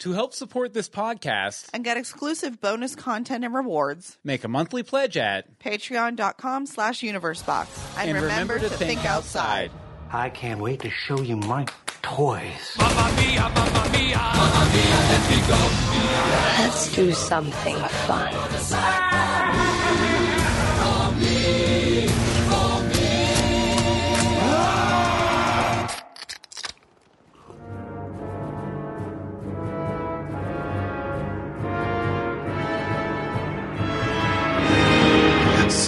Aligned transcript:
To 0.00 0.12
help 0.12 0.32
support 0.32 0.72
this 0.72 0.88
podcast, 0.88 1.68
and 1.74 1.84
get 1.84 1.98
exclusive 1.98 2.58
bonus 2.58 2.94
content 2.94 3.44
and 3.44 3.52
rewards. 3.52 4.16
make 4.24 4.44
a 4.44 4.48
monthly 4.48 4.82
pledge 4.82 5.18
at 5.18 5.58
Patreon.com 5.58 6.64
slash 6.64 7.00
universebox. 7.02 7.98
And, 7.98 8.08
and 8.10 8.22
remember, 8.22 8.58
to 8.58 8.70
think 8.70 9.04
outside. 9.04 9.70
I 10.10 10.30
can't 10.30 10.58
wait 10.58 10.80
to 10.80 10.90
show 10.90 11.20
you 11.20 11.36
my 11.36 11.66
toys. 12.00 12.76
Let's 16.58 16.94
do 16.94 17.12
something 17.12 17.76
fun. 17.76 18.32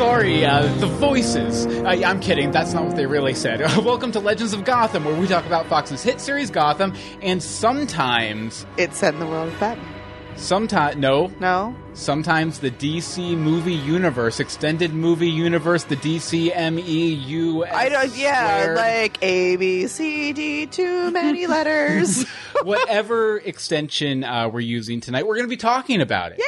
Sorry, 0.03 0.45
uh, 0.45 0.63
the 0.79 0.89
voices. 0.89 1.65
Uh, 1.65 1.91
I'm 2.05 2.19
kidding. 2.19 2.51
That's 2.51 2.73
not 2.73 2.87
what 2.87 2.97
they 2.97 3.07
really 3.07 3.35
said. 3.35 3.61
Welcome 3.85 4.11
to 4.11 4.19
Legends 4.19 4.53
of 4.53 4.65
Gotham, 4.65 5.05
where 5.05 5.15
we 5.15 5.29
talk 5.29 5.47
about 5.47 5.67
Fox's 5.67 6.03
hit 6.03 6.21
series 6.21 6.51
Gotham, 6.51 6.93
and 7.23 7.41
sometimes, 7.41 8.67
It's 8.77 8.99
set 8.99 9.15
in 9.15 9.21
the 9.21 9.27
world 9.29 9.53
of 9.53 9.61
Batman. 9.61 9.92
Sometimes, 10.37 10.97
no, 10.97 11.31
No? 11.41 11.75
sometimes 11.95 12.59
the 12.59 12.71
DC 12.71 13.37
movie 13.37 13.75
universe, 13.75 14.41
extended 14.41 14.93
movie 14.93 15.31
universe, 15.31 15.85
the 15.85 15.97
DCMEU. 15.97 17.67
I 17.71 17.89
don't, 17.89 18.17
yeah, 18.17 18.61
squared, 18.63 18.77
like 18.77 19.19
A, 19.23 19.57
B, 19.57 19.87
C, 19.87 20.33
D, 20.33 20.67
too 20.67 21.11
many 21.11 21.47
letters. 21.49 22.25
whatever 22.63 23.39
extension 23.39 24.25
uh, 24.25 24.49
we're 24.49 24.61
using 24.61 25.01
tonight, 25.01 25.27
we're 25.27 25.37
going 25.37 25.47
to 25.47 25.51
be 25.51 25.57
talking 25.57 26.01
about 26.01 26.33
it. 26.33 26.41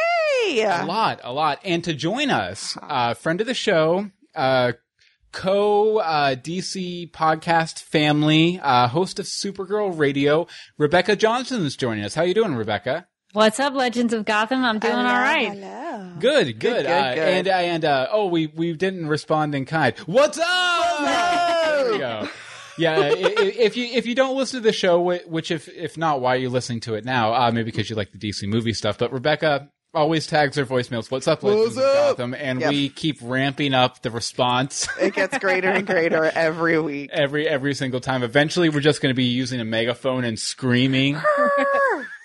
Yay! 0.47 0.62
A 0.62 0.84
lot, 0.87 1.20
a 1.23 1.33
lot. 1.33 1.61
And 1.64 1.83
to 1.84 1.94
join 1.94 2.31
us, 2.31 2.77
uh, 2.83 3.14
friend 3.14 3.41
of 3.41 3.47
the 3.47 3.55
show, 3.55 4.11
uh, 4.34 4.72
co 5.33 5.98
uh, 5.98 6.34
DC 6.37 7.11
podcast 7.12 7.81
family, 7.83 8.61
uh, 8.62 8.89
host 8.89 9.19
of 9.19 9.27
Supergirl 9.27 9.97
Radio, 9.98 10.47
Rebecca 10.78 11.16
Johnson 11.16 11.64
is 11.64 11.77
joining 11.77 12.05
us. 12.05 12.14
How 12.14 12.22
you 12.22 12.34
doing, 12.34 12.55
Rebecca? 12.55 13.06
What's 13.35 13.59
up, 13.59 13.75
Legends 13.75 14.13
of 14.13 14.25
Gotham? 14.25 14.65
I'm 14.65 14.79
doing 14.79 14.95
all 14.95 15.03
right. 15.03 15.53
Hello. 15.53 16.13
Good, 16.21 16.61
good. 16.61 16.61
good, 16.61 16.87
uh, 16.87 17.15
good. 17.17 17.19
And 17.19 17.49
and 17.49 17.85
uh, 17.85 18.07
oh, 18.13 18.27
we 18.27 18.47
we 18.47 18.73
didn't 18.75 19.09
respond 19.09 19.57
in 19.57 19.65
kind. 19.65 19.93
What's 20.07 20.39
up? 20.39 21.01
There 21.01 21.93
we 21.93 21.99
go. 21.99 22.29
Yeah, 22.79 22.97
i- 22.97 23.09
i- 23.09 23.53
if 23.59 23.77
you 23.77 23.87
if 23.87 24.07
you 24.07 24.15
don't 24.15 24.37
listen 24.37 24.61
to 24.61 24.65
the 24.65 24.73
show, 24.73 25.01
which 25.27 25.51
if 25.51 25.69
if 25.69 25.97
not, 25.99 26.21
why 26.21 26.35
are 26.35 26.39
you 26.39 26.49
listening 26.49 26.79
to 26.81 26.95
it 26.95 27.05
now? 27.05 27.35
Uh, 27.35 27.51
maybe 27.51 27.65
because 27.73 27.91
you 27.91 27.97
like 27.97 28.12
the 28.12 28.19
DC 28.19 28.47
movie 28.49 28.73
stuff. 28.73 28.99
But 28.99 29.12
Rebecca 29.12 29.69
always 29.93 30.29
tags 30.29 30.57
her 30.57 30.65
voicemails. 30.65 31.11
What's 31.11 31.27
up, 31.27 31.43
Legends 31.43 31.75
What's 31.75 31.79
of 31.79 31.83
up? 31.85 32.17
Gotham? 32.17 32.35
And 32.35 32.61
Yep. 32.61 32.71
we 32.71 32.89
keep 32.89 33.19
ramping 33.21 33.75
up 33.75 34.03
the 34.03 34.11
response 34.12 34.89
It 35.01 35.15
gets 35.15 35.39
greater 35.39 35.71
and 35.71 35.85
greater 35.87 36.25
every 36.35 36.79
week. 36.81 37.11
every 37.12 37.49
every 37.49 37.75
single 37.75 38.01
time. 38.01 38.23
Eventually, 38.23 38.69
we're 38.69 38.79
just 38.81 39.01
going 39.03 39.12
to 39.12 39.17
be 39.17 39.25
using 39.25 39.61
a 39.61 39.65
megaphone 39.65 40.23
and 40.25 40.39
screaming. 40.39 41.21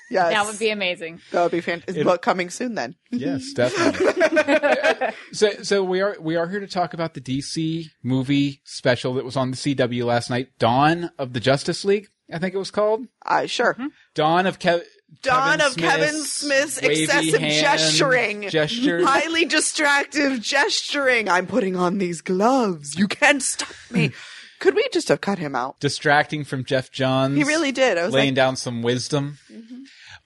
Yes. 0.10 0.34
That 0.34 0.46
would 0.46 0.58
be 0.60 0.70
amazing. 0.72 1.22
That 1.32 1.44
would 1.44 1.52
be 1.52 1.62
fantastic. 1.62 2.04
But 2.04 2.22
coming 2.22 2.50
soon 2.50 2.76
then. 2.76 2.96
Yes, 3.12 3.54
definitely. 3.54 5.14
so, 5.32 5.52
so 5.64 5.84
we 5.84 6.02
are 6.02 6.16
we 6.20 6.36
are 6.36 6.48
here 6.48 6.60
to 6.60 6.68
talk 6.68 6.94
about 6.94 7.14
the 7.14 7.22
DC 7.22 7.86
movie 8.04 8.62
special 8.64 9.14
that 9.16 9.26
was 9.26 9.36
on 9.38 9.52
the 9.52 9.58
CW 9.58 10.06
last 10.06 10.30
night, 10.30 10.50
Dawn 10.60 11.12
of 11.18 11.34
the 11.34 11.40
Justice 11.40 11.84
League. 11.86 12.08
I 12.32 12.38
think 12.40 12.54
it 12.54 12.60
was 12.60 12.72
called 12.72 13.06
Uh, 13.26 13.46
sure. 13.48 13.76
Dawn 14.16 14.46
of 14.48 14.60
Kev. 14.60 14.84
Dawn 15.24 15.58
Kevin 15.58 15.66
of 15.72 15.76
Kevin 15.78 16.24
Smith's 16.24 16.74
Smith's 16.76 16.78
excessive 16.78 17.42
hand 17.42 17.62
gesturing. 17.62 18.50
gestures. 18.50 19.04
Highly 19.06 19.46
distractive 19.46 20.40
gesturing. 20.40 21.28
I'm 21.28 21.48
putting 21.48 21.76
on 21.76 21.98
these 21.98 22.22
gloves. 22.22 22.96
You 22.98 23.08
can't 23.08 23.42
stop 23.42 23.70
me. 23.92 24.12
Could 24.60 24.76
we 24.76 24.86
just 24.92 25.08
have 25.08 25.22
cut 25.22 25.40
him 25.40 25.56
out? 25.56 25.80
distracting 25.80 26.44
from 26.44 26.64
Geoff 26.66 26.92
Johns. 26.92 27.36
He 27.38 27.44
really 27.46 27.72
did. 27.72 27.98
I 27.98 28.04
was 28.06 28.14
laying 28.14 28.30
like, 28.30 28.36
down 28.36 28.56
some 28.58 28.82
wisdom. 28.84 29.40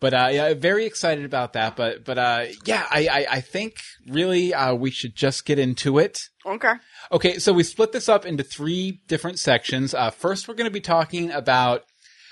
But 0.04 0.14
uh, 0.14 0.28
yeah, 0.34 0.54
very 0.54 0.86
excited 0.86 1.24
about 1.24 1.54
that. 1.54 1.78
But 1.78 2.04
but 2.04 2.18
uh, 2.18 2.46
yeah, 2.66 2.86
I, 2.92 3.08
I 3.08 3.26
I 3.38 3.40
think 3.42 3.78
really 4.06 4.54
uh, 4.54 4.74
we 4.76 4.92
should 4.92 5.16
just 5.16 5.46
get 5.46 5.58
into 5.60 5.98
it. 5.98 6.28
okay. 6.46 6.74
Okay, 7.10 7.40
so 7.40 7.54
we 7.54 7.64
split 7.64 7.94
this 7.94 8.10
up 8.10 8.26
into 8.26 8.44
three 8.44 9.00
different 9.08 9.40
sections. 9.40 9.94
Uh, 9.94 10.10
first, 10.10 10.50
we're 10.50 10.56
going 10.56 10.66
to 10.70 10.72
be 10.72 10.82
talking 10.82 11.32
about, 11.32 11.84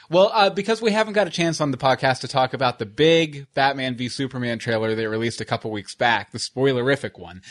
well, 0.10 0.30
uh, 0.34 0.50
because 0.50 0.82
we 0.82 0.92
haven't 0.92 1.14
got 1.14 1.28
a 1.28 1.30
chance 1.30 1.62
on 1.62 1.72
the 1.72 1.78
podcast 1.78 2.20
to 2.22 2.28
talk 2.28 2.54
about 2.54 2.78
the 2.78 2.86
big 2.86 3.48
Batman 3.54 3.96
v 3.96 4.10
Superman 4.10 4.60
trailer 4.60 4.94
they 4.94 5.08
released 5.08 5.40
a 5.40 5.46
couple 5.46 5.72
weeks 5.72 5.96
back, 5.96 6.32
the 6.34 6.40
spoilerific 6.40 7.18
one. 7.18 7.42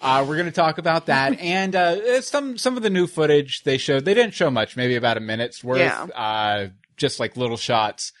Uh, 0.00 0.24
we're 0.26 0.36
going 0.36 0.46
to 0.46 0.52
talk 0.52 0.78
about 0.78 1.04
that 1.06 1.38
and 1.38 1.76
uh, 1.76 2.22
some 2.22 2.56
some 2.56 2.78
of 2.78 2.82
the 2.82 2.88
new 2.88 3.06
footage 3.06 3.62
they 3.64 3.76
showed. 3.76 4.06
They 4.06 4.14
didn't 4.14 4.32
show 4.32 4.50
much, 4.50 4.74
maybe 4.74 4.94
about 4.96 5.18
a 5.18 5.20
minute's 5.20 5.62
worth, 5.62 5.80
Yeah. 5.80 6.04
uh, 6.14 6.68
just 6.96 7.20
like 7.20 7.36
little 7.36 7.58
shots 7.58 8.12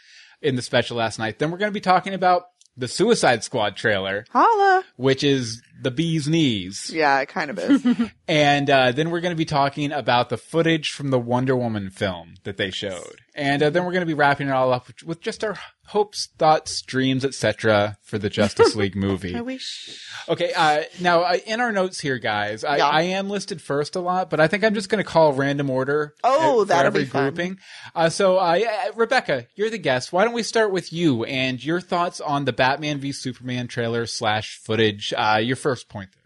in 0.42 0.56
the 0.56 0.62
special 0.62 0.96
last 0.96 1.18
night. 1.18 1.38
Then 1.38 1.50
we're 1.50 1.58
going 1.58 1.70
to 1.70 1.74
be 1.74 1.80
talking 1.80 2.14
about 2.14 2.44
the 2.76 2.88
Suicide 2.88 3.42
Squad 3.42 3.74
trailer, 3.76 4.26
Holla. 4.30 4.84
which 4.96 5.24
is 5.24 5.62
the 5.80 5.90
bee's 5.90 6.28
knees. 6.28 6.90
Yeah, 6.92 7.20
it 7.20 7.28
kind 7.28 7.50
of 7.50 7.58
is. 7.58 7.84
And 8.28 8.68
uh, 8.68 8.90
then 8.92 9.10
we're 9.10 9.20
going 9.20 9.32
to 9.32 9.36
be 9.36 9.44
talking 9.44 9.92
about 9.92 10.30
the 10.30 10.36
footage 10.36 10.90
from 10.90 11.10
the 11.10 11.18
Wonder 11.18 11.54
Woman 11.56 11.90
film 11.90 12.34
that 12.42 12.56
they 12.56 12.70
showed. 12.72 13.20
And 13.38 13.62
uh, 13.62 13.68
then 13.68 13.84
we're 13.84 13.92
going 13.92 14.00
to 14.00 14.06
be 14.06 14.14
wrapping 14.14 14.48
it 14.48 14.52
all 14.52 14.72
up 14.72 14.86
with, 14.86 15.02
with 15.02 15.20
just 15.20 15.44
our 15.44 15.58
hopes, 15.88 16.30
thoughts, 16.38 16.80
dreams, 16.80 17.22
etc. 17.22 17.98
for 18.02 18.16
the 18.18 18.30
Justice 18.30 18.74
League 18.76 18.96
movie. 18.96 19.34
I 19.34 19.42
wish. 19.42 20.02
Okay, 20.26 20.52
uh, 20.56 20.84
now 21.00 21.20
uh, 21.22 21.36
in 21.46 21.60
our 21.60 21.70
notes 21.70 22.00
here, 22.00 22.18
guys, 22.18 22.64
I, 22.64 22.78
Yeah. 22.78 22.88
I 22.88 23.02
am 23.02 23.28
listed 23.28 23.60
first 23.60 23.94
a 23.94 24.00
lot, 24.00 24.30
but 24.30 24.40
I 24.40 24.48
think 24.48 24.64
I'm 24.64 24.72
just 24.72 24.88
going 24.88 25.04
to 25.04 25.08
call 25.08 25.34
random 25.34 25.68
order. 25.68 26.14
Oh, 26.24 26.60
for 26.60 26.64
that'll 26.68 26.86
every 26.86 27.04
be 27.04 27.10
fun. 27.10 27.24
grouping. 27.24 27.58
Uh, 27.94 28.08
so, 28.08 28.38
uh, 28.40 28.54
yeah, 28.54 28.88
Rebecca, 28.96 29.46
you're 29.54 29.68
the 29.70 29.76
guest. 29.78 30.14
Why 30.14 30.24
don't 30.24 30.32
we 30.34 30.42
start 30.42 30.72
with 30.72 30.90
you 30.92 31.24
and 31.24 31.62
your 31.62 31.82
thoughts 31.82 32.22
on 32.22 32.46
the 32.46 32.54
Batman 32.54 32.98
v 33.00 33.12
Superman 33.12 33.68
trailer 33.68 34.06
slash 34.06 34.56
footage? 34.64 35.12
Uh, 35.16 35.40
your 35.42 35.56
first 35.56 35.90
point 35.90 36.08
there, 36.14 36.22
if 36.24 36.24
you 36.24 36.25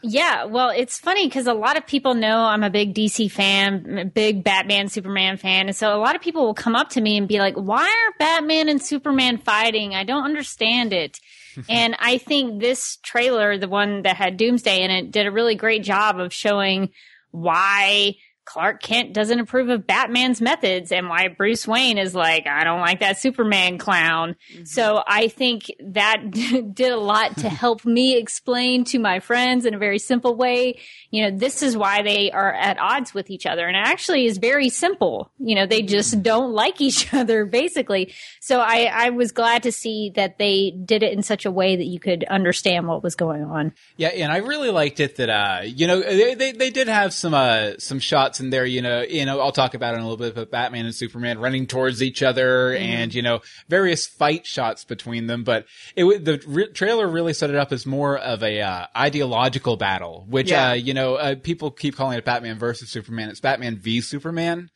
Yeah, 0.00 0.44
well, 0.44 0.70
it's 0.70 0.98
funny 0.98 1.26
because 1.26 1.48
a 1.48 1.54
lot 1.54 1.76
of 1.76 1.86
people 1.86 2.14
know 2.14 2.38
I'm 2.38 2.62
a 2.62 2.70
big 2.70 2.94
DC 2.94 3.30
fan, 3.32 4.12
big 4.14 4.44
Batman, 4.44 4.88
Superman 4.88 5.36
fan. 5.38 5.66
And 5.66 5.74
so 5.74 5.92
a 5.92 5.98
lot 5.98 6.14
of 6.14 6.22
people 6.22 6.44
will 6.44 6.54
come 6.54 6.76
up 6.76 6.90
to 6.90 7.00
me 7.00 7.16
and 7.16 7.26
be 7.26 7.40
like, 7.40 7.56
why 7.56 7.82
are 7.82 8.14
Batman 8.18 8.68
and 8.68 8.80
Superman 8.80 9.38
fighting? 9.38 9.96
I 9.96 10.04
don't 10.04 10.24
understand 10.24 10.92
it. 10.92 11.18
and 11.68 11.96
I 11.98 12.18
think 12.18 12.60
this 12.60 12.98
trailer, 13.02 13.58
the 13.58 13.68
one 13.68 14.02
that 14.02 14.16
had 14.16 14.36
Doomsday 14.36 14.82
in 14.84 14.90
it, 14.92 15.10
did 15.10 15.26
a 15.26 15.32
really 15.32 15.56
great 15.56 15.82
job 15.82 16.20
of 16.20 16.32
showing 16.32 16.90
why 17.32 18.14
Clark 18.48 18.82
Kent 18.82 19.12
doesn't 19.12 19.38
approve 19.38 19.68
of 19.68 19.86
Batman's 19.86 20.40
methods 20.40 20.90
and 20.90 21.10
why 21.10 21.28
Bruce 21.28 21.68
Wayne 21.68 21.98
is 21.98 22.14
like, 22.14 22.46
I 22.46 22.64
don't 22.64 22.80
like 22.80 23.00
that 23.00 23.18
Superman 23.18 23.76
clown. 23.76 24.36
So 24.64 25.02
I 25.06 25.28
think 25.28 25.70
that 25.80 26.30
did 26.30 26.90
a 26.90 26.96
lot 26.96 27.36
to 27.38 27.48
help 27.50 27.84
me 27.84 28.16
explain 28.16 28.84
to 28.84 28.98
my 28.98 29.20
friends 29.20 29.66
in 29.66 29.74
a 29.74 29.78
very 29.78 29.98
simple 29.98 30.34
way, 30.34 30.80
you 31.10 31.22
know, 31.22 31.36
this 31.36 31.62
is 31.62 31.76
why 31.76 32.00
they 32.00 32.30
are 32.30 32.50
at 32.50 32.78
odds 32.78 33.12
with 33.12 33.28
each 33.28 33.44
other. 33.44 33.66
And 33.66 33.76
it 33.76 33.86
actually 33.86 34.24
is 34.24 34.38
very 34.38 34.70
simple. 34.70 35.30
You 35.38 35.54
know, 35.54 35.66
they 35.66 35.82
just 35.82 36.22
don't 36.22 36.52
like 36.52 36.80
each 36.80 37.12
other 37.12 37.44
basically. 37.44 38.14
So 38.40 38.60
I, 38.60 38.90
I 38.90 39.10
was 39.10 39.30
glad 39.30 39.64
to 39.64 39.72
see 39.72 40.10
that 40.16 40.38
they 40.38 40.70
did 40.70 41.02
it 41.02 41.12
in 41.12 41.22
such 41.22 41.44
a 41.44 41.50
way 41.50 41.76
that 41.76 41.84
you 41.84 42.00
could 42.00 42.24
understand 42.24 42.88
what 42.88 43.02
was 43.02 43.14
going 43.14 43.44
on. 43.44 43.74
Yeah, 43.98 44.08
and 44.08 44.32
I 44.32 44.38
really 44.38 44.70
liked 44.70 45.00
it 45.00 45.16
that 45.16 45.28
uh, 45.28 45.60
you 45.64 45.86
know, 45.86 46.00
they 46.00 46.34
they, 46.34 46.52
they 46.52 46.70
did 46.70 46.88
have 46.88 47.12
some 47.12 47.34
uh 47.34 47.72
some 47.78 47.98
shots 47.98 48.37
in 48.40 48.50
there. 48.50 48.64
You 48.64 48.82
know, 48.82 49.02
you 49.02 49.24
know, 49.24 49.40
I'll 49.40 49.52
talk 49.52 49.74
about 49.74 49.94
it 49.94 49.98
in 49.98 50.02
a 50.02 50.08
little 50.08 50.16
bit, 50.24 50.34
but 50.34 50.50
Batman 50.50 50.86
and 50.86 50.94
Superman 50.94 51.38
running 51.38 51.66
towards 51.66 52.02
each 52.02 52.22
other, 52.22 52.74
and 52.74 53.12
you 53.14 53.22
know, 53.22 53.40
various 53.68 54.06
fight 54.06 54.46
shots 54.46 54.84
between 54.84 55.26
them. 55.26 55.44
But 55.44 55.66
it 55.96 56.24
the 56.24 56.42
re- 56.46 56.72
trailer 56.72 57.06
really 57.08 57.32
set 57.32 57.50
it 57.50 57.56
up 57.56 57.72
as 57.72 57.86
more 57.86 58.16
of 58.18 58.42
a 58.42 58.60
uh, 58.60 58.86
ideological 58.96 59.76
battle, 59.76 60.26
which 60.28 60.50
Yeah. 60.50 60.70
uh, 60.70 60.72
you 60.74 60.94
know, 60.94 61.14
uh, 61.16 61.34
people 61.36 61.70
keep 61.70 61.96
calling 61.96 62.18
it 62.18 62.24
Batman 62.24 62.58
versus 62.58 62.88
Superman. 62.90 63.28
It's 63.30 63.40
Batman 63.40 63.76
v 63.78 64.00
Superman, 64.00 64.70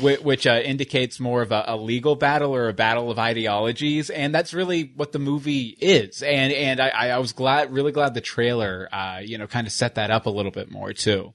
which, 0.00 0.20
which 0.20 0.46
uh, 0.46 0.60
indicates 0.64 1.20
more 1.20 1.42
of 1.42 1.52
a, 1.52 1.64
a 1.68 1.76
legal 1.76 2.16
battle 2.16 2.54
or 2.54 2.68
a 2.68 2.72
battle 2.72 3.10
of 3.10 3.18
ideologies, 3.18 4.10
and 4.10 4.34
that's 4.34 4.52
really 4.54 4.92
what 4.96 5.12
the 5.12 5.18
movie 5.18 5.76
is. 5.80 6.22
And 6.22 6.52
and 6.52 6.80
I, 6.80 6.88
I 7.10 7.18
was 7.18 7.32
glad, 7.32 7.72
really 7.72 7.92
glad 7.92 8.14
the 8.14 8.20
trailer, 8.20 8.88
uh, 8.92 9.20
you 9.24 9.38
know, 9.38 9.46
kind 9.46 9.66
of 9.66 9.72
set 9.72 9.94
that 9.96 10.10
up 10.10 10.26
a 10.26 10.30
little 10.30 10.50
bit 10.52 10.70
more 10.70 10.92
too. 10.92 11.34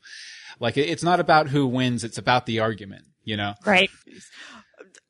Like 0.59 0.77
it's 0.77 1.03
not 1.03 1.19
about 1.19 1.49
who 1.49 1.67
wins; 1.67 2.03
it's 2.03 2.17
about 2.17 2.45
the 2.45 2.59
argument. 2.59 3.05
You 3.23 3.37
know, 3.37 3.53
Right. 3.65 3.89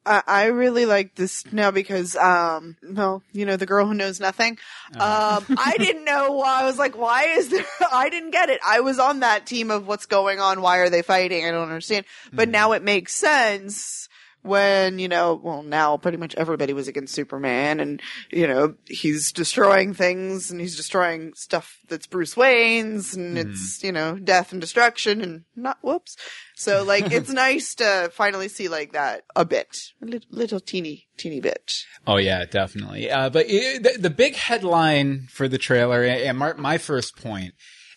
I, 0.06 0.22
I 0.28 0.45
really 0.48 0.86
like 0.86 1.16
this 1.16 1.45
now 1.54 1.72
because, 1.72 2.16
um, 2.16 2.75
no, 2.81 3.24
you 3.31 3.45
know, 3.45 3.56
the 3.56 3.66
girl 3.66 3.86
who 3.88 3.94
knows 3.94 4.19
nothing. 4.19 4.57
Uh-huh. 4.95 5.38
Um, 5.38 5.48
I 5.57 5.78
didn't 5.80 6.04
know 6.06 6.34
why. 6.34 6.62
I 6.62 6.66
was 6.66 6.78
like, 6.78 6.98
why 6.98 7.24
is 7.24 7.50
there, 7.50 7.66
I 7.92 8.10
didn't 8.10 8.31
get 8.31 8.50
it. 8.50 8.60
I 8.66 8.81
was 8.81 9.00
on 9.00 9.22
that 9.22 9.45
team 9.45 9.72
of 9.72 9.88
what's 9.88 10.06
going 10.06 10.40
on. 10.40 10.62
Why 10.62 10.80
are 10.80 10.90
they 10.90 11.01
fighting? 11.01 11.46
I 11.46 11.51
don't 11.51 11.63
understand. 11.63 12.06
But 12.36 12.50
Mm-hmm. 12.50 12.51
now 12.51 12.74
it 12.74 12.84
makes 12.84 13.16
sense 13.16 14.10
when, 14.44 15.00
you 15.00 15.07
know, 15.07 15.40
well, 15.42 15.63
now 15.63 15.98
pretty 15.98 16.18
much 16.18 16.36
everybody 16.36 16.74
was 16.74 16.88
against 16.88 17.13
Superman 17.13 17.80
and, 17.80 18.01
you 18.30 18.45
know, 18.45 18.75
he's 18.86 19.31
destroying 19.31 19.94
things 19.94 20.51
and 20.51 20.60
he's 20.60 20.75
destroying 20.75 21.34
stuff 21.34 21.80
that's 21.88 22.07
Bruce 22.07 22.38
Wayne's 22.38 23.16
and 23.16 23.38
it's, 23.38 23.81
you 23.84 23.92
know, 23.92 24.18
death 24.18 24.51
and 24.51 24.62
destruction 24.62 25.22
and 25.22 25.44
not, 25.56 25.78
whoops. 25.81 26.18
So, 26.56 26.84
like, 26.84 27.12
it's 27.12 27.30
nice 27.31 27.74
to 27.75 28.12
finally 28.13 28.50
see, 28.50 28.68
like, 28.68 28.92
that 28.92 29.24
a 29.36 29.45
bit. 29.45 29.78
A 30.01 30.06
little, 30.06 30.30
little 30.30 30.60
teeny, 30.60 31.07
teeny 31.18 31.39
bit. 31.39 31.72
Oh 32.06 32.18
yeah, 32.18 32.46
definitely. 32.46 33.10
Uh, 33.10 33.30
but 33.30 33.46
it, 33.50 33.84
the, 33.84 33.98
the 33.98 34.10
big 34.10 34.36
headline 34.36 35.28
for 35.31 35.48
the 35.48 35.57
trailer 35.57 36.04
and 36.04 36.38
my, 36.38 36.54
my 36.54 36.78
first 36.78 37.16
point 37.16 37.54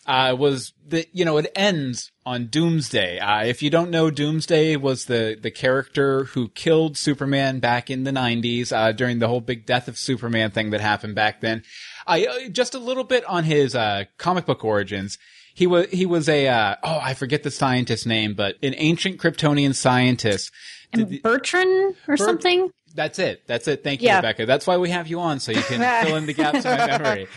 uh, 0.07 0.35
was 0.37 0.73
that 0.87 1.07
you 1.13 1.25
know 1.25 1.37
it 1.37 1.51
ends 1.55 2.11
on 2.25 2.47
Doomsday. 2.47 3.19
Uh, 3.19 3.43
if 3.43 3.61
you 3.61 3.69
don't 3.69 3.91
know, 3.91 4.09
Doomsday 4.09 4.75
was 4.77 5.05
the 5.05 5.37
the 5.39 5.51
character 5.51 6.23
who 6.25 6.47
killed 6.49 6.97
Superman 6.97 7.59
back 7.59 7.89
in 7.89 8.03
the 8.03 8.11
'90s 8.11 8.71
uh, 8.71 8.91
during 8.93 9.19
the 9.19 9.27
whole 9.27 9.41
big 9.41 9.65
death 9.65 9.87
of 9.87 9.97
Superman 9.97 10.51
thing 10.51 10.69
that 10.71 10.81
happened 10.81 11.15
back 11.15 11.41
then. 11.41 11.63
I 12.05 12.25
uh, 12.25 12.49
just 12.49 12.73
a 12.73 12.79
little 12.79 13.03
bit 13.03 13.25
on 13.25 13.43
his 13.43 13.75
uh, 13.75 14.05
comic 14.17 14.45
book 14.45 14.63
origins. 14.63 15.17
He 15.53 15.67
was 15.67 15.87
he 15.89 16.05
was 16.05 16.29
a 16.29 16.47
uh, 16.47 16.75
oh 16.83 16.99
I 17.01 17.13
forget 17.13 17.43
the 17.43 17.51
scientist's 17.51 18.05
name, 18.05 18.33
but 18.33 18.55
an 18.63 18.75
ancient 18.77 19.17
Kryptonian 19.19 19.75
scientist. 19.75 20.51
The- 20.93 21.19
Bertron 21.19 21.95
or 22.07 22.15
something. 22.15 22.69
that's 22.95 23.19
it. 23.19 23.41
That's 23.45 23.67
it. 23.67 23.83
Thank 23.83 24.01
you, 24.01 24.07
Yeah. 24.07 24.17
Rebecca. 24.17 24.45
That's 24.45 24.65
why 24.65 24.77
we 24.77 24.89
have 24.91 25.07
you 25.07 25.19
on, 25.19 25.39
so 25.41 25.51
you 25.51 25.61
can 25.63 26.05
fill 26.05 26.15
in 26.15 26.25
the 26.27 26.33
gaps 26.33 26.63
in 26.63 26.77
my 26.77 26.87
memory. 26.87 27.27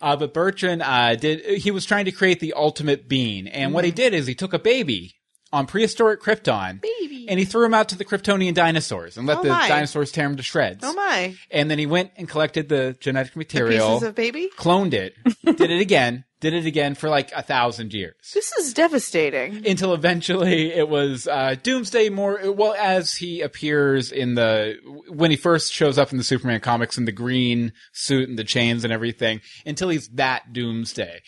Uh, 0.00 0.16
but 0.16 0.32
Bertron 0.34 0.80
uh, 0.82 1.16
did. 1.16 1.44
He 1.60 1.70
was 1.70 1.84
trying 1.84 2.04
to 2.06 2.12
create 2.12 2.40
the 2.40 2.52
ultimate 2.54 3.08
being, 3.08 3.48
and 3.48 3.72
what 3.74 3.84
he 3.84 3.90
did 3.90 4.14
is 4.14 4.26
he 4.26 4.34
took 4.34 4.52
a 4.52 4.58
baby 4.58 5.14
on 5.52 5.66
prehistoric 5.66 6.20
Krypton, 6.20 6.80
Baby. 6.82 7.26
and 7.28 7.38
he 7.38 7.44
threw 7.46 7.64
him 7.64 7.72
out 7.72 7.88
to 7.88 7.96
the 7.96 8.04
Kryptonian 8.04 8.52
dinosaurs 8.54 9.16
and 9.16 9.26
let 9.26 9.38
Oh 9.38 9.42
the 9.44 9.48
my. 9.48 9.66
dinosaurs 9.66 10.12
tear 10.12 10.26
him 10.26 10.36
to 10.36 10.42
shreds. 10.42 10.84
Oh 10.84 10.92
my. 10.92 11.34
And 11.50 11.70
then 11.70 11.78
he 11.78 11.86
went 11.86 12.10
and 12.16 12.28
collected 12.28 12.68
the 12.68 12.96
genetic 13.00 13.34
material, 13.34 13.94
Pieces 13.94 14.08
of 14.08 14.14
baby? 14.14 14.50
cloned 14.58 14.92
it, 14.92 15.14
did 15.44 15.70
it 15.70 15.80
again, 15.80 16.24
did 16.40 16.54
it 16.54 16.66
again 16.66 16.94
for 16.94 17.08
like 17.08 17.32
a 17.32 17.42
thousand 17.42 17.92
years 17.92 18.14
This 18.34 18.52
is 18.52 18.72
devastating. 18.74 19.66
until 19.66 19.92
eventually 19.94 20.72
it 20.72 20.88
was 20.88 21.26
uh, 21.26 21.56
Doomsday 21.62 22.08
more 22.10 22.52
well 22.52 22.74
as 22.78 23.14
he 23.16 23.40
appears 23.40 24.12
in 24.12 24.34
the 24.34 24.76
when 25.08 25.30
he 25.30 25.36
first 25.36 25.72
shows 25.72 25.98
up 25.98 26.12
in 26.12 26.18
the 26.18 26.24
Superman 26.24 26.60
comics 26.60 26.96
in 26.98 27.04
the 27.04 27.12
green 27.12 27.72
suit 27.92 28.28
and 28.28 28.38
the 28.38 28.44
chains 28.44 28.84
and 28.84 28.92
everything 28.92 29.40
until 29.66 29.88
he's 29.88 30.08
that 30.10 30.52
Doomsday. 30.52 31.20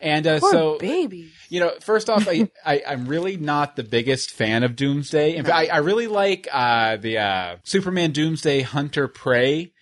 And 0.00 0.26
uh, 0.26 0.38
so 0.38 0.78
baby. 0.78 1.32
you 1.48 1.58
know, 1.58 1.72
first 1.80 2.08
off, 2.08 2.28
I, 2.28 2.48
I 2.64 2.82
I'm 2.86 3.06
really 3.06 3.36
not 3.36 3.74
the 3.74 3.82
biggest 3.82 4.30
fan 4.30 4.62
of 4.62 4.76
Doomsday. 4.76 5.34
In 5.34 5.44
fact, 5.44 5.56
I, 5.56 5.66
I 5.74 5.78
really 5.78 6.06
like 6.06 6.46
uh, 6.52 6.96
the 6.98 7.18
uh, 7.18 7.56
Superman 7.64 8.12
Doomsday 8.12 8.60
Hunter 8.60 9.08
Prey 9.08 9.72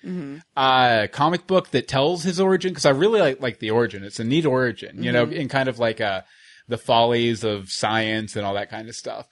uh, 0.57 1.07
comic 1.13 1.47
book 1.47 1.71
that 1.73 1.87
tells 1.87 2.23
his 2.23 2.41
origin 2.41 2.71
because 2.71 2.87
I 2.87 2.91
really 2.91 3.21
like 3.21 3.43
like 3.43 3.59
the 3.59 3.73
origin. 3.73 4.05
It's 4.05 4.21
a 4.21 4.25
neat 4.25 4.47
origin, 4.47 5.03
you 5.03 5.13
know, 5.13 5.25
in 5.25 5.49
kind 5.49 5.69
of 5.69 5.79
like 5.79 6.01
uh, 6.01 6.23
the 6.69 6.79
follies 6.79 7.45
of 7.45 7.71
science 7.71 8.37
and 8.37 8.47
all 8.47 8.55
that 8.55 8.71
kind 8.71 8.89
of 8.89 8.95
stuff. 8.95 9.29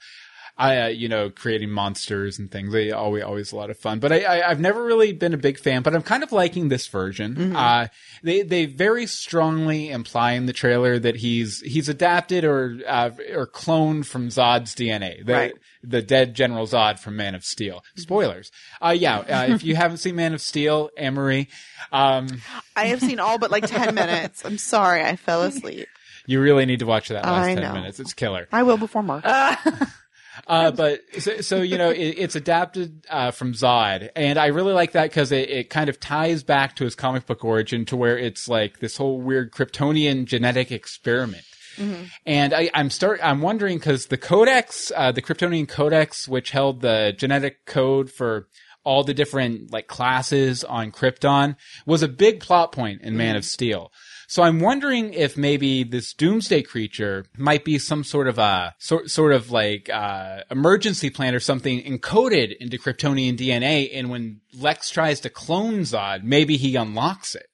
I, 0.57 0.77
uh, 0.83 0.87
you 0.87 1.09
know, 1.09 1.29
creating 1.29 1.69
monsters 1.69 2.39
and 2.39 2.49
things. 2.49 2.71
They 2.71 2.91
always, 2.91 3.23
always 3.23 3.51
a 3.51 3.57
lot 3.57 3.69
of 3.69 3.77
fun. 3.77 3.99
But 3.99 4.13
I, 4.13 4.21
I, 4.21 4.49
I've 4.49 4.59
never 4.61 4.81
really 4.83 5.11
been 5.11 5.33
a 5.33 5.37
big 5.37 5.59
fan. 5.59 5.81
But 5.81 5.93
I'm 5.93 6.01
kind 6.01 6.23
of 6.23 6.31
liking 6.31 6.69
this 6.69 6.87
version. 6.87 7.53
Uh, 7.55 7.87
they, 8.23 8.41
they 8.41 8.65
very 8.65 9.05
strongly 9.05 9.89
imply 9.89 10.31
in 10.33 10.45
the 10.45 10.53
trailer 10.53 10.97
that 10.97 11.17
he's 11.17 11.59
he's 11.59 11.89
adapted 11.89 12.45
or 12.45 12.79
uh, 12.87 13.09
or 13.33 13.47
cloned 13.47 14.05
from 14.05 14.29
Zod's 14.29 14.73
DNA. 14.75 15.25
The, 15.25 15.33
Right. 15.33 15.53
The 15.87 16.01
dead 16.01 16.33
General 16.33 16.65
Zod 16.65 16.97
from 16.99 17.15
Man 17.17 17.35
of 17.35 17.43
Steel. 17.43 17.83
Spoilers. 17.97 18.49
Uh, 18.81 18.95
yeah. 18.97 19.19
Uh, 19.19 19.53
if 19.53 19.63
you 19.63 19.75
haven't 19.83 19.97
seen 19.97 20.15
Man 20.15 20.33
of 20.33 20.41
Steel, 20.41 20.89
Emery, 20.97 21.49
um, 21.91 22.27
I 22.75 22.85
have 22.87 23.01
seen 23.01 23.19
all 23.19 23.37
but 23.37 23.51
like 23.51 23.67
10 23.67 23.93
minutes. 23.95 24.43
I'm 24.45 24.57
sorry. 24.57 25.03
I 25.03 25.15
fell 25.15 25.43
asleep. 25.43 25.87
you 26.25 26.41
really 26.41 26.65
need 26.65 26.79
to 26.79 26.85
watch 26.87 27.09
that 27.09 27.23
last 27.25 27.45
I 27.45 27.53
ten 27.55 27.63
know. 27.63 27.73
minutes. 27.73 27.99
It's 27.99 28.13
killer. 28.13 28.47
I 28.51 28.63
will 28.63 28.77
before 28.77 29.03
Mark. 29.03 29.25
Uh, 30.47 30.71
but 30.71 31.01
so, 31.19 31.41
so 31.41 31.61
you 31.61 31.77
know, 31.77 31.89
it, 31.89 32.15
it's 32.17 32.35
adapted 32.35 33.05
uh, 33.09 33.31
from 33.31 33.53
Zod, 33.53 34.09
and 34.15 34.37
I 34.37 34.47
really 34.47 34.73
like 34.73 34.93
that 34.93 35.09
because 35.09 35.31
it, 35.31 35.49
it 35.49 35.69
kind 35.69 35.89
of 35.89 35.99
ties 35.99 36.43
back 36.43 36.75
to 36.77 36.83
his 36.83 36.95
comic 36.95 37.25
book 37.25 37.43
origin 37.43 37.85
to 37.85 37.95
where 37.97 38.17
it's 38.17 38.47
like 38.47 38.79
this 38.79 38.97
whole 38.97 39.21
weird 39.21 39.51
Kryptonian 39.51 40.25
genetic 40.25 40.71
experiment. 40.71 41.43
And 42.25 42.53
I, 42.53 42.69
I'm 42.73 42.89
start. 42.89 43.19
I'm 43.21 43.41
wondering 43.41 43.77
because 43.77 44.07
the 44.07 44.17
Codex, 44.17 44.91
uh, 44.95 45.11
the 45.11 45.21
Kryptonian 45.21 45.67
Codex, 45.67 46.27
which 46.27 46.51
held 46.51 46.81
the 46.81 47.13
genetic 47.17 47.65
code 47.65 48.09
for 48.09 48.47
all 48.83 49.03
the 49.03 49.13
different 49.13 49.73
like 49.73 49.87
classes 49.87 50.63
on 50.63 50.91
Krypton, 50.91 51.55
was 51.85 52.03
a 52.03 52.07
big 52.07 52.39
plot 52.39 52.71
point 52.71 53.01
in 53.01 53.17
Man 53.17 53.35
of 53.35 53.43
Steel. 53.43 53.91
So 54.27 54.43
I'm 54.43 54.59
wondering 54.59 55.13
if 55.13 55.37
maybe 55.37 55.83
this 55.83 56.13
doomsday 56.13 56.63
creature 56.63 57.25
might 57.37 57.63
be 57.63 57.77
some 57.77 58.03
sort 58.03 58.27
of 58.27 58.37
a 58.37 58.75
sort 58.79 59.09
sort 59.09 59.33
of 59.33 59.51
like 59.51 59.89
uh, 59.89 60.41
emergency 60.49 61.09
plan 61.09 61.35
or 61.35 61.39
something 61.39 61.81
encoded 61.83 62.55
into 62.57 62.77
Kryptonian 62.77 63.37
DNA, 63.37 63.89
and 63.93 64.09
when 64.09 64.41
Lex 64.57 64.89
tries 64.89 65.19
to 65.21 65.29
clone 65.29 65.81
Zod, 65.81 66.23
maybe 66.23 66.57
he 66.57 66.75
unlocks 66.75 67.35
it. 67.35 67.47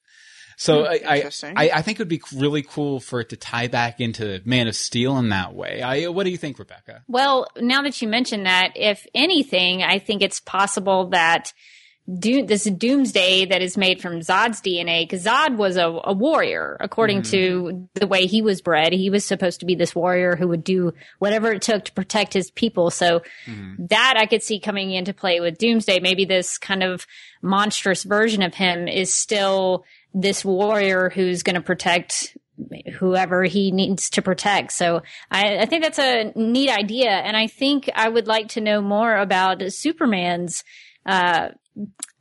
So 0.56 0.84
I, 0.84 1.00
I. 1.06 1.30
I 1.56 1.70
I 1.74 1.82
think 1.82 1.98
it 1.98 2.02
would 2.02 2.08
be 2.08 2.22
really 2.36 2.62
cool 2.62 3.00
for 3.00 3.20
it 3.20 3.30
to 3.30 3.36
tie 3.36 3.66
back 3.66 4.00
into 4.00 4.40
Man 4.44 4.68
of 4.68 4.76
Steel 4.76 5.18
in 5.18 5.30
that 5.30 5.54
way. 5.54 5.82
I, 5.82 6.06
what 6.06 6.24
do 6.24 6.30
you 6.30 6.36
think, 6.36 6.58
Rebecca? 6.58 7.02
Well, 7.08 7.48
now 7.56 7.82
that 7.82 8.00
you 8.00 8.06
mention 8.06 8.44
that, 8.44 8.72
if 8.76 9.06
anything, 9.14 9.82
I 9.82 9.98
think 9.98 10.22
it's 10.22 10.40
possible 10.40 11.08
that 11.08 11.52
do- 12.18 12.44
this 12.44 12.64
doomsday 12.64 13.46
that 13.46 13.62
is 13.62 13.76
made 13.76 14.00
from 14.00 14.20
Zod's 14.20 14.60
DNA, 14.60 15.04
because 15.04 15.24
Zod 15.24 15.56
was 15.56 15.76
a, 15.76 16.00
a 16.04 16.12
warrior, 16.12 16.76
according 16.80 17.22
to 17.22 17.88
the 17.94 18.06
way 18.06 18.26
he 18.26 18.42
was 18.42 18.60
bred. 18.60 18.92
He 18.92 19.10
was 19.10 19.24
supposed 19.24 19.60
to 19.60 19.66
be 19.66 19.74
this 19.74 19.94
warrior 19.94 20.36
who 20.36 20.48
would 20.48 20.64
do 20.64 20.92
whatever 21.18 21.52
it 21.52 21.62
took 21.62 21.84
to 21.84 21.92
protect 21.92 22.32
his 22.34 22.50
people. 22.50 22.90
So 22.90 23.22
that 23.78 24.14
I 24.16 24.26
could 24.26 24.42
see 24.42 24.58
coming 24.58 24.92
into 24.92 25.14
play 25.14 25.40
with 25.40 25.58
Doomsday. 25.58 26.00
Maybe 26.00 26.24
this 26.24 26.58
kind 26.58 26.82
of 26.82 27.06
monstrous 27.40 28.02
version 28.02 28.42
of 28.42 28.54
him 28.54 28.88
is 28.88 29.14
still 29.14 29.84
this 30.14 30.44
warrior 30.44 31.10
who's 31.10 31.42
going 31.42 31.54
to 31.54 31.62
protect 31.62 32.36
whoever 32.94 33.44
he 33.44 33.70
needs 33.70 34.10
to 34.10 34.22
protect. 34.22 34.72
So 34.72 35.02
I, 35.30 35.58
I 35.58 35.66
think 35.66 35.82
that's 35.82 35.98
a 35.98 36.32
neat 36.36 36.70
idea. 36.70 37.10
And 37.10 37.36
I 37.36 37.46
think 37.46 37.90
I 37.94 38.08
would 38.08 38.26
like 38.26 38.48
to 38.48 38.60
know 38.60 38.80
more 38.80 39.16
about 39.16 39.62
Superman's, 39.72 40.64
uh, 41.06 41.48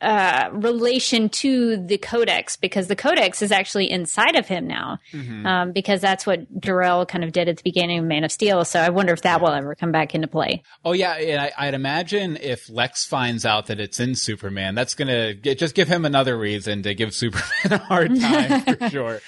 uh, 0.01 0.50
relation 0.53 1.30
to 1.30 1.77
the 1.77 1.98
codex 1.98 2.56
because 2.56 2.88
the 2.88 2.95
codex 2.95 3.41
is 3.41 3.51
actually 3.51 3.89
inside 3.91 4.36
of 4.36 4.48
him 4.48 4.65
now. 4.67 4.98
Um, 5.46 5.72
because 5.72 6.01
that's 6.01 6.25
what 6.25 6.62
Jor-El 6.62 7.05
kind 7.05 7.24
of 7.24 7.31
did 7.31 7.48
at 7.48 7.58
the 7.58 7.63
beginning 7.63 8.00
of 8.00 8.05
Man 8.05 8.24
of 8.24 8.31
Steel. 8.31 8.65
So 8.65 8.79
I 8.79 8.89
wonder 8.89 9.13
if 9.13 9.22
that 9.22 9.41
will 9.41 9.50
ever 9.50 9.75
come 9.75 9.91
back 9.91 10.15
into 10.15 10.27
play. 10.27 10.63
Oh 10.84 10.93
yeah, 10.93 11.13
and 11.13 11.41
I, 11.41 11.51
I'd 11.58 11.74
imagine 11.74 12.38
if 12.38 12.70
Lex 12.70 13.05
finds 13.05 13.46
out 13.46 13.67
that 13.67 13.79
it's 13.79 14.00
in 14.00 14.15
Superman, 14.15 14.74
that's 14.74 14.96
gonna 14.96 15.34
just 15.34 15.75
give 15.75 15.88
him 15.88 16.05
another 16.05 16.38
reason 16.38 16.81
to 16.84 16.96
give 16.96 17.13
Superman 17.13 17.46
a 17.72 17.77
hard 17.77 18.20
time 18.20 18.62
for 18.62 18.89
sure. 18.89 19.22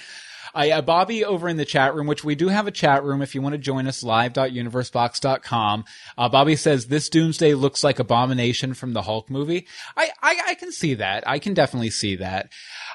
I, 0.54 0.70
uh, 0.70 0.82
Bobby 0.82 1.24
over 1.24 1.48
in 1.48 1.56
the 1.56 1.64
chat 1.64 1.94
room, 1.94 2.06
which 2.06 2.24
we 2.24 2.34
do 2.34 2.48
have 2.48 2.66
a 2.66 2.70
chat 2.70 3.02
room 3.04 3.22
if 3.22 3.34
you 3.34 3.42
want 3.42 3.54
to 3.54 3.58
join 3.58 3.86
us, 3.86 4.02
live.universebox.com. 4.02 5.84
Uh, 6.16 6.28
Bobby 6.28 6.56
says 6.56 6.86
this 6.86 7.08
Doomsday 7.08 7.54
looks 7.54 7.82
like 7.82 7.98
Abomination 7.98 8.74
from 8.74 8.92
the 8.92 9.02
Hulk 9.02 9.28
movie. 9.30 9.66
I, 9.96 10.10
I, 10.22 10.40
I 10.48 10.54
can 10.54 10.70
see 10.70 10.94
that. 10.94 11.26
I 11.26 11.38
can 11.38 11.54
definitely 11.54 11.90
see 11.90 12.16
that. 12.16 12.50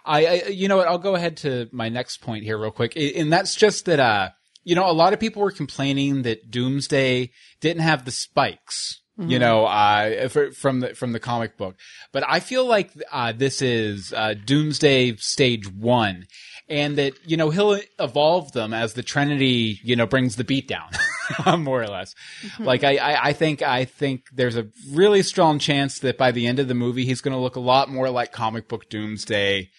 I, 0.05 0.25
I, 0.25 0.33
you 0.47 0.67
know 0.67 0.77
what? 0.77 0.87
I'll 0.87 0.97
go 0.97 1.15
ahead 1.15 1.37
to 1.37 1.67
my 1.71 1.89
next 1.89 2.21
point 2.21 2.43
here 2.43 2.57
real 2.57 2.71
quick. 2.71 2.93
And 2.95 3.31
that's 3.31 3.55
just 3.55 3.85
that, 3.85 3.99
uh, 3.99 4.29
you 4.63 4.75
know, 4.75 4.89
a 4.89 4.93
lot 4.93 5.13
of 5.13 5.19
people 5.19 5.41
were 5.41 5.51
complaining 5.51 6.21
that 6.23 6.49
Doomsday 6.49 7.31
didn't 7.59 7.81
have 7.81 8.05
the 8.05 8.11
spikes. 8.11 9.01
You 9.21 9.37
know, 9.37 9.65
uh, 9.65 10.29
for, 10.29 10.53
from 10.53 10.79
the 10.79 10.95
from 10.95 11.11
the 11.11 11.19
comic 11.19 11.57
book, 11.57 11.75
but 12.13 12.23
I 12.25 12.39
feel 12.39 12.65
like 12.65 12.91
uh, 13.11 13.33
this 13.33 13.61
is 13.61 14.13
uh, 14.13 14.33
Doomsday 14.33 15.17
Stage 15.17 15.69
One, 15.69 16.25
and 16.69 16.97
that 16.97 17.13
you 17.25 17.37
know 17.37 17.49
he'll 17.49 17.79
evolve 17.99 18.51
them 18.51 18.73
as 18.73 18.93
the 18.93 19.03
Trinity, 19.03 19.79
you 19.83 19.95
know, 19.95 20.05
brings 20.05 20.35
the 20.35 20.43
beat 20.43 20.67
down, 20.67 20.89
um, 21.45 21.63
more 21.63 21.81
or 21.81 21.87
less. 21.87 22.15
Mm-hmm. 22.41 22.63
Like 22.63 22.83
I, 22.83 22.97
I, 22.97 23.25
I 23.29 23.33
think 23.33 23.61
I 23.61 23.85
think 23.85 24.25
there's 24.31 24.55
a 24.55 24.67
really 24.91 25.23
strong 25.23 25.59
chance 25.59 25.99
that 25.99 26.17
by 26.17 26.31
the 26.31 26.47
end 26.47 26.59
of 26.59 26.67
the 26.67 26.75
movie 26.75 27.05
he's 27.05 27.21
going 27.21 27.33
to 27.33 27.39
look 27.39 27.55
a 27.55 27.61
lot 27.61 27.89
more 27.89 28.09
like 28.09 28.31
comic 28.31 28.67
book 28.67 28.89
Doomsday 28.89 29.69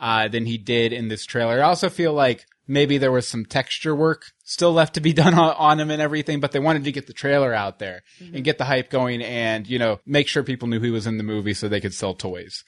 uh, 0.00 0.28
than 0.28 0.46
he 0.46 0.58
did 0.58 0.92
in 0.92 1.08
this 1.08 1.24
trailer. 1.24 1.60
I 1.60 1.68
also 1.68 1.88
feel 1.88 2.12
like 2.12 2.46
maybe 2.66 2.98
there 2.98 3.10
was 3.10 3.26
some 3.26 3.44
texture 3.44 3.96
work 3.96 4.26
still 4.44 4.72
left 4.72 4.94
to 4.94 5.00
be 5.00 5.12
done 5.12 5.34
on, 5.34 5.54
on 5.56 5.80
him 5.80 5.90
and 5.90 6.02
everything, 6.02 6.38
but 6.38 6.52
they 6.52 6.58
wanted 6.58 6.84
to 6.84 6.92
get 6.92 7.06
the 7.06 7.12
trailer 7.12 7.52
out 7.54 7.78
there 7.78 8.02
mm-hmm. 8.20 8.36
and 8.36 8.44
get 8.44 8.58
the 8.58 8.64
hype 8.64 8.90
going 8.90 9.22
and, 9.22 9.66
you 9.66 9.78
know, 9.78 9.98
make 10.06 10.28
sure 10.28 10.42
people 10.42 10.68
knew 10.68 10.80
he 10.80 10.90
was 10.90 11.06
in 11.06 11.16
the 11.16 11.24
movie 11.24 11.54
so 11.54 11.68
they 11.68 11.80
could 11.80 11.94
sell 11.94 12.14
toys. 12.14 12.62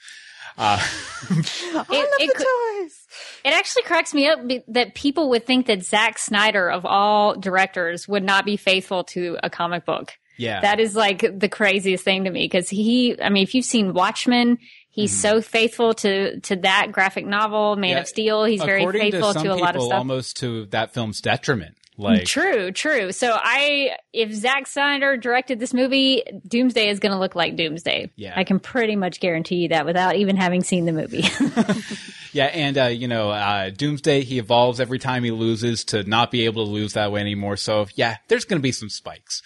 Uh, 0.61 0.79
I 0.81 0.85
It- 1.31 1.75
love 1.75 1.87
it 2.21 2.37
the 2.37 2.45
toys. 2.83 3.07
It 3.45 3.55
actually 3.55 3.83
cracks 3.83 4.13
me 4.13 4.27
up 4.29 4.47
be- 4.47 4.63
that 4.69 4.95
people 4.95 5.31
would 5.31 5.47
think 5.47 5.67
that 5.67 5.83
Zack 5.83 6.19
Snyder, 6.19 6.71
of 6.71 6.85
all 6.85 7.35
directors, 7.35 8.07
would 8.07 8.23
not 8.23 8.45
be 8.45 8.57
faithful 8.57 9.05
to 9.05 9.39
a 9.43 9.49
comic 9.49 9.85
book. 9.87 10.13
Yeah. 10.37 10.61
That 10.61 10.79
is 10.81 10.95
like 10.95 11.39
the 11.39 11.49
craziest 11.49 12.05
thing 12.05 12.25
to 12.25 12.31
me 12.31 12.45
because 12.45 12.69
he, 12.69 13.21
I 13.21 13.29
mean, 13.31 13.43
if 13.43 13.55
you've 13.55 13.65
seen 13.65 13.93
Watchmen, 13.95 14.59
he's 14.91 15.19
so 15.19 15.41
faithful 15.43 15.93
to 15.95 16.41
to 16.41 16.57
that 16.57 16.93
graphic 16.93 17.27
novel, 17.27 17.77
Man 17.77 17.91
Mm-hmm. 17.91 17.95
Yeah, 17.97 18.01
of 18.01 18.09
Steel. 18.09 18.45
He's 18.45 18.63
very 18.63 18.87
faithful 18.91 19.33
to, 19.33 19.39
some 19.39 19.43
to 19.45 19.53
a 19.53 19.55
lot 19.55 19.77
of 19.77 19.83
stuff. 19.83 19.99
almost 19.99 20.37
to 20.39 20.67
that 20.67 20.93
film's 20.95 21.21
detriment. 21.21 21.77
Like, 22.01 22.25
True, 22.25 22.73
true. 22.73 23.13
So 23.13 23.37
I, 23.39 23.97
if 24.13 24.33
Zack 24.33 24.67
Snyder 24.67 25.17
directed 25.17 25.59
this 25.61 25.73
movie, 25.75 26.23
Doomsday 26.49 26.89
is 26.89 26.99
going 26.99 27.13
to 27.13 27.19
look 27.19 27.35
like 27.35 27.57
Doomsday. 27.57 28.11
Yeah. 28.17 28.33
I 28.37 28.45
can 28.45 28.59
pretty 28.59 28.97
much 28.97 29.21
guarantee 29.21 29.57
you 29.57 29.69
that 29.69 29.87
without 29.87 30.17
even 30.17 30.37
having 30.37 30.63
seen 30.63 30.85
the 30.87 30.93
movie. 30.93 31.25
Yeah, 32.33 32.45
and 32.45 32.79
uh, 32.79 32.85
you 32.85 33.09
know, 33.09 33.31
uh, 33.33 33.71
Doomsday 33.71 34.21
he 34.23 34.39
evolves 34.39 34.79
every 34.79 35.01
time 35.01 35.25
he 35.25 35.33
loses 35.33 35.83
to 35.87 36.05
not 36.05 36.31
be 36.31 36.45
able 36.45 36.65
to 36.65 36.71
lose 36.71 36.93
that 36.93 37.11
way 37.11 37.21
anymore. 37.21 37.57
So 37.57 37.89
yeah, 37.97 38.19
there's 38.29 38.45
going 38.45 38.61
to 38.61 38.63
be 38.63 38.71
some 38.71 38.89
spikes. 38.89 39.43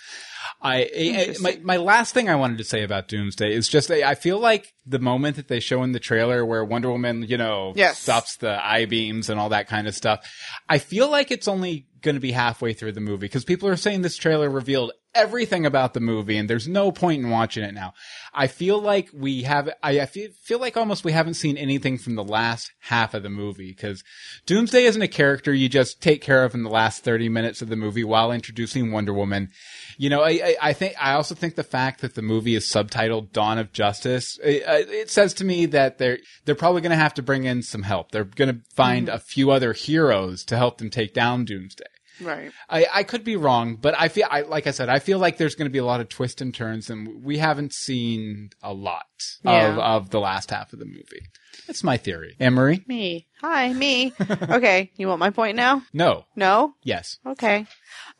I, 0.60 0.80
I- 0.82 0.86
I- 0.94 1.34
my 1.40 1.58
my 1.62 1.76
last 1.78 2.12
thing 2.12 2.28
I 2.28 2.34
wanted 2.34 2.58
to 2.58 2.64
say 2.64 2.82
about 2.82 3.08
Doomsday 3.08 3.54
is 3.54 3.68
just 3.70 3.90
I 3.90 4.10
I 4.10 4.14
feel 4.14 4.38
like 4.38 4.74
the 4.84 4.98
moment 4.98 5.36
that 5.36 5.48
they 5.48 5.60
show 5.60 5.82
in 5.82 5.92
the 5.92 5.98
trailer 5.98 6.44
where 6.44 6.62
Wonder 6.62 6.90
Woman, 6.90 7.22
you 7.26 7.38
know, 7.38 7.72
Yes. 7.74 8.00
stops 8.00 8.36
the 8.36 8.62
eye 8.62 8.84
beams 8.84 9.30
and 9.30 9.40
all 9.40 9.48
that 9.48 9.66
kind 9.66 9.88
of 9.88 9.94
stuff, 9.94 10.30
I 10.68 10.76
feel 10.76 11.10
like 11.10 11.30
it's 11.30 11.48
only 11.48 11.86
going 12.04 12.14
to 12.14 12.20
be 12.20 12.32
halfway 12.32 12.72
through 12.72 12.92
the 12.92 13.00
movie 13.00 13.26
because 13.26 13.44
people 13.44 13.68
are 13.68 13.76
saying 13.76 14.02
this 14.02 14.16
trailer 14.16 14.48
revealed 14.48 14.92
everything 15.14 15.64
about 15.64 15.94
the 15.94 16.00
movie 16.00 16.36
and 16.36 16.50
there's 16.50 16.66
no 16.66 16.90
point 16.90 17.22
in 17.22 17.30
watching 17.30 17.62
it 17.62 17.72
now. 17.72 17.94
I 18.32 18.48
feel 18.48 18.80
like 18.80 19.10
we 19.12 19.42
have, 19.42 19.70
I, 19.82 20.04
feel, 20.06 20.30
feel 20.42 20.58
like 20.58 20.76
almost 20.76 21.04
we 21.04 21.12
haven't 21.12 21.34
seen 21.34 21.56
anything 21.56 21.98
from 21.98 22.16
the 22.16 22.24
last 22.24 22.72
half 22.80 23.14
of 23.14 23.22
the 23.22 23.30
movie 23.30 23.70
because 23.70 24.02
Doomsday 24.46 24.84
isn't 24.84 25.00
a 25.00 25.08
character 25.08 25.54
you 25.54 25.68
just 25.68 26.02
take 26.02 26.20
care 26.20 26.44
of 26.44 26.54
in 26.54 26.64
the 26.64 26.70
last 26.70 27.04
30 27.04 27.28
minutes 27.28 27.62
of 27.62 27.68
the 27.68 27.76
movie 27.76 28.04
while 28.04 28.32
introducing 28.32 28.90
Wonder 28.90 29.14
Woman. 29.14 29.50
You 29.96 30.10
know, 30.10 30.22
I, 30.22 30.30
I, 30.30 30.56
I 30.60 30.72
think, 30.72 30.94
I 31.00 31.12
also 31.12 31.34
think 31.34 31.54
the 31.54 31.62
fact 31.62 32.00
that 32.00 32.16
the 32.16 32.22
movie 32.22 32.56
is 32.56 32.64
subtitled 32.64 33.32
Dawn 33.32 33.58
of 33.58 33.72
Justice, 33.72 34.38
it, 34.42 34.62
uh, 34.66 34.90
it 34.90 35.10
says 35.10 35.32
to 35.34 35.44
me 35.44 35.66
that 35.66 35.98
they're, 35.98 36.18
they're 36.44 36.54
probably 36.54 36.80
going 36.80 36.90
to 36.90 36.96
have 36.96 37.14
to 37.14 37.22
bring 37.22 37.44
in 37.44 37.62
some 37.62 37.82
help. 37.82 38.10
They're 38.10 38.24
going 38.24 38.52
to 38.52 38.60
find 38.74 39.08
a 39.08 39.20
few 39.20 39.50
other 39.50 39.72
heroes 39.72 40.44
to 40.46 40.56
help 40.56 40.78
them 40.78 40.90
take 40.90 41.14
down 41.14 41.44
Doomsday. 41.44 41.84
Right. 42.20 42.52
I, 42.68 42.86
I 42.92 43.02
could 43.02 43.24
be 43.24 43.36
wrong, 43.36 43.76
but 43.76 43.94
I 43.98 44.08
feel, 44.08 44.26
I, 44.30 44.42
like 44.42 44.66
I 44.66 44.70
said, 44.70 44.88
I 44.88 44.98
feel 44.98 45.18
like 45.18 45.36
there's 45.36 45.54
going 45.54 45.66
to 45.66 45.72
be 45.72 45.78
a 45.78 45.84
lot 45.84 46.00
of 46.00 46.08
twists 46.08 46.40
and 46.40 46.54
turns, 46.54 46.90
and 46.90 47.24
we 47.24 47.38
haven't 47.38 47.72
seen 47.72 48.50
a 48.62 48.72
lot 48.72 49.06
of, 49.44 49.78
of 49.78 50.10
the 50.10 50.20
last 50.20 50.50
half 50.50 50.72
of 50.72 50.78
the 50.78 50.84
movie. 50.84 51.26
That's 51.66 51.84
my 51.84 51.96
theory. 51.96 52.36
Emery? 52.38 52.84
Me. 52.86 53.26
Hi, 53.40 53.72
me. 53.72 54.12
okay, 54.20 54.90
you 54.96 55.08
want 55.08 55.20
my 55.20 55.30
point 55.30 55.56
now? 55.56 55.82
No. 55.92 56.24
No? 56.36 56.74
Yes. 56.82 57.18
Okay. 57.26 57.58
Um, 57.58 57.66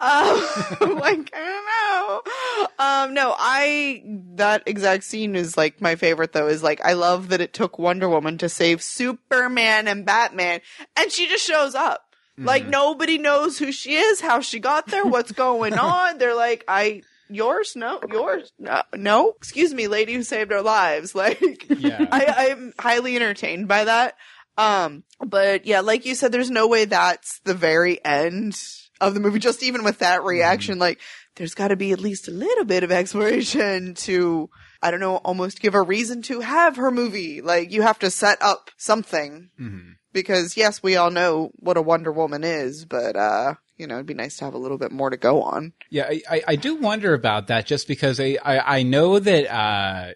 like, 0.80 1.30
I 1.34 2.22
don't 2.58 2.68
know. 2.68 2.84
Um, 2.84 3.14
no, 3.14 3.34
I, 3.38 4.02
that 4.34 4.62
exact 4.66 5.04
scene 5.04 5.36
is 5.36 5.56
like 5.56 5.80
my 5.80 5.96
favorite 5.96 6.32
though, 6.32 6.48
is 6.48 6.62
like, 6.62 6.80
I 6.84 6.94
love 6.94 7.28
that 7.30 7.40
it 7.40 7.52
took 7.52 7.78
Wonder 7.78 8.08
Woman 8.08 8.38
to 8.38 8.48
save 8.48 8.82
Superman 8.82 9.88
and 9.88 10.04
Batman, 10.04 10.60
and 10.96 11.12
she 11.12 11.26
just 11.26 11.44
shows 11.44 11.74
up. 11.74 12.03
Like, 12.36 12.62
mm-hmm. 12.62 12.70
nobody 12.70 13.18
knows 13.18 13.58
who 13.58 13.70
she 13.70 13.94
is, 13.94 14.20
how 14.20 14.40
she 14.40 14.58
got 14.58 14.86
there, 14.86 15.04
what's 15.04 15.32
going 15.32 15.74
on. 15.78 16.18
They're 16.18 16.34
like, 16.34 16.64
I, 16.66 17.02
yours? 17.28 17.74
No, 17.76 18.00
yours? 18.10 18.52
No, 18.58 18.82
no. 18.94 19.32
Excuse 19.36 19.72
me, 19.72 19.86
lady 19.86 20.14
who 20.14 20.22
saved 20.22 20.52
our 20.52 20.62
lives. 20.62 21.14
Like, 21.24 21.66
Yeah. 21.68 22.06
I, 22.10 22.50
I'm 22.50 22.72
highly 22.78 23.16
entertained 23.16 23.68
by 23.68 23.84
that. 23.84 24.16
Um, 24.56 25.04
but 25.20 25.66
yeah, 25.66 25.80
like 25.80 26.04
you 26.06 26.14
said, 26.14 26.32
there's 26.32 26.50
no 26.50 26.68
way 26.68 26.84
that's 26.84 27.40
the 27.44 27.54
very 27.54 28.04
end 28.04 28.56
of 29.00 29.14
the 29.14 29.20
movie. 29.20 29.38
Just 29.38 29.62
even 29.62 29.84
with 29.84 29.98
that 29.98 30.18
mm-hmm. 30.18 30.28
reaction, 30.28 30.78
like 30.78 31.00
there's 31.36 31.54
got 31.54 31.68
to 31.68 31.76
be 31.76 31.92
at 31.92 32.00
least 32.00 32.28
a 32.28 32.32
little 32.32 32.64
bit 32.64 32.84
of 32.84 32.92
exploration 32.92 33.94
to, 33.94 34.50
I 34.82 34.90
don't 34.90 35.00
know, 35.00 35.16
almost 35.16 35.60
give 35.60 35.74
a 35.74 35.82
reason 35.82 36.22
to 36.22 36.40
have 36.40 36.76
her 36.76 36.90
movie. 36.90 37.40
Like 37.40 37.72
you 37.72 37.82
have 37.82 37.98
to 38.00 38.10
set 38.10 38.40
up 38.42 38.70
something 38.76 39.50
mm-hmm. 39.60 39.92
Because 40.14 40.56
yes, 40.56 40.82
we 40.82 40.96
all 40.96 41.10
know 41.10 41.50
what 41.56 41.76
a 41.76 41.82
Wonder 41.82 42.10
Woman 42.10 42.42
is, 42.42 42.86
but, 42.86 43.16
uh, 43.16 43.54
you 43.76 43.86
know, 43.86 43.96
it'd 43.96 44.06
be 44.06 44.14
nice 44.14 44.38
to 44.38 44.46
have 44.46 44.54
a 44.54 44.58
little 44.58 44.78
bit 44.78 44.92
more 44.92 45.10
to 45.10 45.18
go 45.18 45.42
on. 45.42 45.74
Yeah, 45.90 46.08
I, 46.30 46.42
I, 46.48 46.56
do 46.56 46.76
wonder 46.76 47.12
about 47.12 47.48
that 47.48 47.66
just 47.66 47.86
because 47.86 48.18
I, 48.18 48.38
I, 48.42 48.78
I 48.78 48.82
know 48.84 49.18
that, 49.18 49.54
uh, 49.54 50.12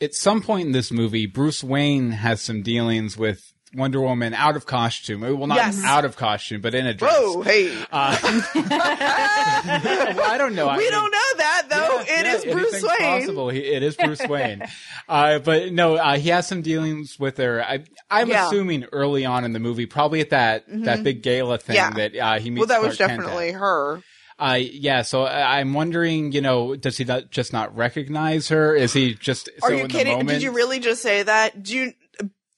at 0.00 0.14
some 0.14 0.42
point 0.42 0.66
in 0.66 0.72
this 0.72 0.90
movie, 0.90 1.26
Bruce 1.26 1.62
Wayne 1.62 2.10
has 2.10 2.40
some 2.40 2.62
dealings 2.62 3.16
with 3.16 3.51
Wonder 3.74 4.00
Woman 4.00 4.34
out 4.34 4.56
of 4.56 4.66
costume. 4.66 5.22
Well, 5.22 5.46
not 5.46 5.56
Yes. 5.56 5.82
out 5.84 6.04
of 6.04 6.16
costume, 6.16 6.60
but 6.60 6.74
in 6.74 6.86
a 6.86 6.92
dress. 6.94 7.12
Whoa, 7.16 7.42
hey. 7.42 7.74
Uh, 7.90 8.18
well, 8.54 10.30
I 10.30 10.36
don't 10.38 10.54
know. 10.54 10.68
I 10.68 10.76
we 10.76 10.82
mean- 10.84 10.92
don't 10.92 11.10
know 11.10 11.18
that 11.38 11.62
though. 11.70 12.02
Yeah, 12.06 12.20
It 12.20 12.26
yeah, 12.26 12.34
is 12.34 12.44
Bruce 12.54 12.82
Wayne. 12.82 13.20
Possible. 13.20 13.48
He, 13.48 13.60
it 13.60 13.82
is 13.82 13.96
Bruce 13.96 14.26
Wayne. 14.26 14.62
Uh, 15.08 15.40
but 15.40 15.72
no, 15.72 15.96
uh, 15.96 16.16
he 16.16 16.28
has 16.30 16.46
some 16.46 16.62
dealings 16.62 17.18
with 17.18 17.36
her. 17.36 17.62
I, 17.62 17.84
I'm 18.10 18.28
Yeah. 18.30 18.36
Mm-hmm. 18.36 18.46
assuming 18.46 18.84
early 18.92 19.26
on 19.26 19.44
in 19.44 19.52
the 19.52 19.58
movie, 19.58 19.84
probably 19.84 20.20
at 20.20 20.30
that 20.30 20.64
that 20.68 21.02
big 21.02 21.22
gala 21.22 21.58
thing 21.58 21.76
that 21.96 22.16
uh, 22.16 22.38
he 22.38 22.50
meets. 22.50 22.60
Well, 22.60 22.68
that 22.80 22.86
was 22.86 22.96
Clark 22.96 23.10
Kent 23.10 23.20
definitely 23.22 23.50
her. 23.52 24.00
Uh, 24.38 24.58
yeah. 24.60 25.02
So 25.02 25.24
I- 25.24 25.58
I'm 25.58 25.74
wondering, 25.74 26.32
you 26.32 26.40
know, 26.40 26.76
does 26.76 26.96
he 26.96 27.04
not, 27.04 27.30
just 27.30 27.52
not 27.52 27.76
recognize 27.76 28.48
her? 28.48 28.74
Is 28.76 28.92
he 28.92 29.14
just? 29.14 29.48
Are 29.62 29.70
so 29.70 29.74
you 29.76 29.88
kidding? 29.88 30.24
Did 30.24 30.40
you 30.42 30.52
really 30.52 30.78
just 30.78 31.02
say 31.02 31.24
that? 31.24 31.62
Do 31.62 31.76
you, 31.76 31.92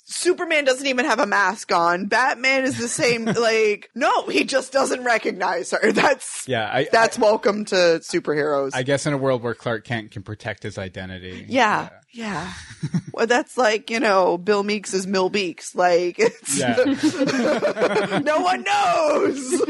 Superman 0.07 0.65
doesn't 0.65 0.87
even 0.87 1.07
have 1.07 1.19
a 1.19 1.27
mask 1.27 1.73
on. 1.73 2.07
Batman 2.07 2.65
is 2.65 2.77
the 2.79 2.89
same. 2.89 3.25
like, 3.25 3.91
no, 3.95 4.27
he 4.29 4.45
just 4.45 4.73
doesn't 4.73 5.03
recognize 5.03 5.71
her. 5.71 5.93
That's 5.93 6.47
Yeah, 6.47 6.69
I, 6.71 6.89
that's 6.93 7.19
welcome 7.19 7.65
to 7.67 7.75
superheroes. 8.03 8.71
I, 8.75 8.81
I 8.81 8.83
guess 8.83 9.07
in 9.07 9.13
a 9.15 9.19
world 9.19 9.43
where 9.43 9.55
Clark 9.55 9.85
Kent 9.85 10.11
can 10.11 10.23
protect 10.23 10.63
his 10.63 10.77
identity. 10.79 11.47
yeah, 11.49 11.89
yeah. 12.13 12.53
well, 13.15 13.27
that's 13.27 13.57
like 13.57 13.91
you 13.91 13.99
know, 13.99 14.37
Bill 14.39 14.63
Meeks 14.63 14.93
is 14.93 15.07
Mill 15.07 15.31
Beeks. 15.31 15.75
Like, 15.75 16.17
it's, 16.19 16.59
Yeah. 16.59 16.75
no 18.25 18.41
one 18.41 18.63
knows, 18.63 19.63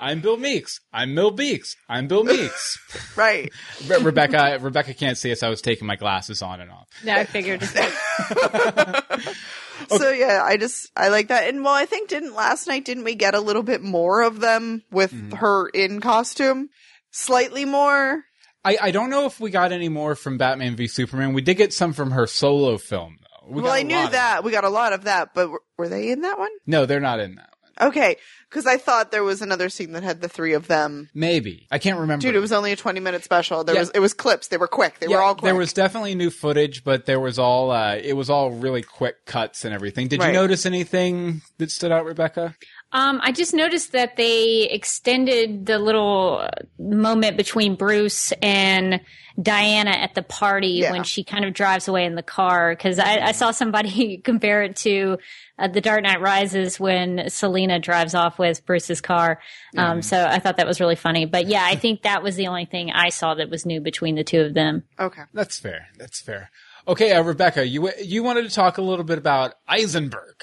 I'm 0.00 0.20
Bill 0.22 0.36
Meeks. 0.38 0.80
I'm 0.92 1.14
Mill 1.14 1.30
Beeks. 1.32 1.76
I'm 1.88 2.08
Bill 2.08 2.24
Meeks. 2.24 2.78
right? 3.16 3.52
Re- 3.86 3.98
Rebecca, 4.02 4.58
Rebecca 4.60 4.94
can't 4.94 5.18
see 5.18 5.30
us. 5.32 5.42
I 5.42 5.48
was 5.50 5.60
taking 5.60 5.86
my 5.86 5.96
glasses 5.96 6.40
on 6.42 6.60
and 6.62 6.70
off. 6.70 6.88
yeah, 7.04 7.16
I 7.18 7.24
figured. 7.24 7.60
So 9.88 10.10
yeah, 10.10 10.42
I 10.44 10.56
just 10.56 10.90
I 10.96 11.08
like 11.08 11.28
that. 11.28 11.48
And 11.48 11.64
well, 11.64 11.74
I 11.74 11.86
think 11.86 12.08
didn't 12.08 12.34
last 12.34 12.66
night 12.66 12.84
didn't 12.84 13.04
we 13.04 13.14
get 13.14 13.34
a 13.34 13.40
little 13.40 13.62
bit 13.62 13.82
more 13.82 14.22
of 14.22 14.40
them 14.40 14.82
with 14.90 15.12
Mm-hmm. 15.12 15.36
her 15.36 15.68
in 15.68 16.00
costume? 16.00 16.68
Slightly 17.10 17.64
more. 17.64 18.22
I, 18.64 18.76
I 18.80 18.90
don't 18.90 19.10
know 19.10 19.24
if 19.26 19.40
we 19.40 19.50
got 19.50 19.72
any 19.72 19.88
more 19.88 20.14
from 20.14 20.36
Batman 20.38 20.76
v 20.76 20.86
Superman. 20.86 21.32
We 21.32 21.42
did 21.42 21.56
get 21.56 21.72
some 21.72 21.92
from 21.92 22.10
her 22.12 22.26
solo 22.26 22.76
film, 22.78 23.16
though. 23.20 23.54
We 23.54 23.62
well, 23.62 23.72
I 23.72 23.82
knew 23.82 24.08
that. 24.10 24.44
We 24.44 24.52
got 24.52 24.64
a 24.64 24.68
lot 24.68 24.92
of 24.92 25.04
that, 25.04 25.30
but 25.34 25.48
were, 25.50 25.62
were 25.78 25.88
they 25.88 26.10
in 26.10 26.20
that 26.20 26.38
one? 26.38 26.50
No, 26.66 26.84
they're 26.86 27.00
not 27.00 27.20
in 27.20 27.36
that. 27.36 27.49
Okay, 27.80 28.16
because 28.48 28.66
I 28.66 28.76
thought 28.76 29.10
there 29.10 29.24
was 29.24 29.40
another 29.42 29.68
scene 29.68 29.92
that 29.92 30.02
had 30.02 30.20
the 30.20 30.28
three 30.28 30.52
of 30.52 30.66
them. 30.66 31.08
Maybe 31.14 31.66
I 31.70 31.78
can't 31.78 31.98
remember. 31.98 32.20
Dude, 32.22 32.34
it 32.36 32.40
was 32.40 32.52
only 32.52 32.72
a 32.72 32.76
twenty 32.76 33.00
minute 33.00 33.24
special. 33.24 33.64
There 33.64 33.74
Yeah. 33.74 33.80
was 33.82 33.90
it 33.90 34.00
was 34.00 34.12
clips. 34.14 34.48
They 34.48 34.56
were 34.58 34.68
quick. 34.68 34.98
They 34.98 35.06
Yeah, 35.08 35.16
were 35.16 35.22
all 35.22 35.34
quick. 35.34 35.44
there 35.48 35.54
was 35.54 35.72
definitely 35.72 36.14
new 36.14 36.30
footage, 36.30 36.84
but 36.84 37.06
there 37.06 37.20
was 37.20 37.38
all 37.38 37.70
uh, 37.70 37.96
it 37.96 38.14
was 38.14 38.28
all 38.28 38.50
really 38.50 38.82
quick 38.82 39.24
cuts 39.26 39.64
and 39.64 39.72
everything. 39.74 40.08
Did 40.08 40.22
you 40.22 40.32
notice 40.32 40.66
anything 40.66 41.42
that 41.58 41.70
stood 41.70 41.90
out, 41.92 42.04
Rebecca? 42.04 42.54
Um, 42.92 43.20
I 43.22 43.30
just 43.30 43.54
noticed 43.54 43.92
that 43.92 44.16
they 44.16 44.62
extended 44.68 45.64
the 45.66 45.78
little 45.78 46.38
uh, 46.42 46.48
moment 46.78 47.36
between 47.36 47.76
Bruce 47.76 48.32
and 48.42 49.00
Diana 49.40 49.90
at 49.92 50.14
the 50.16 50.22
party 50.22 50.68
Yeah. 50.82 50.90
when 50.90 51.04
she 51.04 51.22
kind 51.22 51.44
of 51.44 51.54
drives 51.54 51.86
away 51.86 52.04
in 52.04 52.16
the 52.16 52.22
car. 52.22 52.74
Cause 52.74 52.98
I, 52.98 53.20
I 53.28 53.32
saw 53.32 53.52
somebody 53.52 54.18
compare 54.24 54.64
it 54.64 54.74
to 54.78 55.18
uh, 55.60 55.68
The 55.68 55.80
Dark 55.80 56.02
Knight 56.02 56.20
Rises 56.20 56.80
when 56.80 57.28
Selina 57.30 57.78
drives 57.78 58.14
off 58.14 58.38
with 58.38 58.64
Bruce's 58.66 59.00
car. 59.00 59.40
Um, 59.76 60.02
so 60.02 60.26
I 60.26 60.38
thought 60.40 60.56
that 60.56 60.66
was 60.66 60.80
really 60.80 60.96
funny. 60.96 61.26
But 61.26 61.46
yeah, 61.46 61.64
I 61.64 61.76
think 61.76 62.02
that 62.02 62.22
was 62.22 62.36
the 62.36 62.48
only 62.48 62.64
thing 62.64 62.90
I 62.90 63.10
saw 63.10 63.34
that 63.34 63.50
was 63.50 63.64
new 63.66 63.80
between 63.80 64.14
the 64.14 64.24
two 64.24 64.40
of 64.40 64.54
them. 64.54 64.84
okay. 64.98 65.22
That's 65.32 65.58
fair. 65.58 65.86
That's 65.98 66.20
fair. 66.20 66.50
Okay, 66.88 67.12
uh, 67.12 67.22
Rebecca, 67.22 67.66
you 67.66 67.90
you 68.02 68.22
wanted 68.22 68.48
to 68.48 68.50
talk 68.50 68.78
a 68.78 68.82
little 68.82 69.04
bit 69.04 69.18
about 69.18 69.54
Eisenberg. 69.68 70.34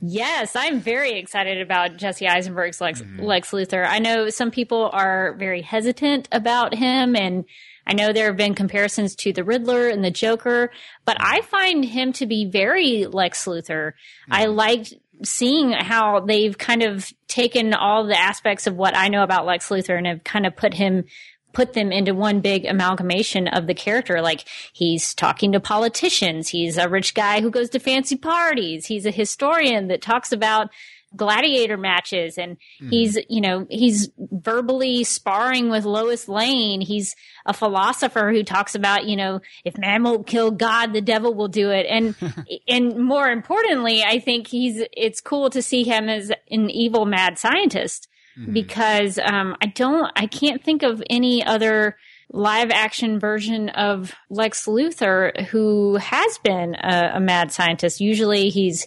Yes, 0.00 0.54
I'm 0.54 0.78
very 0.80 1.18
excited 1.18 1.60
about 1.60 1.96
Jesse 1.96 2.28
Eisenberg's 2.28 2.80
Lex, 2.80 3.02
Lex 3.18 3.50
Luthor. 3.50 3.86
I 3.86 3.98
know 3.98 4.28
some 4.28 4.50
people 4.50 4.90
are 4.92 5.34
very 5.38 5.62
hesitant 5.62 6.28
about 6.32 6.74
him, 6.74 7.16
and 7.16 7.44
I 7.86 7.94
know 7.94 8.12
there 8.12 8.26
have 8.26 8.36
been 8.36 8.54
comparisons 8.54 9.14
to 9.16 9.32
the 9.32 9.44
Riddler 9.44 9.88
and 9.88 10.04
the 10.04 10.10
Joker, 10.10 10.70
but 11.04 11.16
I 11.20 11.42
find 11.42 11.84
him 11.84 12.12
to 12.14 12.26
be 12.26 12.44
very 12.44 13.06
Lex 13.06 13.46
Luthor. 13.46 13.92
I 14.30 14.46
hmm. 14.46 14.52
liked 14.52 14.94
seeing 15.24 15.72
how 15.72 16.20
they've 16.20 16.56
kind 16.56 16.82
of 16.82 17.10
taken 17.28 17.74
all 17.74 18.06
the 18.06 18.18
aspects 18.18 18.66
of 18.66 18.76
what 18.76 18.96
I 18.96 19.08
know 19.08 19.22
about 19.22 19.46
Lex 19.46 19.68
Luthor 19.68 19.96
and 19.96 20.06
have 20.06 20.24
kind 20.24 20.46
of 20.46 20.56
put 20.56 20.74
him 20.74 21.04
put 21.52 21.72
them 21.72 21.90
into 21.90 22.14
one 22.14 22.42
big 22.42 22.66
amalgamation 22.66 23.48
of 23.48 23.66
the 23.66 23.72
character. 23.72 24.20
Like 24.20 24.44
he's 24.74 25.14
talking 25.14 25.52
to 25.52 25.60
politicians. 25.60 26.48
He's 26.48 26.76
a 26.76 26.86
rich 26.86 27.14
guy 27.14 27.40
who 27.40 27.50
goes 27.50 27.70
to 27.70 27.78
fancy 27.78 28.16
parties. 28.16 28.84
He's 28.84 29.06
a 29.06 29.10
historian 29.10 29.88
that 29.88 30.02
talks 30.02 30.32
about 30.32 30.68
gladiator 31.16 31.76
matches 31.76 32.38
and 32.38 32.56
he's, 32.90 33.18
you 33.28 33.40
know, 33.40 33.66
he's 33.70 34.10
verbally 34.18 35.04
sparring 35.04 35.70
with 35.70 35.84
Lois 35.84 36.28
Lane. 36.28 36.80
He's 36.80 37.16
a 37.44 37.52
philosopher 37.52 38.30
who 38.32 38.42
talks 38.42 38.74
about, 38.74 39.06
you 39.06 39.16
know, 39.16 39.40
if 39.64 39.78
man 39.78 40.02
won't 40.02 40.26
kill 40.26 40.50
God, 40.50 40.92
the 40.92 41.00
devil 41.00 41.34
will 41.34 41.48
do 41.48 41.70
it. 41.70 41.86
And, 41.88 42.14
and 42.68 42.98
more 42.98 43.28
importantly, 43.28 44.02
I 44.02 44.18
think 44.18 44.48
he's, 44.48 44.82
it's 44.92 45.20
cool 45.20 45.50
to 45.50 45.62
see 45.62 45.84
him 45.84 46.08
as 46.08 46.30
an 46.50 46.70
evil 46.70 47.06
mad 47.06 47.38
scientist 47.38 48.08
because, 48.52 49.18
um, 49.18 49.56
I 49.62 49.66
don't, 49.66 50.12
I 50.14 50.26
can't 50.26 50.62
think 50.62 50.82
of 50.82 51.02
any 51.08 51.42
other 51.42 51.96
live 52.30 52.70
action 52.70 53.18
version 53.18 53.68
of 53.70 54.14
Lex 54.30 54.66
Luthor 54.66 55.46
who 55.46 55.96
has 55.96 56.38
been 56.38 56.74
a, 56.74 57.12
a 57.14 57.20
mad 57.20 57.52
scientist. 57.52 58.00
Usually 58.00 58.48
he's 58.48 58.86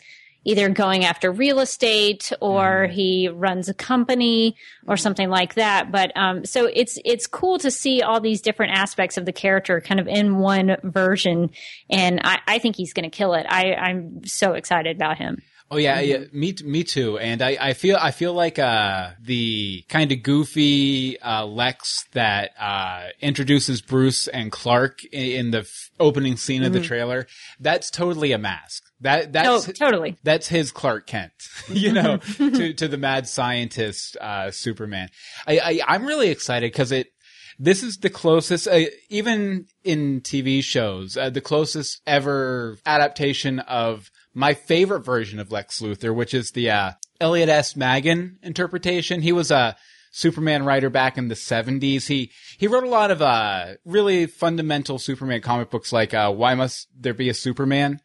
either 0.50 0.70
going 0.70 1.06
after 1.06 1.32
real 1.32 1.60
estate 1.60 2.32
or 2.42 2.88
he 2.88 3.30
runs 3.30 3.70
a 3.70 3.74
company 3.74 4.56
or 4.88 4.98
something 4.98 5.30
like 5.30 5.54
that. 5.54 5.92
But 5.92 6.12
um, 6.16 6.46
so 6.46 6.66
it's 6.66 6.98
it's 7.06 7.28
cool 7.28 7.60
to 7.60 7.70
see 7.70 8.02
all 8.02 8.20
these 8.20 8.42
different 8.42 8.74
aspects 8.74 9.18
of 9.18 9.26
the 9.26 9.34
character 9.34 9.80
kind 9.80 10.00
of 10.00 10.08
in 10.08 10.38
one 10.38 10.78
version, 10.84 11.52
and 11.90 12.20
I, 12.24 12.40
I 12.48 12.60
think 12.60 12.76
he's 12.76 12.94
going 12.94 13.10
to 13.10 13.16
kill 13.16 13.34
it. 13.34 13.46
I, 13.48 13.74
I'm 13.74 14.26
so 14.26 14.54
excited 14.54 14.96
about 14.96 15.18
him. 15.18 15.42
Oh 15.72 15.78
yeah, 15.78 16.00
yeah, 16.00 16.24
me 16.34 16.56
me 16.64 16.84
too. 16.84 17.20
And 17.20 17.44
I, 17.44 17.56
I 17.62 17.74
feel 17.74 17.96
I 18.02 18.10
feel 18.10 18.34
like 18.34 18.58
uh 18.58 19.12
the 19.22 19.84
kind 19.88 20.12
of 20.12 20.24
goofy 20.24 21.20
uh 21.22 21.46
Lex 21.46 22.06
that 22.14 22.52
uh 22.60 23.10
introduces 23.22 23.80
Bruce 23.82 24.28
and 24.28 24.52
Clark 24.52 25.04
in, 25.06 25.32
in 25.32 25.52
the 25.52 25.60
f- 25.60 25.92
opening 26.00 26.38
scene 26.38 26.64
of 26.64 26.74
the 26.74 26.82
trailer, 26.82 27.28
that's 27.60 27.92
totally 27.92 28.32
a 28.32 28.40
mask. 28.40 28.89
That 29.02 29.32
that's 29.32 29.72
totally. 29.74 30.18
that's 30.24 30.48
his 30.48 30.72
Clark 30.72 31.08
Kent, 31.08 31.32
you 31.70 31.94
know, 31.94 32.18
to 32.38 32.74
to 32.74 32.88
the 32.88 32.98
mad 32.98 33.28
scientist 33.28 34.18
uh 34.20 34.52
Superman. 34.52 35.10
I, 35.48 35.60
I 35.60 35.80
I'm 35.88 36.06
really 36.06 36.30
excited 36.30 36.74
cuz 36.74 36.92
it 36.92 37.08
this 37.62 37.84
is 37.84 37.98
the 37.98 38.10
closest, 38.10 38.68
uh, 38.70 38.86
even 39.10 39.66
in 39.84 40.22
TV 40.22 40.64
shows, 40.64 41.18
uh, 41.18 41.30
the 41.30 41.42
closest 41.42 42.02
ever 42.08 42.78
adaptation 42.86 43.60
of 43.60 44.10
my 44.34 44.54
favorite 44.54 45.02
version 45.02 45.40
of 45.40 45.52
Lex 45.52 45.82
Luthor, 45.82 46.16
which 46.16 46.34
is 46.34 46.52
the 46.52 46.72
uh, 46.72 46.92
Elliot 47.20 47.50
S. 47.50 47.76
Maggin 47.76 48.40
interpretation. 48.42 49.22
He 49.22 49.34
was 49.34 49.52
a 49.52 49.76
Superman 50.12 50.64
writer 50.64 50.90
back 50.90 51.18
in 51.18 51.28
the 51.28 51.36
70s. 51.36 52.08
He 52.08 52.32
he 52.58 52.68
wrote 52.68 52.86
a 52.86 52.90
lot 52.90 53.12
of 53.12 53.22
uh, 53.22 53.74
really 53.86 54.26
fundamental 54.26 54.98
Superman 54.98 55.42
comic 55.42 55.70
books 55.70 55.92
like 55.92 56.14
uh, 56.14 56.32
Why 56.32 56.56
Must 56.56 56.88
There 56.98 57.14
Be 57.14 57.30
a 57.30 57.34
Superman? 57.34 58.00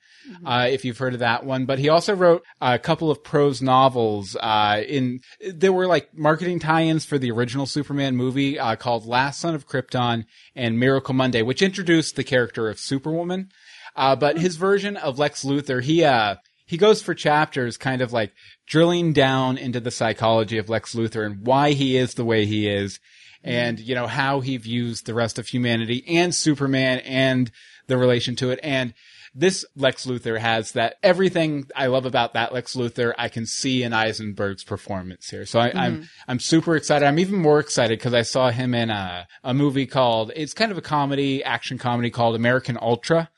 Uh, 0.45 0.69
if 0.71 0.85
you've 0.85 0.99
heard 0.99 1.15
of 1.15 1.21
that 1.21 1.45
one, 1.45 1.67
but 1.67 1.79
he 1.79 1.89
also 1.89 2.15
wrote 2.15 2.45
a 2.61 2.79
couple 2.79 3.11
of 3.11 3.23
prose 3.23 3.61
novels. 3.61 4.37
Uh, 4.37 4.83
in 4.87 5.21
there 5.41 5.73
were 5.73 5.87
like 5.87 6.17
marketing 6.17 6.59
tie-ins 6.59 7.05
for 7.05 7.19
the 7.19 7.31
original 7.31 7.67
Superman 7.67 8.17
movie 8.17 8.59
uh, 8.59 8.77
called 8.77 9.07
Last 9.07 9.41
Son 9.41 9.55
of 9.55 9.69
Krypton 9.69 10.25
and 10.55 10.81
Miracle 10.81 11.15
Monday, 11.15 11.43
which 11.43 11.63
introduced 11.63 12.17
the 12.17 12.25
character 12.25 12.69
of 12.69 12.79
Superwoman. 12.79 13.51
Uh, 13.97 14.17
but 14.17 14.39
his 14.39 14.57
version 14.57 14.97
of 14.97 15.19
Lex 15.19 15.45
Luthor, 15.45 15.83
he 15.83 16.05
uh, 16.05 16.37
he 16.67 16.77
goes 16.77 17.03
for 17.03 17.15
chapters, 17.15 17.77
kind 17.77 18.01
of 18.01 18.13
like 18.13 18.33
drilling 18.67 19.13
down 19.13 19.59
into 19.59 19.81
the 19.81 19.91
psychology 19.91 20.59
of 20.59 20.69
Lex 20.69 20.95
Luthor 20.95 21.27
and 21.27 21.47
why 21.47 21.73
he 21.73 21.97
is 21.97 22.15
the 22.15 22.25
way 22.25 22.47
he 22.47 22.67
is, 22.67 22.99
and 23.43 23.79
you 23.79 23.95
know 23.95 24.07
how 24.07 24.41
he 24.41 24.57
views 24.57 25.03
the 25.03 25.15
rest 25.15 25.39
of 25.39 25.49
humanity 25.49 26.03
and 26.09 26.35
Superman 26.35 27.01
and 27.01 27.51
the 27.87 27.99
relation 27.99 28.35
to 28.37 28.51
it 28.51 28.59
and 28.63 28.95
this 29.35 29.65
Lex 29.77 30.07
Luthor 30.07 30.39
has 30.39 30.73
that 30.73 30.97
everything 31.03 31.67
I 31.75 31.87
love 31.87 32.07
about 32.07 32.35
that 32.35 32.53
Lex 32.53 32.77
Luthor 32.77 33.13
I 33.19 33.29
can 33.29 33.47
see 33.47 33.83
in 33.83 33.93
Eisenberg's 33.93 34.63
performance 34.65 35.29
here. 35.29 35.45
So 35.47 35.59
I, 35.59 35.73
I'm 35.75 36.09
I'm 36.29 36.39
super 36.41 36.77
excited. 36.77 37.05
I'm 37.07 37.19
even 37.19 37.39
more 37.41 37.59
excited 37.61 37.99
because 37.99 38.15
I 38.15 38.23
saw 38.23 38.51
him 38.51 38.75
in 38.75 38.91
a 38.91 39.27
a 39.43 39.53
movie 39.55 39.87
called 39.87 40.31
it's 40.37 40.55
kind 40.55 40.71
of 40.71 40.79
a 40.79 40.83
comedy 40.83 41.43
action 41.43 41.79
comedy 41.79 42.11
called 42.11 42.37
American 42.37 42.79
Ultra. 42.81 43.31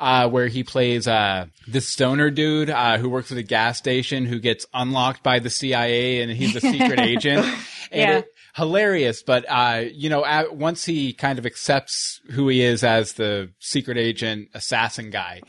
Uh, 0.00 0.28
where 0.28 0.46
he 0.46 0.62
plays 0.62 1.08
uh, 1.08 1.46
this 1.66 1.88
stoner 1.88 2.30
dude 2.30 2.70
uh, 2.70 2.98
who 2.98 3.08
works 3.08 3.32
at 3.32 3.38
a 3.38 3.42
gas 3.42 3.78
station 3.78 4.26
who 4.26 4.38
gets 4.38 4.64
unlocked 4.72 5.24
by 5.24 5.40
the 5.40 5.50
CIA 5.50 6.22
and 6.22 6.30
he's 6.30 6.54
a 6.54 6.60
secret 6.60 7.00
agent. 7.14 7.44
And 7.90 8.12
Yeah. 8.12 8.18
it, 8.18 8.26
hilarious, 8.58 9.22
but 9.22 9.46
uh, 9.48 9.84
you 9.90 10.10
know, 10.10 10.24
at, 10.24 10.54
once 10.54 10.84
he 10.84 11.14
kind 11.14 11.38
of 11.38 11.46
accepts 11.46 12.20
who 12.32 12.48
he 12.48 12.60
is 12.60 12.84
as 12.84 13.14
the 13.14 13.50
secret 13.58 13.96
agent 13.96 14.48
assassin 14.52 15.10
guy, 15.10 15.40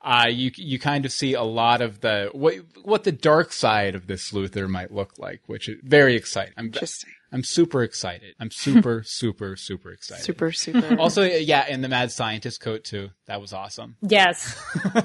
uh 0.00 0.26
you 0.28 0.50
you 0.56 0.78
kind 0.78 1.04
of 1.04 1.12
see 1.12 1.34
a 1.34 1.42
lot 1.42 1.82
of 1.82 2.00
the 2.00 2.30
what 2.32 2.54
what 2.82 3.04
the 3.04 3.12
dark 3.12 3.52
side 3.52 3.94
of 3.94 4.06
this 4.06 4.32
Luthor 4.32 4.68
might 4.68 4.92
look 4.92 5.18
like, 5.18 5.42
which 5.46 5.68
is 5.68 5.76
very 5.82 6.16
exciting. 6.16 6.54
I'm 6.56 6.66
Interesting. 6.66 7.10
I'm 7.34 7.44
super 7.44 7.82
excited. 7.82 8.34
I'm 8.40 8.50
super 8.50 9.02
super 9.06 9.56
super 9.56 9.92
excited. 9.92 10.24
Super, 10.24 10.52
super. 10.52 10.96
Also, 10.98 11.22
yeah, 11.24 11.66
and 11.68 11.82
the 11.82 11.88
mad 11.88 12.12
scientist 12.12 12.60
coat 12.60 12.84
too. 12.84 13.10
That 13.26 13.40
was 13.40 13.52
awesome. 13.52 13.96
Yes. 14.00 14.56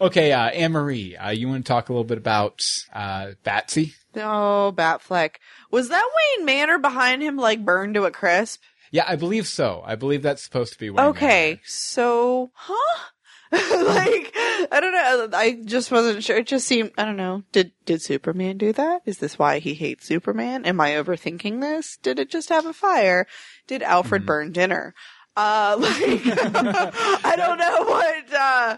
Okay, 0.00 0.32
uh, 0.32 0.48
Anne 0.48 0.72
Marie, 0.72 1.16
uh, 1.16 1.30
you 1.30 1.48
want 1.48 1.64
to 1.64 1.68
talk 1.70 1.88
a 1.88 1.92
little 1.92 2.02
bit 2.02 2.18
about 2.18 2.60
uh, 2.92 3.32
Batsy? 3.44 3.94
Oh, 4.16 4.72
Batfleck. 4.76 5.36
Was 5.70 5.88
that 5.88 6.08
Wayne 6.36 6.46
Manor 6.46 6.78
behind 6.78 7.22
him, 7.22 7.36
like 7.36 7.64
burned 7.64 7.94
to 7.94 8.04
a 8.04 8.10
crisp? 8.10 8.62
Yeah, 8.90 9.04
I 9.08 9.16
believe 9.16 9.46
so. 9.46 9.82
I 9.86 9.94
believe 9.94 10.22
that's 10.22 10.42
supposed 10.42 10.74
to 10.74 10.78
be. 10.78 10.90
Wayne 10.90 11.06
Okay, 11.06 11.46
Manor. 11.50 11.60
so, 11.64 12.50
huh? 12.54 12.98
like, 13.52 14.32
I 14.72 14.78
don't 14.80 14.92
know. 14.92 15.38
I 15.38 15.58
just 15.64 15.90
wasn't 15.90 16.24
sure. 16.24 16.38
It 16.38 16.46
just 16.46 16.66
seemed, 16.66 16.90
I 16.96 17.04
don't 17.04 17.18
know. 17.18 17.42
Did, 17.52 17.72
did 17.84 18.00
Superman 18.00 18.56
do 18.56 18.72
that? 18.72 19.02
Is 19.04 19.18
this 19.18 19.38
why 19.38 19.58
he 19.58 19.74
hates 19.74 20.06
Superman? 20.06 20.64
Am 20.64 20.80
I 20.80 20.92
overthinking 20.92 21.60
this? 21.60 21.98
Did 22.02 22.18
it 22.18 22.30
just 22.30 22.48
have 22.48 22.64
a 22.64 22.72
fire? 22.72 23.26
Did 23.66 23.82
Alfred 23.82 24.24
burn 24.24 24.52
dinner? 24.52 24.94
Uh, 25.36 25.76
like, 25.80 25.92
I 27.24 27.34
don't 27.36 27.58
know 27.58 27.82
what, 27.84 28.34
uh, 28.34 28.76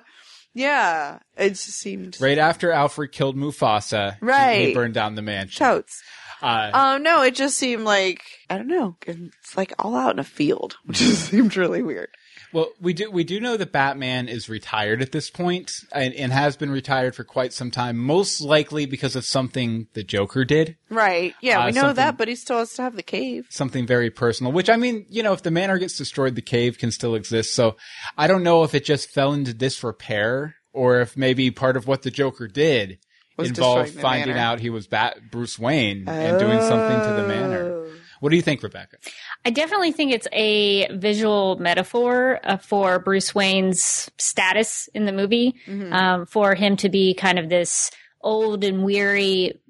yeah, 0.54 1.18
it 1.36 1.50
just 1.50 1.70
seemed 1.70 2.20
Right 2.20 2.38
after 2.38 2.72
Alfred 2.72 3.12
killed 3.12 3.36
Mufasa, 3.36 4.16
he- 4.58 4.66
he, 4.68 4.74
burned 4.74 4.94
down 4.94 5.14
the 5.14 5.22
mansion. 5.22 5.64
totes. 5.66 6.02
Uh, 6.42 6.70
Um, 6.72 7.02
no, 7.02 7.22
it 7.22 7.34
just 7.34 7.56
seemed 7.56 7.84
like, 7.84 8.22
I 8.50 8.56
don't 8.58 8.66
know. 8.68 8.96
It's 9.06 9.56
like 9.56 9.72
all 9.78 9.94
out 9.96 10.12
in 10.12 10.18
a 10.18 10.24
field, 10.24 10.76
which 10.84 10.98
just 10.98 11.30
seemed 11.30 11.56
really 11.56 11.82
weird. 11.82 12.08
Well, 12.54 12.70
we 12.80 12.94
do 12.94 13.10
we 13.10 13.24
do 13.24 13.40
know 13.40 13.56
that 13.58 13.72
Batman 13.72 14.28
is 14.28 14.48
retired 14.48 15.02
at 15.02 15.12
this 15.12 15.28
point 15.28 15.72
and, 15.92 16.14
and 16.14 16.32
has 16.32 16.56
been 16.56 16.70
retired 16.70 17.14
for 17.14 17.24
quite 17.24 17.52
some 17.52 17.70
time, 17.70 17.98
most 17.98 18.40
likely 18.40 18.86
because 18.86 19.16
of 19.16 19.24
something 19.24 19.88
the 19.92 20.02
Joker 20.04 20.44
did, 20.44 20.76
Right. 20.88 21.34
Yeah, 21.42 21.58
Uh, 21.60 21.66
we 21.66 21.72
know 21.72 21.92
that, 21.92 22.16
but 22.16 22.28
he 22.28 22.36
still 22.36 22.58
has 22.58 22.72
to 22.74 22.82
have 22.82 22.94
the 22.96 23.02
cave. 23.02 23.46
something 23.50 23.86
very 23.86 24.08
personal. 24.10 24.52
Which 24.52 24.70
I 24.70 24.76
mean, 24.76 25.04
you 25.10 25.22
know, 25.22 25.32
if 25.32 25.42
the 25.42 25.50
manor 25.50 25.76
gets 25.78 25.98
destroyed, 25.98 26.36
the 26.36 26.42
cave 26.42 26.78
can 26.78 26.90
still 26.92 27.14
exist. 27.16 27.52
So 27.52 27.76
I 28.16 28.26
don't 28.28 28.44
know 28.44 28.62
if 28.62 28.74
it 28.74 28.84
just 28.84 29.10
fell 29.10 29.32
into 29.32 29.52
disrepair 29.52 30.54
or 30.72 31.00
if 31.00 31.16
maybe 31.16 31.50
part 31.50 31.76
of 31.76 31.86
what 31.86 32.02
the 32.02 32.10
Joker 32.10 32.48
did 32.48 32.98
involved 33.38 33.90
finding 34.00 34.36
manor. 34.36 34.40
out 34.40 34.60
he 34.60 34.70
was 34.70 34.86
Bat 34.86 35.30
Bruce 35.30 35.58
Wayne 35.58 36.08
and 36.08 36.38
doing 36.38 36.60
something 36.60 37.00
to 37.00 37.20
the 37.20 37.26
manor. 37.28 37.64
Oh. 37.64 37.90
What 38.20 38.30
do 38.30 38.36
you 38.36 38.42
think, 38.42 38.62
Rebecca? 38.62 38.96
I 39.44 39.50
definitely 39.50 39.92
think 39.92 40.12
it's 40.12 40.28
a 40.32 40.88
visual 40.96 41.56
metaphor 41.58 42.40
uh, 42.42 42.56
for 42.56 42.98
Bruce 42.98 43.34
Wayne's 43.34 44.10
status 44.18 44.88
in 44.94 45.04
the 45.04 45.12
movie, 45.12 45.54
um, 45.92 46.26
for 46.26 46.54
him 46.54 46.76
to 46.78 46.88
be 46.88 47.14
kind 47.14 47.38
of 47.38 47.48
this 47.48 47.90
old 48.22 48.64
and 48.64 48.82
weary 48.82 49.60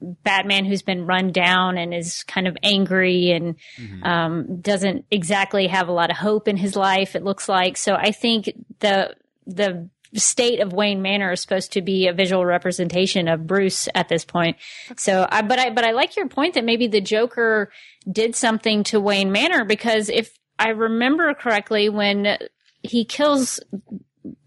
Batman 0.00 0.66
who's 0.66 0.82
been 0.82 1.06
run 1.06 1.32
down 1.32 1.78
and 1.78 1.94
is 1.94 2.22
kind 2.24 2.46
of 2.46 2.56
angry 2.62 3.30
and 3.30 3.56
um, 4.02 4.60
doesn't 4.60 5.06
exactly 5.10 5.66
have 5.66 5.88
a 5.88 5.92
lot 5.92 6.10
of 6.10 6.16
hope 6.18 6.46
in 6.46 6.56
his 6.58 6.76
life. 6.76 7.16
It 7.16 7.24
looks 7.24 7.48
like 7.48 7.76
so. 7.78 7.94
I 7.94 8.10
think 8.10 8.52
the 8.80 9.16
the 9.46 9.88
state 10.14 10.60
of 10.60 10.72
Wayne 10.72 11.02
Manor 11.02 11.32
is 11.32 11.40
supposed 11.40 11.72
to 11.72 11.82
be 11.82 12.06
a 12.06 12.12
visual 12.12 12.44
representation 12.44 13.28
of 13.28 13.46
Bruce 13.46 13.88
at 13.94 14.08
this 14.08 14.24
point. 14.24 14.56
So, 14.96 15.26
I, 15.30 15.42
but 15.42 15.58
I, 15.58 15.70
but 15.70 15.84
I 15.84 15.92
like 15.92 16.16
your 16.16 16.28
point 16.28 16.54
that 16.54 16.64
maybe 16.64 16.86
the 16.86 17.00
Joker 17.00 17.70
did 18.10 18.34
something 18.36 18.84
to 18.84 19.00
Wayne 19.00 19.32
Manor 19.32 19.64
because 19.64 20.08
if 20.08 20.38
I 20.58 20.68
remember 20.70 21.32
correctly, 21.34 21.88
when 21.88 22.38
he 22.82 23.04
kills 23.04 23.60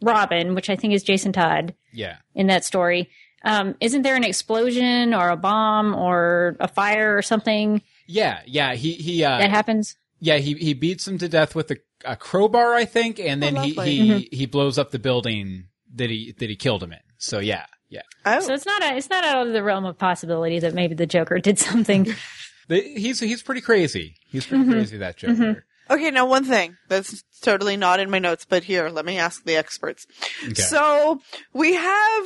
Robin, 0.02 0.56
which 0.56 0.70
I 0.70 0.76
think 0.76 0.94
is 0.94 1.04
Jason 1.04 1.32
Todd 1.34 1.74
Yeah. 1.94 2.18
in 2.36 2.48
that 2.48 2.64
story, 2.66 3.10
um, 3.44 3.76
isn't 3.80 4.02
there 4.02 4.16
an 4.16 4.24
explosion 4.24 5.14
or 5.14 5.30
a 5.30 5.38
bomb 5.38 5.96
or 5.96 6.58
a 6.60 6.68
fire 6.68 7.16
or 7.18 7.22
something 7.22 7.82
Yeah, 8.08 8.40
yeah, 8.46 8.74
he 8.74 8.94
he 8.94 9.24
uh 9.24 9.38
that 9.38 9.50
happens? 9.50 9.96
yeah, 10.20 10.38
he 10.38 10.54
he 10.56 10.74
beats 10.74 11.08
him 11.08 11.18
to 11.20 11.30
death 11.30 11.56
with 11.56 11.72
a, 11.72 11.78
a 12.06 12.16
crowbar, 12.16 12.74
I 12.74 12.86
think, 12.86 13.20
and 13.20 13.44
oh, 13.44 13.46
then 13.46 13.56
he 13.64 13.74
lovely. 13.74 13.96
he 13.96 14.10
mm-hmm. 14.10 14.36
he 14.36 14.46
blows 14.46 14.78
up 14.78 14.92
the 14.92 15.00
building 15.00 15.66
that 15.96 16.10
he 16.10 16.34
that 16.40 16.50
he 16.50 16.56
killed 16.56 16.84
him 16.84 16.94
in. 16.94 17.00
So 17.18 17.40
yeah, 17.40 17.66
yeah. 17.90 18.02
Oh, 18.26 18.40
So 18.40 18.54
it's 18.54 18.66
not 18.66 18.84
a, 18.84 18.96
it's 18.96 19.10
not 19.10 19.24
out 19.24 19.48
of 19.48 19.54
the 19.54 19.64
realm 19.64 19.86
of 19.86 19.98
possibility 19.98 20.60
that 20.60 20.74
maybe 20.74 20.96
the 20.96 21.08
Joker 21.08 21.40
did 21.40 21.60
something. 21.60 22.08
He's 22.70 23.20
he's 23.20 23.42
pretty 23.42 23.62
crazy. 23.62 24.14
He's 24.28 24.46
pretty 24.46 24.66
mm-hmm. 24.66 24.74
crazy 24.74 24.98
that 24.98 25.18
Joker. 25.18 25.34
Mm-hmm. 25.34 25.94
okay. 25.94 26.12
Now, 26.12 26.28
one 26.28 26.46
thing 26.46 26.78
that's 26.88 27.24
totally 27.42 27.78
not 27.78 28.00
in 28.00 28.12
my 28.12 28.20
notes, 28.20 28.46
but 28.48 28.64
here, 28.64 28.90
let 28.90 29.06
me 29.06 29.18
ask 29.18 29.44
the 29.44 29.56
experts. 29.56 30.06
Okay. 30.44 30.62
So 30.62 31.20
we 31.52 31.74
have 31.74 32.26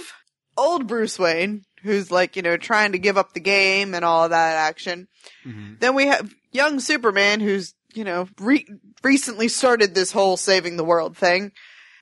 old 0.57 0.85
Bruce 0.85 1.17
Wayne, 1.17 1.63
who's 1.83 2.11
like, 2.11 2.35
you 2.35 2.41
know, 2.41 2.57
trying 2.57 2.93
to 2.93 2.99
give 2.99 3.17
up 3.17 3.33
the 3.33 3.39
game 3.39 3.93
and 3.93 4.03
all 4.03 4.25
of 4.25 4.31
that 4.31 4.55
action. 4.55 5.07
Then 5.79 5.95
we 5.95 6.07
have 6.07 6.33
young 6.51 6.79
Superman 6.79 7.39
who's, 7.39 7.73
you 7.93 8.03
know, 8.03 8.27
re- 8.39 8.67
recently 9.03 9.47
started 9.47 9.93
this 9.95 10.11
whole 10.11 10.37
saving 10.37 10.77
the 10.77 10.83
world 10.83 11.17
thing. 11.17 11.51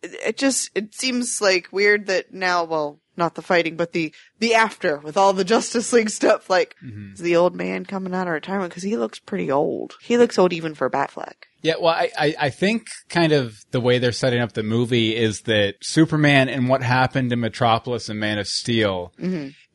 It, 0.02 0.14
it 0.26 0.38
just, 0.38 0.70
it 0.76 0.94
seems 0.96 1.42
like 1.42 1.68
weird 1.72 2.08
that 2.08 2.34
now, 2.34 2.64
well, 2.64 3.00
not 3.18 3.36
the 3.36 3.42
fighting, 3.42 3.76
but 3.76 3.92
the, 3.92 4.14
the 4.40 4.56
after 4.56 4.98
with 4.98 5.18
all 5.18 5.34
the 5.34 5.44
Justice 5.54 5.92
League 5.94 6.10
stuff, 6.10 6.50
like, 6.50 6.76
is 7.14 7.20
the 7.20 7.36
old 7.36 7.56
man 7.56 7.86
coming 7.86 8.14
out 8.16 8.28
of 8.28 8.34
retirement? 8.34 8.74
Cause 8.74 8.84
he 8.84 8.96
looks 8.98 9.20
pretty 9.20 9.52
old. 9.52 9.96
He 10.02 10.18
looks 10.18 10.40
old 10.40 10.54
even 10.54 10.74
for 10.76 10.90
Batfleck. 10.90 11.34
Yeah, 11.62 11.76
well, 11.80 11.94
I, 11.94 12.10
I, 12.18 12.36
I 12.40 12.50
think 12.50 12.88
kind 13.10 13.32
of 13.34 13.56
the 13.70 13.80
way 13.82 14.00
they're 14.00 14.12
setting 14.12 14.40
up 14.40 14.54
the 14.54 14.64
movie 14.64 15.16
is 15.16 15.42
that 15.42 15.76
Superman 15.82 16.50
and 16.50 16.68
what 16.68 16.82
happened 16.82 17.32
in 17.32 17.40
Metropolis 17.40 18.10
and 18.10 18.20
Man 18.20 18.40
of 18.40 18.48
Steel 18.48 19.14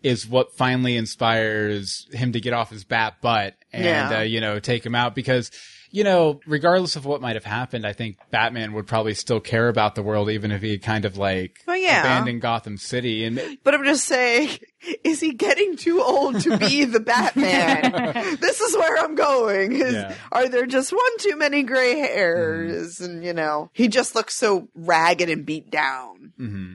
is 0.03 0.27
what 0.27 0.57
finally 0.57 0.97
inspires 0.97 2.07
him 2.13 2.33
to 2.33 2.41
get 2.41 2.53
off 2.53 2.71
his 2.71 2.85
bat 2.85 3.15
butt 3.21 3.55
and, 3.73 3.85
Yeah. 3.85 4.19
uh, 4.19 4.23
you 4.23 4.41
know, 4.41 4.59
take 4.59 4.85
him 4.85 4.95
out 4.97 5.15
because, 5.15 5.51
you 5.97 6.05
know, 6.05 6.41
regardless 6.47 6.95
of 6.97 7.07
what 7.07 7.23
might 7.23 7.37
have 7.37 7.47
happened, 7.47 7.87
I 7.87 7.95
think 7.95 8.19
Batman 8.31 8.75
would 8.75 8.87
probably 8.87 9.15
still 9.15 9.41
care 9.41 9.67
about 9.71 9.95
the 9.95 10.03
world 10.03 10.29
even 10.29 10.51
if 10.51 10.61
he 10.61 10.77
kind 10.77 11.07
of 11.07 11.17
like 11.17 11.63
Well, 11.67 11.75
yeah. 11.75 12.01
abandoned 12.01 12.43
Gotham 12.43 12.77
City 12.77 13.25
and 13.25 13.41
But 13.65 13.73
I'm 13.73 13.83
just 13.83 14.05
saying, 14.05 14.59
is 15.05 15.21
he 15.21 15.33
getting 15.33 15.75
too 15.79 16.03
old 16.03 16.41
to 16.41 16.59
be 16.59 16.85
the 16.85 17.01
Batman? 17.01 18.37
this 18.43 18.61
is 18.61 18.77
where 18.77 19.03
I'm 19.03 19.15
going. 19.15 19.73
Is, 19.73 19.95
Yeah. 19.95 20.15
Are 20.33 20.51
there 20.51 20.67
just 20.67 20.93
one 20.93 21.19
too 21.19 21.37
many 21.37 21.63
gray 21.63 21.99
hairs? 21.99 23.01
And, 23.01 23.25
you 23.25 23.33
know, 23.33 23.71
he 23.73 23.89
just 23.89 24.15
looks 24.15 24.37
so 24.37 24.69
ragged 24.75 25.31
and 25.31 25.47
beat 25.47 25.71
down. 25.71 26.35
Mm-hmm. 26.39 26.73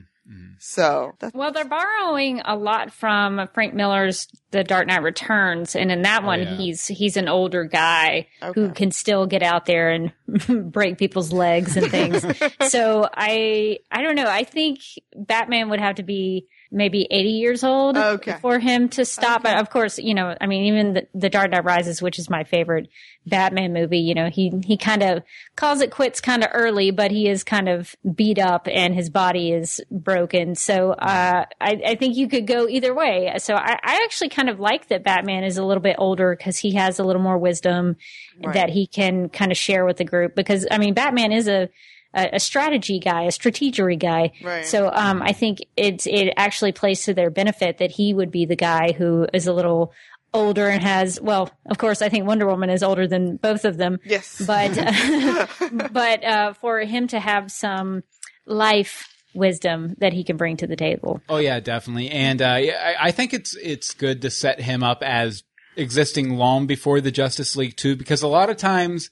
So, 0.64 1.16
that's, 1.18 1.34
Well, 1.34 1.50
they're 1.50 1.64
borrowing 1.64 2.40
a 2.44 2.54
lot 2.54 2.92
from 2.92 3.48
Frank 3.52 3.74
Miller's 3.74 4.28
The 4.52 4.62
Dark 4.62 4.86
Knight 4.86 5.02
Returns, 5.02 5.74
and 5.74 5.90
in 5.90 6.02
that 6.02 6.22
oh, 6.22 6.26
one, 6.26 6.42
yeah. 6.42 6.56
he's 6.56 6.86
he's 6.86 7.16
an 7.16 7.28
older 7.28 7.64
guy 7.64 8.28
who 8.54 8.70
can 8.70 8.92
still 8.92 9.26
get 9.26 9.42
out 9.42 9.66
there 9.66 9.90
and 9.90 10.12
break 10.72 10.98
people's 10.98 11.32
legs 11.32 11.76
and 11.76 11.90
things. 11.90 12.24
so 12.70 13.08
I 13.12 13.80
I 13.90 14.02
don't 14.02 14.14
know. 14.14 14.28
I 14.28 14.44
think 14.44 14.78
Batman 15.16 15.68
would 15.70 15.80
have 15.80 15.96
to 15.96 16.04
be 16.04 16.46
maybe 16.72 17.06
80 17.10 17.28
years 17.28 17.62
old 17.62 17.96
Okay. 17.96 18.38
for 18.40 18.58
him 18.58 18.88
to 18.90 19.04
stop. 19.04 19.42
But 19.42 19.58
of 19.58 19.70
course, 19.70 19.98
you 19.98 20.14
know, 20.14 20.34
I 20.40 20.46
mean, 20.46 20.64
even 20.64 20.94
the, 20.94 21.06
the 21.14 21.28
Dark 21.30 21.50
Knight 21.50 21.64
Rises, 21.64 22.00
which 22.00 22.18
is 22.18 22.30
my 22.30 22.44
favorite 22.44 22.88
Batman 23.26 23.72
movie, 23.72 23.98
you 24.00 24.14
know, 24.14 24.30
he, 24.30 24.50
he 24.64 24.76
kind 24.76 25.02
of 25.02 25.22
calls 25.54 25.80
it 25.80 25.90
quits 25.90 26.20
kind 26.20 26.42
of 26.42 26.50
early, 26.52 26.90
but 26.90 27.10
he 27.10 27.28
is 27.28 27.44
kind 27.44 27.68
of 27.68 27.94
beat 28.14 28.38
up 28.38 28.66
and 28.70 28.94
his 28.94 29.10
body 29.10 29.52
is 29.52 29.80
broken. 29.90 30.54
So, 30.54 30.92
uh, 30.92 31.44
I, 31.60 31.82
I 31.86 31.94
think 31.94 32.16
you 32.16 32.26
could 32.28 32.46
go 32.46 32.66
either 32.66 32.94
way. 32.94 33.32
So 33.38 33.54
I, 33.54 33.78
I 33.82 34.00
actually 34.04 34.30
kind 34.30 34.48
of 34.48 34.58
like 34.58 34.88
that 34.88 35.04
Batman 35.04 35.44
is 35.44 35.58
a 35.58 35.64
little 35.64 35.82
bit 35.82 35.96
older 35.98 36.34
because 36.36 36.56
he 36.58 36.72
has 36.74 36.98
a 36.98 37.04
little 37.04 37.22
more 37.22 37.38
wisdom 37.38 37.96
Right. 38.44 38.54
that 38.54 38.70
he 38.70 38.86
can 38.88 39.28
kind 39.28 39.52
of 39.52 39.58
share 39.58 39.84
with 39.84 39.98
the 39.98 40.04
group 40.04 40.34
because, 40.34 40.66
I 40.68 40.78
mean, 40.78 40.94
Batman 40.94 41.30
is 41.32 41.46
a, 41.46 41.68
a, 42.14 42.30
a 42.34 42.40
strategy 42.40 42.98
guy, 42.98 43.22
a 43.22 43.28
strategery 43.28 43.98
guy. 43.98 44.32
Right. 44.42 44.64
So 44.64 44.90
um, 44.92 45.22
I 45.22 45.32
think 45.32 45.58
it 45.76 46.06
it 46.06 46.34
actually 46.36 46.72
plays 46.72 47.04
to 47.04 47.14
their 47.14 47.30
benefit 47.30 47.78
that 47.78 47.90
he 47.92 48.14
would 48.14 48.30
be 48.30 48.44
the 48.44 48.56
guy 48.56 48.92
who 48.92 49.26
is 49.32 49.46
a 49.46 49.52
little 49.52 49.92
older 50.34 50.68
and 50.68 50.82
has 50.82 51.20
well, 51.20 51.50
of 51.66 51.78
course, 51.78 52.02
I 52.02 52.08
think 52.08 52.26
Wonder 52.26 52.46
Woman 52.46 52.70
is 52.70 52.82
older 52.82 53.06
than 53.06 53.36
both 53.36 53.64
of 53.64 53.76
them. 53.76 53.98
yes. 54.04 54.42
But 54.46 54.74
but 55.92 56.24
uh, 56.24 56.52
for 56.54 56.80
him 56.80 57.06
to 57.08 57.20
have 57.20 57.50
some 57.50 58.02
life 58.46 59.08
wisdom 59.34 59.94
that 59.98 60.12
he 60.12 60.24
can 60.24 60.36
bring 60.36 60.56
to 60.58 60.66
the 60.66 60.76
table. 60.76 61.20
Oh 61.28 61.38
yeah, 61.38 61.60
definitely. 61.60 62.10
And 62.10 62.42
uh, 62.42 62.58
yeah, 62.60 62.94
I, 63.00 63.08
I 63.08 63.10
think 63.12 63.32
it's 63.32 63.56
it's 63.56 63.94
good 63.94 64.22
to 64.22 64.30
set 64.30 64.60
him 64.60 64.82
up 64.82 65.02
as 65.02 65.42
existing 65.76 66.36
long 66.36 66.66
before 66.66 67.00
the 67.00 67.10
Justice 67.10 67.56
League 67.56 67.76
too, 67.76 67.96
because 67.96 68.22
a 68.22 68.28
lot 68.28 68.50
of 68.50 68.58
times, 68.58 69.10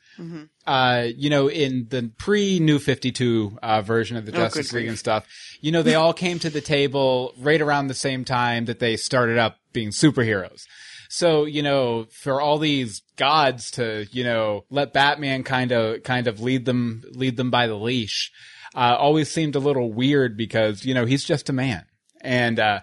uh, 0.70 1.08
you 1.16 1.28
know, 1.30 1.50
in 1.50 1.88
the 1.88 2.12
pre 2.16 2.60
New 2.60 2.78
Fifty 2.78 3.10
Two 3.10 3.58
uh, 3.60 3.82
version 3.82 4.16
of 4.16 4.24
the 4.24 4.30
Justice 4.30 4.72
League 4.72 4.82
grief. 4.82 4.90
and 4.90 4.98
stuff, 4.98 5.26
you 5.60 5.72
know, 5.72 5.82
they 5.82 5.96
all 5.96 6.12
came 6.12 6.38
to 6.38 6.48
the 6.48 6.60
table 6.60 7.34
right 7.40 7.60
around 7.60 7.88
the 7.88 7.94
same 7.94 8.24
time 8.24 8.66
that 8.66 8.78
they 8.78 8.96
started 8.96 9.36
up 9.36 9.56
being 9.72 9.88
superheroes. 9.88 10.66
So, 11.08 11.44
you 11.44 11.60
know, 11.60 12.06
for 12.12 12.40
all 12.40 12.58
these 12.58 13.02
gods 13.16 13.72
to, 13.72 14.06
you 14.12 14.22
know, 14.22 14.64
let 14.70 14.92
Batman 14.92 15.42
kind 15.42 15.72
of, 15.72 16.04
kind 16.04 16.28
of 16.28 16.38
lead 16.38 16.66
them, 16.66 17.02
lead 17.10 17.36
them 17.36 17.50
by 17.50 17.66
the 17.66 17.74
leash, 17.74 18.30
uh, 18.76 18.94
always 18.96 19.28
seemed 19.28 19.56
a 19.56 19.58
little 19.58 19.92
weird 19.92 20.36
because, 20.36 20.84
you 20.84 20.94
know, 20.94 21.04
he's 21.04 21.24
just 21.24 21.48
a 21.48 21.52
man 21.52 21.84
and, 22.20 22.60
uh, 22.60 22.78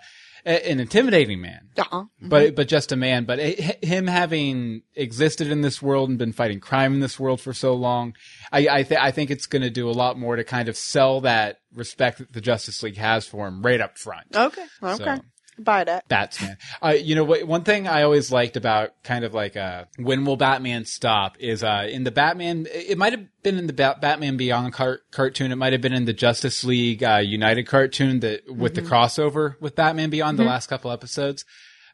a- 0.48 0.72
an 0.72 0.80
intimidating 0.80 1.42
man, 1.42 1.70
uh-huh. 1.78 2.06
but, 2.22 2.56
but 2.56 2.68
just 2.68 2.92
a 2.92 2.96
man. 2.96 3.26
But 3.26 3.40
h- 3.40 3.78
him 3.84 4.08
having 4.08 4.82
existed 4.96 5.48
in 5.48 5.62
this 5.62 5.82
world 5.82 6.10
and 6.10 6.18
been 6.18 6.34
fighting 6.34 6.60
crime 6.60 6.94
in 6.94 7.00
this 7.02 7.20
world 7.20 7.42
for 7.42 7.54
so 7.54 7.74
long, 7.76 8.16
I, 8.52 8.68
I, 8.70 8.84
th- 8.84 9.00
I 9.00 9.12
think 9.12 9.30
it's 9.30 9.46
going 9.46 9.62
to 9.62 9.70
do 9.70 9.90
a 9.90 9.92
lot 9.92 10.18
more 10.18 10.36
to 10.36 10.44
kind 10.44 10.70
of 10.70 10.78
sell 10.78 11.22
that 11.22 11.58
respect 11.74 12.20
that 12.20 12.34
the 12.34 12.42
Justice 12.42 12.82
League 12.82 12.98
has 12.98 13.28
for 13.28 13.48
him 13.48 13.62
right 13.62 13.82
up 13.82 13.98
front. 13.98 14.36
Okay. 14.36 14.66
Okay. 14.82 15.04
So- 15.04 15.20
Buy 15.60 15.84
that. 15.84 16.08
Batsman. 16.08 16.58
Uh, 16.84 16.89
you 16.89 17.15
know 17.15 17.24
what? 17.24 17.48
One 17.48 17.63
thing 17.63 17.88
I 17.88 18.04
always 18.04 18.32
liked 18.32 18.58
about 18.58 18.91
kind 19.04 19.26
of 19.26 19.34
like 19.34 19.58
uh, 19.58 19.86
when 19.98 20.24
will 20.24 20.38
Batman 20.38 20.86
stop 20.86 21.38
is 21.39 21.63
uh, 21.63 21.88
in 21.89 22.04
the 22.04 22.12
Batman. 22.12 22.67
It 22.72 22.98
might 22.98 23.13
have 23.13 23.26
been 23.41 23.58
in 23.58 23.67
the 23.67 23.74
Bat- 23.74 24.02
Batman 24.02 24.38
Beyond 24.38 24.74
car- 24.74 25.02
cartoon. 25.12 25.52
It 25.52 25.56
might 25.56 25.74
have 25.74 25.82
been 25.82 25.93
in 25.93 26.06
the 26.06 26.13
Justice 26.13 26.63
League 26.63 27.04
uh, 27.04 27.17
United 27.17 27.63
cartoon 27.63 28.20
that 28.20 28.52
with 28.54 28.76
the 28.76 28.82
crossover 28.82 29.60
with 29.60 29.76
Batman 29.76 30.10
Beyond 30.10 30.38
the 30.38 30.43
last 30.43 30.67
couple 30.67 30.91
episodes. 30.91 31.43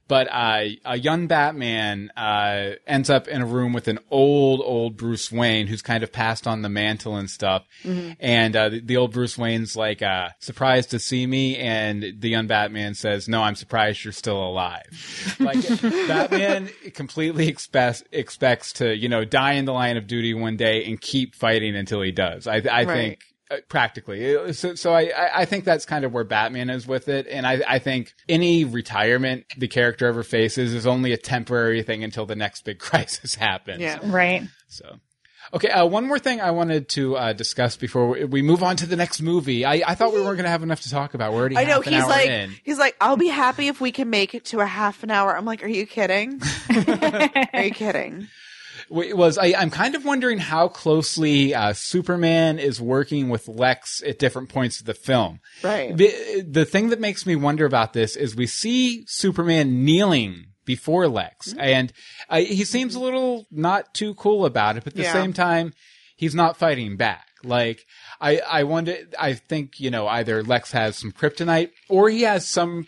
But 0.08 0.28
uh, 0.30 0.66
a 0.86 0.98
young 0.98 1.28
Batman 1.28 2.12
uh, 2.18 2.72
ends 2.86 3.10
up 3.10 3.28
in 3.28 3.42
a 3.42 3.46
room 3.46 3.72
with 3.72 3.88
an 3.88 4.00
old, 4.12 4.62
old 4.64 4.98
Bruce 4.98 5.32
Wayne 5.32 5.68
who's 5.68 5.82
kind 5.82 6.04
of 6.04 6.12
passed 6.12 6.46
on 6.46 6.62
the 6.62 6.70
mantle 6.70 7.16
and 7.16 7.30
stuff. 7.30 7.66
And 8.20 8.56
uh, 8.56 8.70
the, 8.70 8.82
the 8.82 8.98
old 8.98 9.14
Bruce 9.14 9.38
Wayne's 9.38 9.76
like 9.76 10.02
uh, 10.02 10.30
surprised 10.40 10.92
to 10.92 11.00
see 11.00 11.26
me, 11.26 11.58
and 11.58 12.04
the 12.20 12.30
young 12.30 12.48
Batman 12.48 12.96
says, 12.96 13.28
"No, 13.28 13.42
I'm 13.42 13.56
surprised 13.56 14.04
you're 14.04 14.12
still 14.12 14.44
alive." 14.44 15.36
like 15.40 15.62
Batman 15.82 16.70
completely 16.94 17.48
expects 17.48 18.04
expects 18.12 18.74
to 18.74 18.96
you 18.96 19.10
know 19.10 19.24
die 19.26 19.54
in 19.54 19.66
the 19.66 19.74
line 19.74 19.98
of 19.98 20.08
duty 20.08 20.34
one 20.34 20.58
day 20.58 20.84
and 20.86 21.00
keep 21.00 21.34
fighting 21.34 21.76
until 21.76 22.02
he 22.02 22.12
does. 22.12 22.46
I, 22.46 22.62
I 22.70 22.86
think 22.86 23.20
uh, 23.20 23.33
practically. 23.70 24.54
So, 24.54 24.76
so 24.76 24.94
I, 24.94 25.12
I- 25.16 25.30
I 25.42 25.46
think 25.46 25.66
that's 25.66 25.86
kind 25.86 26.06
of 26.06 26.14
where 26.14 26.24
Batman 26.24 26.70
is 26.70 26.86
with 26.88 27.08
it. 27.10 27.28
And 27.28 27.46
I, 27.46 27.62
I 27.68 27.80
think 27.80 28.14
any 28.30 28.66
retirement 28.66 29.46
the 29.58 29.68
character 29.68 30.08
ever 30.08 30.24
faces 30.24 30.74
is 30.74 30.86
only 30.88 31.12
a 31.14 31.18
temporary 31.18 31.84
thing 31.84 32.04
until 32.04 32.26
the 32.26 32.36
next 32.36 32.64
big 32.66 32.80
crisis 32.80 33.36
happens. 33.36 33.82
Yeah. 33.82 34.00
Right. 34.04 34.44
So, 34.68 34.98
okay. 35.54 35.70
Uh, 35.70 35.86
one 35.86 36.06
more 36.08 36.20
thing 36.20 36.40
I 36.42 36.52
wanted 36.52 36.90
to 36.90 37.16
uh, 37.18 37.34
discuss 37.34 37.76
before 37.78 38.08
we- 38.10 38.26
we 38.26 38.42
move 38.42 38.64
on 38.64 38.76
to 38.78 38.86
the 38.86 38.96
next 38.96 39.22
movie. 39.22 39.66
I, 39.66 39.82
I 39.86 39.96
thought 39.96 40.14
we 40.14 40.20
weren't 40.22 40.38
going 40.38 40.46
to 40.46 40.50
have 40.50 40.64
enough 40.64 40.82
to 40.82 40.90
talk 40.90 41.14
about. 41.14 41.34
We're 41.34 41.40
already 41.40 41.58
I 41.58 41.64
know 41.66 41.82
half 41.82 41.88
an 41.88 41.94
he's 41.94 42.04
hour 42.04 42.10
like 42.10 42.30
in. 42.30 42.52
he's 42.64 42.78
like 42.80 42.96
I'll 43.02 43.18
be 43.18 43.28
happy 43.28 43.68
if 43.68 43.82
we 43.82 43.92
can 43.92 44.10
make 44.10 44.34
it 44.36 44.46
to 44.46 44.60
a 44.60 44.66
half 44.66 45.04
an 45.04 45.12
hour. 45.12 45.36
I'm 45.36 45.46
like, 45.46 45.64
are 45.64 45.68
you 45.68 45.86
kidding? 45.86 46.42
are 47.54 47.64
you 47.64 47.72
kidding? 47.72 48.28
It 49.02 49.18
was 49.18 49.38
I, 49.38 49.54
I'm 49.58 49.70
kind 49.72 49.96
of 49.96 50.06
wondering 50.06 50.38
how 50.38 50.68
closely 50.68 51.56
uh, 51.56 51.74
Superman 51.74 52.60
is 52.60 52.80
working 52.80 53.30
with 53.30 53.48
Lex 53.48 54.04
at 54.06 54.20
different 54.20 54.50
points 54.50 54.80
of 54.80 54.86
the 54.86 54.94
film. 54.94 55.40
Right. 55.64 55.96
The, 55.98 56.46
the 56.48 56.66
thing 56.66 56.90
that 56.90 57.00
makes 57.00 57.26
me 57.26 57.36
wonder 57.36 57.66
about 57.66 57.94
this 57.94 58.16
is 58.16 58.36
we 58.36 58.48
see 58.48 59.04
Superman 59.08 59.84
kneeling 59.84 60.48
before 60.66 61.08
Lex, 61.08 61.50
Mm-hmm. 61.50 61.60
and 61.60 61.94
uh, 62.30 62.40
he 62.40 62.64
seems 62.64 62.96
a 62.96 63.00
little 63.00 63.46
not 63.52 63.94
too 63.94 64.14
cool 64.14 64.46
about 64.46 64.78
it, 64.78 64.84
but 64.84 64.94
at 64.94 64.98
the 64.98 65.04
Yeah. 65.04 65.14
same 65.14 65.34
time, 65.34 65.74
he's 66.16 66.36
not 66.36 66.58
fighting 66.58 66.96
back. 66.96 67.28
Like, 67.44 67.86
I, 68.22 68.40
I 68.50 68.64
wonder, 68.64 68.96
I 69.20 69.34
think, 69.34 69.82
you 69.82 69.92
know, 69.92 70.08
either 70.08 70.42
Lex 70.44 70.72
has 70.72 70.96
some 70.96 71.12
kryptonite 71.12 71.72
or 71.90 72.10
he 72.10 72.22
has 72.22 72.48
some 72.48 72.86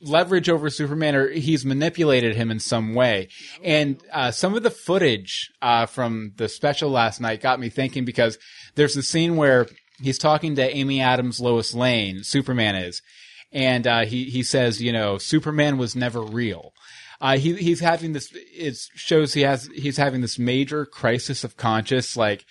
leverage 0.00 0.48
over 0.48 0.70
Superman 0.70 1.14
or 1.14 1.28
he's 1.28 1.64
manipulated 1.64 2.36
him 2.36 2.50
in 2.50 2.60
some 2.60 2.94
way. 2.94 3.28
And 3.62 4.00
uh, 4.12 4.30
some 4.30 4.54
of 4.54 4.62
the 4.62 4.70
footage 4.70 5.50
uh, 5.60 5.86
from 5.86 6.32
the 6.36 6.48
special 6.48 6.90
last 6.90 7.20
night 7.20 7.40
got 7.40 7.60
me 7.60 7.68
thinking 7.68 8.04
because 8.04 8.38
there's 8.74 8.96
a 8.96 9.02
scene 9.02 9.36
where 9.36 9.66
he's 10.00 10.18
talking 10.18 10.56
to 10.56 10.76
Amy 10.76 11.00
Adams, 11.00 11.40
Lois 11.40 11.74
Lane, 11.74 12.22
Superman 12.22 12.76
is, 12.76 13.02
and 13.52 13.86
uh, 13.86 14.04
he 14.04 14.24
he 14.24 14.42
says, 14.42 14.80
you 14.80 14.92
know, 14.92 15.18
Superman 15.18 15.78
was 15.78 15.96
never 15.96 16.22
real. 16.22 16.72
Uh, 17.20 17.36
he 17.36 17.54
he's 17.54 17.80
having 17.80 18.12
this. 18.12 18.30
It 18.32 18.76
shows 18.94 19.34
he 19.34 19.40
has 19.40 19.68
he's 19.74 19.96
having 19.96 20.20
this 20.20 20.38
major 20.38 20.86
crisis 20.86 21.42
of 21.42 21.56
conscience. 21.56 22.16
Like, 22.16 22.44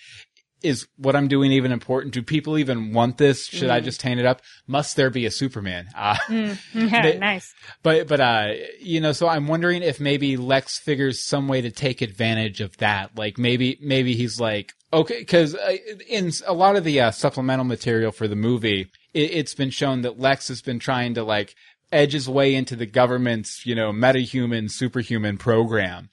is 0.62 0.86
what 0.96 1.14
I'm 1.14 1.28
doing 1.28 1.52
even 1.52 1.70
important? 1.72 2.14
Do 2.14 2.22
people 2.22 2.58
even 2.58 2.92
want 2.92 3.18
this? 3.18 3.46
Should 3.46 3.70
I 3.70 3.80
just 3.80 4.02
hang 4.02 4.18
it 4.18 4.26
up? 4.26 4.42
Must 4.66 4.96
there 4.96 5.10
be 5.10 5.26
a 5.26 5.30
Superman? 5.30 5.86
Uh, 5.94 6.16
They- 6.74 7.18
nice. 7.18 7.54
but 7.82 8.08
but 8.08 8.20
uh 8.20 8.52
you 8.80 9.00
know 9.00 9.12
so 9.12 9.28
i'm 9.28 9.46
wondering 9.46 9.82
if 9.82 10.00
maybe 10.00 10.36
lex 10.36 10.78
figures 10.78 11.22
some 11.24 11.48
way 11.48 11.60
to 11.60 11.70
take 11.70 12.00
advantage 12.02 12.60
of 12.60 12.76
that 12.78 13.16
like 13.16 13.38
maybe 13.38 13.78
maybe 13.80 14.14
he's 14.14 14.38
like 14.40 14.72
okay 14.92 15.18
because 15.18 15.54
uh, 15.54 15.76
in 16.08 16.30
a 16.46 16.52
lot 16.52 16.76
of 16.76 16.84
the 16.84 17.00
uh, 17.00 17.10
supplemental 17.10 17.64
material 17.64 18.12
for 18.12 18.26
the 18.28 18.36
movie 18.36 18.90
it, 19.14 19.30
it's 19.32 19.54
been 19.54 19.70
shown 19.70 20.02
that 20.02 20.18
lex 20.18 20.48
has 20.48 20.62
been 20.62 20.78
trying 20.78 21.14
to 21.14 21.22
like 21.24 21.54
edge 21.90 22.12
his 22.12 22.28
way 22.28 22.54
into 22.54 22.76
the 22.76 22.86
government's, 22.86 23.64
you 23.64 23.74
know, 23.74 23.92
metahuman, 23.92 24.70
superhuman 24.70 25.38
program. 25.38 26.10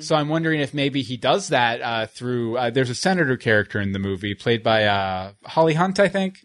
So 0.00 0.16
I'm 0.16 0.28
wondering 0.28 0.60
if 0.60 0.74
maybe 0.74 1.02
he 1.02 1.16
does 1.16 1.48
that 1.48 1.80
uh, 1.82 2.06
through. 2.06 2.56
Uh, 2.56 2.70
there's 2.70 2.90
a 2.90 2.94
senator 2.94 3.36
character 3.36 3.80
in 3.80 3.92
the 3.92 3.98
movie 3.98 4.34
played 4.34 4.62
by 4.62 4.84
uh, 4.84 5.32
Holly 5.44 5.74
Hunt, 5.74 6.00
I 6.00 6.08
think. 6.08 6.38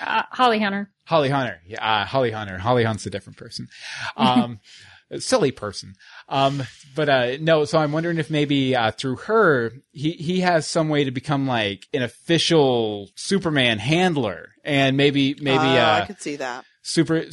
Uh, 0.00 0.22
Holly 0.30 0.58
Hunter. 0.58 0.90
Holly 1.06 1.28
Hunter. 1.30 1.60
Yeah, 1.66 1.84
uh, 1.84 2.04
Holly 2.04 2.30
Hunter. 2.30 2.58
Holly 2.58 2.84
Hunt's 2.84 3.06
a 3.06 3.10
different 3.10 3.38
person. 3.38 3.68
Um, 4.16 4.60
silly 5.18 5.50
person. 5.52 5.94
Um, 6.28 6.62
but, 6.94 7.08
uh, 7.08 7.36
no, 7.40 7.64
so 7.64 7.78
I'm 7.78 7.92
wondering 7.92 8.18
if 8.18 8.30
maybe, 8.30 8.74
uh, 8.74 8.90
through 8.90 9.16
her, 9.16 9.72
he, 9.92 10.12
he 10.12 10.40
has 10.40 10.66
some 10.66 10.88
way 10.88 11.04
to 11.04 11.10
become 11.10 11.46
like 11.46 11.86
an 11.94 12.02
official 12.02 13.08
Superman 13.14 13.78
handler. 13.78 14.50
And 14.64 14.96
maybe, 14.96 15.34
maybe, 15.40 15.58
Uh, 15.58 15.86
uh, 15.86 16.00
I 16.02 16.06
could 16.06 16.20
see 16.20 16.36
that. 16.36 16.64
Super 16.86 17.24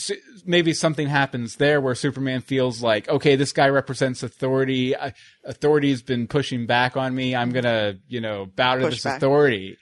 maybe 0.45 0.73
something 0.73 1.07
happens 1.07 1.57
there 1.57 1.81
where 1.81 1.93
superman 1.93 2.39
feels 2.39 2.81
like 2.81 3.07
okay 3.09 3.35
this 3.35 3.51
guy 3.51 3.67
represents 3.67 4.23
authority 4.23 4.95
authority's 5.43 6.01
been 6.01 6.25
pushing 6.25 6.65
back 6.65 6.95
on 6.95 7.13
me 7.13 7.35
i'm 7.35 7.51
gonna 7.51 7.95
you 8.07 8.21
know 8.21 8.45
bow 8.55 8.75
to 8.75 8.83
Push 8.85 8.93
this 8.95 9.03
back. 9.03 9.17
authority 9.17 9.77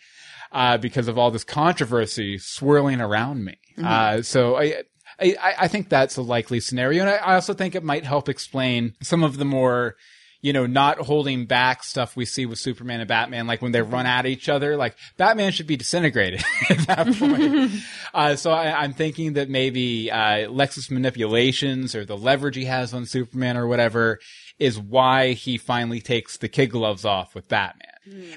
uh, 0.52 0.78
because 0.80 1.08
of 1.08 1.20
all 1.20 1.30
this 1.30 1.44
controversy 1.44 2.38
swirling 2.40 3.00
around 3.00 3.46
me 3.46 3.56
Mm-hmm. 3.78 3.86
uh, 3.86 4.22
so 4.24 4.58
I, 4.58 4.84
I 5.22 5.36
i 5.60 5.68
think 5.70 5.88
that's 5.88 6.18
a 6.18 6.22
likely 6.22 6.60
scenario 6.60 7.02
and 7.04 7.10
I, 7.12 7.18
I 7.18 7.36
also 7.36 7.54
think 7.54 7.76
it 7.76 7.84
might 7.84 8.04
help 8.06 8.28
explain 8.28 8.96
some 9.02 9.24
of 9.24 9.38
the 9.38 9.46
more 9.46 9.96
you 10.42 10.54
know, 10.54 10.66
not 10.66 11.00
holding 11.00 11.46
back 11.46 11.84
stuff 11.84 12.16
we 12.16 12.24
see 12.26 12.46
with 12.46 12.60
Superman 12.60 13.00
and 13.02 13.08
Batman, 13.10 13.46
like 13.48 13.62
when 13.62 13.72
they 13.74 13.82
run 13.82 14.06
at 14.06 14.26
each 14.26 14.48
other, 14.50 14.78
like 14.78 14.96
Batman 15.18 15.52
should 15.52 15.68
be 15.68 15.76
disintegrated 15.76 16.42
at 16.70 16.78
that 16.88 17.08
point. 17.18 17.72
uh, 18.14 18.36
so 18.36 18.52
I, 18.52 18.84
I'm 18.84 18.94
thinking 18.94 19.34
that 19.34 19.50
maybe, 19.50 20.10
uh, 20.10 20.50
Lex's 20.50 20.90
manipulations 20.90 21.94
or 21.96 22.06
the 22.06 22.18
leverage 22.18 22.56
he 22.56 22.66
has 22.66 22.94
on 22.94 23.06
Superman 23.06 23.58
or 23.58 23.68
whatever 23.68 24.20
is 24.58 24.80
why 24.80 25.34
he 25.34 25.58
finally 25.58 26.02
takes 26.02 26.38
the 26.38 26.48
kid 26.50 26.68
gloves 26.68 27.06
off 27.06 27.36
with 27.36 27.48
Batman. 27.48 27.88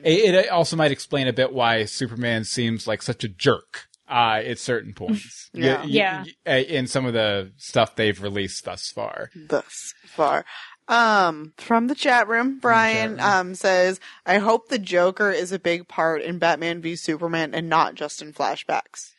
It, 0.05 0.35
it 0.35 0.49
also 0.51 0.77
might 0.77 0.93
explain 0.93 1.27
a 1.29 1.33
bit 1.33 1.53
why 1.53 1.85
Superman 1.85 2.45
seems 2.45 2.87
like 2.87 3.03
such 3.03 3.25
a 3.25 3.29
jerk. 3.29 3.87
Uh, 4.11 4.43
at 4.45 4.59
certain 4.59 4.93
points. 4.93 5.49
Yeah. 5.55 5.77
Y- 5.77 5.81
y- 5.85 5.87
Yeah. 5.88 6.25
y- 6.47 6.53
In 6.69 6.87
some 6.87 7.07
of 7.07 7.15
the 7.15 7.53
stuff 7.57 7.97
they've 7.97 8.21
released 8.23 8.65
thus 8.67 8.91
far. 8.91 9.31
thus 9.35 9.95
far. 10.07 10.45
Um, 10.88 11.55
from 11.59 11.87
the 11.87 11.95
chat 11.95 12.29
room, 12.29 12.59
Brian 12.61 13.21
um 13.21 13.55
says, 13.55 14.01
"I 14.27 14.38
hope 14.38 14.68
the 14.68 14.79
Joker 14.79 15.31
is 15.31 15.53
a 15.53 15.59
big 15.59 15.88
part 15.88 16.23
in 16.23 16.38
Batman 16.38 16.83
v 16.83 16.97
Superman 16.97 17.55
and 17.55 17.68
not 17.68 17.95
just 17.95 18.21
in 18.21 18.33
flashbacks." 18.33 19.12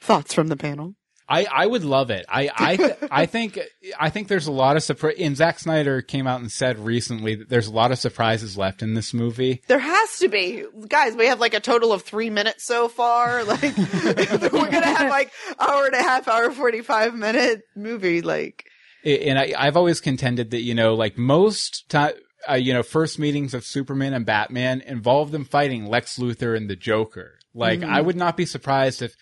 Thoughts 0.00 0.34
from 0.34 0.48
the 0.48 0.56
panel? 0.56 0.94
I, 1.28 1.46
I 1.50 1.66
would 1.66 1.84
love 1.84 2.10
it. 2.10 2.26
I 2.28 2.50
I 2.54 2.76
th- 2.76 2.96
I 3.10 3.26
think 3.26 3.58
I 3.98 4.10
think 4.10 4.28
there's 4.28 4.48
a 4.48 4.52
lot 4.52 4.76
of 4.76 4.82
surprise. 4.82 5.14
And 5.18 5.36
Zack 5.36 5.60
Snyder 5.60 6.02
came 6.02 6.26
out 6.26 6.40
and 6.40 6.50
said 6.52 6.78
recently 6.78 7.36
that 7.36 7.48
there's 7.48 7.68
a 7.68 7.72
lot 7.72 7.90
of 7.92 7.98
surprises 7.98 8.58
left 8.58 8.82
in 8.82 8.94
this 8.94 9.14
movie. 9.14 9.62
There 9.66 9.78
has 9.78 10.18
to 10.18 10.28
be, 10.28 10.64
guys. 10.88 11.14
We 11.14 11.26
have 11.26 11.40
like 11.40 11.54
a 11.54 11.60
total 11.60 11.92
of 11.92 12.02
three 12.02 12.28
minutes 12.30 12.64
so 12.64 12.88
far. 12.88 13.44
Like, 13.52 13.76
we're 13.76 14.70
gonna 14.70 14.86
have 14.86 15.10
like 15.10 15.30
hour 15.58 15.86
and 15.86 15.94
a 15.94 16.02
half, 16.02 16.26
hour 16.26 16.50
forty 16.50 16.80
five 16.80 17.14
minute 17.14 17.62
movie. 17.76 18.20
Like, 18.22 18.66
And 19.04 19.38
I, 19.38 19.52
I've 19.56 19.76
always 19.76 20.00
contended 20.00 20.50
that 20.50 20.62
you 20.62 20.74
know, 20.74 20.94
like 20.94 21.18
most 21.18 21.88
time, 21.88 22.14
uh, 22.48 22.54
you 22.54 22.72
know, 22.72 22.82
first 22.82 23.18
meetings 23.18 23.54
of 23.54 23.64
Superman 23.64 24.14
and 24.14 24.26
Batman 24.26 24.80
involve 24.80 25.30
them 25.30 25.44
fighting 25.44 25.86
Lex 25.86 26.18
Luthor 26.18 26.56
and 26.56 26.68
the 26.68 26.76
Joker. 26.76 27.38
Like, 27.54 27.82
I 27.82 27.98
mm-hmm. 27.98 28.06
would 28.06 28.16
not 28.16 28.36
be 28.36 28.46
surprised 28.46 29.02
if. 29.02 29.14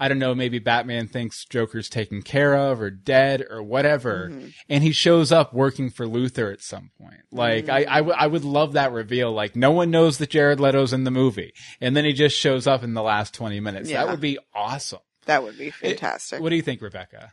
I 0.00 0.06
don't 0.06 0.20
know, 0.20 0.32
maybe 0.32 0.60
Batman 0.60 1.08
thinks 1.08 1.44
Joker's 1.44 1.88
taken 1.88 2.22
care 2.22 2.54
of 2.54 2.80
or 2.80 2.88
dead 2.88 3.44
or 3.50 3.64
whatever. 3.64 4.28
Mm-hmm. 4.30 4.48
And 4.68 4.84
he 4.84 4.92
shows 4.92 5.32
up 5.32 5.52
working 5.52 5.90
for 5.90 6.06
Luthor 6.06 6.52
at 6.52 6.62
some 6.62 6.90
point. 7.00 7.22
Like, 7.32 7.68
I, 7.68 7.82
mm-hmm. 7.82 7.92
I, 7.92 7.96
w- 7.96 8.16
I 8.16 8.28
would 8.28 8.44
love 8.44 8.74
that 8.74 8.92
reveal. 8.92 9.32
Like, 9.32 9.56
no 9.56 9.72
one 9.72 9.90
knows 9.90 10.18
that 10.18 10.30
Jared 10.30 10.60
Leto's 10.60 10.92
in 10.92 11.02
the 11.02 11.10
movie. 11.10 11.52
And 11.80 11.96
then 11.96 12.04
he 12.04 12.12
just 12.12 12.36
shows 12.38 12.68
up 12.68 12.84
in 12.84 12.94
the 12.94 13.02
last 13.02 13.34
20 13.34 13.58
minutes. 13.58 13.90
Yeah. 13.90 14.04
That 14.04 14.12
would 14.12 14.20
be 14.20 14.38
awesome. 14.54 15.00
that 15.26 15.42
would 15.42 15.58
be 15.58 15.70
fantastic. 15.70 16.40
What 16.40 16.50
do 16.50 16.56
you 16.56 16.62
think, 16.62 16.80
Rebecca? 16.80 17.32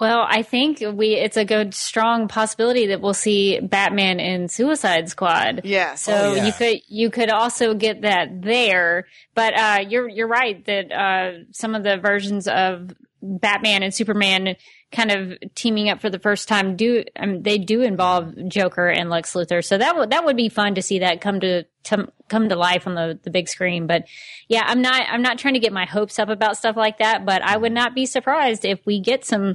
Well, 0.00 0.26
I 0.28 0.42
think 0.42 0.80
we 0.80 1.14
it's 1.14 1.36
a 1.36 1.44
good 1.44 1.72
strong 1.72 2.26
possibility 2.26 2.88
that 2.88 3.00
we'll 3.00 3.14
see 3.14 3.60
Batman 3.60 4.18
in 4.18 4.48
Suicide 4.48 5.08
Squad. 5.08 5.60
Yeah. 5.64 5.94
So 5.94 6.12
Oh, 6.12 6.34
yeah. 6.34 6.46
you 6.46 6.52
could 6.52 6.80
you 6.88 7.10
could 7.10 7.30
also 7.30 7.74
get 7.74 8.02
that 8.02 8.42
there, 8.42 9.06
but 9.34 9.54
uh, 9.56 9.84
you're 9.88 10.08
you're 10.08 10.28
right 10.28 10.64
that 10.66 10.92
uh, 10.92 11.44
some 11.52 11.74
of 11.76 11.84
the 11.84 11.96
versions 11.96 12.48
of 12.48 12.92
Batman 13.22 13.82
and 13.82 13.94
Superman 13.94 14.56
kind 14.92 15.10
of 15.10 15.38
teaming 15.54 15.88
up 15.88 16.00
for 16.00 16.10
the 16.10 16.18
first 16.18 16.46
time 16.48 16.76
do 16.76 17.04
um, 17.16 17.42
they 17.42 17.58
do 17.58 17.80
involve 17.82 18.34
Joker 18.48 18.88
and 18.88 19.10
Lex 19.10 19.32
Luthor. 19.34 19.64
So 19.64 19.78
that 19.78 19.96
would 19.96 20.10
that 20.10 20.24
would 20.24 20.36
be 20.36 20.48
fun 20.48 20.74
to 20.74 20.82
see 20.82 20.98
that 20.98 21.20
come 21.20 21.38
to, 21.40 21.64
to 21.84 22.08
come 22.28 22.48
to 22.48 22.56
life 22.56 22.86
on 22.88 22.94
the 22.96 23.18
the 23.22 23.30
big 23.30 23.48
screen. 23.48 23.86
But 23.86 24.06
yeah, 24.48 24.62
I'm 24.66 24.82
not 24.82 25.02
I'm 25.08 25.22
not 25.22 25.38
trying 25.38 25.54
to 25.54 25.60
get 25.60 25.72
my 25.72 25.84
hopes 25.84 26.18
up 26.18 26.28
about 26.28 26.56
stuff 26.56 26.76
like 26.76 26.98
that, 26.98 27.24
but 27.24 27.42
I 27.42 27.56
would 27.56 27.72
not 27.72 27.94
be 27.94 28.06
surprised 28.06 28.64
if 28.64 28.84
we 28.84 28.98
get 29.00 29.24
some 29.24 29.54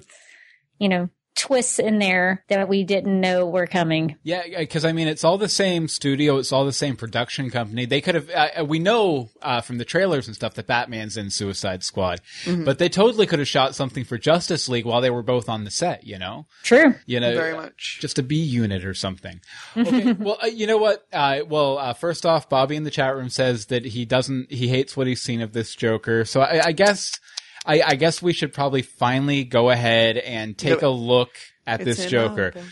you 0.80 0.90
know 0.90 1.10
twists 1.40 1.80
in 1.80 2.00
there 2.00 2.44
that 2.50 2.68
we 2.68 2.84
didn't 2.84 3.22
know 3.22 3.46
were 3.46 3.66
coming. 3.66 4.18
Yeah, 4.24 4.44
because 4.58 4.84
I 4.84 4.92
mean, 4.92 5.08
it's 5.08 5.24
all 5.24 5.38
the 5.38 5.48
same 5.48 5.88
studio, 5.88 6.38
it's 6.38 6.52
all 6.52 6.66
the 6.66 6.74
same 6.74 6.98
production 6.98 7.50
company. 7.50 7.86
They 7.86 8.02
could 8.02 8.16
have. 8.16 8.30
Uh, 8.30 8.66
we 8.66 8.80
know 8.80 9.30
uh, 9.42 9.62
from 9.62 9.78
the 9.78 9.86
trailers 9.86 10.28
and 10.28 10.36
stuff 10.36 10.56
that 10.56 10.68
Batman's 10.68 11.16
in 11.16 11.30
Suicide 11.30 11.84
Squad, 11.84 12.20
but 12.46 12.78
they 12.78 12.90
totally 12.90 13.26
could 13.26 13.40
have 13.40 13.48
shot 13.48 13.74
something 13.74 14.04
for 14.04 14.18
Justice 14.18 14.68
League 14.68 14.86
while 14.86 15.00
they 15.00 15.10
were 15.10 15.24
both 15.24 15.48
on 15.48 15.64
the 15.64 15.72
set. 15.72 16.06
You 16.06 16.20
know, 16.20 16.46
True. 16.64 16.96
you 17.06 17.22
know, 17.22 17.34
Very 17.34 17.54
uh, 17.54 17.62
much. 17.62 18.00
just 18.02 18.20
a 18.20 18.24
B 18.24 18.36
unit 18.36 18.84
or 18.84 18.94
something. 18.94 19.40
Okay, 19.80 20.12
well, 20.12 20.38
uh, 20.44 20.48
you 20.48 20.68
know 20.68 20.78
what? 20.78 21.06
Uh, 21.14 21.40
well, 21.48 21.78
uh, 21.78 21.94
first 21.94 22.26
off, 22.26 22.50
Bobby 22.50 22.76
in 22.76 22.84
the 22.84 22.92
chat 22.92 23.16
room 23.16 23.30
says 23.30 23.68
that 23.68 23.86
he 23.86 24.04
doesn't, 24.04 24.52
he 24.52 24.68
hates 24.68 24.98
what 24.98 25.08
he's 25.08 25.22
seen 25.22 25.42
of 25.42 25.54
this 25.54 25.74
Joker. 25.74 26.26
So 26.26 26.42
I, 26.42 26.68
I 26.68 26.72
guess. 26.74 27.18
I, 27.66 27.82
I 27.82 27.96
guess 27.96 28.22
we 28.22 28.34
should 28.34 28.54
probably 28.54 28.82
finally 28.82 29.44
go 29.44 29.70
ahead 29.70 30.18
and 30.18 30.58
take 30.58 30.82
a 30.82 30.88
look 30.90 31.32
at 31.68 31.84
this 31.84 32.06
Joker. 32.06 32.54
Look 32.56 32.56
at 32.56 32.64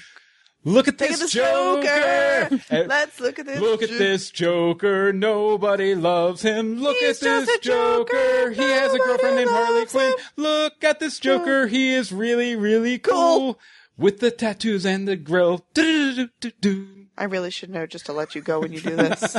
Look 0.63 0.87
at 0.89 0.97
this 0.97 1.31
Joker! 1.31 2.49
Joker. 2.49 2.63
Uh, 2.69 2.83
Let's 2.87 3.19
look 3.21 3.39
at 3.39 3.45
this. 3.45 3.59
Look 3.59 3.81
at 3.83 3.89
Jo- 3.89 3.97
this 3.97 4.31
Joker. 4.31 5.13
Nobody 5.13 5.95
loves 5.95 6.41
him. 6.41 6.81
Look 6.81 6.97
He's 6.97 7.23
at 7.23 7.45
this 7.45 7.59
Joker. 7.59 8.11
Joker. 8.13 8.49
He 8.51 8.63
has 8.63 8.93
a 8.93 8.97
girlfriend 8.97 9.37
named 9.37 9.49
Harley 9.49 9.85
Quinn. 9.85 10.09
him. 10.11 10.15
Look 10.35 10.83
at 10.83 10.99
this 10.99 11.19
Joker. 11.19 11.67
He 11.67 11.93
is 11.93 12.11
really, 12.11 12.55
really 12.57 12.99
cool. 12.99 13.13
Cool. 13.13 13.59
With 13.97 14.19
the 14.19 14.29
tattoos 14.29 14.85
and 14.85 15.07
the 15.07 15.15
grill. 15.15 15.65
I 15.75 17.23
really 17.23 17.49
should 17.49 17.69
know 17.69 17.87
just 17.87 18.05
to 18.07 18.13
let 18.13 18.35
you 18.35 18.41
go 18.41 18.59
when 18.59 18.73
you 18.73 18.81
do 18.81 18.95
this. 18.95 19.37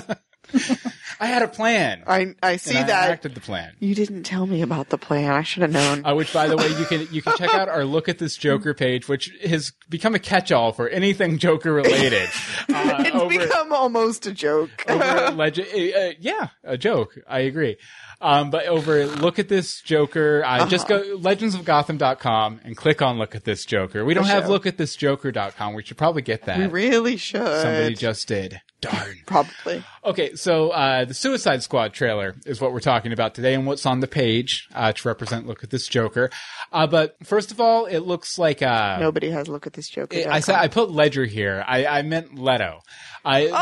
I 1.20 1.26
had 1.26 1.42
a 1.42 1.48
plan. 1.48 2.02
I 2.06 2.34
I 2.42 2.56
see 2.56 2.76
and 2.76 2.84
I 2.84 2.86
that. 2.88 3.10
acted 3.10 3.34
the 3.34 3.40
plan. 3.40 3.72
You 3.80 3.94
didn't 3.94 4.22
tell 4.22 4.46
me 4.46 4.62
about 4.62 4.90
the 4.90 4.98
plan. 4.98 5.30
I 5.32 5.42
should 5.42 5.62
have 5.62 5.72
known. 5.72 6.06
Uh, 6.06 6.14
which, 6.14 6.32
by 6.32 6.46
the 6.46 6.56
way, 6.56 6.68
you 6.68 6.84
can 6.84 7.08
you 7.10 7.22
can 7.22 7.36
check 7.36 7.52
out 7.52 7.68
our 7.68 7.84
look 7.84 8.08
at 8.08 8.18
this 8.18 8.36
Joker 8.36 8.72
page, 8.74 9.08
which 9.08 9.32
has 9.44 9.72
become 9.88 10.14
a 10.14 10.18
catch-all 10.20 10.72
for 10.72 10.88
anything 10.88 11.38
Joker 11.38 11.72
related. 11.72 12.28
Uh, 12.70 12.96
it's 13.06 13.16
over- 13.16 13.28
become 13.38 13.72
almost 13.72 14.26
a 14.26 14.32
joke. 14.32 14.70
over 14.88 15.30
legend. 15.34 15.66
Uh, 15.74 16.10
yeah, 16.20 16.48
a 16.62 16.76
joke. 16.78 17.18
I 17.26 17.40
agree. 17.40 17.76
Um, 18.20 18.50
but 18.50 18.66
over 18.66 19.06
look 19.06 19.38
at 19.38 19.48
this 19.48 19.80
Joker. 19.80 20.42
Uh, 20.44 20.66
Just 20.66 20.90
Uh-huh. 20.90 21.02
go 21.02 21.18
legendsofgotham.com 21.18 22.60
and 22.64 22.76
click 22.76 23.00
on 23.02 23.18
look 23.18 23.34
at 23.34 23.44
this 23.44 23.64
Joker. 23.64 24.04
We 24.04 24.14
don't 24.14 24.26
have 24.26 24.48
look 24.48 24.66
at 24.66 24.76
this 24.76 24.96
Joker.com. 24.96 25.74
We 25.74 25.82
should 25.84 25.96
probably 25.98 26.22
get 26.22 26.44
that. 26.46 26.58
we 26.58 26.66
really 26.66 27.16
should. 27.16 27.46
Somebody 27.62 27.94
just 27.94 28.26
did. 28.28 28.60
Darn. 28.80 29.16
Probably. 29.26 29.82
Okay, 30.04 30.36
so 30.36 30.70
uh, 30.70 31.04
the 31.04 31.12
Suicide 31.14 31.64
Squad 31.64 31.92
trailer 31.92 32.36
is 32.46 32.60
what 32.60 32.72
we're 32.72 32.78
talking 32.78 33.12
about 33.12 33.34
today, 33.34 33.54
and 33.54 33.66
what's 33.66 33.84
on 33.84 33.98
the 33.98 34.06
page 34.06 34.68
uh, 34.72 34.92
to 34.92 35.08
represent 35.08 35.48
look 35.48 35.64
at 35.64 35.70
this 35.70 35.88
Joker. 35.88 36.30
Uh, 36.72 36.86
but 36.86 37.16
first 37.24 37.50
of 37.50 37.60
all, 37.60 37.86
it 37.86 38.00
looks 38.00 38.38
like 38.38 38.62
uh, 38.62 38.98
Nobody 39.00 39.30
has 39.30 39.48
look 39.48 39.66
at 39.66 39.72
this 39.72 39.88
joke. 39.88 40.14
I 40.14 40.38
said 40.38 40.54
I 40.54 40.68
put 40.68 40.92
Ledger 40.92 41.24
here. 41.24 41.64
I, 41.66 41.86
I 41.86 42.02
meant 42.02 42.38
Leto. 42.38 42.82
I, 43.28 43.40
it 43.40 43.50
looks- 43.50 43.54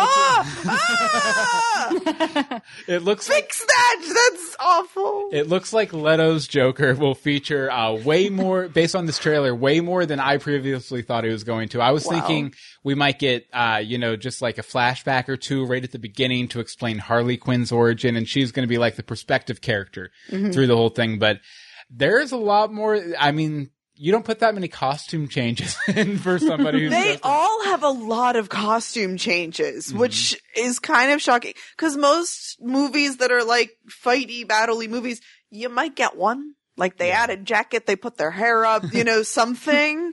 ah! 0.68 2.61
it 2.88 3.02
looks 3.02 3.29
like 3.29 3.44
Fix 3.44 3.64
that! 3.66 4.31
That's 4.33 4.57
awful. 4.61 5.29
It 5.33 5.48
looks 5.48 5.72
like 5.72 5.92
Leto's 5.92 6.46
Joker 6.48 6.94
will 6.94 7.14
feature 7.14 7.70
uh, 7.70 7.92
way 7.94 8.29
more, 8.29 8.68
based 8.68 8.94
on 8.96 9.07
this 9.07 9.18
trailer, 9.18 9.55
way 9.55 9.81
more 9.81 10.07
than 10.07 10.20
I 10.20 10.38
previously 10.38 11.02
thought 11.02 11.24
it 11.24 11.33
was 11.33 11.44
going 11.44 11.68
to. 11.70 11.81
I 11.81 11.90
was 11.90 12.05
Wow. 12.07 12.12
thinking 12.12 12.55
we 12.85 12.94
might 12.94 13.18
get, 13.18 13.46
uh, 13.52 13.81
you 13.85 13.98
know, 13.98 14.16
just 14.16 14.40
like 14.42 14.59
a 14.59 14.62
flashback 14.62 15.29
or 15.29 15.37
two 15.37 15.64
right 15.66 15.83
at 15.83 15.92
the 15.92 15.98
beginning 15.98 16.48
to 16.48 16.61
explain 16.61 16.98
Harley 16.98 17.37
Quinn's 17.37 17.72
origin, 17.72 18.16
and 18.16 18.29
she's 18.29 18.52
going 18.52 18.64
to 18.66 18.68
be 18.70 18.79
like 18.79 18.96
the 18.96 19.02
perspective 19.02 19.61
character 19.61 20.11
Mm-hmm. 20.31 20.50
through 20.52 20.66
the 20.68 20.76
whole 20.76 20.90
thing. 20.90 21.18
But 21.18 21.40
there's 21.90 22.33
a 22.33 22.37
lot 22.37 22.72
more. 22.72 23.00
I 23.18 23.33
mean, 23.33 23.70
you 23.96 24.12
don't 24.12 24.24
put 24.24 24.40
that 24.40 24.54
many 24.54 24.68
costume 24.68 25.28
changes 25.28 25.76
in 25.88 26.18
for 26.18 26.38
somebody 26.38 26.82
who's 26.82 26.90
They 26.90 27.18
all 27.22 27.64
have 27.64 27.82
a 27.82 27.88
lot 27.88 28.37
of 28.37 28.48
costume 28.48 29.16
changes, 29.16 29.88
Mm-hmm. 29.88 29.98
which 29.98 30.40
is 30.56 30.78
kind 30.78 31.12
of 31.12 31.20
shocking. 31.22 31.54
Because 31.76 31.96
most 31.96 32.56
movies 32.61 33.18
that 33.18 33.32
are 33.32 33.44
like 33.44 33.70
fighty, 33.90 34.44
battley 34.46 34.88
movies, 34.88 35.20
you 35.50 35.68
might 35.68 35.96
get 35.96 36.16
one. 36.16 36.52
Like 36.78 36.98
they 36.98 37.11
add 37.11 37.30
a 37.30 37.38
jacket, 37.38 37.87
they 37.87 37.96
put 37.96 38.18
their 38.18 38.30
hair 38.30 38.66
up, 38.66 38.85
you 38.92 39.02
know, 39.04 39.22
something. 39.40 40.12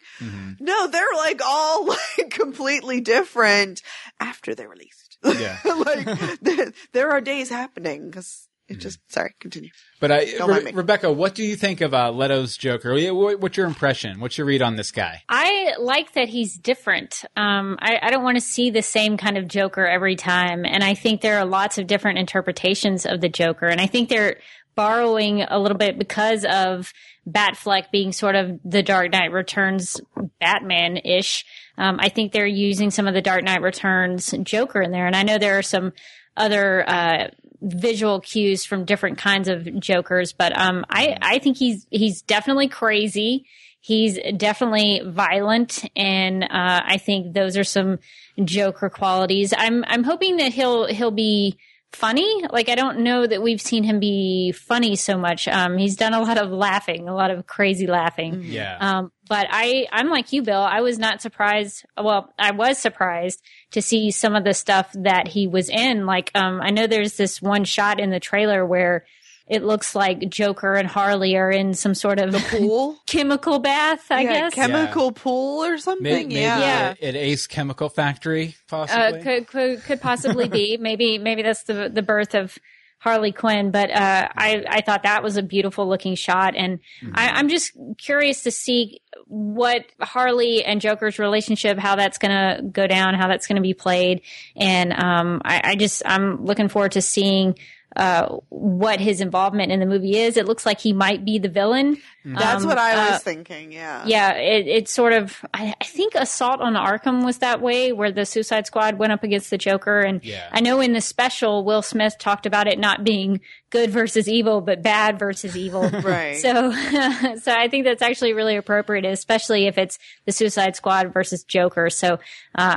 No, 0.62 0.88
they're 0.88 1.04
like 1.18 1.42
all 1.46 1.88
like 2.18 2.30
completely 2.30 3.02
different 3.02 3.82
after 4.20 4.56
they're 4.56 4.70
released. 4.70 5.18
Yeah. 5.26 5.58
like 5.66 6.40
there, 6.42 6.72
there 6.94 7.12
are 7.12 7.20
days 7.22 7.50
happening 7.50 8.10
because 8.10 8.48
it 8.70 8.80
just, 8.80 9.00
sorry, 9.10 9.34
continue. 9.40 9.70
But 10.00 10.12
I, 10.12 10.26
Don't 10.26 10.48
Re- 10.48 10.54
mind 10.56 10.66
me. 10.66 10.72
Rebecca, 10.72 11.12
what 11.12 11.36
do 11.36 11.44
you 11.44 11.56
think 11.56 11.82
of 11.82 11.94
uh, 11.94 12.12
Leto's 12.12 12.56
Joker? 12.56 12.96
What's 13.14 13.58
your 13.58 13.68
impression? 13.68 14.20
What's 14.20 14.38
your 14.38 14.48
read 14.48 14.62
on 14.62 14.78
this 14.78 14.92
guy? 14.92 15.22
I 15.28 15.74
like 15.80 16.14
that 16.14 16.30
he's 16.30 16.58
different. 16.58 17.26
Um, 17.36 17.78
I, 17.82 18.00
I 18.02 18.10
don't 18.10 18.24
want 18.24 18.38
to 18.38 18.42
see 18.42 18.70
the 18.70 18.82
same 18.82 19.18
kind 19.18 19.38
of 19.38 19.48
Joker 19.48 19.86
every 19.86 20.16
time. 20.16 20.66
And 20.66 20.84
I 20.84 20.94
think 20.94 21.22
there 21.22 21.40
are 21.40 21.46
lots 21.46 21.78
of 21.78 21.88
different 21.88 22.20
interpretations 22.20 23.06
of 23.06 23.22
the 23.22 23.30
Joker. 23.30 23.68
And 23.68 23.82
I 23.82 23.86
think 23.86 24.10
they're 24.10 24.38
borrowing 24.76 25.44
a 25.44 25.60
little 25.60 25.78
bit 25.78 26.00
because 26.00 26.46
of 26.46 26.94
Batfleck 27.30 27.92
being 27.92 28.12
sort 28.12 28.36
of 28.36 28.60
the 28.66 28.82
Dark 28.82 29.12
Knight 29.12 29.32
Returns 29.32 30.02
Batman 30.40 30.98
ish. 30.98 31.46
Um, 31.78 31.98
I 32.00 32.10
think 32.10 32.32
they're 32.32 32.46
using 32.46 32.92
some 32.92 33.08
of 33.08 33.14
the 33.14 33.22
Dark 33.22 33.44
Knight 33.44 33.62
Returns 33.62 34.34
Joker 34.44 34.82
in 34.82 34.92
there. 34.92 35.06
And 35.06 35.16
I 35.16 35.24
know 35.24 35.38
there 35.38 35.58
are 35.58 35.64
some 35.64 35.94
other, 36.36 36.84
uh, 36.90 37.28
visual 37.64 38.20
cues 38.20 38.66
from 38.66 38.84
different 38.84 39.18
kinds 39.18 39.48
of 39.48 39.80
jokers 39.80 40.34
but 40.34 40.58
um 40.60 40.86
i 40.90 41.18
i 41.22 41.40
think 41.40 41.58
he's 41.58 41.88
he's 41.90 42.22
definitely 42.22 42.68
crazy. 42.68 43.46
He's 43.80 44.18
definitely 44.38 45.02
violent 45.06 45.84
and 45.96 46.44
uh 46.44 46.48
i 46.86 46.98
think 46.98 47.34
those 47.34 47.58
are 47.58 47.64
some 47.64 48.00
joker 48.44 48.90
qualities. 48.90 49.54
I'm 49.58 49.84
i'm 49.88 50.04
hoping 50.04 50.38
that 50.38 50.54
he'll 50.54 50.86
he'll 50.86 51.12
be 51.12 51.58
funny 51.96 52.44
like 52.52 52.70
i 52.70 52.76
don't 52.76 53.00
know 53.00 53.26
that 53.26 53.42
we've 53.42 53.62
seen 53.62 53.84
him 53.84 54.00
be 54.00 54.52
funny 54.52 54.96
so 54.96 55.18
much 55.18 55.48
um 55.48 55.78
he's 55.78 55.96
done 55.96 56.14
a 56.14 56.20
lot 56.22 56.38
of 56.38 56.50
laughing 56.50 57.08
a 57.08 57.14
lot 57.16 57.32
of 57.32 57.46
crazy 57.46 57.88
laughing 57.88 58.42
Yeah. 58.44 58.78
um, 58.80 59.12
but 59.30 59.48
I, 59.50 59.88
I'm 59.92 60.10
like 60.10 60.34
you, 60.34 60.42
Bill. 60.44 60.60
I 60.62 60.82
was 60.82 61.00
not 61.00 61.22
surprised. 61.22 61.86
Well, 62.00 62.32
I 62.38 62.52
was 62.52 62.78
surprised 62.78 63.42
to 63.72 63.82
see 63.82 64.12
some 64.12 64.36
of 64.36 64.44
the 64.44 64.54
stuff 64.54 64.92
that 64.96 65.30
he 65.30 65.48
was 65.48 65.70
in. 65.70 66.06
Like, 66.06 66.30
um, 66.36 66.60
I 66.62 66.72
know 66.72 66.88
there's 66.88 67.16
this 67.16 67.42
one 67.42 67.64
shot 67.64 68.02
in 68.02 68.10
the 68.10 68.20
trailer 68.20 68.66
where 68.66 69.06
it 69.48 69.64
looks 69.64 69.94
like 69.96 70.30
Joker 70.30 70.74
and 70.76 70.88
Harley 70.88 71.36
are 71.36 71.52
in 71.52 71.74
some 71.74 71.94
sort 71.96 72.20
of 72.20 72.34
a 72.34 72.40
Pool? 72.40 72.98
chemical 73.08 73.60
bath. 73.60 74.06
I 74.10 74.22
yeah, 74.22 74.30
guess. 74.34 74.54
chemical 74.54 75.12
pool 75.12 75.64
or 75.64 75.78
something. 75.78 76.04
May- 76.04 76.24
maybe 76.24 76.36
yeah. 76.36 76.60
Yeah. 76.60 76.90
at- 76.92 77.04
at 77.04 77.16
Ace 77.16 77.46
Chemical 77.48 77.90
Factory, 77.90 78.56
uh, 78.72 78.86
possibly. 78.86 79.22
could, 79.22 79.48
could 79.48 79.84
could 79.84 80.02
possibly 80.02 80.48
be. 80.48 80.78
maybe 80.82 81.18
maybe 81.18 81.42
that's 81.42 81.64
the 81.64 81.90
the 81.94 82.02
birth 82.02 82.36
of 82.36 82.58
Harley 83.00 83.34
Quinn. 83.34 83.72
But 83.72 83.92
uh, 83.92 84.30
I 84.34 84.64
I 84.68 84.82
thought 84.82 85.04
that 85.04 85.24
was 85.24 85.36
a 85.36 85.44
beautiful 85.44 85.90
looking 85.90 86.16
shot, 86.16 86.56
and 86.56 86.80
I, 87.14 87.32
I'm 87.32 87.50
just 87.50 87.74
curious 87.98 88.44
to 88.44 88.52
see 88.52 89.02
what 89.28 89.86
Harley 90.00 90.64
and 90.64 90.80
Joker's 90.80 91.20
relationship, 91.20 91.78
how 91.78 91.96
that's 91.98 92.18
going 92.18 92.32
to 92.32 92.64
go 92.64 92.88
down, 92.88 93.16
how 93.16 93.28
that's 93.28 93.48
going 93.48 93.58
to 93.58 93.62
be 93.62 93.74
played, 93.74 94.22
and 94.56 94.94
um, 94.94 95.42
I, 95.44 95.62
I 95.72 95.76
just 95.76 96.02
I'm 96.06 96.46
looking 96.46 96.70
forward 96.70 96.94
to 96.94 97.02
seeing. 97.02 97.58
Uh, 97.96 98.38
what 98.50 99.00
his 99.00 99.22
involvement 99.22 99.72
in 99.72 99.80
the 99.80 99.86
movie 99.86 100.18
is. 100.18 100.36
It 100.36 100.48
looks 100.48 100.66
like 100.66 100.80
he 100.80 100.94
might 100.94 101.24
be 101.24 101.38
the 101.38 101.50
villain. 101.50 101.98
That's 102.26 102.64
Um, 102.64 102.70
what 102.70 102.78
I 102.78 102.96
was 103.10 103.16
uh, 103.16 103.20
thinking. 103.20 103.72
Yeah. 103.74 104.04
yeah, 104.06 104.34
it, 104.34 104.68
it's 104.68 104.94
sort 104.94 105.14
of. 105.14 105.38
I, 105.54 105.74
I 105.82 105.84
think 105.86 106.16
Assault 106.16 106.62
on 106.62 106.74
Arkham 106.74 107.26
was 107.26 107.40
that 107.40 107.62
way, 107.62 107.92
where 107.92 108.12
the 108.12 108.26
Suicide 108.26 108.66
Squad 108.66 108.98
went 108.98 109.12
up 109.12 109.24
against 109.24 109.50
the 109.50 109.58
Joker, 109.58 110.00
and 110.00 110.24
Yeah. 110.24 110.48
I 110.52 110.62
know 110.62 110.80
in 110.80 110.94
the 110.94 111.02
special, 111.02 111.64
Will 111.66 111.82
Smith 111.82 112.16
talked 112.20 112.46
about 112.46 112.68
it 112.68 112.80
not 112.80 113.04
being 113.04 113.42
good 113.72 113.90
versus 113.90 114.30
evil, 114.30 114.62
but 114.62 114.82
bad 114.84 115.18
versus 115.20 115.58
evil. 115.58 115.90
Right. 116.04 116.38
So, 116.38 116.72
so 117.42 117.52
I 117.54 117.68
think 117.70 117.86
that's 117.86 118.02
actually 118.02 118.34
really 118.34 118.56
appropriate, 118.56 119.06
especially 119.06 119.68
if 119.68 119.78
it's 119.78 119.98
the 120.26 120.32
Suicide 120.32 120.76
Squad 120.76 121.14
versus 121.14 121.44
Joker. 121.44 121.90
So, 121.90 122.14
uh, 122.14 122.18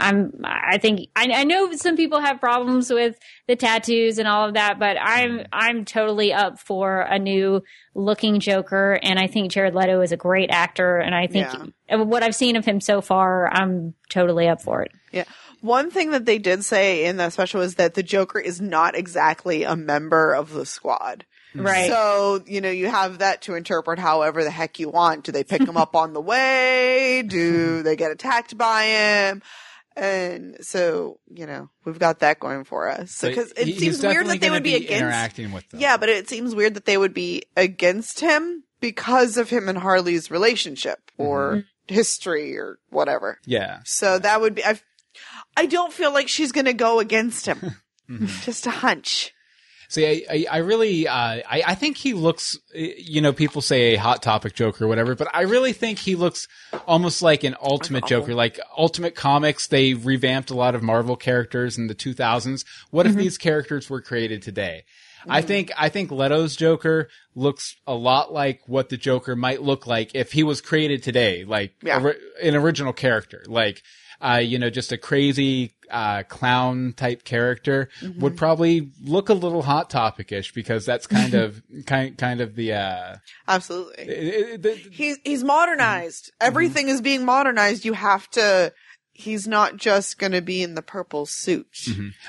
I'm. 0.00 0.32
I 0.44 0.78
think 0.78 1.08
I, 1.14 1.28
I 1.32 1.44
know 1.44 1.70
some 1.72 1.96
people 1.96 2.20
have 2.20 2.40
problems 2.40 2.90
with 2.90 3.18
the 3.46 3.56
tattoos 3.56 4.18
and 4.18 4.26
all 4.26 4.48
of 4.48 4.54
that, 4.54 4.78
but 4.78 4.96
I'm 5.00 5.46
I'm 5.52 5.84
totally 5.84 6.32
up 6.32 6.58
for 6.58 7.00
a 7.00 7.18
new 7.18 7.62
looking 7.96 8.40
Joker, 8.40 8.98
and 9.02 9.18
I 9.18 9.26
think 9.26 9.50
Jared 9.50 9.74
Leto 9.74 10.02
is 10.02 10.12
a 10.12 10.16
great 10.16 10.50
actor, 10.50 10.98
and 10.98 11.14
I 11.14 11.26
think 11.26 11.48
what 11.88 12.22
I've 12.22 12.34
seen 12.34 12.56
of 12.56 12.64
him 12.64 12.80
so 12.80 13.00
far, 13.00 13.48
I'm 13.52 13.94
totally 14.08 14.48
up 14.48 14.62
for 14.62 14.82
it. 14.82 14.92
Yeah. 15.12 15.24
One 15.62 15.90
thing 15.90 16.10
that 16.10 16.26
they 16.26 16.38
did 16.38 16.64
say 16.64 17.06
in 17.06 17.16
that 17.16 17.32
special 17.32 17.62
is 17.62 17.76
that 17.76 17.94
the 17.94 18.02
Joker 18.02 18.38
is 18.38 18.60
not 18.60 18.94
exactly 18.94 19.64
a 19.64 19.74
member 19.74 20.34
of 20.34 20.52
the 20.52 20.66
squad. 20.66 21.24
Right. 21.54 21.88
So, 21.88 22.42
you 22.46 22.60
know, 22.60 22.70
you 22.70 22.88
have 22.88 23.18
that 23.18 23.42
to 23.42 23.54
interpret 23.54 23.98
however 23.98 24.44
the 24.44 24.50
heck 24.50 24.78
you 24.78 24.90
want. 24.90 25.24
Do 25.24 25.32
they 25.32 25.44
pick 25.44 25.62
him 25.62 25.78
up 25.78 25.96
on 25.96 26.12
the 26.12 26.20
way? 26.20 27.22
Do 27.26 27.82
they 27.82 27.96
get 27.96 28.10
attacked 28.10 28.58
by 28.58 28.84
him? 28.84 29.42
And 29.96 30.58
so, 30.60 31.18
you 31.32 31.46
know, 31.46 31.70
we've 31.84 31.98
got 31.98 32.18
that 32.20 32.38
going 32.38 32.64
for 32.64 32.88
us. 32.88 33.12
So, 33.12 33.34
cause 33.34 33.52
it 33.56 33.66
he- 33.66 33.78
seems 33.78 34.02
weird 34.02 34.26
that 34.26 34.40
they 34.40 34.50
would 34.50 34.62
be, 34.62 34.74
against, 34.74 34.92
interacting 34.92 35.52
with 35.52 35.68
them. 35.70 35.80
yeah, 35.80 35.96
but 35.96 36.10
it 36.10 36.28
seems 36.28 36.54
weird 36.54 36.74
that 36.74 36.84
they 36.84 36.98
would 36.98 37.14
be 37.14 37.44
against 37.56 38.20
him 38.20 38.64
because 38.80 39.38
of 39.38 39.48
him 39.48 39.68
and 39.68 39.78
Harley's 39.78 40.30
relationship 40.30 40.98
or 41.16 41.52
mm-hmm. 41.56 41.94
history 41.94 42.58
or 42.58 42.78
whatever. 42.90 43.38
Yeah. 43.46 43.80
So 43.84 44.18
that 44.18 44.40
would 44.40 44.56
be. 44.56 44.64
I, 44.64 44.78
I 45.56 45.64
don't 45.64 45.92
feel 45.92 46.12
like 46.12 46.28
she's 46.28 46.52
going 46.52 46.66
to 46.66 46.74
go 46.74 47.00
against 47.00 47.46
him. 47.46 47.76
Mm-hmm. 48.08 48.26
Just 48.42 48.68
a 48.68 48.70
hunch. 48.70 49.34
See, 49.88 50.06
I, 50.28 50.32
I, 50.32 50.46
I 50.50 50.56
really, 50.58 51.06
uh, 51.08 51.14
I, 51.14 51.62
I 51.68 51.74
think 51.74 51.96
he 51.96 52.12
looks, 52.14 52.58
uh, 52.74 52.78
you 52.78 53.20
know, 53.20 53.32
people 53.32 53.62
say 53.62 53.94
a 53.94 53.96
hot 53.98 54.22
topic 54.22 54.54
Joker 54.54 54.84
or 54.84 54.88
whatever, 54.88 55.14
but 55.14 55.28
I 55.34 55.42
really 55.42 55.72
think 55.72 55.98
he 55.98 56.14
looks 56.16 56.48
almost 56.86 57.22
like 57.22 57.44
an 57.44 57.56
ultimate 57.62 58.06
Joker. 58.06 58.34
Like 58.34 58.58
Ultimate 58.76 59.14
Comics, 59.14 59.66
they 59.68 59.94
revamped 59.94 60.50
a 60.50 60.54
lot 60.54 60.74
of 60.74 60.82
Marvel 60.82 61.16
characters 61.16 61.78
in 61.78 61.86
the 61.86 61.94
2000s. 61.94 62.64
What 62.90 63.06
if 63.06 63.14
these 63.14 63.38
characters 63.38 63.88
were 63.88 64.00
created 64.02 64.42
today? 64.42 64.84
I 65.28 65.42
think, 65.42 65.72
I 65.76 65.88
think 65.88 66.12
Leto's 66.12 66.54
Joker 66.54 67.08
looks 67.34 67.74
a 67.86 67.94
lot 67.94 68.32
like 68.32 68.60
what 68.66 68.90
the 68.90 68.96
Joker 68.96 69.34
might 69.34 69.60
look 69.60 69.84
like 69.86 70.14
if 70.14 70.30
he 70.32 70.44
was 70.44 70.60
created 70.60 71.02
today, 71.02 71.44
like 71.44 71.74
Yeah. 71.82 72.00
ori- 72.00 72.18
an 72.42 72.54
original 72.54 72.92
character, 72.92 73.44
like, 73.48 73.82
uh, 74.20 74.40
you 74.42 74.58
know, 74.58 74.70
just 74.70 74.92
a 74.92 74.98
crazy, 74.98 75.72
uh, 75.90 76.22
clown 76.24 76.92
type 76.96 77.22
character 77.24 77.88
would 78.18 78.36
probably 78.36 78.90
look 79.04 79.28
a 79.28 79.34
little 79.34 79.62
hot 79.62 79.88
topic-ish 79.88 80.52
because 80.52 80.84
that's 80.84 81.06
kind 81.06 81.34
of, 81.34 81.62
kind, 81.86 82.18
kind 82.18 82.40
of 82.40 82.56
the, 82.56 82.72
uh, 82.72 83.16
Absolutely. 83.46 84.04
it- 84.04 84.50
it- 84.50 84.62
the- 84.62 84.74
He's 84.90 85.18
he's 85.24 85.44
modernized. 85.44 86.32
Everything 86.40 86.88
is 86.88 87.00
being 87.00 87.24
modernized. 87.24 87.84
You 87.84 87.92
have 87.92 88.28
to. 88.30 88.72
He's 89.18 89.48
not 89.48 89.76
just 89.78 90.18
going 90.18 90.32
to 90.32 90.42
be 90.42 90.62
in 90.62 90.74
the 90.74 90.82
purple 90.82 91.24
suit. 91.26 91.66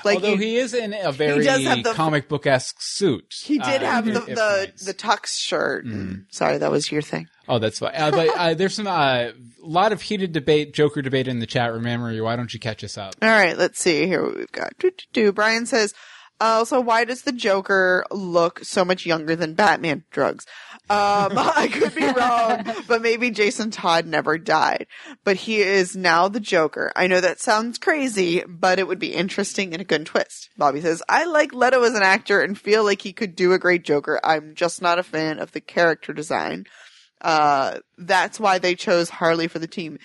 Like 0.04 0.16
although 0.16 0.30
you- 0.32 0.36
he 0.38 0.56
is 0.56 0.72
in 0.74 0.94
a 0.94 1.12
very 1.12 1.44
the- 1.44 1.92
comic 1.94 2.28
book 2.28 2.46
esque 2.46 2.80
suit. 2.80 3.34
he 3.42 3.58
did 3.58 3.82
uh, 3.82 3.86
have 3.90 4.04
the 4.06 4.12
the, 4.12 4.72
the 4.86 4.94
tux 4.94 5.38
shirt. 5.38 5.84
Sorry, 6.30 6.58
that 6.58 6.70
was 6.70 6.90
your 6.90 7.02
thing. 7.02 7.28
Oh, 7.48 7.58
that's 7.58 7.78
fine. 7.78 7.92
Uh, 7.94 8.10
but 8.10 8.28
uh, 8.36 8.54
there's 8.54 8.74
some 8.74 8.86
uh, 8.86 9.28
lot 9.60 9.92
of 9.92 10.02
heated 10.02 10.32
debate, 10.32 10.74
Joker 10.74 11.00
debate 11.02 11.28
in 11.28 11.38
the 11.38 11.46
chat 11.46 11.72
room. 11.72 11.86
Emery, 11.86 12.20
why 12.20 12.36
don't 12.36 12.52
you 12.52 12.60
catch 12.60 12.84
us 12.84 12.98
up? 12.98 13.14
All 13.22 13.28
right, 13.28 13.56
let's 13.56 13.80
see 13.80 14.06
here 14.06 14.22
what 14.22 14.36
we've 14.36 14.52
got. 14.52 14.72
Do, 14.78 14.90
do, 14.90 15.04
do. 15.12 15.32
Brian 15.32 15.64
says, 15.66 15.94
uh, 16.40 16.64
so 16.64 16.80
why 16.80 17.04
does 17.04 17.22
the 17.22 17.32
Joker 17.32 18.04
look 18.10 18.64
so 18.64 18.84
much 18.84 19.04
younger 19.04 19.34
than 19.34 19.54
Batman? 19.54 20.04
Drugs. 20.10 20.46
Um, 20.90 21.32
I 21.36 21.68
could 21.72 21.94
be 21.94 22.06
wrong, 22.06 22.64
but 22.86 23.02
maybe 23.02 23.30
Jason 23.30 23.70
Todd 23.70 24.06
never 24.06 24.38
died. 24.38 24.86
But 25.24 25.36
he 25.36 25.60
is 25.60 25.96
now 25.96 26.28
the 26.28 26.40
Joker. 26.40 26.92
I 26.94 27.06
know 27.08 27.20
that 27.20 27.40
sounds 27.40 27.78
crazy, 27.78 28.42
but 28.46 28.78
it 28.78 28.86
would 28.86 28.98
be 28.98 29.14
interesting 29.14 29.72
and 29.72 29.82
a 29.82 29.84
good 29.84 30.06
twist. 30.06 30.50
Bobby 30.56 30.80
says, 30.80 31.02
I 31.08 31.24
like 31.24 31.52
Leto 31.52 31.82
as 31.82 31.94
an 31.94 32.02
actor 32.02 32.40
and 32.40 32.58
feel 32.58 32.84
like 32.84 33.02
he 33.02 33.12
could 33.12 33.34
do 33.34 33.52
a 33.52 33.58
great 33.58 33.84
Joker. 33.84 34.20
I'm 34.22 34.54
just 34.54 34.80
not 34.80 34.98
a 34.98 35.02
fan 35.02 35.40
of 35.40 35.52
the 35.52 35.60
character 35.60 36.12
design. 36.12 36.64
Uh, 37.20 37.78
that's 37.96 38.38
why 38.38 38.58
they 38.58 38.74
chose 38.74 39.10
Harley 39.10 39.48
for 39.48 39.58
the 39.58 39.66
team. 39.66 39.98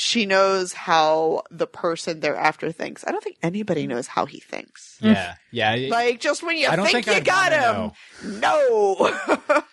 She 0.00 0.26
knows 0.26 0.72
how 0.72 1.42
the 1.50 1.66
person 1.66 2.20
they're 2.20 2.36
after 2.36 2.70
thinks. 2.70 3.04
I 3.04 3.10
don't 3.10 3.22
think 3.24 3.36
anybody 3.42 3.84
knows 3.88 4.06
how 4.06 4.26
he 4.26 4.38
thinks. 4.38 4.96
Yeah, 5.00 5.34
yeah. 5.50 5.74
Like 5.90 6.20
just 6.20 6.44
when 6.44 6.56
you 6.56 6.68
I 6.68 6.76
think, 6.76 6.90
think 6.90 7.06
you 7.08 7.12
I'd 7.14 7.24
got 7.24 7.50
wanna 7.50 7.92
him, 8.22 8.40
no. 8.40 9.64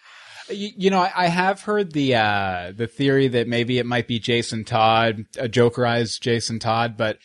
You, 0.50 0.70
you 0.78 0.90
know, 0.92 1.00
I, 1.00 1.12
I 1.16 1.28
have 1.28 1.62
heard 1.62 1.92
the 1.94 2.16
uh, 2.16 2.72
the 2.76 2.86
theory 2.88 3.28
that 3.30 3.48
maybe 3.48 3.80
it 3.80 3.86
might 3.88 4.08
be 4.08 4.20
Jason 4.20 4.64
Todd, 4.64 5.26
a 5.40 5.48
Jokerized 5.50 6.20
Jason 6.22 6.60
Todd, 6.60 6.98
but 6.98 7.18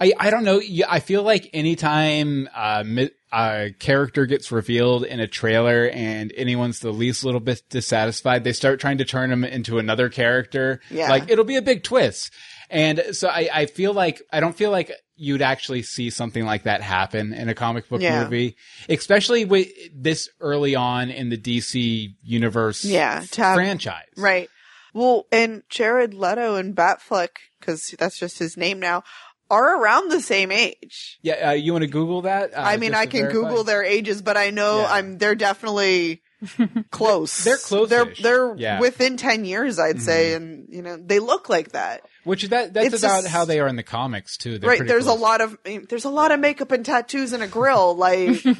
I 0.00 0.12
I 0.18 0.30
don't 0.30 0.42
know. 0.44 0.60
I 0.88 0.98
feel 1.00 1.22
like 1.22 1.48
anytime 1.52 2.48
uh, 2.54 2.82
mi- 2.84 3.10
a 3.34 3.70
character 3.78 4.26
gets 4.26 4.52
revealed 4.52 5.04
in 5.04 5.18
a 5.20 5.26
trailer 5.26 5.88
and 5.88 6.32
anyone's 6.36 6.80
the 6.80 6.92
least 6.92 7.24
little 7.24 7.40
bit 7.40 7.62
dissatisfied, 7.68 8.44
they 8.44 8.52
start 8.52 8.78
trying 8.80 8.98
to 8.98 9.04
turn 9.04 9.30
him 9.32 9.44
into 9.44 9.78
another 9.78 10.08
character. 10.08 10.80
Yeah. 10.90 11.08
Like 11.10 11.30
it'll 11.30 11.44
be 11.44 11.56
a 11.56 11.62
big 11.62 11.82
twist. 11.82 12.30
And 12.70 13.02
so 13.12 13.28
I, 13.28 13.48
I 13.52 13.66
feel 13.66 13.92
like 13.92 14.22
I 14.32 14.40
don't 14.40 14.56
feel 14.56 14.70
like 14.70 14.90
you'd 15.16 15.42
actually 15.42 15.82
see 15.82 16.10
something 16.10 16.44
like 16.44 16.64
that 16.64 16.80
happen 16.82 17.32
in 17.32 17.48
a 17.48 17.54
comic 17.54 17.88
book 17.88 18.00
Yeah. 18.00 18.24
movie, 18.24 18.56
especially 18.88 19.44
with 19.44 19.68
this 19.94 20.28
early 20.40 20.74
on 20.74 21.10
in 21.10 21.28
the 21.28 21.36
DC 21.38 22.14
universe 22.22 22.84
Yeah, 22.84 23.24
have- 23.36 23.54
franchise. 23.54 24.06
Right. 24.16 24.48
Well, 24.92 25.26
and 25.32 25.62
Jared 25.68 26.14
Leto 26.14 26.54
and 26.54 26.74
Batfleck, 26.74 27.30
because 27.58 27.94
that's 27.98 28.18
just 28.18 28.38
his 28.38 28.56
name 28.56 28.78
now, 28.78 29.02
are 29.50 29.80
around 29.80 30.10
the 30.10 30.20
same 30.20 30.50
age. 30.50 31.18
Yeah, 31.22 31.50
uh, 31.50 31.52
you 31.52 31.72
want 31.72 31.82
to 31.82 31.88
Google 31.90 32.22
that? 32.22 32.54
Uh, 32.54 32.60
I 32.60 32.76
mean, 32.76 32.94
I 32.94 33.06
can 33.06 33.22
verify? 33.22 33.32
Google 33.48 33.64
their 33.64 33.84
ages, 33.84 34.22
but 34.22 34.36
I 34.36 34.50
know 34.50 34.80
Yeah. 34.80 34.92
I'm 34.92 35.18
they're 35.18 35.34
definitely 35.34 36.22
close. 36.90 37.44
They're 37.44 37.56
close-ish. 37.56 37.90
They're 37.90 38.14
they're 38.22 38.54
Yeah. 38.56 38.72
Mm-hmm. 38.74 38.80
within 38.80 39.16
ten 39.16 39.44
years, 39.44 39.78
I'd 39.78 40.00
say, 40.02 40.34
and 40.34 40.66
you 40.70 40.82
know 40.82 40.96
they 40.96 41.18
look 41.18 41.48
like 41.48 41.72
that. 41.72 42.02
Which 42.24 42.44
that 42.48 42.72
that's 42.74 42.94
It's 42.94 43.02
about 43.02 43.22
just- 43.22 43.28
how 43.32 43.44
they 43.44 43.60
are 43.60 43.68
in 43.68 43.76
the 43.76 43.82
comics 43.82 44.36
too. 44.36 44.58
They're 44.58 44.70
right? 44.70 44.86
There's 44.86 45.04
close. 45.04 45.18
a 45.18 45.22
lot 45.22 45.40
of 45.40 45.58
there's 45.88 46.04
a 46.04 46.10
lot 46.10 46.32
of 46.32 46.40
makeup 46.40 46.72
and 46.72 46.84
tattoos 46.84 47.32
and 47.32 47.42
a 47.42 47.46
grill, 47.48 47.94
like. 47.96 48.42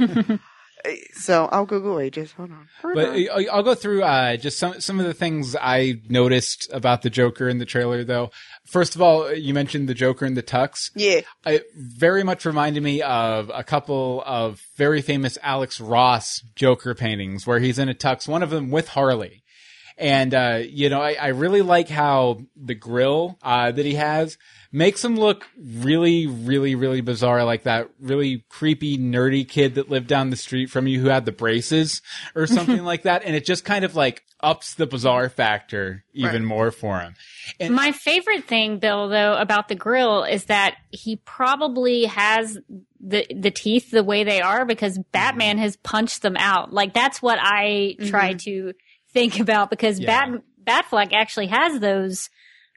so 1.15 1.47
I'll 1.53 1.67
Google 1.67 1.99
ages. 2.01 2.33
Hold 2.33 2.51
on. 2.51 2.69
But 2.95 3.09
I- 3.11 3.47
I'll 3.53 3.63
go 3.63 3.75
through 3.75 4.03
uh, 4.03 4.37
just 4.37 4.59
some 4.59 4.81
some 4.81 5.01
of 5.01 5.07
the 5.07 5.15
things 5.15 5.57
I 5.61 6.01
noticed 6.09 6.69
about 6.73 7.03
the 7.03 7.11
Joker 7.11 7.49
in 7.49 7.59
the 7.59 7.65
trailer, 7.65 8.05
though. 8.05 8.31
First 8.67 8.95
of 8.95 9.03
all, 9.03 9.33
you 9.33 9.55
mentioned 9.55 9.89
the 9.89 9.95
Joker 9.95 10.25
in 10.27 10.35
the 10.35 10.43
tux. 10.43 10.91
yeah, 10.95 11.21
It 11.47 11.65
very 11.77 12.23
much 12.25 12.45
reminded 12.45 12.83
me 12.83 13.03
of 13.03 13.51
a 13.55 13.63
couple 13.63 14.23
of 14.27 14.61
very 14.77 15.03
famous 15.03 15.39
Alex 15.43 15.81
Ross 15.81 16.41
Joker 16.57 16.95
paintings 16.95 17.47
where 17.47 17.59
he's 17.61 17.79
in 17.79 17.89
a 17.89 17.95
tux. 17.95 18.27
One 18.29 18.43
of 18.43 18.51
them 18.51 18.71
with 18.71 18.89
Harley. 18.89 19.44
And, 19.97 20.35
uh, 20.35 20.63
you 20.69 20.89
know, 20.89 21.01
I, 21.01 21.13
I 21.21 21.27
really 21.29 21.63
like 21.63 21.89
how 21.89 22.41
the 22.57 22.75
grill, 22.75 23.39
uh, 23.43 23.71
that 23.71 23.87
he 23.87 23.95
has 23.95 24.37
makes 24.73 25.05
him 25.05 25.15
look 25.17 25.47
really, 25.57 26.27
really, 26.27 26.75
really 26.75 27.01
bizarre. 27.01 27.45
Like 27.45 27.63
that 27.63 27.91
really 28.01 28.45
creepy, 28.49 28.99
nerdy 28.99 29.49
kid 29.49 29.77
that 29.77 29.89
lived 29.91 30.09
down 30.09 30.31
the 30.31 30.37
street 30.37 30.67
from 30.69 30.89
you 30.89 31.01
who 31.01 31.09
had 31.09 31.25
the 31.27 31.33
braces 31.33 32.03
or 32.35 32.49
something 32.49 32.83
like 32.85 33.03
that. 33.03 33.23
And 33.25 33.37
it 33.37 33.45
just 33.45 33.65
kind 33.65 33.85
of 33.85 33.95
like 33.95 34.25
ups 34.41 34.75
the 34.75 34.87
bizarre 34.87 35.29
factor 35.29 36.05
even 36.13 36.43
Right. 36.43 36.49
more 36.49 36.71
for 36.73 36.99
him. 36.99 37.15
And 37.61 37.73
My 37.75 37.93
favorite 37.93 38.45
thing, 38.47 38.79
Bill, 38.81 39.09
though, 39.09 39.35
about 39.37 39.69
the 39.69 39.75
grill 39.77 40.25
is 40.25 40.47
that 40.47 40.75
he 40.91 41.17
probably 41.17 42.07
has 42.07 42.59
the 43.01 43.27
the 43.35 43.51
teeth 43.51 43.91
the 43.91 44.03
way 44.03 44.25
they 44.25 44.41
are 44.41 44.65
because 44.65 44.99
Batman 45.13 45.59
has 45.59 45.77
punched 45.77 46.23
them 46.23 46.37
out. 46.39 46.73
Like 46.73 46.95
that's 46.95 47.21
what 47.23 47.39
I 47.41 47.97
try 48.09 48.33
to 48.33 48.73
think 49.15 49.41
about 49.41 49.71
because 49.71 49.99
Yeah. 49.99 50.27
Bat 50.27 50.43
Batfleck 50.91 51.13
actually 51.13 51.47
has 51.47 51.81
those. 51.81 52.29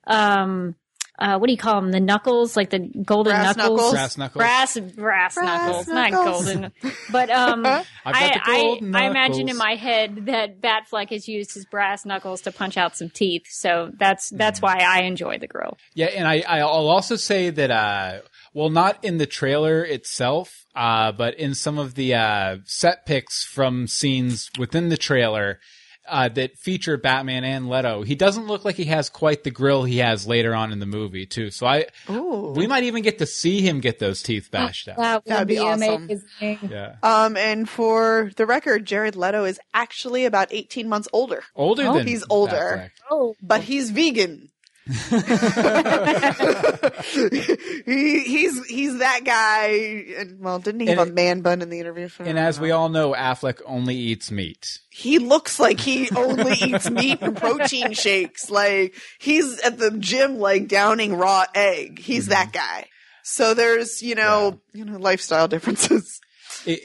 Um, 0.05 0.75
uh, 1.19 1.39
what 1.39 1.47
do 1.47 1.51
you 1.51 1.57
call 1.57 1.81
them? 1.81 1.91
The 1.91 1.99
knuckles, 1.99 2.55
like 2.55 2.69
the 2.69 2.77
golden 2.79 3.33
Brass 3.33 3.57
knuckles. 3.57 3.77
knuckles? 3.79 3.91
Brass 3.91 4.17
knuckles. 4.17 4.39
Brass, 4.39 4.77
brass, 4.95 5.37
knuckles, 5.37 5.87
not 5.87 6.11
golden. 6.11 6.71
But 7.11 7.31
um, 7.31 7.65
I've 7.65 7.83
got 8.05 8.15
I, 8.15 8.33
the 8.33 8.41
gold 8.45 8.95
I, 8.95 9.05
I 9.05 9.09
imagine 9.09 9.49
in 9.49 9.57
my 9.57 9.73
head 9.75 10.27
that 10.27 10.61
Batfleck 10.61 11.09
has 11.09 11.27
used 11.27 11.55
his 11.55 11.65
brass 11.65 12.05
knuckles 12.05 12.41
to 12.41 12.51
punch 12.51 12.77
out 12.77 12.95
some 12.95 13.09
teeth. 13.09 13.47
So 13.49 13.89
that's 13.97 14.29
that's 14.29 14.61
why 14.61 14.85
I 14.87 15.01
enjoy 15.03 15.39
the 15.39 15.47
grill. 15.47 15.79
Yeah, 15.95 16.07
and 16.07 16.27
I, 16.27 16.41
I'll 16.41 16.87
also 16.87 17.15
say 17.15 17.49
that, 17.49 17.71
uh, 17.71 18.19
well, 18.53 18.69
not 18.69 19.03
in 19.03 19.17
the 19.17 19.25
trailer 19.25 19.83
itself, 19.83 20.65
uh, 20.75 21.13
but 21.13 21.33
in 21.39 21.55
some 21.55 21.79
of 21.79 21.95
the, 21.95 22.13
uh, 22.13 22.57
set 22.65 23.07
picks 23.07 23.43
from 23.43 23.87
scenes 23.87 24.51
within 24.59 24.89
the 24.89 24.97
trailer, 24.97 25.59
uh, 26.07 26.29
that 26.29 26.57
feature 26.57 26.97
Batman 26.97 27.43
and 27.43 27.69
Leto, 27.69 28.03
he 28.03 28.15
doesn't 28.15 28.47
look 28.47 28.65
like 28.65 28.75
he 28.75 28.85
has 28.85 29.09
quite 29.09 29.43
the 29.43 29.51
grill 29.51 29.83
he 29.83 29.97
has 29.97 30.25
later 30.27 30.53
on 30.55 30.71
in 30.71 30.79
the 30.79 30.85
movie, 30.85 31.25
too. 31.25 31.51
So 31.51 31.65
I, 31.67 31.85
Ooh. 32.09 32.53
we 32.55 32.67
might 32.67 32.83
even 32.83 33.03
get 33.03 33.19
to 33.19 33.25
see 33.25 33.61
him 33.61 33.79
get 33.79 33.99
those 33.99 34.21
teeth 34.23 34.49
bashed 34.51 34.87
out. 34.87 34.97
That 34.97 35.25
would 35.25 35.31
That'd 35.31 35.47
be 35.47 35.55
be, 35.55 35.59
awesome. 35.59 36.09
amazing. 36.41 36.69
Yeah. 36.69 36.95
Um, 37.03 37.37
and 37.37 37.67
for 37.69 38.31
the 38.35 38.45
record, 38.45 38.85
Jared 38.85 39.15
Leto 39.15 39.43
is 39.45 39.59
actually 39.73 40.25
about 40.25 40.47
18 40.51 40.87
months 40.89 41.07
older, 41.13 41.43
Older 41.55 41.83
Oh, 41.87 41.93
than 41.97 42.07
he's 42.07 42.23
older. 42.29 42.91
Oh, 43.09 43.35
but 43.41 43.61
he's 43.61 43.91
vegan. 43.91 44.49
He, 47.85 48.19
he's 48.19 48.65
he's 48.65 48.97
that 48.99 49.21
guy. 49.25 49.67
And, 50.17 50.39
well, 50.39 50.59
didn't 50.59 50.81
he 50.81 50.87
have 50.87 50.99
And 50.99 51.11
a 51.11 51.13
man 51.13 51.41
bun 51.41 51.61
in 51.61 51.69
the 51.69 51.79
interview? 51.79 52.09
And 52.19 52.37
as 52.39 52.59
we 52.59 52.71
all 52.71 52.89
know, 52.89 53.13
Affleck 53.13 53.61
only 53.65 53.95
eats 53.95 54.31
meat. 54.31 54.79
he 54.91 55.19
looks 55.19 55.59
like 55.59 55.79
he 55.79 56.09
only 56.15 56.53
eats 56.53 56.89
meat 56.89 57.19
and 57.21 57.35
protein 57.35 57.93
shakes. 57.93 58.49
Like 58.49 58.95
he's 59.19 59.59
at 59.61 59.77
the 59.77 59.91
gym, 59.97 60.37
like 60.39 60.67
downing 60.67 61.15
raw 61.15 61.45
egg. 61.53 61.99
He's 61.99 62.25
Mm-hmm. 62.25 62.31
that 62.31 62.51
guy. 62.51 62.85
So 63.23 63.53
there's 63.53 64.01
you 64.01 64.15
know 64.15 64.59
you 64.73 64.85
know 64.85 64.97
lifestyle 64.97 65.47
differences. 65.47 66.19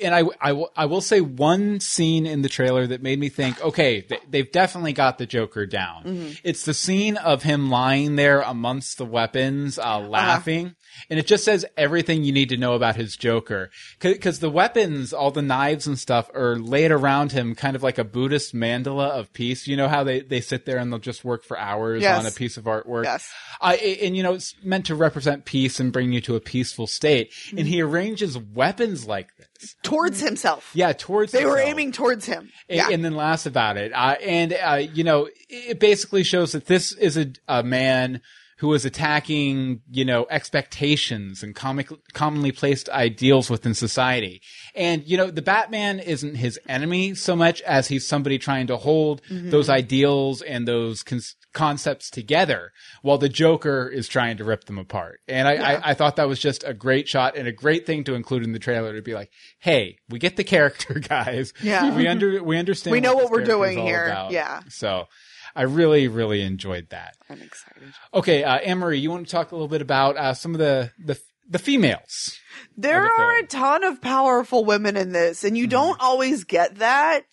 And 0.03 0.15
I, 0.15 0.23
I, 0.41 0.53
will- 0.53 0.71
I 0.77 0.87
will 0.87 1.01
say 1.01 1.21
one 1.21 1.81
scene 1.81 2.25
in 2.27 2.43
the 2.43 2.49
trailer 2.49 2.87
that 2.87 3.03
made 3.03 3.19
me 3.19 3.29
think, 3.29 3.61
okay, 3.61 4.03
they, 4.09 4.19
they've 4.31 4.53
definitely 4.53 4.93
got 4.93 5.19
the 5.19 5.27
Joker 5.27 5.67
down. 5.67 6.05
Mm-hmm. 6.05 6.33
It's 6.45 6.65
the 6.65 6.75
scene 6.75 7.17
of 7.17 7.43
him 7.43 7.69
lying 7.71 8.17
there 8.17 8.41
amongst 8.43 8.99
the 8.99 9.05
weapons, 9.05 9.79
uh, 9.79 9.83
Uh-huh. 9.83 10.09
laughing. 10.09 10.75
And 11.09 11.19
it 11.19 11.27
just 11.27 11.45
says 11.45 11.65
everything 11.77 12.23
you 12.23 12.33
need 12.33 12.51
to 12.51 12.59
know 12.59 12.75
about 12.75 12.97
his 12.97 13.17
Joker. 13.17 13.71
Cause 13.99 14.41
the 14.41 14.51
weapons, 14.51 15.13
all 15.15 15.31
the 15.31 15.41
knives 15.43 15.87
and 15.87 15.99
stuff 15.99 16.31
are 16.35 16.57
laid 16.57 16.91
around 16.93 17.33
him 17.33 17.55
kind 17.55 17.75
of 17.75 17.83
like 17.83 17.97
a 17.99 18.05
Buddhist 18.05 18.55
mandala 18.55 19.09
of 19.09 19.33
peace. 19.33 19.67
You 19.67 19.77
know 19.79 19.89
how 19.89 20.05
they, 20.05 20.21
they 20.21 20.43
sit 20.43 20.67
there 20.67 20.77
and 20.77 20.93
they'll 20.93 20.99
just 21.01 21.25
work 21.25 21.45
for 21.45 21.59
hours 21.59 22.03
Yes. 22.03 22.21
on 22.21 22.27
a 22.27 22.31
piece 22.31 22.57
of 22.59 22.65
artwork? 22.65 23.05
Yes. 23.05 23.29
Uh, 23.61 23.73
and 24.03 24.15
you 24.17 24.23
know, 24.23 24.35
it's 24.35 24.55
meant 24.63 24.87
to 24.87 24.95
represent 24.95 25.47
peace 25.47 25.81
and 25.81 25.93
bring 25.93 26.13
you 26.13 26.21
to 26.21 26.37
a 26.37 26.41
peaceful 26.41 26.87
state. 26.87 27.31
Mm-hmm. 27.33 27.59
And 27.59 27.67
he 27.69 27.81
arranges 27.81 28.39
weapons 28.39 29.07
like 29.07 29.35
this. 29.39 29.47
Towards 29.83 30.21
himself. 30.21 30.71
Yeah, 30.75 30.93
towards 30.93 31.33
They 31.33 31.45
were 31.47 31.59
aiming 31.59 31.93
towards 31.93 32.27
him. 32.27 32.51
A- 32.69 32.77
Yeah. 32.77 32.89
and 32.91 33.05
then 33.05 33.15
laughs 33.15 33.47
about 33.47 33.77
it. 33.77 33.93
Uh, 33.93 34.17
and 34.23 34.53
uh, 34.53 34.75
you 34.93 35.05
know, 35.05 35.29
it 35.49 35.79
basically 35.81 36.23
shows 36.25 36.53
that 36.53 36.67
this 36.67 36.93
is 36.93 37.17
a, 37.17 37.33
a 37.49 37.63
man 37.63 38.21
who 38.59 38.73
is 38.75 38.85
attacking, 38.85 39.81
you 39.91 40.05
know, 40.05 40.25
expectations 40.31 41.43
and 41.43 41.55
comic, 41.55 41.89
commonly 42.13 42.53
placed 42.53 42.89
ideals 42.91 43.51
within 43.51 43.75
society. 43.75 44.41
And 44.75 45.03
you 45.07 45.17
know, 45.17 45.31
the 45.31 45.43
Batman 45.43 45.99
isn't 45.99 46.37
his 46.37 46.59
enemy 46.69 47.15
so 47.15 47.35
much 47.37 47.61
as 47.63 47.89
he's 47.89 48.07
somebody 48.07 48.39
trying 48.39 48.69
to 48.69 48.77
hold 48.77 49.21
Mm-hmm. 49.29 49.51
those 49.51 49.69
ideals 49.69 50.43
and 50.43 50.67
those 50.67 51.03
con- 51.03 51.21
concepts 51.53 52.11
together, 52.11 52.73
while 53.03 53.19
the 53.19 53.29
Joker 53.29 53.89
is 53.89 54.09
trying 54.09 54.37
to 54.39 54.45
rip 54.45 54.65
them 54.65 54.79
apart. 54.79 55.21
And 55.29 55.47
I, 55.47 55.55
I, 55.55 55.91
I 55.91 55.95
thought 55.95 56.17
that 56.17 56.29
was 56.29 56.39
just 56.39 56.65
a 56.67 56.75
great 56.75 57.09
shot 57.09 57.37
and 57.37 57.47
a 57.47 57.53
great 57.53 57.87
thing 57.87 58.05
to 58.05 58.15
include 58.15 58.45
in 58.45 58.53
the 58.53 58.59
trailer 58.59 58.95
to 58.95 59.03
be 59.03 59.15
like, 59.15 59.31
"Hey, 59.59 59.99
we 60.09 60.19
get 60.19 60.37
the 60.37 60.45
character, 60.45 60.95
guys. 61.09 61.53
Yeah. 61.63 61.95
we 61.97 62.07
under 62.07 62.43
we 62.43 62.59
understand. 62.59 62.93
We 62.93 63.01
know 63.01 63.15
this 63.15 63.25
what 63.25 63.33
we're 63.33 63.45
doing 63.45 63.79
here. 63.79 64.07
about. 64.07 64.33
Yeah. 64.33 64.61
So, 64.69 65.07
I 65.55 65.63
really 65.63 66.09
really 66.09 66.43
enjoyed 66.43 66.89
that. 66.91 67.17
I'm 67.29 67.43
excited. 67.43 67.93
Okay, 68.15 68.45
uh, 68.45 68.57
Anne 68.59 68.79
Marie, 68.79 68.99
you 68.99 69.11
want 69.11 69.27
to 69.27 69.33
talk 69.33 69.53
a 69.53 69.55
little 69.55 69.69
bit 69.69 69.83
about 69.83 70.17
uh, 70.17 70.35
some 70.35 70.55
of 70.55 70.59
the 70.59 70.91
the 70.99 71.19
the 71.49 71.59
females? 71.59 72.39
There 72.77 73.03
the 73.03 73.23
are 73.23 73.39
a 73.39 73.47
ton 73.47 73.85
of 73.85 74.01
powerful 74.01 74.65
women 74.65 74.97
in 74.97 75.13
this, 75.13 75.45
and 75.45 75.57
you 75.57 75.67
don't 75.67 76.01
always 76.01 76.45
get 76.45 76.77
that. 76.77 77.25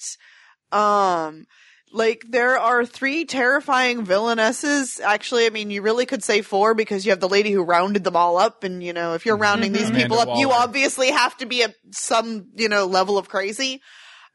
Um, 0.71 1.45
like 1.91 2.23
there 2.29 2.57
are 2.57 2.85
three 2.85 3.25
terrifying 3.25 4.05
villainesses. 4.05 4.99
Actually, 5.01 5.45
I 5.45 5.49
mean, 5.49 5.71
you 5.71 5.81
really 5.81 6.05
could 6.05 6.23
say 6.23 6.41
four 6.41 6.73
because 6.73 7.05
you 7.05 7.11
have 7.11 7.19
the 7.19 7.29
lady 7.29 7.51
who 7.51 7.63
rounded 7.63 8.03
them 8.03 8.15
all 8.15 8.37
up, 8.37 8.63
and 8.63 8.83
you 8.83 8.93
know, 8.93 9.13
if 9.13 9.25
you're 9.25 9.37
rounding 9.37 9.71
these 9.71 9.89
Amanda 9.89 10.03
people 10.03 10.19
up, 10.19 10.37
you 10.37 10.49
Waller. 10.49 10.63
obviously 10.63 11.11
have 11.11 11.35
to 11.37 11.45
be 11.45 11.63
at 11.63 11.75
some 11.91 12.47
you 12.55 12.69
know 12.69 12.85
level 12.85 13.17
of 13.17 13.29
crazy. 13.29 13.81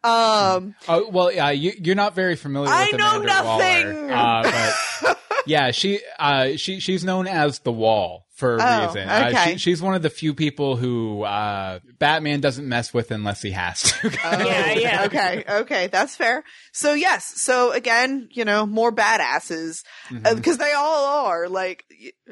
Um, 0.02 0.74
Oh 0.86 1.08
well, 1.10 1.32
yeah, 1.32 1.50
you, 1.50 1.72
you're 1.78 1.94
not 1.94 2.14
very 2.14 2.36
familiar. 2.36 2.68
I 2.70 2.88
with 2.92 2.98
know 2.98 3.10
Amanda 3.20 3.26
nothing. 3.26 4.08
Waller, 4.08 4.12
uh, 4.12 4.74
but 5.04 5.18
yeah, 5.46 5.70
she 5.70 6.00
uh, 6.18 6.56
she 6.56 6.80
she's 6.80 7.04
known 7.04 7.26
as 7.26 7.60
the 7.60 7.72
Wall 7.72 8.23
for 8.44 8.56
a 8.56 8.60
Oh, 8.60 8.86
reason. 8.86 9.08
Uh, 9.08 9.30
okay. 9.32 9.52
she, 9.52 9.58
she's 9.58 9.80
one 9.80 9.94
of 9.94 10.02
the 10.02 10.10
few 10.10 10.34
people 10.34 10.76
who 10.76 11.22
uh, 11.22 11.78
Batman 11.98 12.40
doesn't 12.40 12.68
mess 12.68 12.92
with 12.92 13.10
unless 13.10 13.40
he 13.40 13.52
has 13.52 13.82
to. 13.82 14.10
yeah, 14.24 14.72
yeah. 14.72 15.04
okay, 15.06 15.44
okay, 15.48 15.86
that's 15.86 16.14
fair. 16.14 16.44
So 16.72 16.92
yes, 16.92 17.40
so 17.40 17.72
again, 17.72 18.28
you 18.32 18.44
know, 18.44 18.66
more 18.66 18.92
badasses 18.92 19.82
because 20.10 20.58
they 20.58 20.72
all 20.72 21.26
are 21.26 21.48
like, 21.48 21.86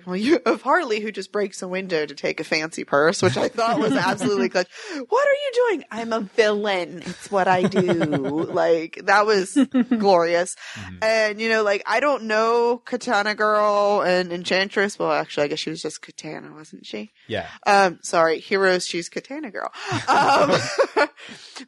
well, 0.07 0.17
you 0.17 0.41
have 0.47 0.61
Harley 0.61 1.01
who 1.01 1.11
just 1.11 1.33
breaks 1.33 1.63
a 1.63 1.69
window 1.69 2.05
to 2.05 2.15
take 2.15 2.41
a 2.41 2.45
fancy 2.45 2.85
purse, 2.85 3.23
which 3.23 3.39
I 3.39 3.49
thought 3.49 3.79
was 3.79 3.93
absolutely 3.93 4.51
clutch. 4.51 4.69
What 5.09 5.27
are 5.27 5.33
you 5.33 5.51
doing? 5.55 5.85
I'm 5.91 6.13
a 6.13 6.21
villain. 6.21 7.03
It's 7.07 7.31
what 7.31 7.49
I 7.49 7.63
do. 7.63 7.83
like 7.83 9.01
that 9.05 9.25
was 9.25 9.57
glorious. 9.99 10.57
And 11.01 11.41
you 11.41 11.49
know, 11.49 11.63
like 11.63 11.83
I 11.87 12.01
don't 12.01 12.25
know 12.25 12.83
Katana 12.85 13.35
Girl 13.35 14.03
and 14.03 14.31
Enchantress. 14.31 14.99
Well, 14.99 15.13
actually, 15.13 15.45
I 15.45 15.49
guess 15.49 15.59
she 15.61 15.71
was 15.71 15.81
just 15.81 16.02
Katana, 16.03 16.53
wasn't 16.53 16.85
she? 16.85 17.13
Yeah. 17.29 17.49
Um, 17.67 18.01
sorry, 18.03 18.41
Heroes, 18.41 18.87
she's 18.87 19.09
Katana 19.09 19.51
girl. 19.51 19.73
Um, 20.09 20.53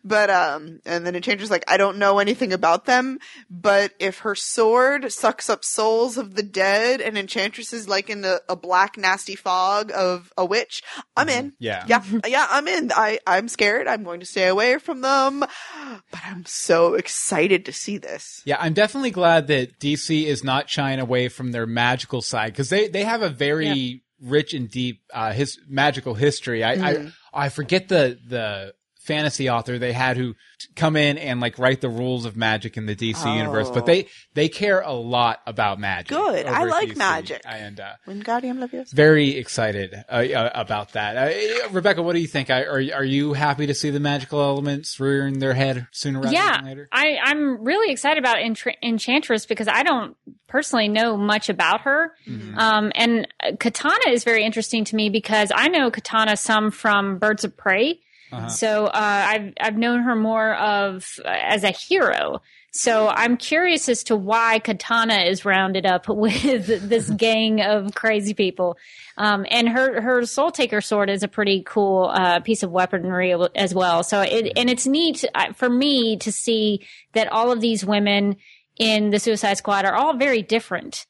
but, 0.04 0.28
um, 0.28 0.80
and 0.84 1.06
then 1.06 1.16
Enchantress 1.16 1.50
like, 1.50 1.64
I 1.68 1.76
don't 1.76 1.98
know 1.98 2.18
anything 2.18 2.52
about 2.52 2.84
them, 2.84 3.18
but 3.48 3.92
if 3.98 4.18
her 4.18 4.34
sword 4.34 5.10
sucks 5.12 5.48
up 5.48 5.64
souls 5.64 6.18
of 6.18 6.34
the 6.34 6.42
dead 6.42 7.00
and 7.00 7.16
Enchantress 7.16 7.72
is 7.72 7.88
like 7.88 8.10
in 8.10 8.24
a, 8.24 8.40
a 8.48 8.56
black 8.56 8.98
nasty 8.98 9.36
fog 9.36 9.90
of 9.94 10.32
a 10.36 10.44
witch, 10.44 10.82
I'm 11.16 11.28
in. 11.28 11.52
Yeah. 11.58 11.84
Yeah, 11.88 12.02
yeah, 12.26 12.46
I'm 12.50 12.68
in. 12.68 12.90
I, 12.94 13.20
I'm 13.26 13.48
scared. 13.48 13.86
I'm 13.86 14.02
going 14.02 14.20
to 14.20 14.26
stay 14.26 14.48
away 14.48 14.78
from 14.78 15.00
them, 15.00 15.40
but 15.40 16.20
I'm 16.24 16.44
so 16.44 16.94
excited 16.94 17.64
to 17.66 17.72
see 17.72 17.98
this. 17.98 18.42
Yeah, 18.44 18.56
I'm 18.58 18.74
definitely 18.74 19.12
glad 19.12 19.46
that 19.46 19.78
DC 19.78 20.24
is 20.24 20.42
not 20.42 20.68
shying 20.68 21.00
away 21.00 21.28
from 21.28 21.52
their 21.52 21.66
magical 21.66 22.22
side 22.22 22.52
because 22.52 22.70
they, 22.70 22.88
they 22.88 23.04
have 23.04 23.22
a 23.22 23.28
very 23.28 24.02
rich 24.24 24.54
and 24.54 24.70
deep 24.70 25.02
uh, 25.12 25.32
his 25.32 25.58
magical 25.68 26.14
history. 26.14 26.64
I, 26.64 26.76
Mm-hmm. 26.76 27.08
I 27.34 27.46
I 27.46 27.48
forget 27.48 27.88
the 27.88 28.18
the 28.26 28.74
fantasy 29.04 29.48
author 29.50 29.78
they 29.78 29.92
had 29.92 30.16
who 30.16 30.32
t- 30.58 30.68
come 30.74 30.96
in 30.96 31.18
and 31.18 31.40
like 31.40 31.58
write 31.58 31.80
the 31.80 31.88
rules 31.88 32.24
of 32.24 32.36
magic 32.36 32.76
in 32.76 32.86
the 32.86 32.96
DC 32.96 33.36
universe, 33.36 33.70
but 33.70 33.82
Oh. 33.84 33.86
they 33.86 34.06
they 34.34 34.48
care 34.48 34.80
a 34.80 34.92
lot 34.92 35.40
about 35.46 35.78
magic. 35.78 36.08
Good. 36.16 36.46
I 36.46 36.64
like 36.64 36.88
DC. 36.90 36.96
magic. 36.96 37.42
and 37.44 37.78
uh, 37.80 37.92
Wingardium 38.06 38.58
Leviosa. 38.58 38.92
very 38.92 39.36
excited 39.36 39.94
uh, 40.08 40.12
uh, 40.14 40.50
about 40.54 40.92
that. 40.92 41.16
Uh, 41.16 41.68
Rebecca, 41.70 42.02
what 42.02 42.14
do 42.14 42.20
you 42.20 42.26
think? 42.26 42.50
I, 42.50 42.62
are 42.64 42.82
are 42.94 43.04
you 43.04 43.34
happy 43.34 43.66
to 43.66 43.74
see 43.74 43.90
the 43.90 44.00
magical 44.00 44.40
elements 44.40 44.98
rearing 44.98 45.38
their 45.38 45.54
head 45.54 45.86
sooner 45.92 46.20
rather 46.20 46.32
yeah, 46.34 46.56
than 46.58 46.66
later? 46.66 46.88
I, 46.90 47.18
I'm 47.22 47.62
really 47.64 47.92
excited 47.92 48.18
about 48.18 48.38
Entr- 48.38 48.74
Enchantress 48.82 49.46
because 49.46 49.68
I 49.68 49.82
don't 49.82 50.16
personally 50.48 50.88
know 50.88 51.16
much 51.16 51.48
about 51.48 51.82
her. 51.82 52.12
Mm-hmm. 52.28 52.58
Um, 52.58 52.92
and 52.94 53.26
uh, 53.42 53.52
Katana 53.58 54.08
is 54.10 54.24
very 54.24 54.44
interesting 54.44 54.84
to 54.84 54.96
me 54.96 55.10
because 55.10 55.50
I 55.54 55.68
know 55.68 55.90
Katana 55.90 56.36
some 56.36 56.70
from 56.70 57.18
Birds 57.18 57.44
of 57.44 57.56
Prey. 57.56 58.00
Uh-huh. 58.34 58.48
So 58.48 58.86
uh, 58.86 58.90
I've 58.92 59.52
I've 59.60 59.76
known 59.76 60.02
her 60.02 60.16
more 60.16 60.54
of 60.54 61.06
uh, 61.24 61.28
as 61.28 61.64
a 61.64 61.70
hero. 61.70 62.40
So 62.72 63.06
I'm 63.06 63.36
curious 63.36 63.88
as 63.88 64.02
to 64.04 64.16
why 64.16 64.58
Katana 64.58 65.22
is 65.22 65.44
rounded 65.44 65.86
up 65.86 66.08
with 66.08 66.66
this 66.66 67.08
gang 67.16 67.60
of 67.60 67.94
crazy 67.94 68.34
people. 68.34 68.76
Um, 69.16 69.46
and 69.48 69.68
her 69.68 70.00
her 70.00 70.26
Soul 70.26 70.50
Taker 70.50 70.80
sword 70.80 71.10
is 71.10 71.22
a 71.22 71.28
pretty 71.28 71.62
cool 71.64 72.10
uh, 72.12 72.40
piece 72.40 72.62
of 72.62 72.70
weaponry 72.70 73.32
as 73.54 73.74
well. 73.74 74.02
So 74.02 74.20
it 74.20 74.52
and 74.56 74.68
it's 74.68 74.86
neat 74.86 75.24
uh, 75.34 75.52
for 75.52 75.70
me 75.70 76.16
to 76.18 76.32
see 76.32 76.86
that 77.12 77.30
all 77.30 77.52
of 77.52 77.60
these 77.60 77.84
women 77.84 78.36
in 78.76 79.10
the 79.10 79.20
Suicide 79.20 79.58
Squad 79.58 79.84
are 79.84 79.94
all 79.94 80.16
very 80.16 80.42
different. 80.42 81.06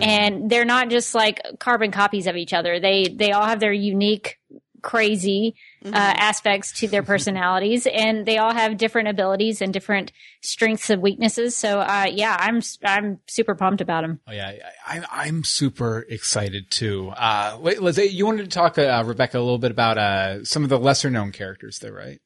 And 0.00 0.48
they're 0.48 0.64
not 0.64 0.88
just 0.88 1.14
like 1.14 1.40
carbon 1.58 1.90
copies 1.90 2.26
of 2.26 2.36
each 2.36 2.54
other. 2.54 2.80
They 2.80 3.04
they 3.04 3.32
all 3.32 3.44
have 3.44 3.60
their 3.60 3.72
unique 3.72 4.38
crazy 4.82 5.54
uh, 5.84 5.90
aspects 5.94 6.72
to 6.80 6.88
their 6.88 7.02
personalities 7.02 7.86
and 7.86 8.26
they 8.26 8.38
all 8.38 8.52
have 8.52 8.76
different 8.76 9.08
abilities 9.08 9.60
and 9.62 9.72
different 9.72 10.12
strengths 10.42 10.90
and 10.90 11.00
weaknesses 11.02 11.56
so 11.56 11.80
uh, 11.80 12.06
yeah 12.10 12.36
i'm 12.40 12.60
i'm 12.84 13.18
super 13.26 13.54
pumped 13.54 13.80
about 13.80 14.02
them 14.02 14.20
Oh 14.28 14.32
yeah, 14.32 14.52
I, 14.86 14.98
I- 14.98 15.24
I'm 15.26 15.44
super 15.44 16.04
excited 16.08 16.70
too. 16.70 17.10
Uh, 17.16 17.58
wait, 17.60 17.80
Liz, 17.82 17.98
you 17.98 18.26
wanted 18.26 18.44
to 18.44 18.48
talk, 18.50 18.78
uh, 18.78 19.02
Rebecca, 19.06 19.38
a 19.38 19.40
little 19.40 19.58
bit 19.58 19.70
about 19.70 19.98
uh, 19.98 20.44
some 20.44 20.62
of 20.64 20.68
the 20.68 20.78
lesser 20.78 21.10
known 21.10 21.32
characters, 21.32 21.78
though, 21.78 21.90
right? 21.90 22.20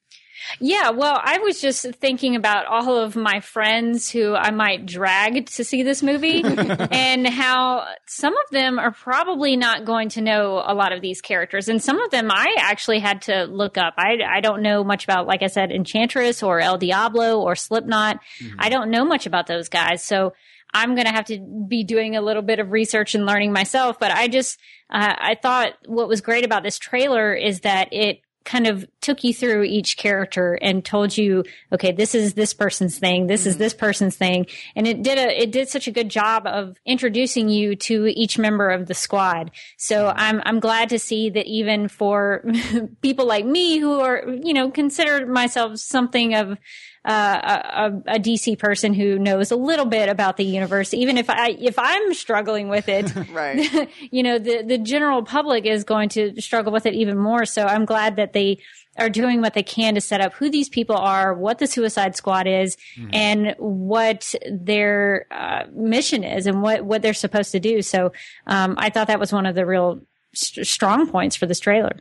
Yeah 0.60 0.90
well 0.90 1.20
i 1.22 1.38
was 1.38 1.60
just 1.60 1.84
thinking 1.94 2.36
about 2.36 2.66
all 2.66 2.96
of 2.96 3.16
my 3.16 3.40
friends 3.40 4.10
who 4.10 4.34
i 4.34 4.50
might 4.50 4.86
drag 4.86 5.46
to 5.46 5.64
see 5.64 5.82
this 5.82 6.02
movie 6.02 6.42
and 6.90 7.26
how 7.26 7.86
some 8.06 8.34
of 8.34 8.50
them 8.50 8.78
are 8.78 8.92
probably 8.92 9.56
not 9.56 9.84
going 9.84 10.08
to 10.10 10.20
know 10.20 10.62
a 10.64 10.74
lot 10.74 10.92
of 10.92 11.00
these 11.00 11.20
characters. 11.20 11.68
And 11.68 11.82
some 11.82 12.00
of 12.00 12.10
them 12.10 12.30
i 12.30 12.54
actually 12.58 12.98
had 13.00 13.22
to 13.22 13.44
look 13.44 13.78
up. 13.78 13.94
I, 13.96 14.18
I 14.28 14.40
don't 14.40 14.62
know 14.62 14.84
much 14.84 15.04
about 15.04 15.26
like 15.26 15.42
i 15.42 15.46
said 15.46 15.72
enchantress 15.72 16.42
or 16.42 16.60
el 16.60 16.78
diablo 16.78 17.40
or 17.40 17.56
slipknot. 17.56 18.20
I 18.58 18.68
don't 18.68 18.90
know 18.90 19.04
much 19.04 19.26
about 19.26 19.46
those 19.46 19.68
guys. 19.68 20.02
So 20.02 20.32
I'm 20.74 20.94
going 20.94 21.06
to 21.06 21.12
have 21.12 21.26
to 21.26 21.38
be 21.68 21.84
doing 21.84 22.16
a 22.16 22.22
little 22.22 22.42
bit 22.42 22.58
of 22.58 22.72
research 22.72 23.14
and 23.14 23.26
learning 23.26 23.52
myself. 23.52 23.98
But 23.98 24.10
I 24.10 24.28
just, 24.28 24.58
uh, 24.88 25.14
I 25.18 25.36
thought 25.40 25.74
what 25.86 26.08
was 26.08 26.22
great 26.22 26.44
about 26.44 26.62
this 26.62 26.78
trailer 26.78 27.34
is 27.34 27.60
that 27.60 27.92
it 27.92 28.22
kind 28.44 28.66
of 28.66 28.86
took 29.00 29.24
you 29.24 29.32
through 29.34 29.64
each 29.64 29.96
character 29.96 30.54
and 30.54 30.84
told 30.84 31.16
you, 31.16 31.44
okay, 31.72 31.92
this 31.92 32.14
is 32.14 32.34
this 32.34 32.54
person's 32.54 32.98
thing. 32.98 33.26
This 33.26 33.46
is 33.46 33.54
mm-hmm. 33.54 33.62
this 33.62 33.74
person's 33.74 34.16
thing. 34.16 34.46
And 34.76 34.86
it 34.86 35.02
did 35.02 35.18
a, 35.18 35.42
it 35.42 35.52
did 35.52 35.68
such 35.68 35.86
a 35.86 35.92
good 35.92 36.08
job 36.08 36.46
of 36.46 36.76
introducing 36.84 37.48
you 37.48 37.76
to 37.76 38.06
each 38.06 38.38
member 38.38 38.70
of 38.70 38.86
the 38.86 38.94
squad. 38.94 39.50
So 39.76 40.06
mm-hmm. 40.06 40.18
I'm, 40.18 40.42
I'm 40.44 40.60
glad 40.60 40.88
to 40.90 40.98
see 40.98 41.30
that 41.30 41.46
even 41.46 41.88
for 41.88 42.44
people 43.02 43.26
like 43.26 43.44
me 43.44 43.78
who 43.78 44.00
are, 44.00 44.24
you 44.42 44.52
know, 44.52 44.70
consider 44.70 45.26
myself 45.26 45.78
something 45.78 46.34
of, 46.34 46.58
uh, 47.04 47.90
a, 48.06 48.14
a 48.14 48.18
DC 48.18 48.58
person 48.58 48.94
who 48.94 49.18
knows 49.18 49.50
a 49.50 49.56
little 49.56 49.86
bit 49.86 50.08
about 50.08 50.36
the 50.36 50.44
universe, 50.44 50.94
even 50.94 51.18
if 51.18 51.28
I 51.28 51.56
if 51.60 51.78
I'm 51.78 52.14
struggling 52.14 52.68
with 52.68 52.88
it, 52.88 53.12
Right. 53.32 53.90
you 54.10 54.22
know, 54.22 54.38
the 54.38 54.62
the 54.62 54.78
general 54.78 55.22
public 55.22 55.66
is 55.66 55.84
going 55.84 56.10
to 56.10 56.40
struggle 56.40 56.72
with 56.72 56.86
it 56.86 56.94
even 56.94 57.18
more. 57.18 57.44
So 57.44 57.64
I'm 57.64 57.84
glad 57.84 58.16
that 58.16 58.32
they 58.32 58.58
are 58.98 59.08
doing 59.08 59.40
what 59.40 59.54
they 59.54 59.62
can 59.62 59.94
to 59.94 60.00
set 60.00 60.20
up 60.20 60.34
who 60.34 60.50
these 60.50 60.68
people 60.68 60.96
are, 60.96 61.32
what 61.32 61.58
the 61.58 61.66
Suicide 61.66 62.14
Squad 62.14 62.46
is, 62.46 62.76
and 63.10 63.54
what 63.58 64.34
their 64.50 65.26
uh, 65.30 65.64
mission 65.72 66.22
is, 66.22 66.46
and 66.46 66.62
what 66.62 66.84
what 66.84 67.02
they're 67.02 67.14
supposed 67.14 67.52
to 67.52 67.60
do. 67.60 67.82
So 67.82 68.12
um, 68.46 68.74
I 68.78 68.90
thought 68.90 69.06
that 69.08 69.18
was 69.18 69.32
one 69.32 69.46
of 69.46 69.54
the 69.54 69.66
real 69.66 70.02
st- 70.34 70.66
strong 70.66 71.08
points 71.10 71.36
for 71.36 71.46
this 71.46 71.60
trailer. 71.60 71.96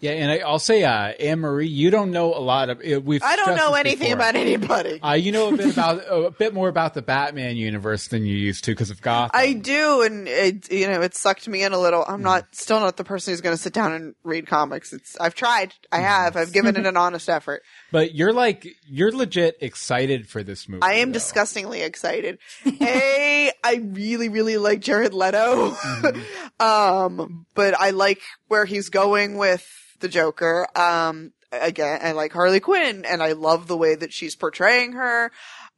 Yeah, 0.00 0.12
and 0.12 0.30
I, 0.30 0.38
I'll 0.38 0.58
say, 0.58 0.84
uh, 0.84 1.08
Anne 1.20 1.40
Marie, 1.40 1.66
you 1.68 1.90
don't 1.90 2.10
know 2.10 2.34
a 2.34 2.40
lot 2.40 2.70
of. 2.70 2.80
uh, 2.80 3.00
We've 3.00 3.22
I 3.22 3.36
don't 3.36 3.56
know 3.56 3.74
anything 3.74 4.08
before. 4.10 4.14
about 4.16 4.34
anybody. 4.36 5.00
Uh, 5.02 5.12
you 5.12 5.32
know 5.32 5.52
a 5.52 5.56
bit 5.56 5.72
about 5.72 6.02
a 6.08 6.30
bit 6.30 6.54
more 6.54 6.68
about 6.68 6.94
the 6.94 7.02
Batman 7.02 7.56
universe 7.56 8.08
than 8.08 8.24
you 8.26 8.36
used 8.36 8.64
to 8.64 8.72
because 8.72 8.90
of 8.90 9.00
Gotham. 9.02 9.30
I 9.34 9.52
do, 9.54 10.02
and 10.02 10.28
it 10.28 10.70
you 10.72 10.86
know 10.86 11.00
it 11.02 11.14
sucked 11.14 11.48
me 11.48 11.62
in 11.62 11.72
a 11.72 11.78
little. 11.78 12.04
I'm 12.06 12.22
not 12.22 12.54
still 12.54 12.80
not 12.80 12.96
the 12.96 13.04
person 13.04 13.32
who's 13.32 13.40
going 13.40 13.56
to 13.56 13.62
sit 13.62 13.72
down 13.72 13.92
and 13.92 14.14
read 14.24 14.46
comics. 14.46 14.92
It's 14.92 15.16
I've 15.20 15.34
tried, 15.34 15.74
I 15.90 15.98
have, 15.98 16.36
I've 16.36 16.52
given 16.52 16.76
it 16.76 16.86
an 16.86 16.96
honest 17.02 17.28
effort. 17.28 17.62
but 17.90 18.14
you're 18.14 18.32
like 18.32 18.66
you're 18.88 19.12
legit 19.12 19.56
excited 19.60 20.28
for 20.28 20.42
this 20.42 20.68
movie. 20.68 20.82
I 20.82 20.94
am 20.94 21.08
though. 21.08 21.14
disgustingly 21.14 21.82
excited. 21.82 22.38
a, 22.66 23.52
I 23.64 23.74
really, 23.76 24.28
really 24.28 24.56
like 24.56 24.80
Jared 24.80 25.14
Leto, 25.14 25.74
um, 26.60 27.46
but 27.54 27.71
I 27.78 27.90
like 27.90 28.20
where 28.48 28.64
he's 28.64 28.88
going 28.88 29.36
with 29.36 29.66
the 30.00 30.08
Joker. 30.08 30.66
Um, 30.76 31.32
again, 31.50 32.00
I 32.02 32.12
like 32.12 32.32
Harley 32.32 32.60
Quinn, 32.60 33.04
and 33.04 33.22
I 33.22 33.32
love 33.32 33.68
the 33.68 33.76
way 33.76 33.94
that 33.94 34.12
she's 34.12 34.34
portraying 34.34 34.92
her. 34.92 35.30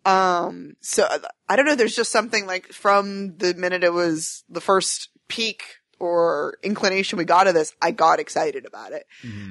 Um, 0.05 0.75
so 0.81 1.07
I 1.49 1.57
don't 1.57 1.67
know. 1.67 1.77
There's 1.77 1.97
just 1.97 2.13
something 2.13 2.47
like 2.47 2.73
from 2.73 3.37
the 3.39 3.55
minute 3.55 3.85
it 3.85 3.93
was 3.93 4.45
the 4.49 4.61
first 4.61 5.09
peek 5.29 5.63
or 5.99 6.59
inclination 6.63 7.19
we 7.19 7.25
got 7.25 7.47
of 7.47 7.55
this, 7.55 7.73
I 7.81 7.91
got 7.91 8.21
excited 8.21 8.67
about 8.67 8.93
it 8.93 9.07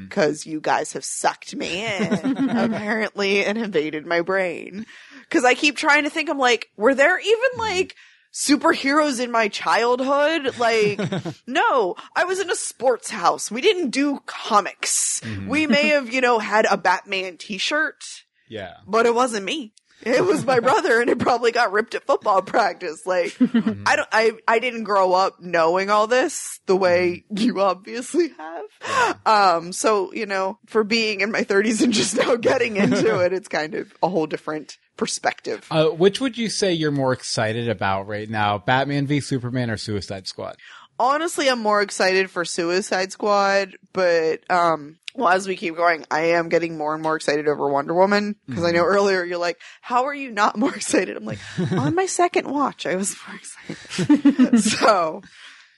because 0.08 0.46
you 0.46 0.62
guys 0.62 0.94
have 0.94 1.04
sucked 1.04 1.56
me 1.56 1.86
in 1.86 2.14
apparently 2.50 3.44
and 3.44 3.58
invaded 3.58 4.06
my 4.06 4.22
brain. 4.22 4.86
Cause 5.30 5.46
I 5.46 5.56
keep 5.56 5.78
trying 5.78 6.04
to 6.04 6.10
think, 6.12 6.30
I'm 6.30 6.38
like, 6.38 6.70
were 6.78 6.94
there 6.94 7.20
even 7.20 7.50
like 7.58 7.96
superheroes 8.34 9.24
in 9.24 9.32
my 9.32 9.48
childhood? 9.48 10.58
Like, 10.58 11.00
no, 11.48 11.96
I 12.16 12.26
was 12.26 12.40
in 12.40 12.50
a 12.50 12.56
sports 12.56 13.10
house. 13.10 13.52
We 13.52 13.62
didn't 13.62 13.92
do 13.92 14.22
comics. 14.26 15.22
Mm-hmm. 15.22 15.48
We 15.48 15.68
may 15.68 15.90
have, 15.90 16.12
you 16.12 16.22
know, 16.22 16.40
had 16.40 16.66
a 16.70 16.78
Batman 16.78 17.38
t-shirt 17.38 18.04
Yeah. 18.50 18.74
but 18.88 19.06
it 19.06 19.16
wasn't 19.16 19.46
me. 19.46 19.74
It 20.06 20.26
was 20.26 20.46
my 20.46 20.60
brother 20.62 21.00
and 21.00 21.10
it 21.10 21.20
probably 21.20 21.52
got 21.52 21.72
ripped 21.72 21.96
at 21.96 22.04
football 22.04 22.42
practice. 22.42 23.06
Like, 23.06 23.32
mm-hmm. 23.34 23.84
I 23.86 23.96
don't, 23.96 24.10
I, 24.12 24.32
I 24.48 24.60
didn't 24.60 24.84
grow 24.84 25.14
up 25.14 25.40
knowing 25.40 25.90
all 25.90 26.08
this 26.08 26.60
the 26.66 26.76
way 26.76 27.24
mm-hmm. 27.32 27.46
you 27.46 27.62
obviously 27.62 28.30
have. 28.30 29.20
Um, 29.26 29.72
so, 29.72 30.12
you 30.14 30.26
know, 30.26 30.60
for 30.66 30.84
being 30.84 31.22
in 31.22 31.32
my 31.32 31.44
thirties 31.44 31.82
and 31.82 31.94
just 31.94 32.18
now 32.18 32.36
getting 32.36 32.76
into 32.78 33.20
it, 33.26 33.32
it's 33.32 33.48
kind 33.48 33.76
of 33.76 33.94
a 34.04 34.10
whole 34.10 34.28
different 34.28 34.78
perspective. 34.98 35.66
Uh, 35.72 35.86
which 35.88 36.20
would 36.22 36.38
you 36.38 36.50
say 36.50 36.74
you're 36.74 36.92
more 36.92 37.14
excited 37.14 37.70
about 37.70 38.08
right 38.08 38.30
now, 38.30 38.58
Batman 38.58 39.08
v 39.08 39.20
Superman 39.20 39.70
or 39.70 39.78
Suicide 39.78 40.28
Squad? 40.28 40.58
Honestly, 41.00 41.50
I'm 41.50 41.60
more 41.60 41.82
excited 41.82 42.30
for 42.30 42.46
Suicide 42.46 43.12
Squad, 43.12 43.78
but, 43.94 44.50
um, 44.52 44.98
well, 45.16 45.30
as 45.30 45.48
we 45.48 45.56
keep 45.56 45.76
going, 45.76 46.06
I 46.12 46.22
am 46.32 46.50
getting 46.50 46.78
more 46.78 46.94
and 46.94 47.02
more 47.02 47.16
excited 47.16 47.48
over 47.48 47.68
Wonder 47.68 47.94
Woman 47.96 48.36
because 48.48 48.64
I 48.64 48.72
know 48.72 48.84
earlier 48.84 49.24
you're 49.24 49.40
like, 49.40 49.60
how 49.82 50.06
are 50.06 50.14
you 50.14 50.32
not 50.32 50.58
more 50.58 50.74
excited? 50.76 51.18
I'm 51.18 51.26
like, 51.26 51.40
on 51.72 51.96
my 51.96 52.06
second 52.06 52.48
watch, 52.48 52.86
I 52.86 52.96
was 52.96 53.16
more 53.28 53.36
excited. 53.38 54.60
so, 54.62 55.22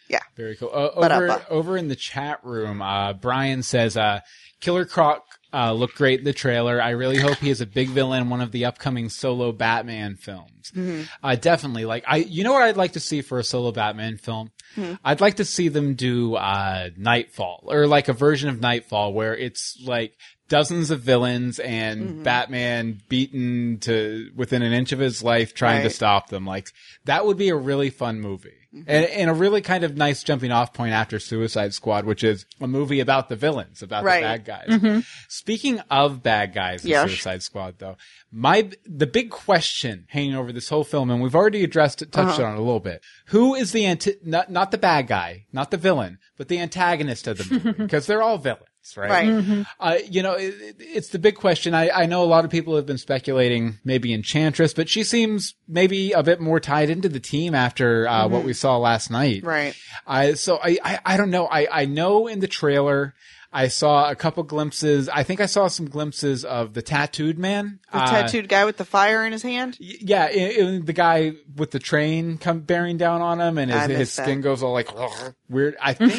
Yeah. 0.09 0.19
Very 0.35 0.55
cool. 0.57 0.69
Uh, 0.73 0.87
uh, 0.99 1.09
over, 1.11 1.45
over 1.49 1.77
in 1.77 1.87
the 1.87 1.95
chat 1.95 2.39
room, 2.43 2.81
uh, 2.81 3.13
Brian 3.13 3.63
says, 3.63 3.97
uh, 3.97 4.19
Killer 4.65 4.85
Croc 4.85 5.23
uh, 5.53 5.71
looked 5.73 5.93
great 5.95 6.19
in 6.19 6.25
the 6.25 6.33
trailer. 6.33 6.81
I 6.81 6.89
really 6.89 7.17
hope 7.17 7.37
he 7.37 7.51
is 7.51 7.61
a 7.61 7.67
big 7.67 7.89
villain 7.89 8.23
in 8.23 8.29
one 8.29 8.41
of 8.41 8.51
the 8.51 8.65
upcoming 8.65 9.09
solo 9.09 9.51
Batman 9.51 10.15
films. 10.15 10.71
Mm-hmm. 10.75 11.03
Uh, 11.23 11.35
definitely. 11.35 11.85
Like, 11.85 12.03
I, 12.07 12.17
you 12.17 12.43
know 12.43 12.51
what 12.51 12.63
I'd 12.63 12.75
like 12.75 12.93
to 12.93 12.99
see 12.99 13.21
for 13.21 13.37
a 13.37 13.43
solo 13.43 13.71
Batman 13.71 14.17
film? 14.17 14.51
Hmm. 14.73 14.93
I'd 15.03 15.21
like 15.21 15.35
to 15.35 15.45
see 15.45 15.67
them 15.67 15.93
do, 15.93 16.33
uh, 16.33 16.89
Knightfall 16.97 17.65
or 17.67 17.85
like 17.85 18.07
a 18.07 18.13
version 18.13 18.49
of 18.49 18.59
Knightfall 18.59 19.13
where 19.13 19.37
it's 19.37 19.79
like 19.85 20.13
dozens 20.49 20.89
of 20.89 21.01
villains 21.01 21.59
and 21.59 22.01
Mm-hmm. 22.01 22.23
Batman 22.23 23.01
beaten 23.07 23.77
to 23.81 24.31
within 24.35 24.63
an 24.63 24.73
inch 24.73 24.93
of 24.93 24.99
his 24.99 25.21
life 25.21 25.53
trying 25.53 25.83
to 25.83 25.91
stop 25.91 26.29
them. 26.29 26.47
Like, 26.47 26.69
that 27.05 27.23
would 27.25 27.37
be 27.37 27.49
a 27.49 27.55
really 27.55 27.91
fun 27.91 28.19
movie. 28.19 28.64
Mm-hmm. 28.75 28.89
And, 28.89 29.05
and 29.05 29.29
a 29.29 29.33
really 29.33 29.61
kind 29.61 29.85
of 29.85 29.95
nice 29.95 30.21
jumping 30.21 30.51
off 30.51 30.73
point 30.73 30.91
after 30.91 31.17
Suicide 31.17 31.73
Squad, 31.73 32.03
which 32.05 32.23
is 32.25 32.45
a 32.59 32.67
movie 32.67 32.99
about 32.99 33.29
the 33.29 33.35
villains, 33.37 33.81
about 33.81 34.03
Right. 34.03 34.19
the 34.21 34.43
bad 34.43 34.45
guys. 34.45 35.05
Speaking 35.29 35.79
of 35.89 36.21
bad 36.21 36.53
guys 36.53 36.83
in 36.83 36.89
Yes. 36.91 37.09
Suicide 37.09 37.41
Squad, 37.41 37.75
though, 37.79 37.95
my 38.31 38.69
the 38.85 39.07
big 39.07 39.29
question 39.29 40.05
hanging 40.09 40.35
over 40.35 40.51
this 40.51 40.67
whole 40.69 40.83
film, 40.83 41.09
and 41.09 41.21
we've 41.21 41.35
already 41.35 41.63
addressed 41.63 42.01
it, 42.01 42.11
touched 42.11 42.39
Uh-huh. 42.39 42.49
on 42.49 42.55
it 42.55 42.59
a 42.59 42.61
little 42.61 42.79
bit. 42.81 43.01
Who 43.27 43.55
is 43.55 43.71
the 43.71 43.85
anti- 43.85 44.17
not 44.23 44.51
not 44.51 44.71
the 44.71 44.77
bad 44.77 45.07
guy, 45.07 45.45
not 45.53 45.71
the 45.71 45.77
villain, 45.77 46.17
but 46.37 46.49
the 46.49 46.59
antagonist 46.59 47.27
of 47.27 47.37
the 47.37 47.45
movie? 47.53 47.71
Because 47.85 48.07
they're 48.07 48.23
all 48.23 48.37
villains, 48.37 48.65
right? 48.97 49.09
Right. 49.09 49.65
Uh, 49.79 49.97
you 50.09 50.21
know, 50.23 50.33
it, 50.33 50.53
it- 50.61 50.75
it's 50.79 51.09
the 51.09 51.19
big 51.19 51.35
question. 51.35 51.73
I, 51.73 51.89
I 51.89 52.05
know 52.05 52.23
a 52.23 52.25
lot 52.25 52.45
of 52.45 52.51
people 52.51 52.75
have 52.75 52.85
been 52.85 52.97
speculating 52.97 53.79
maybe 53.83 54.13
Enchantress, 54.13 54.73
but 54.73 54.87
she 54.89 55.03
seems 55.03 55.55
maybe 55.67 56.11
a 56.11 56.23
bit 56.23 56.39
more 56.39 56.59
tied 56.59 56.89
into 56.89 57.09
the 57.09 57.19
team 57.19 57.53
after 57.55 58.07
uh, 58.07 58.27
what 58.27 58.43
we 58.43 58.53
saw 58.53 58.77
last 58.77 59.09
night. 59.11 59.43
Right. 59.43 59.75
I 60.07 60.33
so 60.35 60.59
I, 60.63 60.77
I 60.83 60.99
I 61.05 61.17
don't 61.17 61.31
know. 61.31 61.47
I 61.47 61.67
I 61.71 61.85
know 61.85 62.27
in 62.27 62.39
the 62.39 62.47
trailer 62.47 63.13
I 63.51 63.69
saw 63.69 64.09
a 64.09 64.15
couple 64.15 64.43
glimpses. 64.43 65.07
I 65.07 65.23
think 65.23 65.39
I 65.39 65.45
saw 65.45 65.67
some 65.67 65.85
glimpses 65.89 66.43
of 66.43 66.73
the 66.73 66.81
tattooed 66.81 67.39
man. 67.39 67.79
The 67.91 67.99
Uh, 67.99 68.05
tattooed 68.09 68.49
guy 68.49 68.65
with 68.65 68.75
the 68.75 68.83
fire 68.85 69.25
in 69.25 69.31
his 69.31 69.43
hand. 69.43 69.77
y- 69.79 69.95
Yeah, 70.01 70.23
i 70.25 70.27
i- 70.61 70.79
the 70.83 70.91
guy 70.93 71.33
with 71.55 71.71
the 71.71 71.79
train 71.79 72.37
come 72.37 72.59
bearing 72.59 72.97
down 72.97 73.21
on 73.21 73.39
him, 73.39 73.57
and 73.57 73.71
his, 73.71 73.97
his 73.97 74.11
skin 74.13 74.41
goes 74.41 74.61
all 74.61 74.73
like 74.73 74.89
weird. 75.49 75.77
I 75.81 75.93
think. 75.97 76.13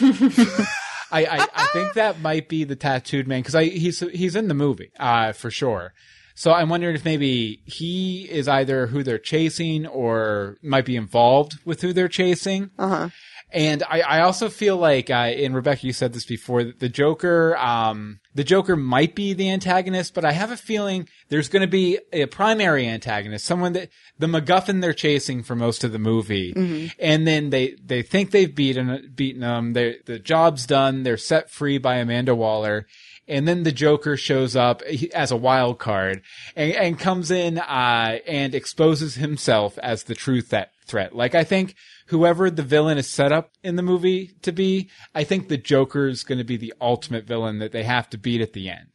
I, 1.17 1.39
I, 1.39 1.49
I 1.55 1.67
think 1.67 1.95
that 1.95 2.21
might 2.21 2.49
be 2.49 2.65
the 2.65 2.77
tattooed 2.77 3.27
man 3.27 3.43
because 3.43 3.55
he's 3.55 4.01
he's 4.01 4.37
in 4.37 4.49
the 4.49 4.55
movie 4.55 4.91
uh, 4.99 5.33
for 5.33 5.51
sure. 5.51 5.93
So 6.35 6.53
I'm 6.53 6.69
wondering 6.69 6.95
if 6.95 7.05
maybe 7.05 7.61
he 7.65 8.29
is 8.31 8.47
either 8.47 8.89
who 8.89 9.03
they're 9.03 9.19
chasing 9.19 9.87
or 9.87 10.59
might 10.63 10.85
be 10.85 10.95
involved 10.95 11.59
with 11.65 11.81
who 11.81 11.95
they're 11.95 12.09
chasing. 12.09 12.71
Uh 12.79 12.89
huh. 12.89 13.09
And 13.53 13.85
I, 13.85 14.01
I 14.01 14.21
also 14.23 14.49
feel 14.49 14.77
like, 14.77 15.09
uh, 15.09 15.15
and 15.15 15.55
Rebecca, 15.55 15.87
you 15.87 15.93
said 15.93 16.13
this 16.13 16.25
before, 16.25 16.65
that 16.65 16.81
the 16.81 16.89
Joker, 16.89 17.57
um, 17.57 18.19
the 18.35 18.43
Joker 18.43 18.75
might 18.77 19.15
be 19.15 19.35
the 19.35 19.51
antagonist, 19.51 20.15
but 20.15 20.25
I 20.25 20.33
have 20.33 20.51
a 20.51 20.57
feeling 20.57 21.09
there's 21.29 21.49
going 21.49 21.63
to 21.63 21.69
be 21.69 21.99
a 22.13 22.27
primary 22.27 22.89
antagonist, 22.89 23.45
someone 23.47 23.73
that 23.75 23.89
the 24.19 24.27
MacGuffin 24.27 24.81
they're 24.83 24.93
chasing 24.93 25.45
for 25.45 25.55
most 25.55 25.85
of 25.85 25.93
the 25.93 25.99
movie, 25.99 26.53
and 26.99 27.27
then 27.27 27.51
they 27.51 27.77
they 27.85 28.03
think 28.03 28.33
they've 28.33 28.55
beaten 28.55 29.13
beaten 29.15 29.43
them. 29.43 29.75
They 29.75 29.99
the 30.05 30.19
job's 30.19 30.67
done. 30.67 31.05
They're 31.05 31.17
set 31.17 31.49
free 31.49 31.79
by 31.79 31.97
Amanda 31.97 32.35
Waller. 32.35 32.87
And 33.29 33.49
then 33.49 33.65
the 33.65 33.73
Joker 33.73 34.17
shows 34.17 34.55
up 34.55 34.83
as 35.13 35.33
a 35.33 35.37
wild 35.37 35.81
card 35.81 36.23
and, 36.55 36.73
and 36.73 36.99
comes 36.99 37.33
in 37.33 37.59
uh, 37.59 38.19
and 38.25 38.55
exposes 38.55 39.17
himself 39.17 39.79
as 39.79 40.05
the 40.05 40.15
true 40.15 40.43
th- 40.43 40.69
threat. 40.87 41.15
Like 41.15 41.35
I 41.35 41.45
think 41.45 41.75
whoever 42.07 42.51
the 42.51 42.63
villain 42.63 42.99
is 42.99 43.09
set 43.09 43.33
up 43.33 43.53
in 43.63 43.77
the 43.77 43.83
movie 43.83 44.33
to 44.43 44.53
be, 44.53 44.91
I 45.15 45.25
think 45.25 45.49
the 45.49 45.57
Joker 45.57 46.07
is 46.07 46.25
going 46.25 46.39
to 46.39 46.45
be 46.45 46.57
the 46.57 46.75
ultimate 46.81 47.27
villain 47.27 47.59
that 47.59 47.73
they 47.73 47.85
have 47.85 48.09
to 48.11 48.19
beat 48.19 48.41
at 48.41 48.53
the 48.53 48.71
end. 48.71 48.89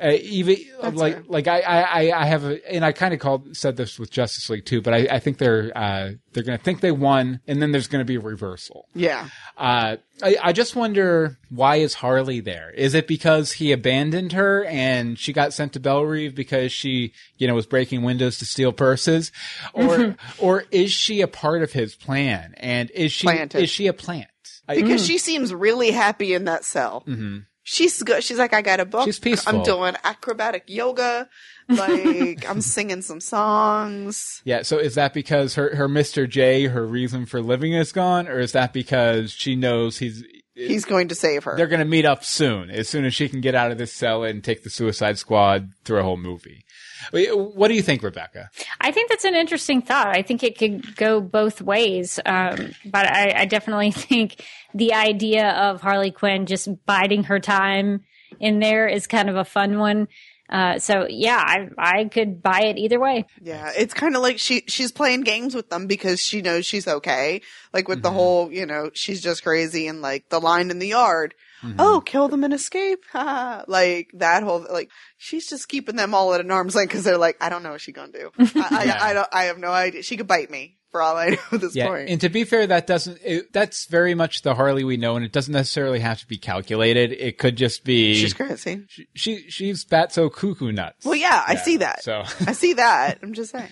Uh, 0.00 0.12
even 0.22 0.56
like 0.94 1.14
fair. 1.14 1.24
like 1.26 1.48
I 1.48 1.60
I 1.60 2.20
I 2.22 2.24
have 2.26 2.44
a 2.44 2.72
and 2.72 2.84
I 2.84 2.92
kind 2.92 3.12
of 3.12 3.18
called 3.20 3.56
said 3.56 3.76
this 3.76 3.98
with 3.98 4.10
Justice 4.12 4.48
League 4.48 4.64
too, 4.64 4.80
but 4.80 4.94
I, 4.94 5.08
I 5.10 5.18
think 5.18 5.38
they're 5.38 5.72
uh, 5.76 6.12
they're 6.32 6.44
going 6.44 6.56
to 6.56 6.62
think 6.64 6.80
they 6.80 6.92
won, 6.92 7.40
and 7.48 7.60
then 7.60 7.72
there's 7.72 7.88
going 7.88 8.00
to 8.00 8.04
be 8.04 8.14
a 8.14 8.20
reversal. 8.20 8.86
Yeah. 8.94 9.28
Uh, 9.56 9.96
I, 10.22 10.36
I 10.42 10.52
just 10.52 10.76
wonder 10.76 11.36
why 11.48 11.76
is 11.76 11.94
Harley 11.94 12.38
there? 12.40 12.70
Is 12.70 12.94
it 12.94 13.08
because 13.08 13.52
he 13.52 13.72
abandoned 13.72 14.32
her 14.32 14.64
and 14.66 15.18
she 15.18 15.32
got 15.32 15.52
sent 15.52 15.72
to 15.72 15.80
Belle 15.80 16.02
Reve 16.04 16.34
because 16.34 16.70
she, 16.72 17.12
you 17.36 17.48
know, 17.48 17.54
was 17.54 17.66
breaking 17.66 18.02
windows 18.02 18.38
to 18.38 18.44
steal 18.44 18.72
purses, 18.72 19.32
or 19.72 20.14
or 20.38 20.64
is 20.70 20.92
she 20.92 21.22
a 21.22 21.28
part 21.28 21.62
of 21.62 21.72
his 21.72 21.96
plan? 21.96 22.54
And 22.58 22.90
is 22.92 23.10
she 23.10 23.26
Planted. 23.26 23.62
is 23.62 23.70
she 23.70 23.88
a 23.88 23.92
plant? 23.92 24.28
I- 24.68 24.76
Because 24.76 25.04
she 25.04 25.18
seems 25.18 25.52
really 25.52 25.90
happy 25.90 26.34
in 26.34 26.44
that 26.44 26.64
cell. 26.64 27.02
Mm-hmm. 27.06 27.38
She's 27.70 28.02
good. 28.02 28.24
She's 28.24 28.38
like, 28.38 28.54
I 28.54 28.62
got 28.62 28.80
a 28.80 28.86
book. 28.86 29.04
She's 29.04 29.18
peaceful. 29.18 29.58
I'm 29.58 29.62
doing 29.62 29.94
acrobatic 30.02 30.64
yoga. 30.68 31.28
Like, 31.68 32.48
I'm 32.48 32.60
singing 32.62 33.02
some 33.02 33.20
songs. 33.20 34.40
yeah. 34.46 34.62
So 34.62 34.78
is 34.78 34.94
that 34.94 35.12
because 35.12 35.54
her 35.56 35.76
her 35.76 35.86
Mr. 35.86 36.26
J, 36.26 36.64
her 36.68 36.86
reason 36.86 37.26
for 37.26 37.42
living 37.42 37.74
is 37.74 37.92
gone, 37.92 38.26
or 38.26 38.38
is 38.38 38.52
that 38.52 38.72
because 38.72 39.32
she 39.32 39.54
knows 39.54 39.98
he's 39.98 40.24
He's 40.54 40.84
going 40.86 41.06
to 41.08 41.14
save 41.14 41.44
her. 41.44 41.56
they're 41.56 41.68
going 41.68 41.78
to 41.78 41.84
meet 41.84 42.04
up 42.06 42.24
soon, 42.24 42.68
as 42.70 42.88
soon 42.88 43.04
as 43.04 43.14
she 43.14 43.28
can 43.28 43.40
get 43.40 43.54
out 43.54 43.70
of 43.70 43.78
this 43.78 43.92
cell 43.92 44.24
and 44.24 44.42
take 44.42 44.64
the 44.64 44.70
Suicide 44.70 45.16
Squad 45.18 45.68
through 45.84 46.00
a 46.00 46.02
whole 46.02 46.16
movie. 46.16 46.64
Wait, 47.12 47.36
What 47.36 47.68
do 47.68 47.74
you 47.74 47.82
think, 47.82 48.02
Rebecca? 48.02 48.50
I 48.80 48.90
think 48.90 49.08
that's 49.10 49.24
an 49.24 49.34
interesting 49.34 49.82
thought. 49.82 50.08
I 50.08 50.22
think 50.22 50.42
it 50.42 50.58
could 50.58 50.96
go 50.96 51.20
both 51.20 51.60
ways. 51.60 52.18
Um, 52.24 52.72
but 52.84 53.06
I, 53.06 53.42
I 53.42 53.44
definitely 53.44 53.90
think 53.92 54.44
the 54.74 54.94
idea 54.94 55.50
of 55.50 55.80
Harley 55.80 56.10
Quinn 56.10 56.46
just 56.46 56.68
biding 56.86 57.24
her 57.24 57.40
time 57.40 58.04
in 58.40 58.60
there 58.60 58.86
is 58.86 59.06
kind 59.06 59.28
of 59.28 59.36
a 59.36 59.44
fun 59.44 59.78
one. 59.78 60.08
Uh, 60.48 60.78
so 60.78 61.06
yeah, 61.08 61.36
I, 61.36 61.68
I 61.76 62.04
could 62.06 62.42
buy 62.42 62.60
it 62.60 62.78
either 62.78 62.98
way. 62.98 63.26
Yeah, 63.42 63.70
it's 63.76 63.92
kind 63.92 64.16
of 64.16 64.22
like 64.22 64.38
she 64.38 64.62
she's 64.66 64.92
playing 64.92 65.20
games 65.20 65.54
with 65.54 65.68
them 65.68 65.86
because 65.86 66.20
she 66.20 66.40
knows 66.40 66.64
she's 66.64 66.88
okay. 66.88 67.42
Like 67.74 67.86
with 67.86 68.02
the 68.02 68.10
whole, 68.10 68.50
you 68.50 68.64
know, 68.64 68.90
she's 68.94 69.20
just 69.20 69.42
crazy 69.42 69.86
and 69.86 70.00
like 70.00 70.30
the 70.30 70.40
line 70.40 70.70
in 70.70 70.78
the 70.78 70.88
yard. 70.88 71.34
Mm-hmm. 71.62 71.76
Oh, 71.80 72.00
kill 72.00 72.28
them 72.28 72.44
and 72.44 72.54
escape. 72.54 73.04
Like 73.14 74.10
that 74.14 74.42
whole 74.42 74.66
like 74.70 74.90
she's 75.16 75.48
just 75.48 75.68
keeping 75.68 75.96
them 75.96 76.14
all 76.14 76.32
at 76.34 76.40
an 76.40 76.50
arm's 76.50 76.74
length 76.74 76.90
because 76.90 77.04
they're 77.04 77.18
like, 77.18 77.36
I 77.40 77.48
don't 77.48 77.62
know 77.62 77.72
what 77.72 77.80
she's 77.80 77.94
gonna 77.94 78.12
do. 78.12 78.30
I, 78.38 78.66
I, 78.70 78.84
Yeah. 78.84 78.98
I 79.00 79.12
don't. 79.12 79.28
I 79.32 79.44
have 79.44 79.58
no 79.58 79.70
idea. 79.70 80.02
She 80.02 80.16
could 80.16 80.26
bite 80.28 80.50
me 80.50 80.76
for 80.90 81.02
all 81.02 81.16
I 81.16 81.28
know 81.30 81.38
at 81.52 81.60
this 81.60 81.74
Yeah, 81.76 81.88
point. 81.88 82.08
and 82.08 82.20
to 82.22 82.28
be 82.28 82.44
fair, 82.44 82.66
that 82.66 82.86
doesn't. 82.86 83.18
It, 83.24 83.52
that's 83.52 83.86
very 83.86 84.14
much 84.14 84.42
the 84.42 84.54
Harley 84.54 84.84
we 84.84 84.96
know, 84.96 85.16
and 85.16 85.24
it 85.24 85.32
doesn't 85.32 85.52
necessarily 85.52 86.00
have 86.00 86.20
to 86.20 86.26
be 86.26 86.38
calculated. 86.38 87.12
It 87.12 87.38
could 87.38 87.56
just 87.56 87.84
be 87.84 88.14
she's 88.14 88.34
crazy. 88.34 88.84
she, 88.88 89.06
she 89.14 89.50
she's 89.50 89.84
batso 89.84 90.32
cuckoo 90.32 90.72
nuts. 90.72 91.04
Well, 91.04 91.16
yeah, 91.16 91.42
I 91.46 91.56
see 91.56 91.78
that. 91.78 92.02
So 92.04 92.22
I 92.46 92.52
see 92.52 92.74
that. 92.74 93.18
I'm 93.22 93.34
just 93.34 93.50
saying. 93.52 93.68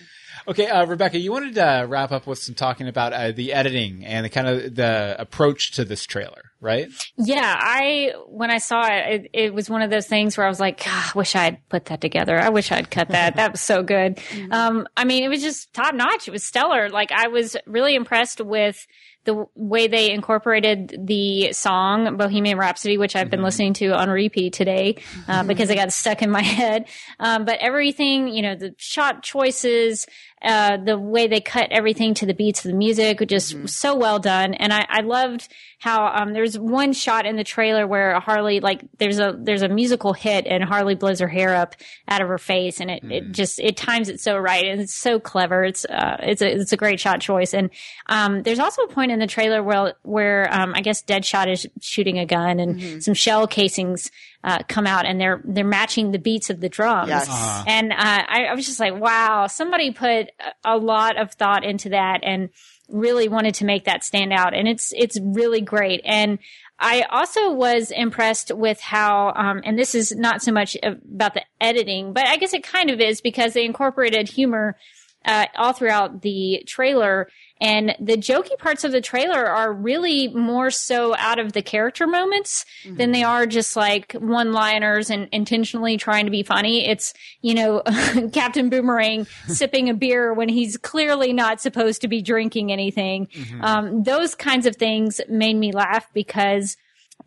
Okay, 0.47 0.67
uh, 0.67 0.85
Rebecca, 0.85 1.19
you 1.19 1.31
wanted 1.31 1.55
to 1.55 1.85
wrap 1.87 2.11
up 2.11 2.25
with 2.25 2.39
some 2.39 2.55
talking 2.55 2.87
about 2.87 3.13
uh, 3.13 3.31
the 3.31 3.53
editing 3.53 4.05
and 4.05 4.25
the 4.25 4.29
kind 4.29 4.47
of 4.47 4.75
the 4.75 5.15
approach 5.19 5.71
to 5.71 5.85
this 5.85 6.05
trailer, 6.05 6.51
right? 6.61 6.89
Yeah, 7.17 7.55
I 7.59 8.13
when 8.27 8.49
I 8.49 8.59
saw 8.59 8.87
it, 8.87 9.25
it, 9.25 9.29
it 9.33 9.53
was 9.53 9.69
one 9.69 9.81
of 9.81 9.89
those 9.89 10.07
things 10.07 10.37
where 10.37 10.45
I 10.45 10.49
was 10.49 10.59
like, 10.59 10.87
I 10.87 11.11
wish 11.15 11.35
I 11.35 11.43
had 11.43 11.69
put 11.69 11.85
that 11.85 12.01
together. 12.01 12.39
I 12.39 12.49
wish 12.49 12.71
I'd 12.71 12.89
cut 12.89 13.09
that. 13.09 13.35
that 13.35 13.51
was 13.51 13.61
so 13.61 13.83
good. 13.83 14.19
Um, 14.49 14.87
I 14.95 15.03
mean, 15.03 15.23
it 15.23 15.27
was 15.27 15.41
just 15.41 15.73
top 15.73 15.93
notch. 15.93 16.27
It 16.27 16.31
was 16.31 16.43
stellar. 16.43 16.89
Like 16.89 17.11
I 17.11 17.27
was 17.27 17.57
really 17.65 17.95
impressed 17.95 18.39
with 18.39 18.87
the 19.27 19.45
way 19.55 19.87
they 19.87 20.11
incorporated 20.11 20.95
the 21.05 21.51
song 21.51 22.15
Bohemian 22.15 22.57
Rhapsody, 22.57 22.97
which 22.97 23.13
I've 23.15 23.29
been 23.29 23.43
listening 23.43 23.73
to 23.73 23.89
on 23.89 24.09
repeat 24.09 24.53
today 24.53 24.95
uh, 25.27 25.43
because 25.43 25.69
it 25.69 25.75
got 25.75 25.91
stuck 25.91 26.21
in 26.21 26.31
my 26.31 26.41
head. 26.61 26.87
Um, 27.19 27.43
but 27.43 27.59
everything, 27.59 28.29
you 28.29 28.41
know, 28.41 28.55
the 28.55 28.73
shot 28.77 29.23
choices, 29.23 30.07
uh, 30.41 30.77
the 30.77 30.97
way 30.97 31.27
they 31.27 31.41
cut 31.41 31.69
everything 31.71 32.13
to 32.13 32.25
the 32.25 32.33
beats 32.33 32.63
of 32.63 32.71
the 32.71 32.77
music, 32.77 33.25
just 33.27 33.67
so 33.67 33.95
well 33.95 34.19
done. 34.19 34.53
And 34.53 34.71
I, 34.71 34.85
I 34.87 35.01
loved 35.01 35.47
how 35.79 36.07
um, 36.07 36.33
there's 36.33 36.57
one 36.57 36.93
shot 36.93 37.25
in 37.25 37.35
the 37.35 37.43
trailer 37.43 37.87
where 37.87 38.19
Harley 38.19 38.59
like 38.59 38.83
there's 38.97 39.19
a 39.19 39.35
there's 39.37 39.61
a 39.61 39.67
musical 39.67 40.13
hit 40.13 40.45
and 40.47 40.63
Harley 40.63 40.95
blows 40.95 41.19
her 41.19 41.27
hair 41.27 41.55
up 41.55 41.75
out 42.07 42.21
of 42.21 42.27
her 42.27 42.37
face 42.37 42.79
and 42.79 42.89
it, 42.89 43.03
it 43.03 43.31
just 43.31 43.59
it 43.59 43.77
times 43.77 44.09
it 44.09 44.19
so 44.19 44.37
right 44.37 44.65
and 44.65 44.81
it's 44.81 44.95
so 44.95 45.19
clever. 45.19 45.63
It's 45.63 45.85
uh 45.85 46.17
it's 46.21 46.41
a 46.41 46.51
it's 46.51 46.73
a 46.73 46.77
great 46.77 46.99
shot 46.99 47.21
choice 47.21 47.53
and 47.53 47.69
um 48.07 48.43
there's 48.43 48.59
also 48.59 48.83
a 48.83 48.87
point 48.87 49.11
in 49.11 49.19
the 49.19 49.27
trailer 49.27 49.61
where 49.61 49.93
where 50.03 50.51
um 50.51 50.73
I 50.75 50.81
guess 50.81 51.03
Deadshot 51.03 51.51
is 51.51 51.67
shooting 51.79 52.17
a 52.17 52.25
gun 52.25 52.59
and 52.59 53.03
some 53.03 53.13
shell 53.13 53.47
casings 53.47 54.11
uh, 54.43 54.59
come 54.67 54.87
out 54.87 55.05
and 55.05 55.19
they're 55.19 55.41
they're 55.43 55.65
matching 55.65 56.11
the 56.11 56.19
beats 56.19 56.49
of 56.49 56.61
the 56.61 56.69
drums. 56.69 57.09
Yes. 57.09 57.27
Uh-huh. 57.27 57.63
And 57.67 57.91
uh, 57.91 57.95
I, 57.97 58.45
I 58.49 58.53
was 58.53 58.65
just 58.65 58.79
like, 58.79 58.95
wow, 58.95 59.47
somebody 59.47 59.91
put 59.91 60.26
a- 60.63 60.77
lot 60.77 61.17
of 61.17 61.33
thought 61.33 61.63
into 61.63 61.89
that 61.89 62.19
and 62.23 62.49
really 62.89 63.27
wanted 63.27 63.55
to 63.55 63.65
make 63.65 63.85
that 63.85 64.03
stand 64.03 64.31
out. 64.31 64.53
And 64.53 64.67
it's 64.67 64.93
it's 64.95 65.19
really 65.21 65.61
great. 65.61 66.01
And 66.05 66.39
I 66.79 67.01
also 67.09 67.51
was 67.51 67.89
impressed 67.89 68.51
with 68.53 68.79
how, 68.79 69.33
um, 69.35 69.61
and 69.65 69.77
this 69.79 69.95
is 69.95 70.15
not 70.15 70.43
so 70.43 70.51
much 70.51 70.77
about 70.83 71.33
the 71.33 71.43
editing, 71.59 72.13
but 72.13 72.27
I 72.27 72.37
guess 72.37 72.53
it 72.53 72.63
kind 72.63 72.91
of 72.91 73.01
is 73.01 73.19
because 73.19 73.53
they 73.53 73.65
incorporated 73.65 74.29
humor 74.29 74.77
uh, 75.25 75.47
all 75.55 75.73
throughout 75.73 76.21
the 76.21 76.63
trailer. 76.67 77.29
And 77.59 77.95
the 77.99 78.17
jokey 78.17 78.57
parts 78.57 78.83
of 78.83 78.91
the 78.91 79.01
trailer 79.01 79.45
are 79.45 79.73
really 79.73 80.27
more 80.29 80.69
so 80.69 81.15
out 81.15 81.39
of 81.39 81.53
the 81.53 81.61
character 81.61 82.05
moments 82.05 82.65
than 82.85 83.11
they 83.11 83.23
are 83.23 83.45
just 83.45 83.75
like 83.75 84.13
one 84.13 84.53
liners 84.53 85.09
and 85.09 85.27
intentionally 85.31 85.97
trying 85.97 86.25
to 86.25 86.31
be 86.31 86.43
funny. 86.43 86.87
It's, 86.87 87.13
you 87.41 87.55
know, 87.55 87.81
Captain 88.33 88.69
Boomerang 88.69 89.25
sipping 89.47 89.89
a 89.89 89.93
beer 89.93 90.33
when 90.33 90.49
he's 90.49 90.77
clearly 90.77 91.33
not 91.33 91.59
supposed 91.61 92.01
to 92.01 92.07
be 92.07 92.21
drinking 92.21 92.71
anything. 92.71 93.27
Um, 93.61 94.03
those 94.03 94.35
kinds 94.35 94.65
of 94.65 94.75
things 94.75 95.19
made 95.27 95.55
me 95.55 95.71
laugh 95.71 96.07
because 96.13 96.77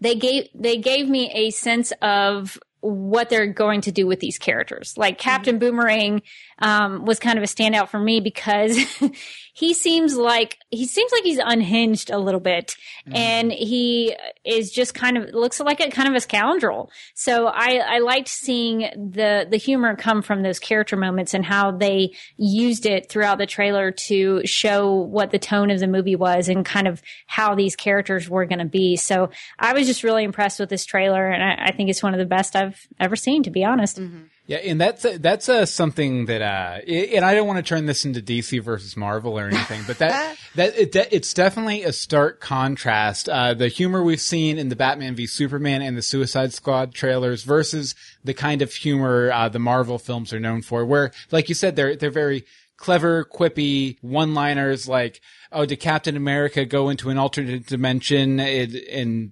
they 0.00 0.14
gave 0.14 0.48
they 0.54 0.76
gave 0.76 1.08
me 1.08 1.30
a 1.34 1.50
sense 1.50 1.92
of 2.02 2.58
what 2.80 3.28
they're 3.28 3.46
going 3.46 3.82
to 3.82 3.92
do 3.92 4.06
with 4.06 4.20
these 4.20 4.38
characters. 4.38 4.94
Like 4.96 5.18
Captain 5.18 5.58
Boomerang 5.58 6.22
um, 6.60 7.04
was 7.04 7.18
kind 7.18 7.36
of 7.38 7.42
a 7.42 7.46
standout 7.46 7.88
for 7.88 8.00
me 8.00 8.20
because 8.20 8.78
he 9.60 9.74
seems 9.74 10.16
like 10.16 10.56
he 10.70 10.86
seems 10.86 11.12
like 11.12 11.22
he's 11.22 11.38
unhinged 11.38 12.08
a 12.08 12.16
little 12.16 12.40
bit, 12.40 12.76
mm-hmm. 13.06 13.14
and 13.14 13.52
he 13.52 14.16
is 14.42 14.70
just 14.70 14.94
kind 14.94 15.18
of 15.18 15.34
looks 15.34 15.60
like 15.60 15.80
a 15.80 15.90
kind 15.90 16.08
of 16.08 16.14
a 16.14 16.20
scoundrel. 16.20 16.90
So 17.14 17.46
I 17.46 17.76
I 17.76 17.98
liked 17.98 18.28
seeing 18.28 18.80
the 18.96 19.46
the 19.50 19.58
humor 19.58 19.94
come 19.96 20.22
from 20.22 20.42
those 20.42 20.58
character 20.58 20.96
moments 20.96 21.34
and 21.34 21.44
how 21.44 21.72
they 21.72 22.14
used 22.38 22.86
it 22.86 23.10
throughout 23.10 23.36
the 23.36 23.44
trailer 23.44 23.90
to 24.08 24.46
show 24.46 24.94
what 24.94 25.30
the 25.30 25.38
tone 25.38 25.70
of 25.70 25.78
the 25.78 25.86
movie 25.86 26.16
was 26.16 26.48
and 26.48 26.64
kind 26.64 26.88
of 26.88 27.02
how 27.26 27.54
these 27.54 27.76
characters 27.76 28.30
were 28.30 28.46
going 28.46 28.60
to 28.60 28.64
be. 28.64 28.96
So 28.96 29.28
I 29.58 29.74
was 29.74 29.86
just 29.86 30.02
really 30.02 30.24
impressed 30.24 30.58
with 30.58 30.70
this 30.70 30.86
trailer, 30.86 31.28
and 31.28 31.42
I, 31.42 31.66
I 31.66 31.72
think 31.72 31.90
it's 31.90 32.02
one 32.02 32.14
of 32.14 32.18
the 32.18 32.24
best 32.24 32.56
I've 32.56 32.88
ever 32.98 33.14
seen, 33.14 33.42
to 33.42 33.50
be 33.50 33.62
honest. 33.62 34.00
Mm-hmm. 34.00 34.22
Yeah, 34.50 34.56
and 34.56 34.80
that's 34.80 35.06
that's 35.20 35.48
uh, 35.48 35.64
something 35.64 36.26
that, 36.26 36.42
uh, 36.42 36.80
i- 36.84 37.10
and 37.14 37.24
I 37.24 37.36
don't 37.36 37.46
want 37.46 37.58
to 37.58 37.62
turn 37.62 37.86
this 37.86 38.04
into 38.04 38.20
DC 38.20 38.60
versus 38.60 38.96
Marvel 38.96 39.38
or 39.38 39.46
anything, 39.46 39.82
but 39.86 39.98
that 39.98 40.36
that 40.56 40.76
it, 40.76 40.96
it's 41.12 41.32
definitely 41.32 41.84
a 41.84 41.92
stark 41.92 42.40
contrast. 42.40 43.28
Uh, 43.28 43.54
the 43.54 43.68
humor 43.68 44.02
we've 44.02 44.20
seen 44.20 44.58
in 44.58 44.68
the 44.68 44.74
Batman 44.74 45.14
v 45.14 45.28
Superman 45.28 45.82
and 45.82 45.96
the 45.96 46.02
Suicide 46.02 46.52
Squad 46.52 46.94
trailers 46.94 47.44
versus 47.44 47.94
the 48.24 48.34
kind 48.34 48.60
of 48.60 48.72
humor 48.72 49.30
uh, 49.30 49.48
the 49.48 49.60
Marvel 49.60 50.00
films 50.00 50.32
are 50.32 50.40
known 50.40 50.62
for, 50.62 50.84
where, 50.84 51.12
like 51.30 51.48
you 51.48 51.54
said, 51.54 51.76
they're 51.76 51.94
they're 51.94 52.10
very 52.10 52.44
clever, 52.76 53.24
quippy 53.24 53.98
one-liners 54.02 54.88
like, 54.88 55.20
"Oh, 55.52 55.64
did 55.64 55.76
Captain 55.78 56.16
America 56.16 56.64
go 56.64 56.88
into 56.88 57.08
an 57.10 57.18
alternate 57.18 57.66
dimension?" 57.66 58.40
It, 58.40 58.74
and 58.88 59.30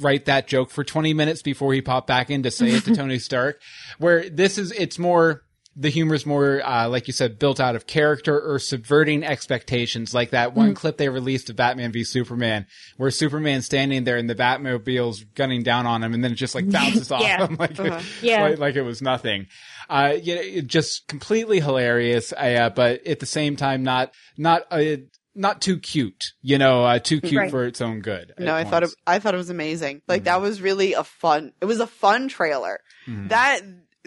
write 0.00 0.26
that 0.26 0.46
joke 0.46 0.70
for 0.70 0.84
20 0.84 1.14
minutes 1.14 1.42
before 1.42 1.72
he 1.72 1.80
popped 1.80 2.06
back 2.06 2.30
in 2.30 2.42
to 2.44 2.50
say 2.50 2.68
it 2.70 2.84
to 2.84 2.94
Tony 2.96 3.18
Stark. 3.18 3.60
Where 3.98 4.28
this 4.28 4.58
is, 4.58 4.72
it's 4.72 4.98
more, 4.98 5.42
the 5.78 5.90
humor 5.90 6.14
is 6.14 6.24
more, 6.24 6.62
uh, 6.66 6.88
like 6.88 7.06
you 7.06 7.12
said, 7.12 7.38
built 7.38 7.60
out 7.60 7.76
of 7.76 7.86
character 7.86 8.40
or 8.40 8.58
subverting 8.58 9.22
expectations. 9.24 10.14
Like 10.14 10.30
that 10.30 10.54
one 10.54 10.74
clip 10.74 10.96
they 10.96 11.10
released 11.10 11.50
of 11.50 11.56
Batman 11.56 11.92
v 11.92 12.02
Superman, 12.02 12.66
where 12.96 13.10
Superman's 13.10 13.66
standing 13.66 14.04
there 14.04 14.16
and 14.16 14.28
the 14.28 14.34
Batmobile's 14.34 15.22
gunning 15.34 15.62
down 15.62 15.86
on 15.86 16.02
him 16.02 16.14
and 16.14 16.24
then 16.24 16.32
it 16.32 16.36
just 16.36 16.54
like 16.54 16.70
bounces 16.70 17.10
off 17.12 17.20
Yeah. 17.20 17.46
him 17.46 17.56
like, 17.60 17.76
Yeah. 18.22 18.42
like, 18.42 18.58
like 18.58 18.76
it 18.76 18.82
was 18.82 19.02
nothing. 19.02 19.48
Uh, 19.90 20.14
yeah, 20.20 20.36
it 20.36 20.66
just 20.66 21.06
completely 21.08 21.60
hilarious. 21.60 22.32
Uh, 22.32 22.70
but 22.74 23.06
at 23.06 23.20
the 23.20 23.26
same 23.26 23.54
time, 23.56 23.82
not, 23.84 24.14
not, 24.38 24.62
uh, 24.70 24.96
not 25.36 25.60
too 25.60 25.78
cute, 25.78 26.32
you 26.42 26.58
know, 26.58 26.84
uh, 26.84 26.98
too 26.98 27.20
cute 27.20 27.40
Right. 27.42 27.50
for 27.50 27.64
its 27.64 27.80
own 27.80 28.00
good. 28.00 28.32
No, 28.38 28.52
at 28.56 28.66
I 28.66 28.70
thought 28.70 28.82
it. 28.82 28.90
I 29.06 29.18
thought 29.18 29.34
it 29.34 29.38
was 29.38 29.50
amazing. 29.50 30.02
Like 30.08 30.20
Mm-hmm. 30.22 30.24
that 30.24 30.40
was 30.40 30.60
really 30.62 30.94
a 30.94 31.04
fun. 31.04 31.52
It 31.60 31.66
was 31.66 31.80
a 31.80 31.86
fun 31.86 32.28
trailer. 32.28 32.80
That 33.06 33.60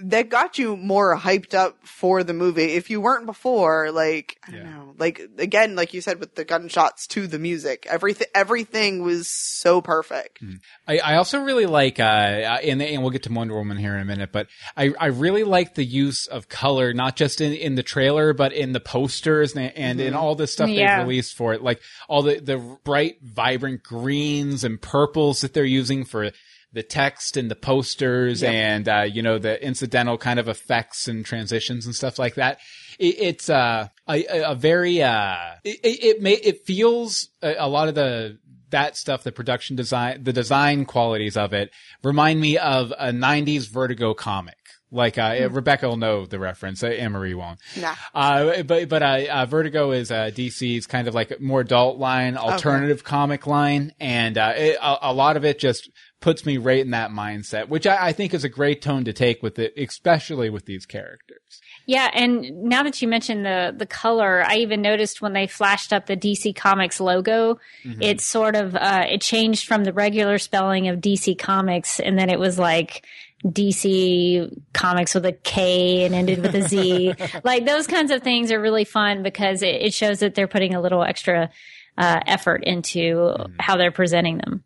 that 0.03 0.29
got 0.29 0.57
you 0.57 0.75
more 0.77 1.15
hyped 1.17 1.53
up 1.53 1.77
for 1.85 2.23
the 2.23 2.33
movie. 2.33 2.73
If 2.73 2.89
you 2.89 3.01
weren't 3.01 3.25
before, 3.25 3.91
like 3.91 4.37
I 4.47 4.51
don't 4.51 4.59
Yeah. 4.61 4.69
know, 4.69 4.95
like 4.97 5.21
again, 5.37 5.75
like 5.75 5.93
you 5.93 6.01
said 6.01 6.19
with 6.19 6.35
the 6.35 6.45
gunshots 6.45 7.07
to 7.07 7.27
the 7.27 7.39
music, 7.39 7.85
everything 7.89 8.27
everything 8.35 9.03
was 9.03 9.27
so 9.27 9.81
perfect. 9.81 10.39
I, 10.87 10.99
I 10.99 11.15
also 11.15 11.41
really 11.41 11.65
like, 11.65 11.99
uh, 11.99 12.03
uh, 12.03 12.57
and, 12.63 12.81
and 12.81 13.01
we'll 13.01 13.11
get 13.11 13.23
to 13.23 13.31
Wonder 13.33 13.55
Woman 13.55 13.77
here 13.77 13.95
in 13.95 14.01
a 14.01 14.05
minute, 14.05 14.31
but 14.31 14.47
I, 14.75 14.93
I 14.99 15.07
really 15.07 15.43
like 15.43 15.75
the 15.75 15.85
use 15.85 16.27
of 16.27 16.49
color, 16.49 16.93
not 16.93 17.15
just 17.15 17.41
in, 17.41 17.53
in 17.53 17.75
the 17.75 17.83
trailer, 17.83 18.33
but 18.33 18.53
in 18.53 18.73
the 18.73 18.79
posters 18.79 19.55
and, 19.55 19.71
and 19.75 19.99
in 20.01 20.13
all 20.13 20.35
the 20.35 20.47
stuff 20.47 20.69
Yeah. 20.69 20.97
they've 20.97 21.07
released 21.07 21.35
for 21.35 21.53
it. 21.53 21.61
Like 21.61 21.81
all 22.07 22.21
the, 22.23 22.39
the 22.39 22.57
bright, 22.83 23.17
vibrant 23.21 23.83
greens 23.83 24.63
and 24.63 24.81
purples 24.81 25.41
that 25.41 25.53
they're 25.53 25.63
using 25.65 26.05
for 26.05 26.31
the 26.71 26.83
text 26.83 27.35
and 27.35 27.49
the 27.49 27.55
posters 27.55 28.43
and, 28.43 28.87
uh, 28.87 29.01
you 29.01 29.21
know, 29.23 29.39
the 29.39 29.63
incidental 29.65 30.17
kind 30.17 30.39
of 30.39 30.47
effects 30.47 31.07
and 31.07 31.25
transitions 31.25 31.85
and 31.85 31.95
stuff 31.95 32.19
like 32.19 32.35
that. 32.35 32.59
It, 32.99 33.15
it's, 33.19 33.49
uh, 33.49 33.87
a, 34.07 34.25
a- 34.51 34.55
very, 34.55 35.01
uh, 35.01 35.35
it, 35.63 35.79
it, 35.83 36.03
it 36.03 36.21
may, 36.21 36.33
it 36.33 36.65
feels 36.65 37.29
a, 37.41 37.55
a 37.59 37.67
lot 37.67 37.87
of 37.87 37.95
the, 37.95 38.37
that 38.69 38.95
stuff, 38.95 39.23
the 39.23 39.31
production 39.31 39.75
design, 39.75 40.23
the 40.23 40.33
design 40.33 40.85
qualities 40.85 41.35
of 41.35 41.53
it 41.53 41.71
remind 42.03 42.39
me 42.39 42.57
of 42.59 42.91
a 42.99 43.11
90s 43.11 43.67
Vertigo 43.67 44.13
comic. 44.13 44.58
Like, 44.91 45.17
uh, 45.17 45.49
Rebecca 45.51 45.87
will 45.87 45.97
know 45.97 46.25
the 46.25 46.39
reference. 46.39 46.83
Uh, 46.83 46.87
Anne-Marie 46.87 47.35
won't. 47.35 47.59
Nah. 47.79 47.95
Uh, 48.13 48.63
but, 48.63 48.89
but, 48.89 49.03
uh, 49.03 49.25
uh, 49.29 49.45
Vertigo 49.45 49.91
is, 49.91 50.11
uh, 50.11 50.31
DC's 50.33 50.87
kind 50.87 51.07
of 51.07 51.13
like 51.13 51.31
a 51.31 51.39
more 51.39 51.61
adult 51.61 51.99
line, 51.99 52.37
alternative 52.37 53.03
comic 53.03 53.45
line. 53.45 53.93
And, 53.99 54.37
uh, 54.37 54.53
it, 54.55 54.77
a, 54.81 55.11
a 55.11 55.13
lot 55.13 55.37
of 55.37 55.45
it 55.45 55.59
just 55.59 55.89
puts 56.21 56.45
me 56.45 56.57
right 56.57 56.79
in 56.79 56.91
that 56.91 57.11
mindset, 57.11 57.69
which 57.69 57.87
I, 57.87 58.07
I 58.07 58.11
think 58.13 58.33
is 58.33 58.43
a 58.43 58.49
great 58.49 58.81
tone 58.81 59.05
to 59.05 59.13
take 59.13 59.41
with 59.41 59.57
it, 59.59 59.73
especially 59.77 60.49
with 60.49 60.65
these 60.65 60.85
characters. 60.85 61.61
Yeah, 61.85 62.09
and 62.13 62.63
now 62.63 62.83
that 62.83 63.01
you 63.01 63.07
mentioned 63.07 63.45
the 63.45 63.73
the 63.75 63.87
color, 63.87 64.43
I 64.45 64.57
even 64.57 64.81
noticed 64.81 65.23
when 65.23 65.33
they 65.33 65.47
flashed 65.47 65.91
up 65.91 66.05
the 66.05 66.15
DC 66.15 66.55
Comics 66.55 66.99
logo, 66.99 67.57
it 67.99 68.21
sort 68.21 68.55
of 68.55 68.75
uh, 68.75 69.05
it 69.09 69.21
changed 69.21 69.65
from 69.65 69.85
the 69.85 69.93
regular 69.93 70.37
spelling 70.37 70.87
of 70.87 70.99
DC 70.99 71.39
Comics, 71.39 71.99
and 71.99 72.15
then 72.15 72.29
it 72.29 72.37
was 72.37 72.59
like 72.59 73.05
DC 73.45 74.61
Comics 74.73 75.15
with 75.15 75.25
a 75.25 75.31
K 75.31 76.05
and 76.05 76.13
ended 76.13 76.41
with 76.41 76.55
a 76.55 76.67
Z. 76.67 77.13
like 77.43 77.65
those 77.65 77.87
kinds 77.87 78.11
of 78.11 78.21
things 78.21 78.51
are 78.51 78.59
really 78.59 78.83
fun 78.83 79.23
because 79.23 79.63
it, 79.63 79.75
it 79.81 79.93
shows 79.93 80.19
that 80.19 80.35
they're 80.35 80.47
putting 80.47 80.75
a 80.75 80.81
little 80.81 81.03
extra 81.03 81.49
uh, 81.97 82.19
effort 82.25 82.63
into 82.63 83.35
how 83.59 83.77
they're 83.77 83.91
presenting 83.91 84.37
them. 84.37 84.63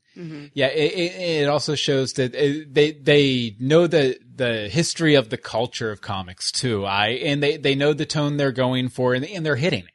Yeah, 0.53 0.67
it, 0.67 0.93
it, 0.93 1.41
it 1.41 1.49
also 1.49 1.73
shows 1.73 2.13
that 2.13 2.35
uh, 2.35 2.65
they 2.69 2.91
they 2.91 3.55
know 3.59 3.87
the 3.87 4.19
the 4.35 4.69
history 4.69 5.15
of 5.15 5.29
the 5.29 5.37
culture 5.37 5.91
of 5.91 6.01
comics 6.01 6.51
too. 6.51 6.85
I 6.85 7.09
and 7.09 7.41
they 7.41 7.57
they 7.57 7.73
know 7.73 7.93
the 7.93 8.05
tone 8.05 8.37
they're 8.37 8.51
going 8.51 8.89
for, 8.89 9.15
and, 9.15 9.25
and 9.25 9.43
they're 9.43 9.55
hitting 9.55 9.85
it. 9.85 9.89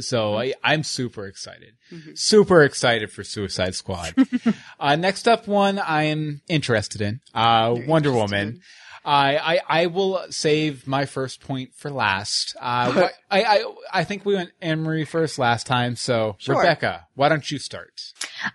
So 0.00 0.36
I, 0.36 0.54
I'm 0.62 0.82
super 0.82 1.26
excited, 1.26 1.74
super 2.14 2.62
excited 2.62 3.10
for 3.10 3.24
Suicide 3.24 3.74
Squad. 3.74 4.14
uh, 4.80 4.96
next 4.96 5.28
up, 5.28 5.46
one 5.46 5.78
I 5.78 6.04
am 6.04 6.40
interested 6.48 7.00
in, 7.00 7.20
uh, 7.34 7.74
Wonder 7.86 8.12
Woman. 8.12 8.60
I, 9.04 9.36
I 9.38 9.82
I 9.82 9.86
will 9.86 10.26
save 10.30 10.88
my 10.88 11.06
first 11.06 11.40
point 11.40 11.74
for 11.74 11.90
last. 11.90 12.56
Uh, 12.60 13.08
I, 13.30 13.42
I 13.42 13.74
I 13.92 14.04
think 14.04 14.24
we 14.24 14.34
went 14.34 14.50
Anne 14.60 14.82
Marie 14.82 15.04
first 15.04 15.38
last 15.38 15.64
time, 15.66 15.94
so 15.94 16.34
Sure. 16.38 16.58
Rebecca, 16.58 17.06
why 17.14 17.28
don't 17.28 17.48
you 17.48 17.58
start? 17.60 18.00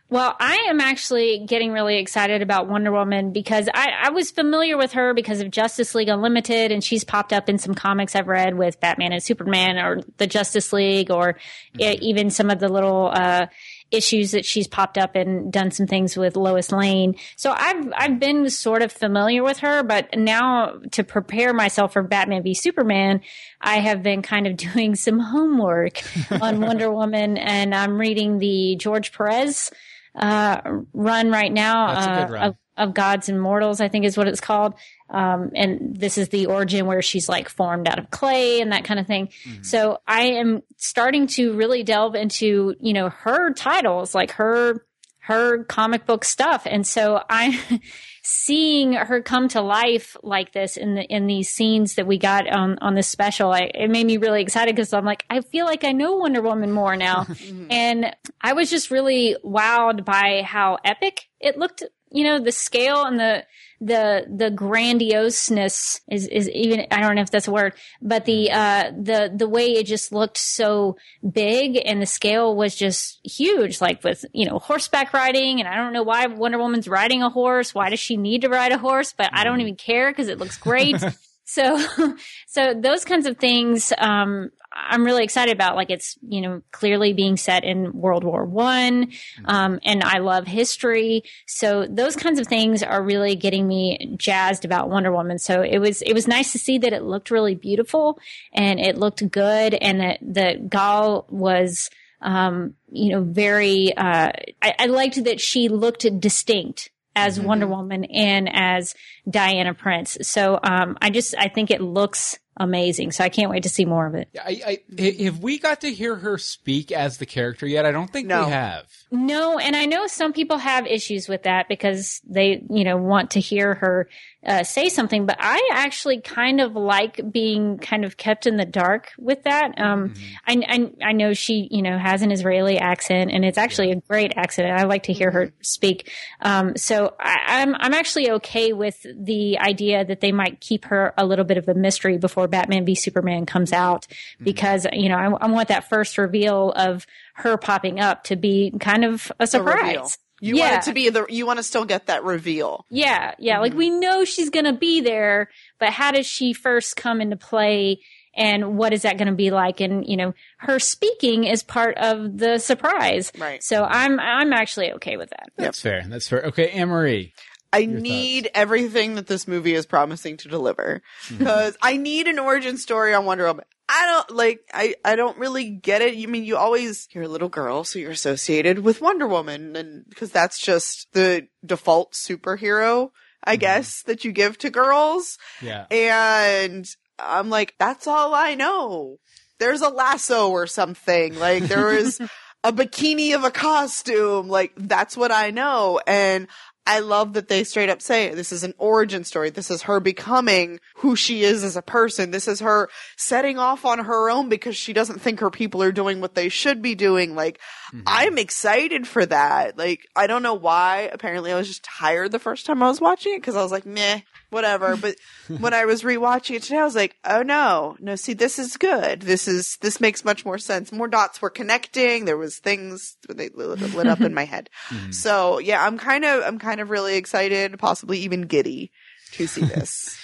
Well, 0.09 0.35
I 0.39 0.67
am 0.69 0.79
actually 0.79 1.45
getting 1.45 1.71
really 1.71 1.97
excited 1.97 2.41
about 2.41 2.67
Wonder 2.67 2.91
Woman 2.91 3.31
because 3.31 3.67
I, 3.73 3.89
I 4.03 4.09
was 4.11 4.31
familiar 4.31 4.77
with 4.77 4.93
her 4.93 5.13
because 5.13 5.41
of 5.41 5.49
Justice 5.49 5.95
League 5.95 6.09
Unlimited, 6.09 6.71
and 6.71 6.83
she's 6.83 7.03
popped 7.03 7.33
up 7.33 7.49
in 7.49 7.57
some 7.57 7.73
comics 7.73 8.15
I've 8.15 8.27
read 8.27 8.57
with 8.57 8.79
Batman 8.79 9.13
and 9.13 9.23
Superman 9.23 9.77
or 9.77 10.01
the 10.17 10.27
Justice 10.27 10.71
League, 10.73 11.11
or 11.11 11.37
e- 11.79 11.97
even 12.01 12.29
some 12.29 12.49
of 12.49 12.59
the 12.59 12.69
little 12.69 13.11
uh, 13.13 13.47
issues 13.91 14.31
that 14.31 14.45
she's 14.45 14.67
popped 14.67 14.97
up 14.97 15.15
and 15.15 15.51
done 15.51 15.71
some 15.71 15.87
things 15.87 16.17
with 16.17 16.35
Lois 16.35 16.71
Lane. 16.71 17.15
So 17.35 17.51
I've 17.51 17.91
I've 17.95 18.19
been 18.19 18.49
sort 18.49 18.81
of 18.81 18.91
familiar 18.91 19.43
with 19.43 19.59
her, 19.59 19.83
but 19.83 20.17
now 20.17 20.79
to 20.91 21.03
prepare 21.03 21.53
myself 21.53 21.93
for 21.93 22.03
Batman 22.03 22.43
v 22.43 22.53
Superman, 22.53 23.21
I 23.59 23.79
have 23.79 24.01
been 24.01 24.21
kind 24.21 24.47
of 24.47 24.57
doing 24.73 24.95
some 24.95 25.19
homework 25.19 26.01
on 26.41 26.61
Wonder 26.61 26.91
Woman, 26.91 27.37
and 27.37 27.75
I'm 27.75 27.99
reading 27.99 28.39
the 28.39 28.75
George 28.77 29.11
Perez 29.11 29.71
uh, 30.15 30.61
run 30.93 31.31
right 31.31 31.51
now 31.51 31.93
That's 31.93 32.05
a 32.05 32.09
good 32.09 32.29
uh, 32.29 32.33
run. 32.33 32.57
Of 32.81 32.93
Gods 32.93 33.29
and 33.29 33.41
Mortals, 33.41 33.79
I 33.79 33.87
think 33.87 34.05
is 34.05 34.17
what 34.17 34.27
it's 34.27 34.41
called. 34.41 34.73
Um, 35.09 35.51
and 35.55 35.95
this 35.95 36.17
is 36.17 36.29
the 36.29 36.47
origin 36.47 36.85
where 36.85 37.01
she's 37.01 37.27
like 37.27 37.49
formed 37.49 37.87
out 37.87 37.99
of 37.99 38.09
clay 38.11 38.61
and 38.61 38.71
that 38.71 38.83
kind 38.83 38.99
of 38.99 39.07
thing. 39.07 39.27
Mm-hmm. 39.27 39.63
So 39.63 39.99
I 40.07 40.21
am 40.23 40.63
starting 40.77 41.27
to 41.27 41.53
really 41.53 41.83
delve 41.83 42.15
into, 42.15 42.75
you 42.79 42.93
know, 42.93 43.09
her 43.09 43.53
titles, 43.53 44.15
like 44.15 44.31
her, 44.31 44.85
her 45.19 45.63
comic 45.65 46.05
book 46.05 46.23
stuff. 46.25 46.63
And 46.65 46.87
so 46.87 47.21
I'm 47.29 47.53
seeing 48.23 48.93
her 48.93 49.21
come 49.21 49.47
to 49.49 49.61
life 49.61 50.15
like 50.21 50.53
this 50.53 50.77
in 50.77 50.95
the 50.95 51.03
in 51.03 51.25
these 51.27 51.49
scenes 51.49 51.95
that 51.95 52.05
we 52.05 52.17
got 52.17 52.47
on 52.47 52.77
on 52.79 52.95
this 52.95 53.07
special, 53.07 53.51
I, 53.51 53.71
it 53.73 53.89
made 53.89 54.05
me 54.05 54.17
really 54.17 54.41
excited 54.41 54.75
because 54.75 54.93
I'm 54.93 55.05
like, 55.05 55.25
I 55.29 55.41
feel 55.41 55.65
like 55.65 55.83
I 55.83 55.91
know 55.91 56.15
Wonder 56.17 56.41
Woman 56.41 56.71
more 56.71 56.95
now, 56.95 57.25
and 57.69 58.15
I 58.39 58.53
was 58.53 58.69
just 58.69 58.91
really 58.91 59.35
wowed 59.43 60.05
by 60.05 60.43
how 60.45 60.77
epic 60.83 61.29
it 61.39 61.57
looked. 61.57 61.83
You 62.11 62.23
know, 62.25 62.39
the 62.39 62.51
scale 62.51 63.05
and 63.05 63.19
the 63.19 63.45
the 63.79 64.27
the 64.29 64.51
grandioseness 64.51 66.01
is 66.09 66.27
is 66.27 66.49
even 66.49 66.85
I 66.91 67.01
don't 67.01 67.15
know 67.15 67.23
if 67.23 67.31
that's 67.31 67.47
a 67.47 67.51
word, 67.51 67.73
but 68.01 68.25
the 68.25 68.51
uh 68.51 68.91
the 68.91 69.31
the 69.35 69.49
way 69.49 69.71
it 69.71 69.87
just 69.87 70.11
looked 70.11 70.37
so 70.37 70.97
big 71.27 71.81
and 71.83 72.01
the 72.01 72.05
scale 72.05 72.55
was 72.55 72.75
just 72.75 73.19
huge, 73.25 73.81
like 73.81 74.03
with 74.03 74.23
you 74.33 74.45
know 74.45 74.59
horseback 74.59 75.13
riding, 75.13 75.59
and 75.59 75.67
I 75.67 75.75
don't 75.75 75.93
know 75.93 76.03
why 76.03 76.27
Wonder 76.27 76.59
Woman's 76.59 76.87
riding 76.87 77.23
a 77.23 77.29
horse. 77.29 77.73
Why 77.73 77.89
does 77.89 77.99
she 77.99 78.17
need 78.17 78.41
to 78.41 78.49
ride 78.49 78.71
a 78.71 78.77
horse? 78.77 79.13
But 79.17 79.31
I 79.33 79.43
don't 79.43 79.61
even 79.61 79.75
care 79.75 80.11
because 80.11 80.27
it 80.27 80.37
looks 80.37 80.57
great. 80.57 80.97
So, 81.51 81.85
so 82.47 82.73
those 82.73 83.03
kinds 83.03 83.25
of 83.25 83.37
things, 83.37 83.91
um, 83.97 84.51
I'm 84.73 85.03
really 85.03 85.23
excited 85.23 85.53
about. 85.53 85.75
Like 85.75 85.89
it's, 85.89 86.17
you 86.27 86.41
know, 86.41 86.61
clearly 86.71 87.13
being 87.13 87.37
set 87.37 87.63
in 87.63 87.91
World 87.93 88.23
War 88.23 88.45
One, 88.45 89.11
um, 89.45 89.79
and 89.83 90.03
I 90.03 90.19
love 90.19 90.47
history. 90.47 91.23
So 91.45 91.85
those 91.89 92.15
kinds 92.15 92.39
of 92.39 92.47
things 92.47 92.81
are 92.81 93.03
really 93.03 93.35
getting 93.35 93.67
me 93.67 94.15
jazzed 94.17 94.63
about 94.63 94.89
Wonder 94.89 95.11
Woman. 95.11 95.39
So 95.39 95.61
it 95.61 95.79
was, 95.79 96.01
it 96.01 96.13
was 96.13 96.27
nice 96.27 96.53
to 96.53 96.59
see 96.59 96.77
that 96.77 96.93
it 96.93 97.03
looked 97.03 97.31
really 97.31 97.55
beautiful 97.55 98.17
and 98.53 98.79
it 98.79 98.97
looked 98.97 99.29
good, 99.29 99.73
and 99.73 99.99
that 99.99 100.19
that 100.21 100.69
Gal 100.69 101.25
was, 101.29 101.89
um, 102.21 102.75
you 102.89 103.11
know, 103.11 103.21
very. 103.21 103.95
Uh, 103.95 104.31
I, 104.61 104.73
I 104.79 104.85
liked 104.85 105.23
that 105.25 105.41
she 105.41 105.67
looked 105.67 106.05
distinct 106.19 106.91
as 107.13 107.39
Wonder 107.39 107.67
Woman 107.67 108.05
and 108.05 108.49
as 108.51 108.95
Diana 109.29 109.73
Prince. 109.73 110.17
So 110.21 110.59
um, 110.63 110.97
I 111.01 111.09
just 111.09 111.35
I 111.37 111.49
think 111.49 111.69
it 111.69 111.81
looks 111.81 112.39
amazing. 112.57 113.11
So 113.11 113.23
I 113.23 113.29
can't 113.29 113.49
wait 113.49 113.63
to 113.63 113.69
see 113.69 113.85
more 113.85 114.05
of 114.05 114.15
it. 114.15 114.29
I, 114.43 114.79
I, 114.99 115.01
have 115.23 115.39
we 115.39 115.57
got 115.57 115.81
to 115.81 115.91
hear 115.91 116.15
her 116.15 116.37
speak 116.37 116.91
as 116.91 117.17
the 117.17 117.25
character 117.25 117.65
yet? 117.65 117.85
I 117.85 117.91
don't 117.91 118.11
think 118.11 118.27
No. 118.27 118.45
we 118.45 118.51
have. 118.51 118.85
No, 119.11 119.57
and 119.57 119.75
I 119.75 119.85
know 119.85 120.07
some 120.07 120.33
people 120.33 120.57
have 120.57 120.85
issues 120.85 121.27
with 121.27 121.43
that 121.43 121.67
because 121.67 122.21
they, 122.27 122.63
you 122.69 122.83
know, 122.83 122.97
want 122.97 123.31
to 123.31 123.39
hear 123.39 123.75
her 123.75 124.07
uh, 124.45 124.63
say 124.63 124.89
something. 124.89 125.25
But 125.25 125.37
I 125.39 125.69
actually 125.73 126.21
kind 126.21 126.59
of 126.59 126.75
like 126.75 127.19
being 127.31 127.77
kind 127.77 128.03
of 128.03 128.17
kept 128.17 128.47
in 128.47 128.57
the 128.57 128.65
dark 128.65 129.11
with 129.19 129.43
that. 129.43 129.79
Um, 129.79 130.15
I, 130.47 130.63
I 130.67 131.09
I 131.09 131.11
know 131.11 131.33
she, 131.33 131.67
you 131.69 131.81
know, 131.81 131.97
has 131.97 132.21
an 132.21 132.31
Israeli 132.31 132.77
accent, 132.79 133.31
and 133.31 133.45
it's 133.45 133.57
actually 133.57 133.91
a 133.91 133.95
great 133.97 134.33
accent. 134.35 134.71
I 134.71 134.83
like 134.85 135.03
to 135.03 135.13
hear 135.13 135.29
her 135.31 135.53
speak. 135.61 136.11
Um, 136.41 136.75
so 136.75 137.13
I, 137.19 137.61
I'm 137.61 137.75
I'm 137.75 137.93
actually 137.93 138.31
okay 138.31 138.73
with 138.73 139.05
the 139.15 139.59
idea 139.59 140.03
that 140.05 140.21
they 140.21 140.31
might 140.31 140.59
keep 140.59 140.85
her 140.85 141.13
a 141.17 141.25
little 141.25 141.45
bit 141.45 141.57
of 141.57 141.67
a 141.67 141.73
mystery 141.73 142.17
before 142.17 142.47
Batman 142.47 142.85
v 142.85 142.95
Superman 142.95 143.45
comes 143.45 143.71
out, 143.71 144.07
because 144.41 144.87
you 144.91 145.09
know 145.09 145.17
I, 145.17 145.45
I 145.45 145.47
want 145.51 145.67
that 145.67 145.87
first 145.87 146.17
reveal 146.17 146.71
of 146.71 147.05
her 147.35 147.57
popping 147.57 147.99
up 147.99 148.23
to 148.25 148.35
be 148.35 148.73
kind 148.79 149.05
of 149.05 149.31
a 149.39 149.43
A 149.43 149.47
surprise. 149.47 150.17
You 150.41 150.57
Yeah. 150.57 150.71
want 150.71 150.83
it 150.83 150.89
to 150.89 150.93
be 150.93 151.09
the. 151.09 151.25
You 151.29 151.45
want 151.45 151.57
to 151.57 151.63
still 151.63 151.85
get 151.85 152.07
that 152.07 152.23
reveal. 152.25 152.85
Yeah, 152.89 153.35
yeah. 153.39 153.53
Mm-hmm. 153.53 153.61
Like 153.61 153.73
we 153.75 153.89
know 153.89 154.25
she's 154.25 154.49
going 154.49 154.65
to 154.65 154.73
be 154.73 154.99
there, 154.99 155.49
but 155.79 155.89
how 155.91 156.11
does 156.11 156.25
she 156.27 156.51
first 156.51 156.95
come 156.97 157.21
into 157.21 157.37
play? 157.37 158.01
And 158.33 158.77
what 158.77 158.93
is 158.93 159.01
that 159.01 159.17
going 159.17 159.27
to 159.27 159.35
be 159.35 159.51
like? 159.51 159.81
And 159.81 160.07
you 160.07 160.15
know, 160.17 160.33
her 160.57 160.79
speaking 160.79 161.43
is 161.43 161.63
part 161.63 161.97
of 161.97 162.37
the 162.37 162.59
surprise. 162.59 163.31
Right. 163.37 163.61
So 163.63 163.83
I'm 163.83 164.19
I'm 164.19 164.51
actually 164.53 164.93
okay 164.93 165.17
with 165.17 165.29
that. 165.29 165.49
That's 165.57 165.81
fair. 165.81 166.03
That's 166.07 166.27
fair. 166.27 166.41
Okay, 166.47 166.69
Anne 166.71 166.87
Marie. 166.89 167.33
I 167.73 167.85
need 167.85 168.49
everything 168.53 169.15
that 169.15 169.27
this 169.27 169.47
movie 169.47 169.73
is 169.73 169.85
promising 169.85 170.37
to 170.37 170.49
deliver 170.49 171.01
mm-hmm. 171.25 171.37
because 171.37 171.77
I 171.81 171.97
need 171.97 172.27
an 172.27 172.39
origin 172.39 172.77
story 172.77 173.13
on 173.13 173.25
Wonder 173.25 173.45
Woman. 173.45 173.65
I 173.87 174.05
don't 174.05 174.37
like. 174.37 174.61
I 174.73 174.95
I 175.03 175.15
don't 175.15 175.37
really 175.37 175.69
get 175.69 176.01
it. 176.01 176.15
You 176.15 176.27
mean 176.27 176.45
you 176.45 176.55
always 176.55 177.07
you're 177.11 177.25
a 177.25 177.29
little 177.29 177.49
girl, 177.49 177.83
so 177.83 177.99
you're 177.99 178.11
associated 178.11 178.79
with 178.79 179.01
Wonder 179.01 179.27
Woman, 179.27 179.75
and 179.75 180.05
because 180.07 180.31
that's 180.31 180.59
just 180.59 181.11
the 181.11 181.47
default 181.65 182.13
superhero, 182.13 183.11
I 183.43 183.53
mm-hmm. 183.53 183.59
guess, 183.59 184.03
that 184.03 184.23
you 184.23 184.31
give 184.31 184.57
to 184.59 184.69
girls. 184.69 185.37
Yeah. 185.61 185.85
And 185.91 186.87
I'm 187.19 187.49
like, 187.49 187.75
that's 187.79 188.07
all 188.07 188.33
I 188.33 188.55
know. 188.55 189.19
There's 189.59 189.81
a 189.81 189.89
lasso 189.89 190.49
or 190.49 190.67
something. 190.67 191.37
Like 191.37 191.63
there 191.63 191.91
is 191.91 192.19
a 192.63 192.71
bikini 192.71 193.35
of 193.35 193.43
a 193.43 193.51
costume. 193.51 194.47
Like 194.47 194.73
that's 194.77 195.17
what 195.17 195.31
I 195.31 195.51
know. 195.51 195.99
And 196.05 196.47
I 196.85 196.99
love 196.99 197.33
that 197.33 197.47
they 197.47 197.63
straight 197.63 197.89
up 197.89 198.01
say 198.01 198.33
this 198.33 198.51
is 198.51 198.63
an 198.63 198.73
origin 198.77 199.23
story. 199.23 199.51
This 199.51 199.69
is 199.69 199.83
her 199.83 199.99
becoming 199.99 200.79
who 200.95 201.15
she 201.15 201.43
is 201.43 201.63
as 201.63 201.77
a 201.77 201.81
person. 201.81 202.31
This 202.31 202.47
is 202.47 202.59
her 202.59 202.89
setting 203.17 203.59
off 203.59 203.85
on 203.85 203.99
her 203.99 204.29
own 204.31 204.49
because 204.49 204.75
she 204.75 204.91
doesn't 204.91 205.21
think 205.21 205.39
her 205.39 205.51
people 205.51 205.83
are 205.83 205.91
doing 205.91 206.21
what 206.21 206.33
they 206.33 206.49
should 206.49 206.81
be 206.81 206.95
doing. 206.95 207.35
Like 207.35 207.59
mm-hmm. 207.93 208.01
I'm 208.07 208.37
excited 208.39 209.07
for 209.07 209.25
that. 209.27 209.77
Like 209.77 210.07
I 210.15 210.25
don't 210.25 210.43
know 210.43 210.55
why. 210.55 211.09
Apparently 211.13 211.51
I 211.51 211.57
was 211.57 211.67
just 211.67 211.83
tired 211.83 212.31
the 212.31 212.39
first 212.39 212.65
time 212.65 212.81
I 212.81 212.87
was 212.87 212.99
watching 212.99 213.35
it 213.35 213.41
because 213.41 213.55
I 213.55 213.61
was 213.61 213.71
like, 213.71 213.85
meh, 213.85 214.21
whatever. 214.51 214.95
But 215.01 215.15
when 215.59 215.73
I 215.73 215.85
was 215.85 216.03
rewatching 216.03 216.55
it 216.55 216.63
today, 216.63 216.77
I 216.77 216.83
was 216.83 216.95
like, 216.95 217.15
oh 217.25 217.41
no, 217.41 217.97
no, 217.99 218.15
see, 218.15 218.33
this 218.33 218.59
is 218.59 218.77
good. 218.77 219.21
This 219.21 219.47
is, 219.47 219.77
this 219.81 219.99
makes 219.99 220.23
much 220.23 220.45
more 220.45 220.59
sense. 220.59 220.91
More 220.91 221.07
dots 221.07 221.41
were 221.41 221.49
connecting. 221.49 222.25
There 222.25 222.37
was 222.37 222.59
things 222.59 223.17
that 223.27 223.37
they 223.37 223.49
lit, 223.49 223.79
lit 223.95 224.07
up 224.07 224.21
in 224.21 224.33
my 224.33 224.45
head. 224.45 224.69
So 225.11 225.59
yeah, 225.59 225.83
I'm 225.85 225.97
kind 225.97 226.25
of, 226.25 226.43
I'm 226.43 226.59
kind 226.59 226.79
of 226.79 226.89
really 226.89 227.15
excited, 227.15 227.77
possibly 227.79 228.19
even 228.19 228.43
giddy 228.43 228.91
to 229.33 229.47
see 229.47 229.61
this. 229.65 230.17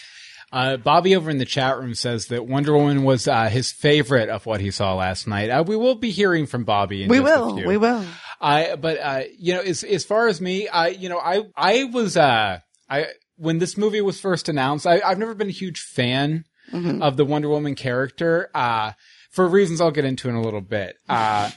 Uh, 0.51 0.77
Bobby 0.77 1.15
over 1.15 1.29
in 1.29 1.39
the 1.39 1.45
chat 1.45 1.77
room 1.77 1.93
says 1.93 2.27
that 2.27 2.47
Wonder 2.47 2.73
Woman 2.73 3.03
was 3.03 3.27
uh, 3.27 3.49
his 3.49 3.71
favorite 3.71 4.29
of 4.29 4.45
what 4.45 4.61
he 4.61 4.71
saw 4.71 4.95
last 4.95 5.27
night. 5.27 5.49
Uh, 5.49 5.63
we 5.65 5.75
will 5.75 5.95
be 5.95 6.09
hearing 6.09 6.45
from 6.45 6.63
Bobby. 6.63 7.03
In 7.03 7.09
we 7.09 7.19
will, 7.19 7.55
we 7.55 7.75
will. 7.75 8.05
I, 8.39 8.75
but 8.75 8.97
uh, 8.99 9.23
you 9.37 9.53
know, 9.53 9.61
as 9.61 9.83
as 9.83 10.05
far 10.05 10.27
as 10.27 10.39
me, 10.39 10.67
I, 10.67 10.89
you 10.89 11.09
know, 11.09 11.19
I, 11.19 11.43
I 11.55 11.85
was, 11.85 12.15
uh, 12.15 12.59
I 12.89 13.07
when 13.37 13.59
this 13.59 13.77
movie 13.77 14.01
was 14.01 14.19
first 14.19 14.49
announced, 14.49 14.85
I, 14.85 15.01
I've 15.01 15.19
never 15.19 15.33
been 15.33 15.47
a 15.49 15.51
huge 15.51 15.79
fan 15.79 16.45
of 17.01 17.15
the 17.15 17.23
Wonder 17.25 17.47
Woman 17.49 17.75
character, 17.75 18.49
uh, 18.53 18.91
for 19.31 19.47
reasons 19.47 19.79
I'll 19.79 19.91
get 19.91 20.03
into 20.05 20.27
in 20.27 20.35
a 20.35 20.41
little 20.41 20.61
bit. 20.61 20.97
Uh, 21.09 21.51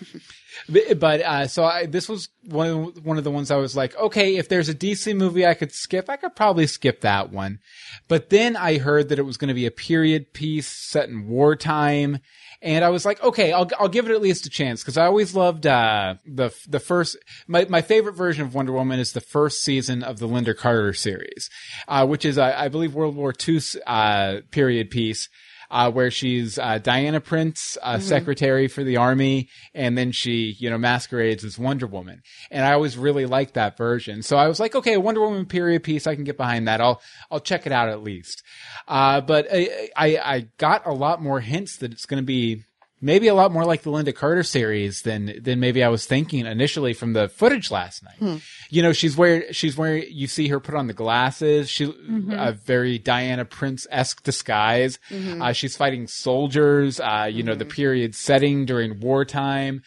but, 0.94 1.20
uh, 1.20 1.46
so 1.46 1.64
I, 1.64 1.86
this 1.86 2.08
was 2.08 2.28
one 2.44 2.68
of, 2.68 3.04
one 3.04 3.18
of 3.18 3.24
the 3.24 3.30
ones 3.30 3.50
I 3.50 3.56
was 3.56 3.76
like, 3.76 3.96
okay, 3.96 4.36
if 4.36 4.48
there's 4.48 4.68
a 4.68 4.74
DC 4.74 5.16
movie 5.16 5.46
I 5.46 5.54
could 5.54 5.72
skip, 5.72 6.10
I 6.10 6.16
could 6.16 6.34
probably 6.36 6.66
skip 6.66 7.00
that 7.02 7.30
one. 7.32 7.60
But 8.08 8.30
then 8.30 8.56
I 8.56 8.78
heard 8.78 9.08
that 9.08 9.18
it 9.18 9.22
was 9.24 9.36
going 9.36 9.48
to 9.48 9.54
be 9.54 9.66
a 9.66 9.70
period 9.70 10.32
piece 10.32 10.66
set 10.66 11.08
in 11.08 11.28
wartime. 11.28 12.18
And 12.62 12.84
I 12.84 12.90
was 12.90 13.06
like, 13.06 13.22
okay, 13.22 13.52
I'll, 13.52 13.68
I'll 13.78 13.88
give 13.88 14.06
it 14.06 14.12
at 14.12 14.20
least 14.20 14.46
a 14.46 14.50
chance 14.50 14.82
because 14.82 14.98
I 14.98 15.06
always 15.06 15.34
loved, 15.34 15.66
uh, 15.66 16.16
the, 16.26 16.54
the 16.68 16.80
first, 16.80 17.16
my, 17.46 17.64
my 17.70 17.80
favorite 17.80 18.12
version 18.12 18.44
of 18.44 18.54
Wonder 18.54 18.72
Woman 18.72 19.00
is 19.00 19.12
the 19.12 19.20
first 19.20 19.62
season 19.62 20.02
of 20.02 20.18
the 20.18 20.28
Lynda 20.28 20.54
Carter 20.56 20.92
series, 20.92 21.48
uh, 21.88 22.06
which 22.06 22.24
is, 22.24 22.36
I, 22.36 22.64
I 22.64 22.68
believe 22.68 22.94
World 22.94 23.16
War 23.16 23.32
II, 23.48 23.60
uh, 23.86 24.40
period 24.50 24.90
piece. 24.90 25.28
Uh, 25.70 25.90
where 25.90 26.10
she's 26.10 26.58
uh, 26.58 26.78
Diana 26.78 27.20
Prince, 27.20 27.78
uh, 27.80 27.98
secretary 28.00 28.66
for 28.66 28.82
the 28.82 28.96
army, 28.96 29.48
and 29.72 29.96
then 29.96 30.10
she, 30.10 30.56
you 30.58 30.68
know, 30.68 30.78
masquerades 30.78 31.44
as 31.44 31.58
Wonder 31.58 31.86
Woman. 31.86 32.22
And 32.50 32.66
I 32.66 32.72
always 32.72 32.98
really 32.98 33.26
liked 33.26 33.54
that 33.54 33.76
version. 33.76 34.22
So 34.22 34.36
I 34.36 34.48
was 34.48 34.58
like, 34.58 34.74
okay, 34.74 34.96
Wonder 34.96 35.20
Woman 35.20 35.46
period 35.46 35.84
piece, 35.84 36.06
I 36.06 36.16
can 36.16 36.24
get 36.24 36.36
behind 36.36 36.66
that. 36.66 36.80
I'll 36.80 37.00
I'll 37.30 37.40
check 37.40 37.66
it 37.66 37.72
out 37.72 37.88
at 37.88 38.02
least. 38.02 38.42
Uh, 38.88 39.20
but 39.20 39.46
I, 39.52 39.90
I 39.96 40.18
I 40.18 40.46
got 40.58 40.86
a 40.86 40.92
lot 40.92 41.22
more 41.22 41.40
hints 41.40 41.76
that 41.78 41.92
it's 41.92 42.06
going 42.06 42.22
to 42.22 42.26
be 42.26 42.64
maybe 43.00 43.28
a 43.28 43.34
lot 43.34 43.50
more 43.52 43.64
like 43.64 43.82
the 43.82 43.90
Lynda 43.90 44.14
Carter 44.14 44.42
series 44.42 45.02
than 45.02 45.42
than 45.42 45.60
maybe 45.60 45.82
I 45.82 45.88
was 45.88 46.06
thinking 46.06 46.46
initially 46.46 46.92
from 46.92 47.12
the 47.12 47.28
footage 47.28 47.70
last 47.70 48.02
night. 48.02 48.40
You 48.70 48.82
know, 48.82 48.92
she's 48.92 49.16
where 49.16 49.52
she's 49.52 49.76
wearing. 49.76 50.04
You 50.10 50.26
see 50.26 50.48
her 50.48 50.60
put 50.60 50.74
on 50.74 50.86
the 50.86 50.92
glasses. 50.94 51.68
She 51.70 51.84
a 52.32 52.52
very 52.52 52.98
Diana 52.98 53.44
Prince 53.44 53.86
esque 53.90 54.22
disguise. 54.22 54.98
Uh, 55.42 55.52
she's 55.52 55.76
fighting 55.76 56.06
soldiers. 56.06 57.00
Uh, 57.00 57.28
you 57.30 57.42
know, 57.42 57.54
the 57.54 57.64
period 57.64 58.14
setting 58.14 58.66
during 58.66 59.00
wartime. 59.00 59.82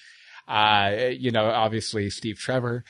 Uh, 0.45 1.07
you 1.17 1.31
know, 1.31 1.45
obviously 1.45 2.09
Steve 2.09 2.37
Trevor, 2.37 2.83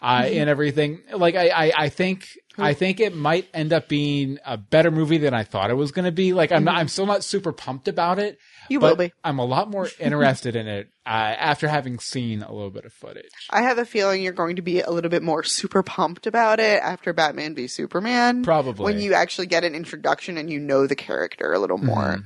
uh, 0.00 0.22
and 0.26 0.48
everything. 0.48 1.00
Like 1.12 1.34
I, 1.34 1.48
I, 1.48 1.72
I 1.76 1.88
think, 1.88 2.28
I 2.56 2.72
think 2.72 3.00
it 3.00 3.16
might 3.16 3.48
end 3.52 3.72
up 3.72 3.88
being 3.88 4.38
a 4.46 4.56
better 4.56 4.92
movie 4.92 5.18
than 5.18 5.34
I 5.34 5.42
thought 5.42 5.70
it 5.70 5.74
was 5.74 5.90
going 5.90 6.04
to 6.04 6.12
be. 6.12 6.32
Like 6.32 6.52
I'm 6.52 6.62
not, 6.62 6.76
I'm 6.76 6.86
still 6.86 7.06
not 7.06 7.24
super 7.24 7.50
pumped 7.52 7.88
about 7.88 8.20
it. 8.20 8.38
You 8.70 8.80
but 8.80 8.90
will 8.90 9.08
be. 9.08 9.12
I'm 9.24 9.38
a 9.38 9.44
lot 9.44 9.68
more 9.68 9.88
interested 9.98 10.54
in 10.56 10.66
it 10.68 10.88
uh, 11.04 11.08
after 11.08 11.66
having 11.68 11.98
seen 11.98 12.42
a 12.42 12.52
little 12.52 12.70
bit 12.70 12.84
of 12.84 12.92
footage. 12.92 13.24
I 13.50 13.62
have 13.62 13.78
a 13.78 13.84
feeling 13.84 14.22
you're 14.22 14.32
going 14.32 14.56
to 14.56 14.62
be 14.62 14.80
a 14.80 14.90
little 14.90 15.10
bit 15.10 15.22
more 15.22 15.42
super 15.42 15.82
pumped 15.82 16.26
about 16.26 16.60
it 16.60 16.80
after 16.82 17.12
Batman 17.12 17.54
v 17.54 17.66
Superman. 17.66 18.44
Probably. 18.44 18.84
When 18.84 19.00
you 19.00 19.14
actually 19.14 19.48
get 19.48 19.64
an 19.64 19.74
introduction 19.74 20.38
and 20.38 20.48
you 20.48 20.60
know 20.60 20.86
the 20.86 20.94
character 20.96 21.52
a 21.52 21.58
little 21.58 21.78
more. 21.78 22.20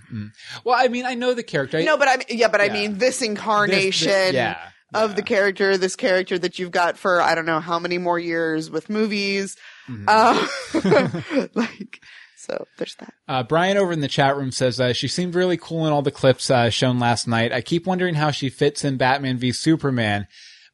Well, 0.65 0.77
I 0.79 0.89
mean, 0.89 1.07
I 1.07 1.15
know 1.15 1.33
the 1.35 1.43
character. 1.43 1.79
I- 1.79 1.85
No, 1.85 1.97
but 1.97 2.09
I 2.09 2.17
mean, 2.19 2.27
yeah, 2.29 2.49
but 2.49 2.61
I 2.61 2.69
mean, 2.69 2.93
this 2.99 3.21
this- 3.21 3.23
incarnation 3.29 4.09
this- 4.09 4.35
yeah. 4.35 4.69
of 4.93 5.17
the 5.17 5.23
character, 5.23 5.77
this 5.79 5.97
character 5.97 6.39
that 6.39 6.59
you've 6.59 6.71
got 6.71 6.99
for 6.99 7.21
I 7.23 7.35
don't 7.35 7.47
know 7.47 7.61
how 7.61 7.79
many 7.79 7.99
more 7.99 8.19
years 8.19 8.71
with 8.71 8.91
movies. 8.91 9.57
Mm-hmm. 9.89 10.05
Uh, 10.09 11.49
like, 11.55 12.01
so 12.47 12.67
there's 12.77 12.95
that. 12.97 13.15
Uh, 13.27 13.43
Brian 13.43 13.77
over 13.77 13.93
in 13.93 14.01
the 14.01 14.09
chat 14.09 14.37
room 14.37 14.51
says 14.51 14.81
uh, 14.81 14.93
she 14.93 15.09
seemed 15.09 15.35
really 15.35 15.57
cool 15.57 15.87
in 15.87 15.93
all 15.93 16.03
the 16.03 16.11
clips 16.11 16.51
uh, 16.51 16.71
shown 16.71 16.99
last 16.99 17.27
night. 17.27 17.53
I 17.53 17.61
keep 17.61 17.87
wondering 17.87 18.15
how 18.15 18.31
she 18.31 18.51
fits 18.51 18.85
in 18.85 18.97
Batman 18.97 19.39
v 19.39 19.53
Superman, 19.53 20.27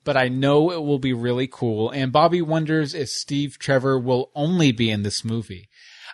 but 0.04 0.16
I 0.16 0.28
know 0.28 0.72
it 0.72 0.82
will 0.82 0.98
be 0.98 1.12
really 1.12 1.46
cool. 1.46 1.90
And 1.90 2.12
Bobby 2.12 2.42
wonders 2.42 2.94
if 2.94 3.08
Steve 3.08 3.58
Trevor 3.58 3.98
will 3.98 4.30
only 4.34 4.72
be 4.72 4.90
in 4.90 5.02
this 5.02 5.24
movie. 5.24 5.68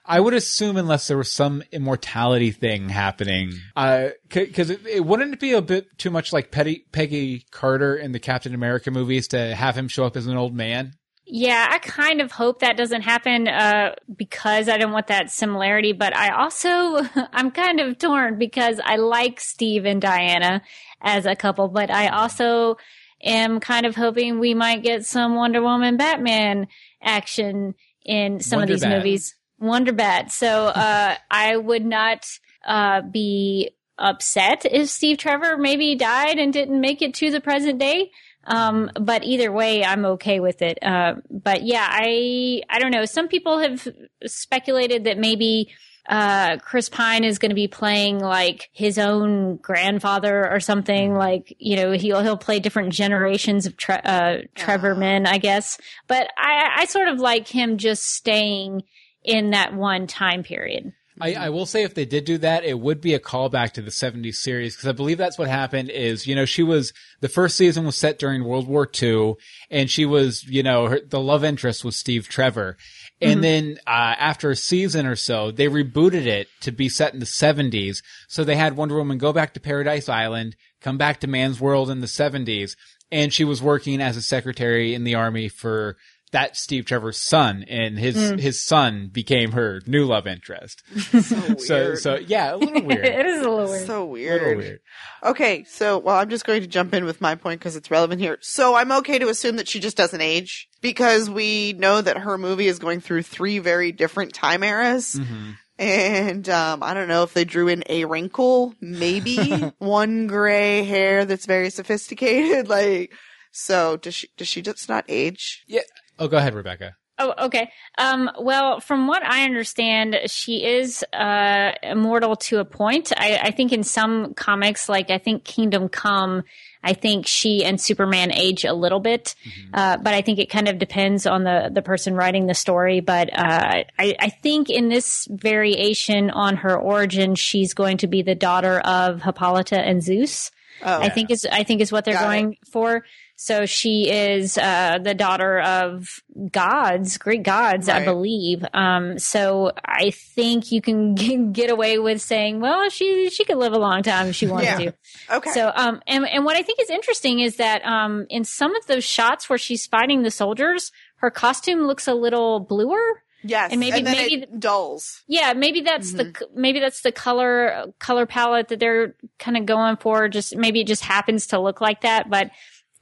I 0.09 0.21
would 0.21 0.35
assume 0.35 0.77
unless 0.77 1.09
there 1.09 1.19
was 1.19 1.33
some 1.33 1.65
immortality 1.73 2.53
thing 2.53 2.91
happening, 2.91 3.53
uh, 3.75 4.11
cause 4.31 4.71
it, 4.71 4.87
it 4.87 5.05
wouldn't 5.05 5.41
be 5.41 5.53
a 5.53 5.61
bit 5.61 5.99
too 5.99 6.11
much 6.11 6.33
like 6.33 6.53
Petty, 6.53 6.87
Peggy 6.93 7.45
Carter 7.51 7.97
in 7.97 8.13
the 8.13 8.21
Captain 8.21 8.55
America 8.55 8.93
movies 8.93 9.27
to 9.29 9.55
have 9.57 9.77
him 9.77 9.89
show 9.89 10.05
up 10.05 10.17
as 10.17 10.29
an 10.29 10.37
old 10.37 10.55
man? 10.55 10.93
Yeah, 11.29 11.67
I 11.69 11.79
kind 11.81 12.21
of 12.21 12.31
hope 12.31 12.61
that 12.61 12.77
doesn't 12.77 13.03
happen 13.03 13.49
uh, 13.49 13.97
because 14.15 14.69
I 14.69 14.79
don't 14.79 14.93
want 14.93 15.09
that 15.09 15.31
similarity. 15.31 15.93
But 15.93 16.17
I 16.17 16.31
also, 16.31 17.01
I'm 17.33 17.51
kind 17.51 17.81
of 17.81 17.99
torn 17.99 18.39
because 18.39 18.81
I 18.85 18.97
like 18.97 19.41
Steve 19.41 19.85
and 19.85 20.01
Diana 20.01 20.63
as 21.03 21.27
a 21.27 21.35
couple, 21.35 21.67
but 21.67 21.91
I 21.91 22.09
also 22.09 22.77
am 23.23 23.59
kind 23.59 23.87
of 23.87 23.97
hoping 23.97 24.39
we 24.39 24.55
might 24.55 24.85
get 24.85 25.05
some 25.05 25.35
Wonder 25.35 25.61
Woman 25.61 25.97
Batman 25.97 26.69
action 27.03 27.75
in 28.05 28.39
some 28.39 28.61
Wonder 28.61 28.75
of 28.75 28.81
these 28.81 28.89
Bat. 28.89 28.97
movies. 28.97 29.35
Wonder 29.59 29.93
Bat. 29.93 30.31
So 30.31 30.47
uh, 30.67 31.17
I 31.29 31.57
would 31.57 31.85
not 31.85 32.25
uh, 32.65 33.03
be 33.03 33.71
upset 33.99 34.65
if 34.65 34.89
Steve 34.89 35.19
Trevor 35.19 35.57
maybe 35.57 35.97
died 35.97 36.39
and 36.39 36.53
didn't 36.53 36.81
make 36.81 37.03
it 37.03 37.15
to 37.15 37.31
the 37.33 37.41
present 37.41 37.81
day. 37.81 38.11
Um, 38.47 38.91
but 38.99 39.25
either 39.25 39.51
way, 39.51 39.85
I'm 39.85 40.05
okay 40.05 40.41
with 40.41 40.63
it. 40.63 40.79
Uh, 40.83 41.17
but 41.31 41.65
yeah, 41.65 41.87
I, 41.89 42.63
I 42.71 42.79
don't 42.79 42.93
know. 42.93 43.05
Some 43.05 43.29
people 43.29 43.59
have 43.59 43.87
speculated 44.25 45.05
that 45.05 45.19
maybe, 45.19 45.73
uh, 46.09 46.57
Chris 46.59 46.89
Pine 46.89 47.25
is 47.25 47.41
going 47.41 47.51
to 47.51 47.57
be 47.57 47.67
playing 47.67 48.21
like 48.21 48.71
his 48.73 48.97
own 48.97 49.57
grandfather 49.57 50.49
or 50.49 50.61
something. 50.61 51.15
Like, 51.15 51.57
you 51.59 51.75
know, 51.75 51.93
he'll, 51.93 52.23
he'll 52.23 52.37
play 52.37 52.61
different 52.61 52.93
generations 52.93 53.67
of, 53.67 53.77
tre- 53.77 54.01
uh, 54.05 54.39
Trevor 54.55 54.95
men, 54.95 55.27
I 55.27 55.39
guess. 55.39 55.79
But 56.07 56.29
I, 56.39 56.71
I 56.77 56.85
sort 56.85 57.09
of 57.09 57.19
like 57.19 57.49
him 57.49 57.77
just 57.77 58.05
staying 58.05 58.83
in 59.25 59.51
that 59.51 59.75
one 59.75 60.07
time 60.07 60.45
period. 60.45 60.93
I, 61.21 61.35
I 61.35 61.49
will 61.49 61.67
say 61.67 61.83
if 61.83 61.95
they 61.95 62.05
did 62.05 62.25
do 62.25 62.39
that, 62.39 62.65
it 62.65 62.79
would 62.79 63.01
be 63.01 63.15
a 63.15 63.21
callback 63.21 63.73
to 63.73 63.83
the 63.83 63.91
70s 63.91 64.35
series 64.35 64.77
because 64.77 64.89
I 64.89 64.93
believe 64.93 65.19
that's 65.19 65.39
what 65.39 65.49
happened 65.49 65.91
is, 65.91 66.27
you 66.27 66.35
know, 66.35 66.45
she 66.45 66.63
was, 66.63 66.93
the 67.21 67.29
first 67.29 67.57
season 67.57 67.87
was 67.87 67.97
set 67.97 68.19
during 68.19 68.45
World 68.45 68.69
War 68.69 68.89
II 69.03 69.35
and 69.71 69.91
she 69.91 70.05
was, 70.05 70.45
you 70.45 70.63
know, 70.63 70.89
her, 70.89 71.01
the 71.01 71.21
love 71.21 71.43
interest 71.43 71.85
was 71.85 71.97
Steve 71.97 72.29
Trevor. 72.29 72.77
And 73.23 73.43
then, 73.43 73.79
uh, 73.87 74.15
after 74.19 74.51
a 74.51 74.57
season 74.57 75.07
or 75.07 75.17
so, 75.17 75.51
they 75.51 75.69
rebooted 75.69 76.27
it 76.27 76.49
to 76.61 76.71
be 76.71 76.91
set 76.91 77.15
in 77.15 77.21
the 77.21 77.27
70s. 77.27 78.03
So 78.29 78.45
they 78.45 78.57
had 78.57 78.77
Wonder 78.77 78.97
Woman 78.97 79.17
go 79.17 79.33
back 79.33 79.55
to 79.55 79.61
Paradise 79.61 80.11
Island, 80.11 80.55
come 80.83 80.99
back 80.99 81.21
to 81.21 81.27
Man's 81.27 81.59
World 81.59 81.89
in 81.89 82.01
the 82.01 82.07
70s, 82.07 82.77
and 83.11 83.33
she 83.33 83.45
was 83.45 83.63
working 83.63 84.03
as 84.03 84.19
a 84.19 84.23
secretary 84.23 84.93
in 84.93 85.05
the 85.05 85.15
army 85.15 85.49
for 85.49 85.97
that 86.37 86.55
Steve 86.55 86.85
Trevor's 86.85 87.17
son, 87.17 87.65
and 87.67 87.99
his 87.99 88.15
his 88.39 88.63
son 88.63 89.09
became 89.11 89.53
her 89.53 89.81
new 89.87 90.05
love 90.05 90.27
interest. 90.27 90.83
So 90.97 91.21
So 91.57 91.75
weird. 91.75 91.99
so 91.99 92.15
yeah, 92.17 92.55
a 92.55 92.57
little 92.57 92.83
weird. 92.87 93.07
it 93.07 93.25
is 93.25 93.41
a 93.41 93.49
little 93.49 93.71
weird. 93.71 93.87
so 93.87 94.03
a 94.03 94.07
weird. 94.07 94.43
little 94.43 94.59
weird. 94.59 94.81
Okay, 95.23 95.65
so 95.65 95.97
well, 95.99 96.17
I'm 96.17 96.29
just 96.29 96.45
going 96.45 96.61
to 96.61 96.67
jump 96.67 96.93
in 96.93 97.07
with 97.07 97.23
my 97.23 97.37
point 97.37 97.59
because 97.59 97.75
it's 97.75 97.91
relevant 97.91 98.21
here. 98.21 98.37
So 98.43 98.75
I'm 98.75 98.93
okay 98.93 99.19
to 99.19 99.29
assume 99.31 99.57
that 99.57 99.67
she 99.67 99.81
just 99.81 99.97
doesn't 99.97 100.21
age 100.21 100.69
because 100.83 101.31
we 101.31 101.73
know 101.73 102.03
that 102.03 102.19
her 102.19 102.37
movie 102.37 102.67
is 102.67 102.79
going 102.79 103.01
through 103.01 103.23
three 103.23 103.59
very 103.59 103.91
different 103.91 104.35
time 104.35 104.63
eras. 104.63 105.15
Mm-hmm. 105.19 105.51
And 105.79 106.49
um, 106.51 106.83
I 106.83 106.93
don't 106.93 107.09
know 107.09 107.23
if 107.23 107.33
they 107.33 107.45
drew 107.47 107.69
in 107.69 107.83
a 107.89 108.05
wrinkle, 108.05 108.75
maybe 108.83 109.37
one 109.79 110.27
gray 110.27 110.85
hair 110.85 111.25
that's 111.25 111.47
very 111.47 111.71
sophisticated. 111.71 112.69
Like, 112.69 113.13
so 113.53 113.97
does 113.97 114.15
she? 114.15 114.29
Does 114.37 114.49
she 114.49 114.61
just 114.61 114.89
not 114.89 115.05
age? 115.09 115.65
Yeah. 115.67 115.81
Oh, 116.19 116.29
go 116.29 116.37
ahead, 116.37 116.55
Rebecca. 116.55 116.97
Oh, 117.19 117.33
okay. 117.47 117.71
Um, 117.97 118.31
well, 118.39 118.81
from 118.81 119.07
what 119.07 119.25
I 119.25 119.45
understand, 119.45 120.19
she 120.27 120.63
is 120.67 121.03
uh, 121.15 121.73
immortal 121.83 122.37
to 122.37 122.59
a 122.59 122.65
point. 122.67 123.11
I, 123.17 123.39
I 123.43 123.51
think 123.53 123.73
in 123.73 123.85
some 123.85 124.35
comics, 124.35 124.87
like 124.87 125.11
I 125.11 125.17
think 125.17 125.43
Kingdom 125.43 125.89
Come, 125.89 126.43
I 126.83 126.93
think 126.93 127.27
she 127.27 127.65
and 127.65 127.81
Superman 127.81 128.33
age 128.33 128.67
a 128.67 128.75
little 128.75 129.01
bit, 129.01 129.35
uh, 129.73 129.97
but 129.97 130.13
I 130.13 130.21
think 130.21 130.39
it 130.39 130.51
kind 130.51 130.69
of 130.69 130.79
depends 130.79 131.27
on 131.27 131.43
the 131.45 131.71
the 131.73 131.81
person 131.81 132.15
writing 132.15 132.47
the 132.47 132.55
story. 132.55 133.01
But 133.01 133.31
uh, 133.33 133.85
I, 133.99 134.15
I 134.21 134.29
think 134.29 134.69
in 134.69 134.91
this 134.91 135.27
variation 135.31 136.31
on 136.31 136.57
her 136.59 136.79
origin, 136.79 137.35
she's 137.35 137.73
going 137.73 137.97
to 137.99 138.07
be 138.07 138.21
the 138.21 138.35
daughter 138.35 138.79
of 138.81 139.23
Hippolyta 139.23 139.79
and 139.79 140.03
Zeus. 140.03 140.51
Oh, 140.83 141.01
I 141.01 141.09
think 141.09 141.31
is 141.31 141.47
I 141.51 141.63
think 141.63 141.81
is 141.81 141.91
what 141.91 142.05
they're 142.05 142.13
Got 142.13 142.25
it. 142.25 142.27
going 142.27 142.57
for. 142.71 143.05
So 143.39 143.67
she 143.67 144.11
is 144.11 144.57
uh, 144.57 144.99
the 145.03 145.13
daughter 145.15 145.61
of 145.61 146.21
gods, 146.51 147.19
Greek 147.19 147.43
gods, 147.43 147.87
I 147.89 148.03
believe. 148.05 148.65
Um, 148.73 149.19
so 149.19 149.73
I 149.85 150.11
think 150.11 150.73
you 150.73 150.81
can 150.81 151.17
g- 151.17 151.37
get 151.53 151.71
away 151.71 151.99
with 151.99 152.23
saying, 152.23 152.61
well, 152.61 152.89
she 152.89 153.29
she 153.31 153.45
could 153.45 153.59
live 153.59 153.75
a 153.75 153.79
long 153.79 154.03
time 154.03 154.29
if 154.29 154.37
she 154.37 154.47
wanted 154.47 154.65
Yeah. 154.65 154.79
to. 154.79 154.95
okay. 155.37 155.51
So, 155.51 155.71
um, 155.75 156.01
and 156.07 156.27
and 156.27 156.45
what 156.47 156.57
I 156.57 156.63
think 156.63 156.81
is 156.81 156.89
interesting 156.89 157.41
is 157.41 157.57
that 157.57 157.85
um, 157.85 158.27
in 158.31 158.45
some 158.45 158.75
of 158.75 158.87
those 158.87 159.05
shots 159.05 159.51
where 159.51 159.59
she's 159.59 159.87
fighting 159.87 160.23
the 160.23 160.31
soldiers, 160.31 160.91
her 161.17 161.31
costume 161.31 161.81
looks 161.87 162.09
a 162.09 162.15
little 162.15 162.61
bluer. 162.61 163.23
yes, 163.45 163.71
and 163.71 163.81
maybe- 163.81 164.01
then 164.01 164.13
maybe- 164.17 164.47
dulls. 164.59 165.23
Yeah, 165.29 165.53
maybe 165.53 165.83
that's 165.83 166.15
the 166.15 166.33
maybe 166.55 166.81
that's 166.81 167.03
the 167.03 167.13
color 167.13 167.93
color 167.99 168.25
palette 168.25 168.69
that 168.69 168.81
they're 168.81 169.15
kind 169.39 169.59
of 169.59 169.67
going 169.67 169.97
for. 169.99 170.29
Just 170.31 170.57
maybe 170.57 170.81
it 170.81 170.87
just 170.87 171.03
happens 171.05 171.49
to 171.49 171.61
look 171.61 171.83
like 171.83 172.01
that, 172.01 172.31
but 172.31 172.51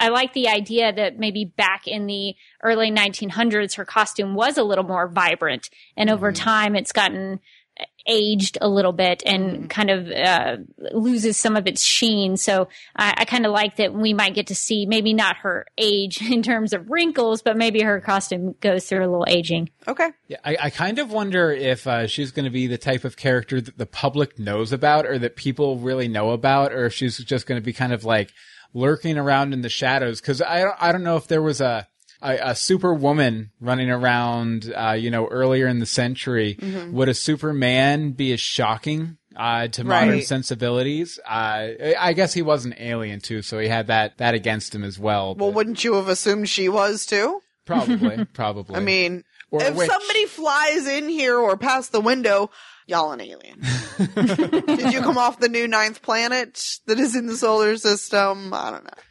I 0.00 0.08
like 0.08 0.32
the 0.32 0.48
idea 0.48 0.92
that 0.92 1.18
maybe 1.18 1.44
back 1.44 1.86
in 1.86 2.06
the 2.06 2.34
early 2.62 2.90
1900s, 2.90 3.76
her 3.76 3.84
costume 3.84 4.34
was 4.34 4.58
a 4.58 4.64
little 4.64 4.84
more 4.84 5.08
vibrant, 5.08 5.70
and 5.96 6.10
over 6.10 6.32
time, 6.32 6.74
it's 6.74 6.92
gotten 6.92 7.40
aged 8.06 8.58
a 8.60 8.68
little 8.68 8.92
bit 8.92 9.22
and 9.24 9.68
kind 9.70 9.88
of 9.90 10.10
uh, 10.10 10.56
loses 10.92 11.36
some 11.36 11.56
of 11.56 11.66
its 11.66 11.82
sheen. 11.82 12.36
So 12.36 12.68
I, 12.94 13.14
I 13.18 13.24
kind 13.24 13.46
of 13.46 13.52
like 13.52 13.76
that 13.76 13.94
we 13.94 14.12
might 14.12 14.34
get 14.34 14.48
to 14.48 14.54
see 14.54 14.84
maybe 14.84 15.14
not 15.14 15.36
her 15.38 15.66
age 15.78 16.20
in 16.30 16.42
terms 16.42 16.72
of 16.72 16.90
wrinkles, 16.90 17.42
but 17.42 17.56
maybe 17.56 17.80
her 17.80 18.00
costume 18.00 18.54
goes 18.60 18.86
through 18.86 19.00
a 19.00 19.08
little 19.08 19.26
aging. 19.26 19.70
Okay. 19.88 20.10
Yeah, 20.28 20.36
I, 20.44 20.56
I 20.64 20.70
kind 20.70 20.98
of 20.98 21.10
wonder 21.10 21.50
if 21.50 21.86
uh, 21.86 22.06
she's 22.06 22.30
going 22.30 22.44
to 22.44 22.50
be 22.50 22.66
the 22.66 22.78
type 22.78 23.04
of 23.04 23.16
character 23.16 23.60
that 23.60 23.78
the 23.78 23.86
public 23.86 24.38
knows 24.38 24.72
about, 24.72 25.06
or 25.06 25.18
that 25.18 25.36
people 25.36 25.78
really 25.78 26.08
know 26.08 26.30
about, 26.30 26.72
or 26.72 26.86
if 26.86 26.94
she's 26.94 27.18
just 27.18 27.46
going 27.46 27.60
to 27.60 27.64
be 27.64 27.72
kind 27.72 27.92
of 27.92 28.04
like 28.04 28.32
lurking 28.74 29.16
around 29.16 29.54
in 29.54 29.62
the 29.62 29.68
shadows. 29.70 30.20
Because 30.20 30.42
I 30.42 30.60
don't, 30.60 30.76
I 30.78 30.92
don't 30.92 31.02
know 31.04 31.16
if 31.16 31.26
there 31.28 31.40
was 31.42 31.60
a 31.62 31.88
a, 32.20 32.50
a 32.50 32.54
superwoman 32.54 33.50
running 33.60 33.90
around, 33.90 34.72
uh, 34.76 34.92
you 34.92 35.10
know, 35.10 35.26
earlier 35.28 35.66
in 35.66 35.78
the 35.78 35.86
century. 35.86 36.58
Would 36.90 37.08
a 37.08 37.14
Superman 37.14 38.12
be 38.12 38.32
as 38.32 38.40
shocking? 38.40 39.16
Uh, 39.36 39.66
to 39.66 39.82
modern 39.82 40.22
sensibilities, 40.22 41.18
uh, 41.26 41.28
I 41.28 41.94
I 41.98 42.12
guess 42.12 42.32
he 42.34 42.40
was 42.42 42.64
an 42.66 42.74
alien 42.78 43.18
too, 43.18 43.42
so 43.42 43.58
he 43.58 43.66
had 43.66 43.88
that 43.88 44.18
that 44.18 44.32
against 44.34 44.72
him 44.72 44.84
as 44.84 44.96
well. 44.96 45.34
Well, 45.34 45.50
wouldn't 45.50 45.82
you 45.82 45.94
have 45.94 46.06
assumed 46.08 46.48
she 46.48 46.68
was 46.68 47.04
too? 47.04 47.40
probably, 47.64 48.24
probably. 48.32 48.76
I 48.76 48.80
mean, 48.80 49.24
Or 49.50 49.60
if 49.60 49.74
witch. 49.74 49.90
somebody 49.90 50.26
flies 50.26 50.86
in 50.86 51.08
here 51.08 51.36
or 51.36 51.56
past 51.56 51.90
the 51.90 52.00
window, 52.00 52.50
y'all 52.86 53.12
an 53.12 53.20
alien. 53.20 53.60
Did 54.66 54.92
you 54.92 55.00
come 55.00 55.18
off 55.18 55.40
the 55.40 55.48
new 55.48 55.68
ninth 55.68 56.02
planet 56.02 56.78
that 56.86 56.98
is 56.98 57.16
in 57.16 57.26
the 57.26 57.36
solar 57.36 57.76
system? 57.76 58.52
I 58.52 58.70
don't 58.70 58.84
know. 58.84 59.02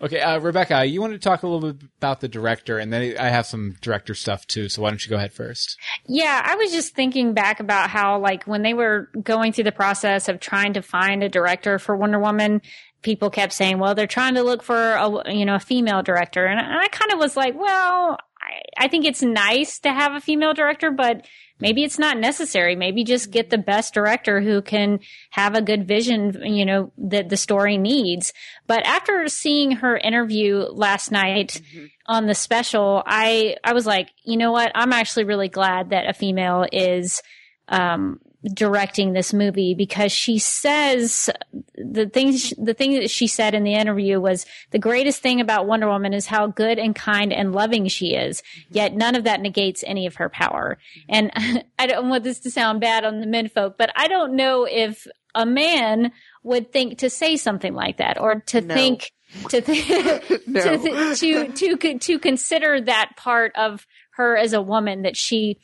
Okay, 0.00 0.20
uh, 0.20 0.38
Rebecca, 0.38 0.84
you 0.84 1.00
want 1.00 1.14
to 1.14 1.18
talk 1.18 1.42
a 1.42 1.48
little 1.48 1.72
bit 1.72 1.88
about 1.98 2.20
the 2.20 2.28
director, 2.28 2.78
and 2.78 2.92
then 2.92 3.16
I 3.18 3.30
have 3.30 3.46
some 3.46 3.74
director 3.80 4.14
stuff 4.14 4.46
too. 4.46 4.68
So 4.68 4.82
why 4.82 4.90
don't 4.90 5.04
you 5.04 5.10
go 5.10 5.16
ahead 5.16 5.32
first? 5.32 5.76
Yeah, 6.06 6.40
I 6.44 6.54
was 6.54 6.70
just 6.70 6.94
thinking 6.94 7.34
back 7.34 7.58
about 7.58 7.90
how, 7.90 8.20
like, 8.20 8.44
when 8.44 8.62
they 8.62 8.74
were 8.74 9.10
going 9.20 9.52
through 9.52 9.64
the 9.64 9.72
process 9.72 10.28
of 10.28 10.38
trying 10.38 10.74
to 10.74 10.82
find 10.82 11.24
a 11.24 11.28
director 11.28 11.80
for 11.80 11.96
Wonder 11.96 12.20
Woman, 12.20 12.62
people 13.02 13.28
kept 13.28 13.52
saying, 13.52 13.80
"Well, 13.80 13.96
they're 13.96 14.06
trying 14.06 14.34
to 14.34 14.44
look 14.44 14.62
for 14.62 14.92
a 14.92 15.34
you 15.34 15.44
know 15.44 15.56
a 15.56 15.60
female 15.60 16.02
director," 16.02 16.46
and 16.46 16.60
I 16.60 16.86
kind 16.88 17.12
of 17.12 17.18
was 17.18 17.36
like, 17.36 17.58
"Well, 17.58 18.18
I, 18.40 18.84
I 18.84 18.88
think 18.88 19.04
it's 19.04 19.22
nice 19.22 19.80
to 19.80 19.92
have 19.92 20.14
a 20.14 20.20
female 20.20 20.54
director, 20.54 20.90
but." 20.90 21.26
Maybe 21.60 21.82
it's 21.84 21.98
not 21.98 22.18
necessary. 22.18 22.76
Maybe 22.76 23.04
just 23.04 23.30
get 23.30 23.50
the 23.50 23.58
best 23.58 23.94
director 23.94 24.40
who 24.40 24.62
can 24.62 25.00
have 25.30 25.54
a 25.54 25.62
good 25.62 25.88
vision, 25.88 26.40
you 26.44 26.64
know, 26.64 26.92
that 26.98 27.28
the 27.28 27.36
story 27.36 27.76
needs. 27.76 28.32
But 28.66 28.86
after 28.86 29.26
seeing 29.28 29.72
her 29.72 29.96
interview 29.96 30.66
last 30.70 31.10
night 31.10 31.60
on 32.06 32.26
the 32.26 32.34
special, 32.34 33.02
I, 33.04 33.56
I 33.64 33.72
was 33.72 33.86
like, 33.86 34.10
you 34.24 34.36
know 34.36 34.52
what? 34.52 34.70
I'm 34.74 34.92
actually 34.92 35.24
really 35.24 35.48
glad 35.48 35.90
that 35.90 36.08
a 36.08 36.12
female 36.12 36.66
is, 36.72 37.22
um, 37.68 38.20
directing 38.54 39.12
this 39.12 39.32
movie 39.34 39.74
because 39.74 40.12
she 40.12 40.38
says 40.38 41.28
the 41.74 42.06
things 42.08 42.54
the 42.56 42.72
thing 42.74 42.94
that 42.94 43.10
she 43.10 43.26
said 43.26 43.52
in 43.52 43.64
the 43.64 43.74
interview 43.74 44.20
was 44.20 44.46
the 44.70 44.78
greatest 44.78 45.20
thing 45.20 45.40
about 45.40 45.66
Wonder 45.66 45.88
Woman 45.88 46.14
is 46.14 46.26
how 46.26 46.46
good 46.46 46.78
and 46.78 46.94
kind 46.94 47.32
and 47.32 47.52
loving 47.52 47.88
she 47.88 48.14
is. 48.14 48.42
Yet 48.70 48.94
none 48.94 49.16
of 49.16 49.24
that 49.24 49.40
negates 49.40 49.82
any 49.86 50.06
of 50.06 50.16
her 50.16 50.28
power. 50.28 50.78
And 51.08 51.32
I 51.78 51.86
don't 51.86 52.08
want 52.08 52.22
this 52.24 52.38
to 52.40 52.50
sound 52.50 52.80
bad 52.80 53.04
on 53.04 53.20
the 53.20 53.26
men 53.26 53.48
folk, 53.48 53.76
but 53.76 53.90
I 53.96 54.06
don't 54.06 54.36
know 54.36 54.64
if 54.64 55.06
a 55.34 55.44
man 55.44 56.12
would 56.44 56.72
think 56.72 56.98
to 56.98 57.10
say 57.10 57.36
something 57.36 57.74
like 57.74 57.96
that 57.98 58.20
or 58.20 58.36
to 58.46 58.60
No. 58.60 58.74
think 58.74 59.10
to 59.48 59.60
th- 59.60 60.40
No. 60.46 60.60
to, 60.62 60.78
th- 60.78 61.18
to 61.20 61.76
to 61.76 61.98
to 61.98 62.18
consider 62.18 62.80
that 62.82 63.10
part 63.16 63.52
of 63.56 63.84
her 64.12 64.36
as 64.36 64.52
a 64.52 64.62
woman 64.62 65.02
that 65.02 65.16
she 65.16 65.58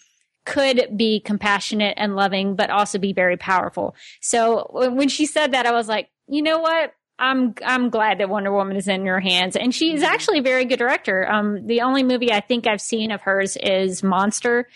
could 0.44 0.96
be 0.96 1.20
compassionate 1.20 1.94
and 1.96 2.16
loving 2.16 2.54
but 2.56 2.70
also 2.70 2.98
be 2.98 3.12
very 3.12 3.36
powerful. 3.36 3.94
So 4.20 4.68
when 4.72 5.08
she 5.08 5.26
said 5.26 5.52
that 5.52 5.66
I 5.66 5.72
was 5.72 5.88
like, 5.88 6.10
"You 6.28 6.42
know 6.42 6.58
what? 6.58 6.92
I'm 7.18 7.54
I'm 7.64 7.90
glad 7.90 8.18
that 8.18 8.28
Wonder 8.28 8.52
Woman 8.52 8.76
is 8.76 8.88
in 8.88 9.04
your 9.04 9.20
hands." 9.20 9.56
And 9.56 9.74
she 9.74 9.94
is 9.94 10.02
actually 10.02 10.38
a 10.40 10.42
very 10.42 10.64
good 10.64 10.78
director. 10.78 11.30
Um 11.30 11.66
the 11.66 11.82
only 11.82 12.02
movie 12.02 12.32
I 12.32 12.40
think 12.40 12.66
I've 12.66 12.80
seen 12.80 13.10
of 13.10 13.22
hers 13.22 13.56
is 13.56 14.02
Monster 14.02 14.68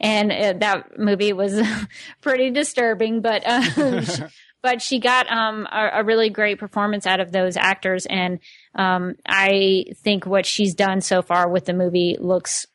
and 0.00 0.32
uh, 0.32 0.52
that 0.58 0.98
movie 0.98 1.32
was 1.32 1.60
pretty 2.20 2.50
disturbing, 2.50 3.20
but 3.20 3.42
uh, 3.44 4.28
but 4.62 4.82
she 4.82 4.98
got 4.98 5.30
um, 5.30 5.66
a, 5.70 6.00
a 6.00 6.04
really 6.04 6.30
great 6.30 6.58
performance 6.58 7.06
out 7.06 7.20
of 7.20 7.32
those 7.32 7.56
actors, 7.56 8.06
and 8.06 8.40
um, 8.74 9.14
I 9.26 9.86
think 9.96 10.26
what 10.26 10.46
she's 10.46 10.74
done 10.74 11.00
so 11.00 11.22
far 11.22 11.48
with 11.48 11.64
the 11.64 11.74
movie 11.74 12.16
looks 12.18 12.66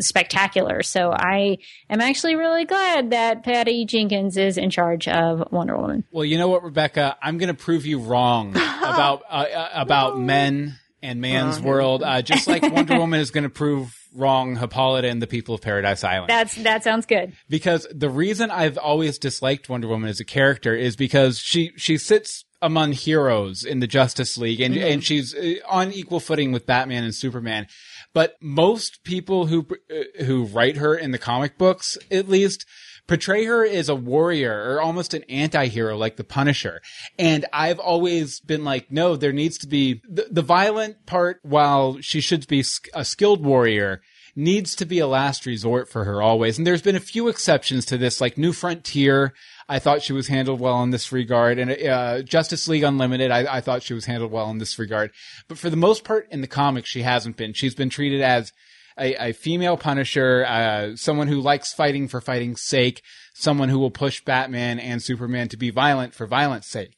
spectacular. 0.00 0.82
So 0.82 1.10
I 1.12 1.58
am 1.90 2.00
actually 2.00 2.36
really 2.36 2.64
glad 2.64 3.10
that 3.10 3.44
Patty 3.44 3.84
Jenkins 3.84 4.36
is 4.36 4.58
in 4.58 4.70
charge 4.70 5.08
of 5.08 5.50
Wonder 5.50 5.76
Woman. 5.76 6.04
Well, 6.10 6.24
you 6.24 6.38
know 6.38 6.48
what, 6.48 6.62
Rebecca? 6.62 7.16
I'm 7.22 7.38
going 7.38 7.54
to 7.54 7.54
prove 7.54 7.86
you 7.86 7.98
wrong 7.98 8.50
about 8.56 9.22
uh, 9.30 9.34
uh, 9.34 9.68
about 9.74 10.18
men 10.18 10.78
and 11.02 11.20
man's 11.20 11.60
world, 11.60 12.02
uh, 12.02 12.22
just 12.22 12.48
like 12.48 12.62
Wonder 12.72 12.98
Woman 12.98 13.20
is 13.20 13.30
going 13.30 13.44
to 13.44 13.50
prove 13.50 13.94
wrong 14.14 14.56
Hippolyta 14.56 15.08
and 15.08 15.22
the 15.22 15.26
people 15.26 15.54
of 15.54 15.60
Paradise 15.60 16.02
Island. 16.04 16.30
That's 16.30 16.54
that 16.56 16.82
sounds 16.84 17.06
good. 17.06 17.32
because 17.48 17.86
the 17.92 18.10
reason 18.10 18.50
I've 18.50 18.78
always 18.78 19.18
disliked 19.18 19.68
Wonder 19.68 19.88
Woman 19.88 20.08
as 20.08 20.20
a 20.20 20.24
character 20.24 20.74
is 20.74 20.96
because 20.96 21.38
she 21.38 21.72
she 21.76 21.98
sits 21.98 22.44
among 22.60 22.92
heroes 22.92 23.64
in 23.64 23.78
the 23.78 23.86
Justice 23.86 24.36
League 24.36 24.60
and 24.60 24.76
and 24.76 25.04
she's 25.04 25.34
uh, 25.34 25.54
on 25.68 25.92
equal 25.92 26.20
footing 26.20 26.52
with 26.52 26.66
Batman 26.66 27.04
and 27.04 27.14
Superman. 27.14 27.66
But 28.14 28.36
most 28.40 29.04
people 29.04 29.46
who 29.46 29.66
uh, 29.90 30.24
who 30.24 30.44
write 30.44 30.76
her 30.76 30.94
in 30.94 31.10
the 31.12 31.18
comic 31.18 31.58
books, 31.58 31.98
at 32.10 32.28
least, 32.28 32.64
portray 33.06 33.44
her 33.44 33.66
as 33.66 33.88
a 33.88 33.94
warrior 33.94 34.74
or 34.74 34.80
almost 34.80 35.14
an 35.14 35.24
anti-hero 35.28 35.96
like 35.96 36.16
the 36.16 36.24
Punisher. 36.24 36.80
And 37.18 37.46
I've 37.52 37.78
always 37.78 38.40
been 38.40 38.64
like, 38.64 38.90
no, 38.90 39.16
there 39.16 39.32
needs 39.32 39.58
to 39.58 39.66
be 39.66 40.02
the, 40.08 40.26
the 40.30 40.42
violent 40.42 41.06
part 41.06 41.40
while 41.42 42.00
she 42.00 42.20
should 42.20 42.46
be 42.46 42.64
a 42.94 43.04
skilled 43.04 43.44
warrior 43.44 44.02
needs 44.36 44.76
to 44.76 44.86
be 44.86 45.00
a 45.00 45.06
last 45.06 45.46
resort 45.46 45.88
for 45.88 46.04
her 46.04 46.22
always. 46.22 46.58
And 46.58 46.66
there's 46.66 46.82
been 46.82 46.94
a 46.94 47.00
few 47.00 47.26
exceptions 47.28 47.84
to 47.86 47.98
this, 47.98 48.20
like 48.20 48.38
New 48.38 48.52
Frontier. 48.52 49.34
I 49.68 49.78
thought 49.78 50.02
she 50.02 50.14
was 50.14 50.28
handled 50.28 50.60
well 50.60 50.82
in 50.82 50.90
this 50.90 51.12
regard. 51.12 51.58
And 51.58 51.70
uh, 51.70 52.22
Justice 52.22 52.68
League 52.68 52.82
Unlimited, 52.84 53.30
I, 53.30 53.56
I 53.56 53.60
thought 53.60 53.82
she 53.82 53.94
was 53.94 54.06
handled 54.06 54.32
well 54.32 54.50
in 54.50 54.58
this 54.58 54.78
regard. 54.78 55.10
But 55.46 55.58
for 55.58 55.68
the 55.68 55.76
most 55.76 56.04
part 56.04 56.26
in 56.30 56.40
the 56.40 56.46
comics, 56.46 56.88
she 56.88 57.02
hasn't 57.02 57.36
been. 57.36 57.52
She's 57.52 57.74
been 57.74 57.90
treated 57.90 58.22
as 58.22 58.52
a, 58.98 59.28
a 59.28 59.32
female 59.32 59.76
Punisher, 59.76 60.44
uh, 60.46 60.96
someone 60.96 61.28
who 61.28 61.40
likes 61.40 61.72
fighting 61.72 62.08
for 62.08 62.20
fighting's 62.20 62.62
sake, 62.62 63.02
someone 63.34 63.68
who 63.68 63.78
will 63.78 63.90
push 63.90 64.24
Batman 64.24 64.78
and 64.78 65.02
Superman 65.02 65.48
to 65.48 65.56
be 65.56 65.70
violent 65.70 66.14
for 66.14 66.26
violence 66.26 66.66
sake. 66.66 66.94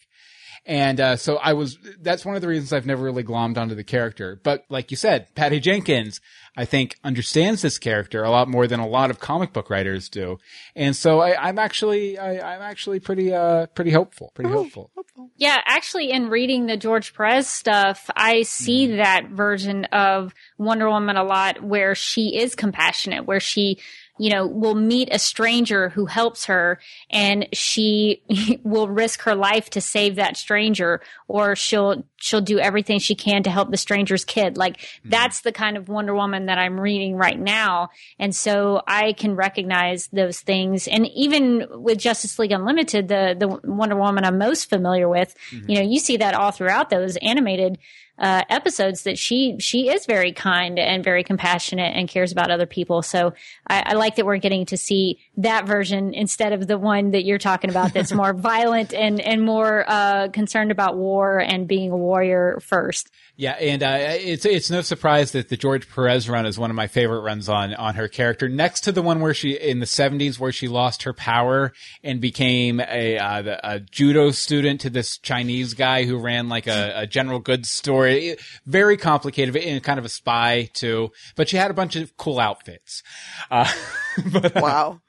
And 0.66 1.00
uh, 1.00 1.16
so 1.16 1.36
I 1.36 1.54
was. 1.54 1.78
That's 2.00 2.24
one 2.24 2.36
of 2.36 2.42
the 2.42 2.48
reasons 2.48 2.72
I've 2.72 2.86
never 2.86 3.02
really 3.02 3.24
glommed 3.24 3.56
onto 3.56 3.74
the 3.74 3.82
character. 3.82 4.38
But 4.42 4.64
like 4.68 4.90
you 4.90 4.96
said, 4.96 5.34
Patty 5.34 5.58
Jenkins, 5.58 6.20
I 6.61 6.66
think, 6.66 6.98
understands 7.02 7.62
this 7.62 7.78
character 7.78 8.22
a 8.22 8.30
lot 8.30 8.46
more 8.48 8.66
than 8.66 8.80
a 8.80 8.86
lot 8.86 9.11
of 9.11 9.18
comic 9.18 9.52
book 9.54 9.70
writers 9.70 10.08
do. 10.11 10.38
And 10.76 10.94
so 10.94 11.20
I, 11.20 11.48
I'm 11.48 11.58
actually, 11.58 12.18
I, 12.18 12.54
I'm 12.54 12.62
actually 12.62 13.00
pretty, 13.00 13.32
uh, 13.32 13.66
pretty 13.76 13.92
hopeful. 13.92 14.30
Pretty 14.34 14.50
hopeful. 14.50 14.90
Yeah, 15.36 15.58
actually, 15.64 16.11
in 16.11 16.28
reading 16.28 16.66
the 16.66 16.76
George 16.76 17.14
Perez 17.14 17.46
stuff, 17.48 18.11
I 18.14 18.42
see 18.42 18.88
Mm-hmm. 18.88 18.96
that 18.98 19.28
version 19.30 19.84
of 19.86 20.34
Wonder 20.58 20.88
Woman 20.88 21.16
a 21.16 21.24
lot 21.24 21.62
where 21.62 21.94
she 21.94 22.36
is 22.36 22.54
compassionate, 22.54 23.26
where 23.26 23.40
she, 23.40 23.78
you 24.20 24.28
know, 24.28 24.46
will 24.46 24.74
meet 24.74 25.08
a 25.10 25.18
stranger 25.18 25.88
who 25.88 26.04
helps 26.04 26.44
her 26.44 26.78
and 27.08 27.48
she 27.54 28.22
will 28.64 28.86
risk 28.86 29.22
her 29.22 29.34
life 29.34 29.70
to 29.70 29.80
save 29.80 30.16
that 30.16 30.36
stranger 30.36 31.00
or 31.26 31.56
she'll, 31.56 32.04
she'll 32.16 32.42
do 32.42 32.58
everything 32.58 32.98
she 32.98 33.14
can 33.14 33.42
to 33.42 33.50
help 33.50 33.70
the 33.70 33.76
stranger's 33.76 34.24
kid. 34.24 34.56
Like 34.56 34.76
Mm-hmm. 35.00 35.10
that's 35.10 35.40
the 35.42 35.52
kind 35.52 35.76
of 35.76 35.88
Wonder 35.88 36.14
Woman 36.14 36.46
that 36.46 36.58
I'm 36.58 36.78
reading 36.78 37.16
right 37.16 37.38
now. 37.38 37.90
And 38.18 38.34
so 38.34 38.82
I 38.86 39.12
can 39.14 39.36
recognize 39.36 40.08
those 40.08 40.40
things. 40.40 40.88
And 40.88 41.06
even 41.08 41.66
with 41.70 41.98
Justice 41.98 42.38
League 42.38 42.52
Unlimited, 42.52 43.08
the, 43.08 43.36
the 43.38 43.48
Wonder 43.70 43.96
Woman 43.96 44.24
I'm 44.24 44.36
most 44.38 44.68
familiar 44.68 45.08
with, 45.08 45.34
you 45.50 45.76
know, 45.76 45.82
you 45.82 45.98
see 45.98 46.18
that 46.18 46.34
all 46.34 46.50
throughout 46.50 46.90
those 46.90 47.16
animated 47.18 47.78
uh, 48.20 48.42
episodes 48.50 49.02
that 49.04 49.18
she 49.18 49.56
she 49.58 49.88
is 49.88 50.06
very 50.06 50.32
kind 50.32 50.78
and 50.78 51.02
very 51.02 51.24
compassionate 51.24 51.96
and 51.96 52.08
cares 52.08 52.30
about 52.30 52.50
other 52.50 52.66
people. 52.66 53.02
So 53.02 53.32
I, 53.66 53.82
I 53.86 53.92
like 53.94 54.16
that 54.16 54.26
we're 54.26 54.36
getting 54.36 54.66
to 54.66 54.76
see 54.76 55.18
that 55.38 55.66
version 55.66 56.12
instead 56.12 56.52
of 56.52 56.66
the 56.66 56.78
one 56.78 57.12
that 57.12 57.24
you're 57.24 57.38
talking 57.38 57.70
about 57.70 57.94
that's 57.94 58.12
more 58.12 58.32
violent 58.34 58.92
and 58.92 59.20
and 59.20 59.42
more 59.42 59.84
uh, 59.88 60.28
concerned 60.28 60.70
about 60.70 60.96
war 60.96 61.38
and 61.38 61.66
being 61.66 61.90
a 61.90 61.96
warrior 61.96 62.60
first. 62.60 63.10
Yeah, 63.40 63.52
and 63.52 63.82
uh, 63.82 63.96
it's 63.98 64.44
it's 64.44 64.70
no 64.70 64.82
surprise 64.82 65.32
that 65.32 65.48
the 65.48 65.56
George 65.56 65.88
Perez 65.88 66.28
run 66.28 66.44
is 66.44 66.58
one 66.58 66.68
of 66.68 66.76
my 66.76 66.88
favorite 66.88 67.20
runs 67.20 67.48
on 67.48 67.72
on 67.72 67.94
her 67.94 68.06
character. 68.06 68.50
Next 68.50 68.82
to 68.82 68.92
the 68.92 69.00
one 69.00 69.20
where 69.20 69.32
she 69.32 69.52
in 69.52 69.80
the 69.80 69.86
'70s 69.86 70.38
where 70.38 70.52
she 70.52 70.68
lost 70.68 71.04
her 71.04 71.14
power 71.14 71.72
and 72.04 72.20
became 72.20 72.80
a 72.80 73.16
uh, 73.16 73.56
a 73.64 73.80
judo 73.80 74.30
student 74.30 74.82
to 74.82 74.90
this 74.90 75.16
Chinese 75.16 75.72
guy 75.72 76.04
who 76.04 76.18
ran 76.18 76.50
like 76.50 76.66
a, 76.66 76.92
a 76.94 77.06
general 77.06 77.38
goods 77.38 77.70
store. 77.70 78.09
It- 78.16 78.40
very 78.66 78.96
complicated 78.96 79.56
and 79.56 79.82
kind 79.82 79.98
of 79.98 80.04
a 80.04 80.08
spy 80.08 80.68
too, 80.72 81.11
but 81.36 81.48
she 81.48 81.56
had 81.56 81.70
a 81.70 81.74
bunch 81.74 81.96
of 81.96 82.16
cool 82.16 82.38
outfits. 82.38 83.02
Uh, 83.50 83.70
but 84.32 84.56
uh, 84.56 84.61
Wow. 84.61 85.00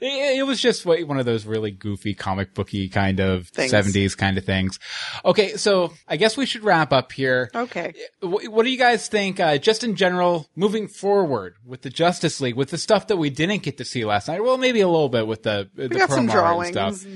it, 0.00 0.38
it 0.38 0.46
was 0.46 0.60
just 0.60 0.84
wa- 0.86 0.96
one 1.04 1.18
of 1.18 1.26
those 1.26 1.46
really 1.46 1.70
goofy 1.70 2.14
comic 2.14 2.54
booky 2.54 2.88
kind 2.88 3.20
of 3.20 3.48
Things. 3.48 3.72
70s 3.72 4.16
kind 4.16 4.36
of 4.38 4.44
things. 4.44 4.78
Okay, 5.24 5.56
so 5.56 5.92
I 6.06 6.16
guess 6.16 6.36
we 6.36 6.46
should 6.46 6.64
wrap 6.64 6.92
up 6.92 7.12
here. 7.12 7.50
Okay. 7.54 7.92
Wh- 8.20 8.50
What 8.52 8.64
do 8.64 8.70
you 8.70 8.78
guys 8.78 9.08
think, 9.08 9.40
uh, 9.40 9.58
just 9.58 9.84
in 9.84 9.96
general, 9.96 10.48
moving 10.56 10.88
forward 10.88 11.56
with 11.64 11.82
the 11.82 11.90
Justice 11.90 12.40
League, 12.40 12.56
with 12.56 12.70
the 12.70 12.78
stuff 12.78 13.06
that 13.08 13.16
we 13.16 13.30
didn't 13.30 13.62
get 13.62 13.78
to 13.78 13.84
see 13.84 14.04
last 14.04 14.28
night? 14.28 14.42
Well, 14.42 14.58
maybe 14.58 14.80
a 14.80 14.88
little 14.88 15.08
bit 15.08 15.26
with 15.26 15.42
the 15.42 15.68
the 15.74 15.88
We 15.88 15.96
got 15.96 16.10
some 16.10 16.28
promo 16.28 16.32
drawings. 16.32 16.76
and 16.76 16.96
stuff. 16.96 17.12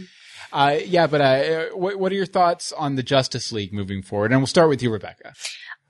Uh, 0.53 0.78
yeah, 0.84 1.07
but 1.07 1.20
uh, 1.20 1.66
what, 1.74 1.98
what 1.98 2.12
are 2.12 2.14
your 2.14 2.26
thoughts 2.26 2.72
on 2.72 2.96
the 2.96 3.03
Justice 3.03 3.53
League 3.53 3.72
moving 3.72 4.03
forward? 4.03 4.32
And 4.32 4.40
we'll 4.40 4.46
start 4.46 4.68
with 4.68 4.82
you, 4.82 4.92
Rebecca. 4.92 5.32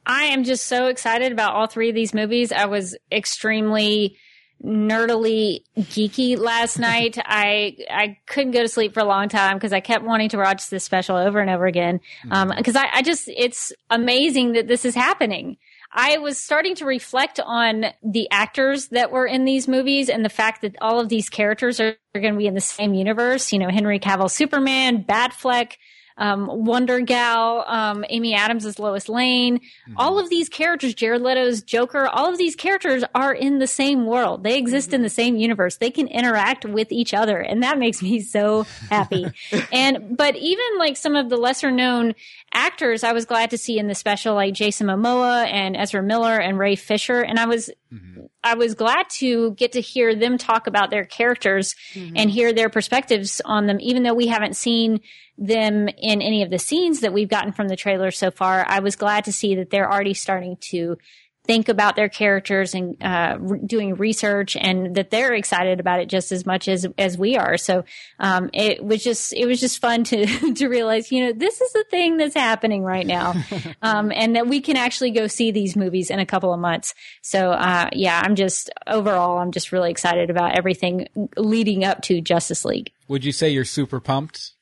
I 0.06 0.24
am 0.24 0.44
just 0.44 0.66
so 0.66 0.86
excited 0.86 1.32
about 1.32 1.54
all 1.54 1.66
three 1.66 1.88
of 1.88 1.94
these 1.94 2.14
movies. 2.14 2.52
I 2.52 2.66
was 2.66 2.96
extremely 3.10 4.16
nerdily 4.64 5.60
geeky 5.78 6.38
last 6.38 6.78
night. 6.78 7.18
I 7.24 7.76
I 7.90 8.18
couldn't 8.26 8.52
go 8.52 8.62
to 8.62 8.68
sleep 8.68 8.94
for 8.94 9.00
a 9.00 9.04
long 9.04 9.28
time 9.28 9.56
because 9.56 9.72
I 9.72 9.80
kept 9.80 10.04
wanting 10.04 10.28
to 10.30 10.38
watch 10.38 10.70
this 10.70 10.84
special 10.84 11.16
over 11.16 11.40
and 11.40 11.50
over 11.50 11.66
again. 11.66 12.00
Um, 12.30 12.52
because 12.56 12.76
I, 12.76 12.88
I 12.92 13.02
just 13.02 13.28
it's 13.28 13.72
amazing 13.90 14.52
that 14.52 14.68
this 14.68 14.84
is 14.84 14.94
happening. 14.94 15.56
I 15.92 16.18
was 16.18 16.38
starting 16.38 16.74
to 16.76 16.86
reflect 16.86 17.38
on 17.38 17.86
the 18.02 18.28
actors 18.30 18.88
that 18.88 19.10
were 19.10 19.26
in 19.26 19.44
these 19.44 19.68
movies 19.68 20.08
and 20.08 20.24
the 20.24 20.30
fact 20.30 20.62
that 20.62 20.76
all 20.80 21.00
of 21.00 21.08
these 21.08 21.28
characters 21.28 21.80
are, 21.80 21.96
are 22.14 22.20
going 22.20 22.32
to 22.32 22.38
be 22.38 22.46
in 22.46 22.54
the 22.54 22.60
same 22.60 22.94
universe. 22.94 23.52
You 23.52 23.58
know, 23.58 23.68
Henry 23.68 23.98
Cavill 23.98 24.30
Superman, 24.30 25.04
Batfleck, 25.04 25.74
um, 26.16 26.48
Wonder 26.64 27.00
Gal, 27.00 27.64
um, 27.66 28.04
Amy 28.08 28.34
Adams 28.34 28.66
as 28.66 28.78
Lois 28.78 29.08
Lane. 29.08 29.60
All 29.96 30.18
of 30.18 30.28
these 30.30 30.48
characters, 30.48 30.94
Jared 30.94 31.22
Leto's 31.22 31.62
Joker, 31.62 32.06
all 32.06 32.30
of 32.30 32.38
these 32.38 32.54
characters 32.54 33.04
are 33.14 33.32
in 33.32 33.58
the 33.58 33.66
same 33.66 34.06
world. 34.06 34.44
They 34.44 34.58
exist 34.58 34.92
in 34.92 35.02
the 35.02 35.10
same 35.10 35.36
universe. 35.36 35.76
They 35.76 35.90
can 35.90 36.06
interact 36.08 36.64
with 36.64 36.92
each 36.92 37.14
other. 37.14 37.38
And 37.38 37.62
that 37.62 37.78
makes 37.78 38.02
me 38.02 38.20
so 38.20 38.66
happy. 38.90 39.26
and, 39.72 40.16
but 40.16 40.36
even 40.36 40.78
like 40.78 40.96
some 40.96 41.16
of 41.16 41.28
the 41.28 41.36
lesser 41.36 41.70
known 41.70 42.14
actors, 42.52 43.04
I 43.04 43.12
was 43.12 43.24
glad 43.24 43.50
to 43.50 43.58
see 43.58 43.78
in 43.78 43.86
the 43.86 43.94
special, 43.94 44.34
like 44.34 44.54
Jason 44.54 44.86
Momoa 44.86 45.46
and 45.46 45.76
Ezra 45.76 46.02
Miller 46.02 46.38
and 46.38 46.58
Ray 46.58 46.76
Fisher. 46.76 47.20
And 47.20 47.38
I 47.38 47.46
was, 47.46 47.70
mm-hmm. 47.92 48.22
I 48.44 48.54
was 48.54 48.74
glad 48.74 49.08
to 49.18 49.52
get 49.52 49.72
to 49.72 49.80
hear 49.80 50.14
them 50.14 50.38
talk 50.38 50.66
about 50.66 50.90
their 50.90 51.04
characters 51.04 51.74
mm-hmm. 51.94 52.16
and 52.16 52.30
hear 52.30 52.52
their 52.52 52.68
perspectives 52.68 53.40
on 53.44 53.66
them, 53.66 53.78
even 53.80 54.02
though 54.02 54.14
we 54.14 54.26
haven't 54.26 54.56
seen 54.56 55.00
them 55.38 55.88
in 55.88 56.22
any 56.22 56.42
of 56.42 56.50
the 56.50 56.58
scenes 56.58 57.00
that 57.00 57.12
we've 57.12 57.28
gotten 57.28 57.52
from 57.52 57.68
the 57.68 57.76
trailer 57.76 58.10
so 58.10 58.30
far. 58.30 58.64
I 58.68 58.80
was 58.80 58.96
glad 58.96 59.24
to 59.24 59.32
see 59.32 59.54
that 59.56 59.70
they're 59.70 59.90
already 59.90 60.14
starting 60.14 60.56
to 60.70 60.98
think 61.44 61.68
about 61.68 61.96
their 61.96 62.08
characters 62.08 62.74
and 62.74 62.96
uh, 63.02 63.36
re- 63.40 63.60
doing 63.64 63.94
research 63.94 64.56
and 64.56 64.94
that 64.94 65.10
they're 65.10 65.34
excited 65.34 65.80
about 65.80 66.00
it 66.00 66.08
just 66.08 66.32
as 66.32 66.46
much 66.46 66.68
as 66.68 66.86
as 66.98 67.18
we 67.18 67.36
are 67.36 67.56
so 67.56 67.84
um, 68.18 68.48
it 68.52 68.84
was 68.84 69.02
just 69.02 69.32
it 69.32 69.46
was 69.46 69.60
just 69.60 69.80
fun 69.80 70.04
to 70.04 70.26
to 70.54 70.68
realize 70.68 71.10
you 71.10 71.24
know 71.24 71.32
this 71.32 71.60
is 71.60 71.72
the 71.72 71.84
thing 71.90 72.16
that's 72.16 72.34
happening 72.34 72.82
right 72.82 73.06
now 73.06 73.34
um, 73.82 74.12
and 74.14 74.36
that 74.36 74.46
we 74.46 74.60
can 74.60 74.76
actually 74.76 75.10
go 75.10 75.26
see 75.26 75.50
these 75.50 75.76
movies 75.76 76.10
in 76.10 76.18
a 76.18 76.26
couple 76.26 76.52
of 76.52 76.60
months 76.60 76.94
so 77.22 77.50
uh, 77.50 77.88
yeah 77.92 78.20
i'm 78.24 78.36
just 78.36 78.70
overall 78.86 79.38
i'm 79.38 79.50
just 79.50 79.72
really 79.72 79.90
excited 79.90 80.30
about 80.30 80.56
everything 80.56 81.08
leading 81.36 81.84
up 81.84 82.02
to 82.02 82.20
justice 82.20 82.64
league 82.64 82.90
Would 83.08 83.24
you 83.24 83.32
say 83.32 83.50
you're 83.50 83.64
super 83.64 84.00
pumped? 84.00 84.52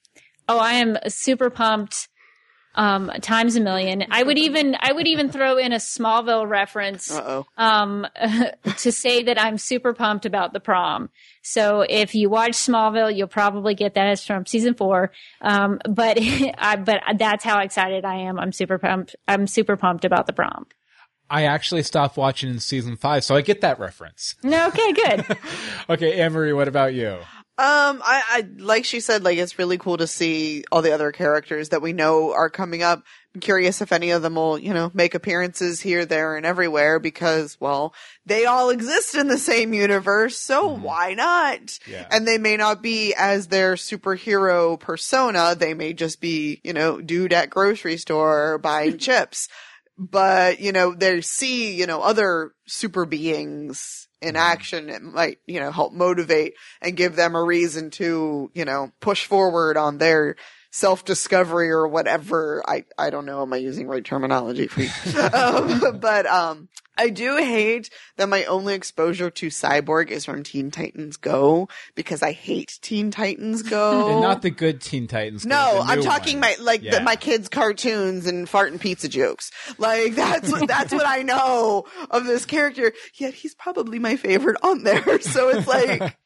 Oh, 0.48 0.58
I 0.58 0.72
am 0.72 0.96
super 1.06 1.50
pumped. 1.50 2.08
Um, 2.72 3.10
times 3.20 3.56
a 3.56 3.60
million. 3.60 4.04
I 4.10 4.22
would 4.22 4.38
even, 4.38 4.76
I 4.78 4.92
would 4.92 5.08
even 5.08 5.28
throw 5.28 5.56
in 5.58 5.72
a 5.72 5.76
Smallville 5.78 6.48
reference, 6.48 7.10
um, 7.56 8.06
to 8.78 8.92
say 8.92 9.24
that 9.24 9.42
I'm 9.42 9.58
super 9.58 9.92
pumped 9.92 10.24
about 10.24 10.52
the 10.52 10.60
prom. 10.60 11.10
So 11.42 11.80
if 11.80 12.14
you 12.14 12.30
watch 12.30 12.52
Smallville, 12.52 13.14
you'll 13.14 13.26
probably 13.26 13.74
get 13.74 13.94
that 13.94 14.06
as 14.06 14.24
from 14.24 14.46
season 14.46 14.74
four. 14.74 15.10
Um, 15.40 15.80
but, 15.88 16.18
I, 16.58 16.76
but 16.76 17.02
that's 17.16 17.42
how 17.42 17.58
excited 17.58 18.04
I 18.04 18.20
am. 18.20 18.38
I'm 18.38 18.52
super 18.52 18.78
pumped. 18.78 19.16
I'm 19.26 19.48
super 19.48 19.76
pumped 19.76 20.04
about 20.04 20.26
the 20.26 20.32
prom. 20.32 20.66
I 21.28 21.44
actually 21.44 21.84
stopped 21.84 22.16
watching 22.16 22.50
in 22.50 22.58
season 22.58 22.96
five, 22.96 23.22
so 23.22 23.36
I 23.36 23.40
get 23.40 23.60
that 23.60 23.78
reference. 23.78 24.34
No, 24.42 24.66
Okay, 24.68 24.92
good. 24.92 25.38
Okay, 25.88 26.20
Anne 26.20 26.32
Marie, 26.32 26.52
what 26.52 26.68
about 26.68 26.92
you? 26.94 27.18
Um, 27.60 28.00
I, 28.02 28.22
I 28.26 28.48
like 28.56 28.86
she 28.86 29.00
said, 29.00 29.22
like 29.22 29.36
it's 29.36 29.58
really 29.58 29.76
cool 29.76 29.98
to 29.98 30.06
see 30.06 30.64
all 30.72 30.80
the 30.80 30.92
other 30.92 31.12
characters 31.12 31.68
that 31.68 31.82
we 31.82 31.92
know 31.92 32.32
are 32.32 32.48
coming 32.48 32.82
up. 32.82 33.02
I'm 33.34 33.42
curious 33.42 33.82
if 33.82 33.92
any 33.92 34.12
of 34.12 34.22
them 34.22 34.36
will, 34.36 34.58
you 34.58 34.72
know, 34.72 34.90
make 34.94 35.14
appearances 35.14 35.78
here, 35.82 36.06
there, 36.06 36.38
and 36.38 36.46
everywhere 36.46 36.98
because, 36.98 37.60
well, 37.60 37.92
they 38.24 38.46
all 38.46 38.70
exist 38.70 39.14
in 39.14 39.28
the 39.28 39.36
same 39.36 39.74
universe, 39.74 40.38
so 40.38 40.68
why 40.68 41.12
not? 41.12 41.78
Yeah. 41.86 42.06
And 42.10 42.26
they 42.26 42.38
may 42.38 42.56
not 42.56 42.80
be 42.80 43.12
as 43.14 43.48
their 43.48 43.74
superhero 43.74 44.80
persona. 44.80 45.54
They 45.54 45.74
may 45.74 45.92
just 45.92 46.18
be, 46.18 46.62
you 46.64 46.72
know, 46.72 47.02
dude 47.02 47.34
at 47.34 47.50
grocery 47.50 47.98
store 47.98 48.56
buying 48.56 48.96
chips. 48.98 49.48
But, 49.98 50.60
you 50.60 50.72
know, 50.72 50.94
they 50.94 51.20
see, 51.20 51.74
you 51.74 51.86
know, 51.86 52.00
other 52.00 52.52
super 52.66 53.04
beings 53.04 54.08
in 54.20 54.36
action. 54.36 54.88
It 54.88 55.02
might, 55.02 55.38
you 55.46 55.60
know, 55.60 55.70
help 55.70 55.92
motivate 55.92 56.54
and 56.80 56.96
give 56.96 57.16
them 57.16 57.34
a 57.34 57.42
reason 57.42 57.90
to, 57.92 58.50
you 58.54 58.64
know, 58.64 58.92
push 59.00 59.26
forward 59.26 59.76
on 59.76 59.98
their 59.98 60.36
self 60.70 61.04
discovery 61.04 61.70
or 61.70 61.88
whatever. 61.88 62.62
I, 62.66 62.84
I 62.98 63.10
don't 63.10 63.26
know. 63.26 63.42
Am 63.42 63.52
I 63.52 63.56
using 63.56 63.88
right 63.88 64.04
terminology 64.04 64.66
for 64.66 64.82
you? 64.82 64.90
um, 65.32 65.98
but, 66.00 66.26
um, 66.26 66.68
I 67.00 67.08
do 67.08 67.36
hate 67.38 67.88
that 68.16 68.28
my 68.28 68.44
only 68.44 68.74
exposure 68.74 69.30
to 69.30 69.46
Cyborg 69.48 70.08
is 70.10 70.24
from 70.26 70.42
Teen 70.42 70.70
Titans 70.70 71.16
Go 71.16 71.68
because 71.94 72.22
I 72.22 72.32
hate 72.32 72.78
Teen 72.82 73.10
Titans 73.10 73.62
Go. 73.62 74.08
And 74.12 74.20
not 74.20 74.42
the 74.42 74.50
good 74.50 74.80
Teen 74.80 75.06
Titans. 75.06 75.46
No, 75.46 75.80
I'm 75.82 76.02
talking 76.02 76.40
ones. 76.40 76.58
my 76.58 76.64
like 76.64 76.82
Yeah. 76.82 76.98
the, 76.98 77.00
my 77.04 77.16
kids' 77.16 77.48
cartoons 77.48 78.26
and 78.26 78.48
fart 78.48 78.70
and 78.72 78.80
pizza 78.80 79.08
jokes. 79.08 79.50
Like 79.78 80.14
that's 80.14 80.50
what 80.52 80.68
that's 80.68 80.92
what 80.92 81.06
I 81.06 81.22
know 81.22 81.86
of 82.10 82.26
this 82.26 82.44
character. 82.44 82.92
Yet 83.14 83.32
he's 83.34 83.54
probably 83.54 83.98
my 83.98 84.16
favorite 84.16 84.58
on 84.62 84.82
there. 84.84 85.18
So 85.22 85.48
it's 85.48 85.66
like 85.68 86.16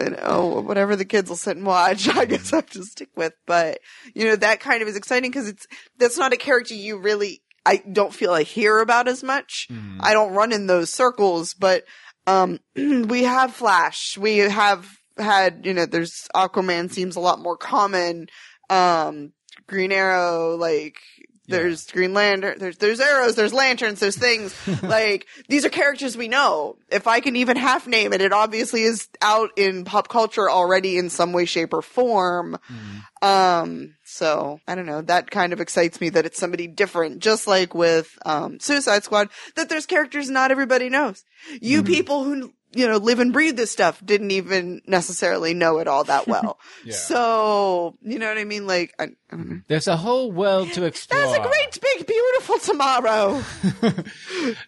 you 0.00 0.10
know, 0.10 0.62
whatever 0.66 0.96
the 0.96 1.04
kids 1.04 1.28
will 1.28 1.36
sit 1.36 1.56
and 1.56 1.64
watch, 1.64 2.08
I 2.08 2.24
guess 2.24 2.52
I 2.52 2.56
have 2.56 2.70
to 2.70 2.82
stick 2.82 3.10
with. 3.14 3.34
But 3.46 3.78
you 4.12 4.24
know, 4.24 4.34
that 4.36 4.58
kind 4.58 4.82
of 4.82 4.88
is 4.88 4.96
exciting 4.96 5.30
because 5.30 5.48
it's 5.48 5.66
that's 5.98 6.18
not 6.18 6.32
a 6.32 6.36
character 6.36 6.74
you 6.74 6.98
really 6.98 7.40
I 7.66 7.82
don't 7.90 8.14
feel 8.14 8.32
I 8.32 8.42
hear 8.42 8.78
about 8.78 9.08
as 9.08 9.22
much. 9.22 9.68
Mm-hmm. 9.70 9.98
I 10.00 10.12
don't 10.12 10.34
run 10.34 10.52
in 10.52 10.66
those 10.66 10.90
circles, 10.90 11.54
but 11.54 11.84
um 12.26 12.60
we 12.76 13.24
have 13.24 13.54
Flash. 13.54 14.18
We 14.18 14.38
have 14.38 14.88
had, 15.16 15.64
you 15.64 15.74
know, 15.74 15.86
there's 15.86 16.28
Aquaman 16.34 16.92
seems 16.92 17.16
a 17.16 17.20
lot 17.20 17.38
more 17.38 17.56
common. 17.56 18.26
Um 18.70 19.32
Green 19.66 19.92
Arrow, 19.92 20.56
like 20.56 20.96
there's 21.46 21.90
Green 21.90 22.14
Lantern, 22.14 22.58
there's 22.58 22.78
there's 22.78 23.00
arrows, 23.00 23.34
there's 23.34 23.52
lanterns, 23.52 24.00
there's 24.00 24.16
things. 24.16 24.54
like 24.82 25.26
these 25.48 25.64
are 25.64 25.70
characters 25.70 26.16
we 26.16 26.28
know. 26.28 26.76
If 26.90 27.06
I 27.06 27.20
can 27.20 27.36
even 27.36 27.56
half 27.56 27.86
name 27.86 28.12
it, 28.12 28.20
it 28.20 28.32
obviously 28.32 28.82
is 28.82 29.08
out 29.20 29.50
in 29.56 29.84
pop 29.84 30.08
culture 30.08 30.48
already 30.48 30.96
in 30.98 31.10
some 31.10 31.32
way, 31.32 31.44
shape, 31.44 31.72
or 31.72 31.82
form. 31.82 32.58
Um, 33.20 33.94
so 34.04 34.60
I 34.66 34.74
don't 34.74 34.86
know. 34.86 35.02
That 35.02 35.30
kind 35.30 35.52
of 35.52 35.60
excites 35.60 36.00
me 36.00 36.10
that 36.10 36.26
it's 36.26 36.38
somebody 36.38 36.66
different, 36.66 37.20
just 37.20 37.46
like 37.46 37.74
with 37.74 38.18
um 38.24 38.58
Suicide 38.60 39.04
Squad, 39.04 39.28
that 39.56 39.68
there's 39.68 39.86
characters 39.86 40.30
not 40.30 40.50
everybody 40.50 40.88
knows. 40.88 41.24
You 41.60 41.82
people 41.82 42.24
who 42.24 42.52
you 42.74 42.86
know 42.88 42.96
live 42.98 43.18
and 43.20 43.32
breathe 43.32 43.56
this 43.56 43.70
stuff 43.70 44.04
didn't 44.04 44.30
even 44.30 44.82
necessarily 44.86 45.54
know 45.54 45.78
it 45.78 45.88
all 45.88 46.04
that 46.04 46.26
well. 46.28 46.58
Yeah. 46.84 46.94
So 46.94 47.96
you 48.02 48.18
know 48.18 48.28
what 48.28 48.38
I 48.38 48.44
mean? 48.44 48.66
Like 48.66 48.94
I, 48.98 49.04
I 49.04 49.36
don't 49.36 49.48
know. 49.50 49.60
There's 49.68 49.88
a 49.88 49.96
whole 49.96 50.30
world 50.32 50.72
to 50.72 50.84
explore. 50.84 51.20
There's 51.20 51.38
a 51.38 51.42
great 51.42 51.80
big 51.80 52.06
beautiful 52.06 52.58
tomorrow. 52.58 53.42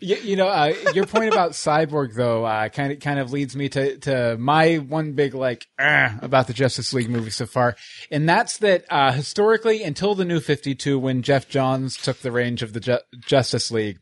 You, 0.01 0.17
you 0.17 0.37
know, 0.37 0.49
uh, 0.49 0.73
your 0.95 1.07
point 1.07 1.33
about 1.33 1.53
Cyborg 1.53 2.15
though, 2.15 2.45
uh, 2.45 2.69
kind 2.71 2.93
of 2.93 3.01
kind 3.01 3.19
of 3.21 3.31
leads 3.33 3.55
me 3.55 3.69
to 3.71 3.99
to 3.99 4.37
my 4.39 4.77
one 4.77 5.13
big 5.13 5.35
like 5.35 5.67
uh, 5.79 6.11
about 6.23 6.47
the 6.47 6.55
Justice 6.55 6.95
League 6.95 7.11
movie 7.11 7.31
so 7.31 7.45
far, 7.47 7.77
and 8.11 8.27
that's 8.29 8.59
that 8.59 8.85
uh, 8.91 9.13
historically 9.13 9.83
until 9.83 10.15
the 10.15 10.25
New 10.25 10.41
Fifty 10.41 10.75
Two, 10.75 10.99
when 10.99 11.21
Geoff 11.23 11.49
Johns 11.49 11.97
took 11.97 12.19
the 12.21 12.33
range 12.33 12.63
of 12.63 12.73
the 12.73 12.81
Ju- 12.81 12.99
Justice 13.21 13.71
League. 13.71 13.99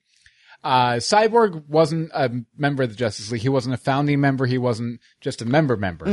Uh, 0.64 0.94
Cyborg 0.94 1.68
wasn't 1.68 2.10
a 2.14 2.30
member 2.56 2.82
of 2.82 2.88
the 2.88 2.96
Justice 2.96 3.30
League. 3.30 3.42
He 3.42 3.50
wasn't 3.50 3.74
a 3.74 3.78
founding 3.78 4.20
member. 4.20 4.46
He 4.46 4.58
wasn't 4.58 5.00
just 5.20 5.42
a 5.42 5.44
member 5.44 5.76
member. 5.76 6.06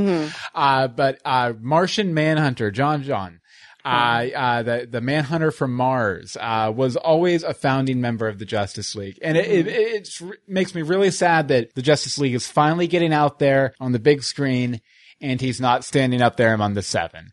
Uh, 0.54 0.88
but, 0.90 1.20
uh, 1.24 1.54
Martian 1.60 2.14
Manhunter, 2.14 2.70
John 2.70 3.02
John, 3.04 3.40
uh, 3.86 3.88
uh, 4.36 4.64
the, 4.64 4.88
the 4.92 5.02
Manhunter 5.02 5.52
from 5.52 5.74
Mars, 5.74 6.38
uh, 6.40 6.72
was 6.76 6.98
always 6.98 7.44
a 7.44 7.54
founding 7.54 8.02
member 8.02 8.28
of 8.28 8.38
the 8.40 8.46
Justice 8.46 8.94
League. 8.94 9.18
And 9.22 9.38
it, 9.38 9.48
it, 9.48 9.68
it's, 9.68 10.22
makes 10.48 10.76
me 10.76 10.82
really 10.82 11.12
sad 11.12 11.48
that 11.48 11.74
the 11.74 11.82
Justice 11.82 12.18
League 12.18 12.36
is 12.36 12.48
finally 12.48 12.88
getting 12.88 13.14
out 13.14 13.40
there 13.40 13.74
on 13.80 13.94
the 13.94 14.00
big 14.00 14.22
screen 14.22 14.82
and 15.22 15.40
he's 15.40 15.62
not 15.62 15.86
standing 15.86 16.22
up 16.22 16.36
there 16.36 16.54
among 16.54 16.74
the 16.74 16.82
seven. 16.82 17.32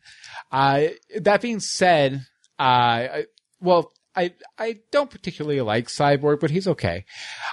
Uh, 0.52 0.88
that 1.20 1.42
being 1.42 1.60
said, 1.60 2.24
uh, 2.58 3.22
well, 3.60 3.92
I, 4.18 4.32
I 4.58 4.78
don't 4.90 5.10
particularly 5.10 5.60
like 5.60 5.86
Cyborg, 5.86 6.40
but 6.40 6.50
he's 6.50 6.66
okay. 6.66 7.04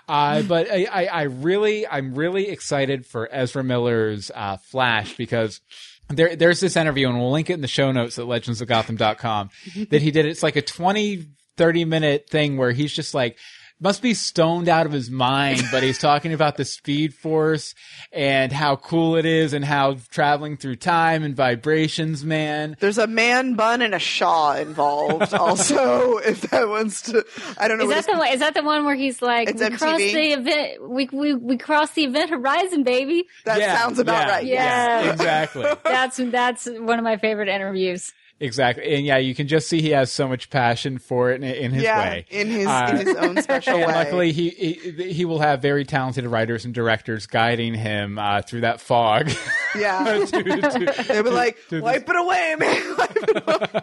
Uh, 0.10 0.42
but 0.48 0.70
I, 0.72 0.88
I, 0.92 1.06
I 1.06 1.22
really, 1.24 1.88
I'm 1.88 2.16
really 2.16 2.50
excited 2.50 3.06
for 3.06 3.30
Ezra 3.32 3.64
Miller's, 3.64 4.32
uh, 4.34 4.58
Flash 4.58 5.16
because 5.16 5.62
there, 6.10 6.36
there's 6.36 6.60
this 6.60 6.76
interview 6.76 7.08
and 7.08 7.20
we'll 7.20 7.32
link 7.32 7.50
it 7.50 7.54
in 7.54 7.62
the 7.62 7.68
show 7.68 7.92
notes 7.92 8.18
at 8.18 8.26
legendsofgotham.com 8.26 9.50
that 9.90 10.02
he 10.02 10.12
did. 10.12 10.26
It's 10.26 10.44
like 10.44 10.56
a 10.56 10.62
20, 10.62 11.28
30 11.58 11.86
minute 11.86 12.30
thing 12.30 12.58
where 12.58 12.72
he's 12.72 12.94
just 12.94 13.14
like, 13.14 13.38
must 13.80 14.02
be 14.02 14.14
stoned 14.14 14.70
out 14.70 14.86
of 14.86 14.92
his 14.92 15.12
mind, 15.12 15.64
but 15.72 15.84
he's 15.84 15.98
talking 15.98 16.34
about 16.34 16.58
the 16.58 16.66
speed 16.66 17.14
force 17.14 17.76
and 18.12 18.52
how 18.52 18.76
cool 18.78 19.16
it 19.16 19.26
is 19.26 19.54
and 19.54 19.66
how 19.66 19.98
traveling 20.10 20.56
through 20.58 20.78
time 20.78 21.24
and 21.24 21.36
vibrations, 21.36 22.24
man. 22.24 22.78
There's 22.80 22.98
a 22.98 23.08
man 23.08 23.56
bun 23.56 23.82
and 23.82 23.94
a 23.94 24.00
Shaw 24.00 24.54
involved. 24.54 25.34
also, 25.34 26.18
if 26.18 26.42
that 26.52 26.70
wants 26.70 27.02
to, 27.04 27.26
I 27.58 27.68
don't 27.68 27.78
know. 27.78 27.84
Is 27.84 27.88
what 27.90 28.06
that 28.06 28.12
the 28.12 28.18
one? 28.18 28.28
Is 28.30 28.40
that 28.40 28.54
the 28.54 28.64
one 28.64 28.86
where 28.86 28.96
he's 28.96 29.22
like, 29.22 29.50
It's 29.50 29.62
we 29.62 29.70
crossed 29.72 29.98
the 29.98 30.32
event, 30.32 30.90
we 30.90 31.10
we 31.12 31.34
we 31.36 31.58
crossed 31.58 31.96
the 31.96 32.06
event 32.06 32.30
horizon, 32.30 32.84
baby. 32.84 33.26
that 33.44 33.60
Yeah, 33.60 33.78
sounds 33.78 34.00
about 34.00 34.28
yeah, 34.28 34.34
right. 34.34 34.46
Yeah. 34.46 35.04
Yeah, 35.04 35.12
exactly. 35.14 35.66
That's 35.84 36.18
that's 36.18 36.66
one 36.66 36.98
of 36.98 37.04
my 37.04 37.18
favorite 37.18 37.50
interviews. 37.50 38.14
Exactly. 38.40 38.94
And 38.96 39.06
yeah, 39.06 39.18
you 39.18 39.34
can 39.34 39.48
just 39.48 39.70
see 39.70 39.82
he 39.82 39.92
has 39.92 40.12
so 40.12 40.28
much 40.28 40.50
passion 40.50 40.98
for 40.98 41.32
it 41.32 41.36
in, 41.42 41.44
in 41.44 41.72
his 41.72 41.84
yeah, 41.84 42.00
way. 42.10 42.26
in 42.30 42.50
his 42.50 42.68
Uh, 42.68 42.88
in 42.92 43.08
his 43.08 43.16
own 43.16 43.42
special 43.42 43.78
way. 43.80 43.86
luckily, 43.86 44.32
he, 44.34 44.50
he 44.50 45.14
he 45.14 45.24
will 45.26 45.40
have 45.40 45.62
very 45.62 45.86
talented 45.86 46.26
writers 46.26 46.66
and 46.66 46.74
directors 46.74 47.28
guiding 47.28 47.74
him 47.74 48.20
uh, 48.20 48.42
through 48.42 48.62
that 48.62 48.82
fog. 48.82 49.32
yeah, 49.80 50.04
To- 50.26 50.44
to- 50.44 51.04
they 51.08 51.22
were 51.22 51.30
like, 51.32 51.58
to- 51.70 51.82
"Wipe 51.82 52.10
it 52.10 52.16
away, 52.16 52.56
man." 52.60 52.98
Wipe 52.98 53.16
it 53.16 53.44
away. 53.48 53.82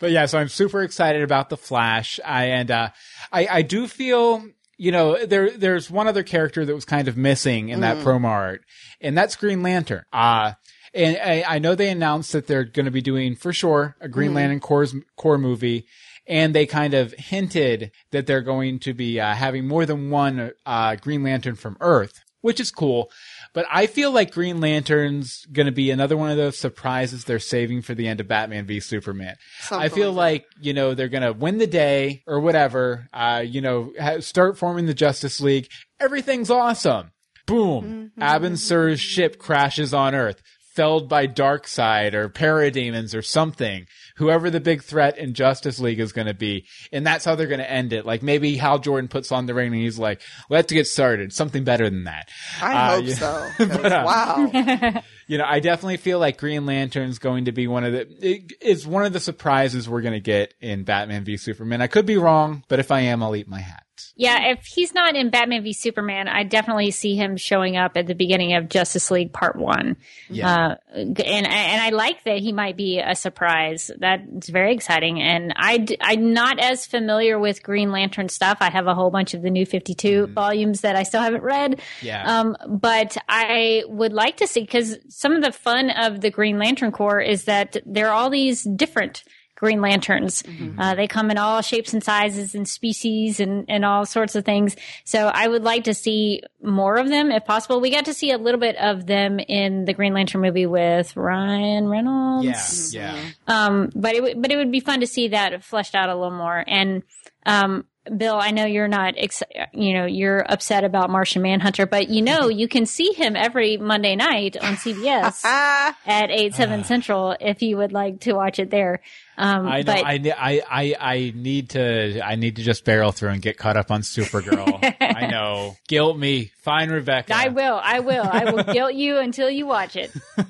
but 0.00 0.10
yeah, 0.10 0.26
so 0.26 0.38
I'm 0.38 0.48
super 0.48 0.82
excited 0.82 1.22
about 1.22 1.48
the 1.48 1.56
Flash, 1.56 2.20
I, 2.24 2.44
and 2.46 2.70
uh, 2.70 2.88
I 3.32 3.46
I 3.50 3.62
do 3.62 3.88
feel 3.88 4.44
you 4.76 4.92
know 4.92 5.24
there 5.24 5.50
there's 5.50 5.90
one 5.90 6.08
other 6.08 6.22
character 6.22 6.66
that 6.66 6.74
was 6.74 6.84
kind 6.84 7.08
of 7.08 7.16
missing 7.16 7.70
in 7.70 7.80
that 7.80 7.98
promo 8.04 8.26
art, 8.28 8.62
and 9.00 9.16
that's 9.16 9.34
Green 9.36 9.62
Lantern. 9.62 10.04
Uh 10.12 10.52
and 10.94 11.16
I, 11.16 11.44
I 11.46 11.58
know 11.58 11.74
they 11.74 11.90
announced 11.90 12.32
that 12.32 12.46
they're 12.46 12.64
going 12.64 12.86
to 12.86 12.90
be 12.90 13.02
doing 13.02 13.34
for 13.36 13.52
sure 13.52 13.96
a 14.00 14.08
Green 14.08 14.34
Lantern 14.34 14.60
Corps 14.60 14.94
Corps 15.16 15.38
movie. 15.38 15.86
And 16.28 16.54
they 16.54 16.66
kind 16.66 16.94
of 16.94 17.12
hinted 17.14 17.90
that 18.12 18.28
they're 18.28 18.42
going 18.42 18.78
to 18.80 18.94
be 18.94 19.18
uh, 19.18 19.34
having 19.34 19.66
more 19.66 19.84
than 19.84 20.08
one 20.08 20.52
uh, 20.64 20.94
Green 20.94 21.24
Lantern 21.24 21.56
from 21.56 21.76
Earth, 21.80 22.22
which 22.42 22.60
is 22.60 22.70
cool. 22.70 23.10
But 23.52 23.66
I 23.68 23.86
feel 23.86 24.12
like 24.12 24.30
Green 24.32 24.60
Lantern's 24.60 25.44
going 25.46 25.66
to 25.66 25.72
be 25.72 25.90
another 25.90 26.16
one 26.16 26.30
of 26.30 26.36
those 26.36 26.56
surprises 26.56 27.24
they're 27.24 27.40
saving 27.40 27.82
for 27.82 27.96
the 27.96 28.06
end 28.06 28.20
of 28.20 28.28
Batman 28.28 28.66
v 28.66 28.78
Superman. 28.78 29.34
Something 29.62 29.84
I 29.84 29.88
feel 29.88 30.12
like 30.12 30.42
like, 30.42 30.46
you 30.60 30.74
know, 30.74 30.94
they're 30.94 31.08
going 31.08 31.24
to 31.24 31.32
win 31.32 31.58
the 31.58 31.66
day 31.66 32.22
or 32.28 32.38
whatever, 32.38 33.08
uh, 33.12 33.42
you 33.44 33.60
know, 33.60 33.92
ha- 34.00 34.20
start 34.20 34.56
forming 34.56 34.86
the 34.86 34.94
Justice 34.94 35.40
League. 35.40 35.68
Everything's 35.98 36.50
awesome. 36.50 37.10
Boom. 37.46 38.12
Abin 38.16 38.56
Sur's 38.56 39.00
ship 39.00 39.40
crashes 39.40 39.92
on 39.92 40.14
Earth, 40.14 40.40
felled 40.74 41.08
by 41.08 41.26
Darkseid 41.26 42.14
or 42.14 42.28
parademons 42.28 43.14
or 43.16 43.22
something. 43.22 43.86
Whoever 44.16 44.50
the 44.50 44.60
big 44.60 44.82
threat 44.82 45.18
in 45.18 45.34
Justice 45.34 45.78
League 45.80 46.00
is 46.00 46.12
going 46.12 46.26
to 46.26 46.34
be. 46.34 46.66
And 46.92 47.06
that's 47.06 47.24
how 47.24 47.34
they're 47.34 47.46
going 47.46 47.58
to 47.60 47.70
end 47.70 47.92
it. 47.92 48.06
Like 48.06 48.22
maybe 48.22 48.56
Hal 48.56 48.78
Jordan 48.78 49.08
puts 49.08 49.32
on 49.32 49.46
the 49.46 49.54
ring 49.54 49.72
and 49.72 49.82
he's 49.82 49.98
like, 49.98 50.20
let's 50.50 50.72
get 50.72 50.86
started. 50.86 51.32
Something 51.32 51.64
better 51.64 51.88
than 51.90 52.04
that. 52.04 52.28
I 52.60 52.74
Uh, 52.74 52.96
hope 52.96 53.04
yeah. 53.06 53.14
so. 53.14 53.48
'cause, 53.58 53.68
But, 53.78 53.92
uh, 53.92 54.02
wow. 54.06 55.02
You 55.28 55.38
know, 55.38 55.44
I 55.46 55.60
definitely 55.60 55.96
feel 55.98 56.18
like 56.18 56.36
Green 56.36 56.66
Lantern's 56.66 57.18
going 57.18 57.46
to 57.46 57.52
be 57.52 57.66
one 57.66 57.84
of 57.84 57.92
the, 57.92 58.00
it, 58.20 58.52
it's 58.60 58.84
one 58.84 59.04
of 59.06 59.12
the 59.14 59.20
surprises 59.20 59.88
we're 59.88 60.02
going 60.02 60.12
to 60.14 60.20
get 60.20 60.52
in 60.60 60.82
Batman 60.84 61.24
v 61.24 61.36
Superman. 61.38 61.80
I 61.80 61.86
could 61.86 62.04
be 62.04 62.18
wrong, 62.18 62.64
but 62.68 62.80
if 62.80 62.90
I 62.90 63.00
am, 63.02 63.22
I'll 63.22 63.34
eat 63.36 63.48
my 63.48 63.60
hat. 63.60 63.84
Yeah, 64.16 64.52
if 64.52 64.64
he's 64.64 64.94
not 64.94 65.16
in 65.16 65.30
Batman 65.30 65.62
v 65.62 65.72
Superman, 65.72 66.28
I 66.28 66.44
definitely 66.44 66.90
see 66.90 67.16
him 67.16 67.36
showing 67.36 67.76
up 67.76 67.96
at 67.96 68.06
the 68.06 68.14
beginning 68.14 68.54
of 68.54 68.68
Justice 68.68 69.10
League 69.10 69.32
Part 69.32 69.56
One. 69.56 69.96
Yeah. 70.28 70.52
Uh, 70.52 70.76
and 70.94 71.18
and 71.18 71.82
I 71.82 71.90
like 71.90 72.24
that 72.24 72.38
he 72.38 72.52
might 72.52 72.76
be 72.76 73.00
a 73.00 73.14
surprise. 73.14 73.90
That's 73.98 74.48
very 74.48 74.74
exciting. 74.74 75.20
And 75.20 75.52
I 75.56 75.86
I'm 76.00 76.32
not 76.32 76.58
as 76.58 76.86
familiar 76.86 77.38
with 77.38 77.62
Green 77.62 77.90
Lantern 77.90 78.28
stuff. 78.28 78.58
I 78.60 78.70
have 78.70 78.86
a 78.86 78.94
whole 78.94 79.10
bunch 79.10 79.34
of 79.34 79.42
the 79.42 79.50
new 79.50 79.66
52 79.66 80.28
volumes 80.28 80.82
that 80.82 80.96
I 80.96 81.02
still 81.02 81.22
haven't 81.22 81.42
read. 81.42 81.80
Yeah. 82.00 82.24
Um, 82.24 82.56
but 82.68 83.16
I 83.28 83.84
would 83.88 84.12
like 84.12 84.38
to 84.38 84.46
see 84.46 84.60
because 84.60 84.98
some 85.08 85.32
of 85.32 85.42
the 85.42 85.52
fun 85.52 85.90
of 85.90 86.20
the 86.20 86.30
Green 86.30 86.58
Lantern 86.58 86.92
Corps 86.92 87.20
is 87.20 87.44
that 87.44 87.76
there 87.86 88.08
are 88.08 88.14
all 88.14 88.30
these 88.30 88.62
different 88.62 89.24
Green 89.62 89.80
Lanterns. 89.80 90.42
Uh, 90.76 90.96
they 90.96 91.06
come 91.06 91.30
in 91.30 91.38
all 91.38 91.62
shapes 91.62 91.92
and 91.92 92.02
sizes 92.02 92.56
and 92.56 92.66
species 92.68 93.38
and, 93.38 93.64
and 93.68 93.84
all 93.84 94.04
sorts 94.04 94.34
of 94.34 94.44
things. 94.44 94.74
So 95.04 95.28
I 95.28 95.46
would 95.46 95.62
like 95.62 95.84
to 95.84 95.94
see 95.94 96.42
more 96.60 96.96
of 96.96 97.08
them 97.08 97.30
if 97.30 97.44
possible. 97.44 97.80
We 97.80 97.90
got 97.90 98.06
to 98.06 98.14
see 98.14 98.32
a 98.32 98.38
little 98.38 98.58
bit 98.58 98.74
of 98.76 99.06
them 99.06 99.38
in 99.38 99.84
the 99.84 99.92
Green 99.94 100.14
Lantern 100.14 100.40
movie 100.40 100.66
with 100.66 101.16
Ryan 101.16 101.86
Reynolds. 101.86 102.92
yeah. 102.92 103.14
Yeah. 103.14 103.22
Um, 103.46 103.90
but 103.94 104.16
it 104.16 104.22
would, 104.24 104.42
but 104.42 104.50
it 104.50 104.56
would 104.56 104.72
be 104.72 104.80
fun 104.80 104.98
to 104.98 105.06
see 105.06 105.28
that 105.28 105.62
fleshed 105.62 105.94
out 105.94 106.08
a 106.08 106.14
little 106.16 106.36
more. 106.36 106.64
And, 106.66 107.04
um, 107.46 107.84
Bill, 108.16 108.34
I 108.34 108.50
know 108.50 108.64
you're 108.64 108.88
not, 108.88 109.14
ex- 109.16 109.44
you 109.72 109.94
know, 109.94 110.06
you're 110.06 110.40
upset 110.40 110.82
about 110.82 111.08
Martian 111.08 111.40
Manhunter, 111.40 111.86
but 111.86 112.08
you 112.08 112.20
know, 112.20 112.48
you 112.48 112.66
can 112.66 112.84
see 112.84 113.12
him 113.12 113.36
every 113.36 113.76
Monday 113.76 114.16
night 114.16 114.56
on 114.56 114.74
CBS 114.74 115.44
at 116.06 116.30
8, 116.30 116.54
7 116.54 116.84
Central 116.84 117.36
if 117.40 117.62
you 117.62 117.76
would 117.76 117.92
like 117.92 118.20
to 118.20 118.32
watch 118.32 118.58
it 118.58 118.70
there. 118.70 119.00
Um, 119.38 119.66
I 119.66 119.78
know. 119.78 119.94
but 119.94 120.04
I, 120.04 120.32
I, 120.36 120.62
I, 120.70 120.94
I 121.00 121.32
need 121.34 121.70
to. 121.70 122.20
I 122.24 122.36
need 122.36 122.56
to 122.56 122.62
just 122.62 122.84
barrel 122.84 123.12
through 123.12 123.30
and 123.30 123.40
get 123.40 123.56
caught 123.56 123.76
up 123.76 123.90
on 123.90 124.02
Supergirl. 124.02 124.94
I 125.00 125.26
know. 125.26 125.76
Guilt 125.88 126.18
me. 126.18 126.52
Fine, 126.62 126.90
Rebecca. 126.90 127.34
I 127.34 127.48
will, 127.48 127.80
I 127.82 128.00
will, 128.00 128.22
I 128.22 128.52
will 128.52 128.62
guilt 128.62 128.94
you 128.94 129.18
until 129.18 129.48
you 129.48 129.66
watch 129.66 129.96
it. 129.96 130.12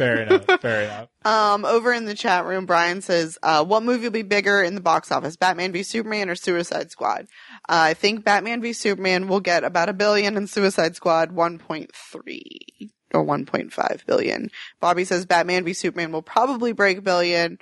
Fair 0.00 0.22
enough. 0.22 0.60
Fair 0.62 0.82
enough. 0.84 1.08
um, 1.26 1.66
over 1.66 1.92
in 1.92 2.06
the 2.06 2.14
chat 2.14 2.46
room, 2.46 2.64
Brian 2.64 3.02
says, 3.02 3.38
uh, 3.42 3.62
"What 3.62 3.82
movie 3.82 4.04
will 4.04 4.10
be 4.10 4.22
bigger 4.22 4.62
in 4.62 4.74
the 4.74 4.80
box 4.80 5.12
office, 5.12 5.36
Batman 5.36 5.72
v 5.72 5.82
Superman 5.82 6.30
or 6.30 6.34
Suicide 6.34 6.90
Squad?" 6.90 7.26
Uh, 7.68 7.92
I 7.92 7.94
think 7.94 8.24
Batman 8.24 8.62
v 8.62 8.72
Superman 8.72 9.28
will 9.28 9.40
get 9.40 9.62
about 9.62 9.90
a 9.90 9.92
billion, 9.92 10.38
and 10.38 10.48
Suicide 10.48 10.96
Squad 10.96 11.32
1.3 11.32 12.90
or 13.12 13.24
1.5 13.26 14.06
billion. 14.06 14.50
Bobby 14.80 15.04
says 15.04 15.26
Batman 15.26 15.64
v 15.64 15.74
Superman 15.74 16.12
will 16.12 16.22
probably 16.22 16.72
break 16.72 16.98
a 16.98 17.02
billion, 17.02 17.58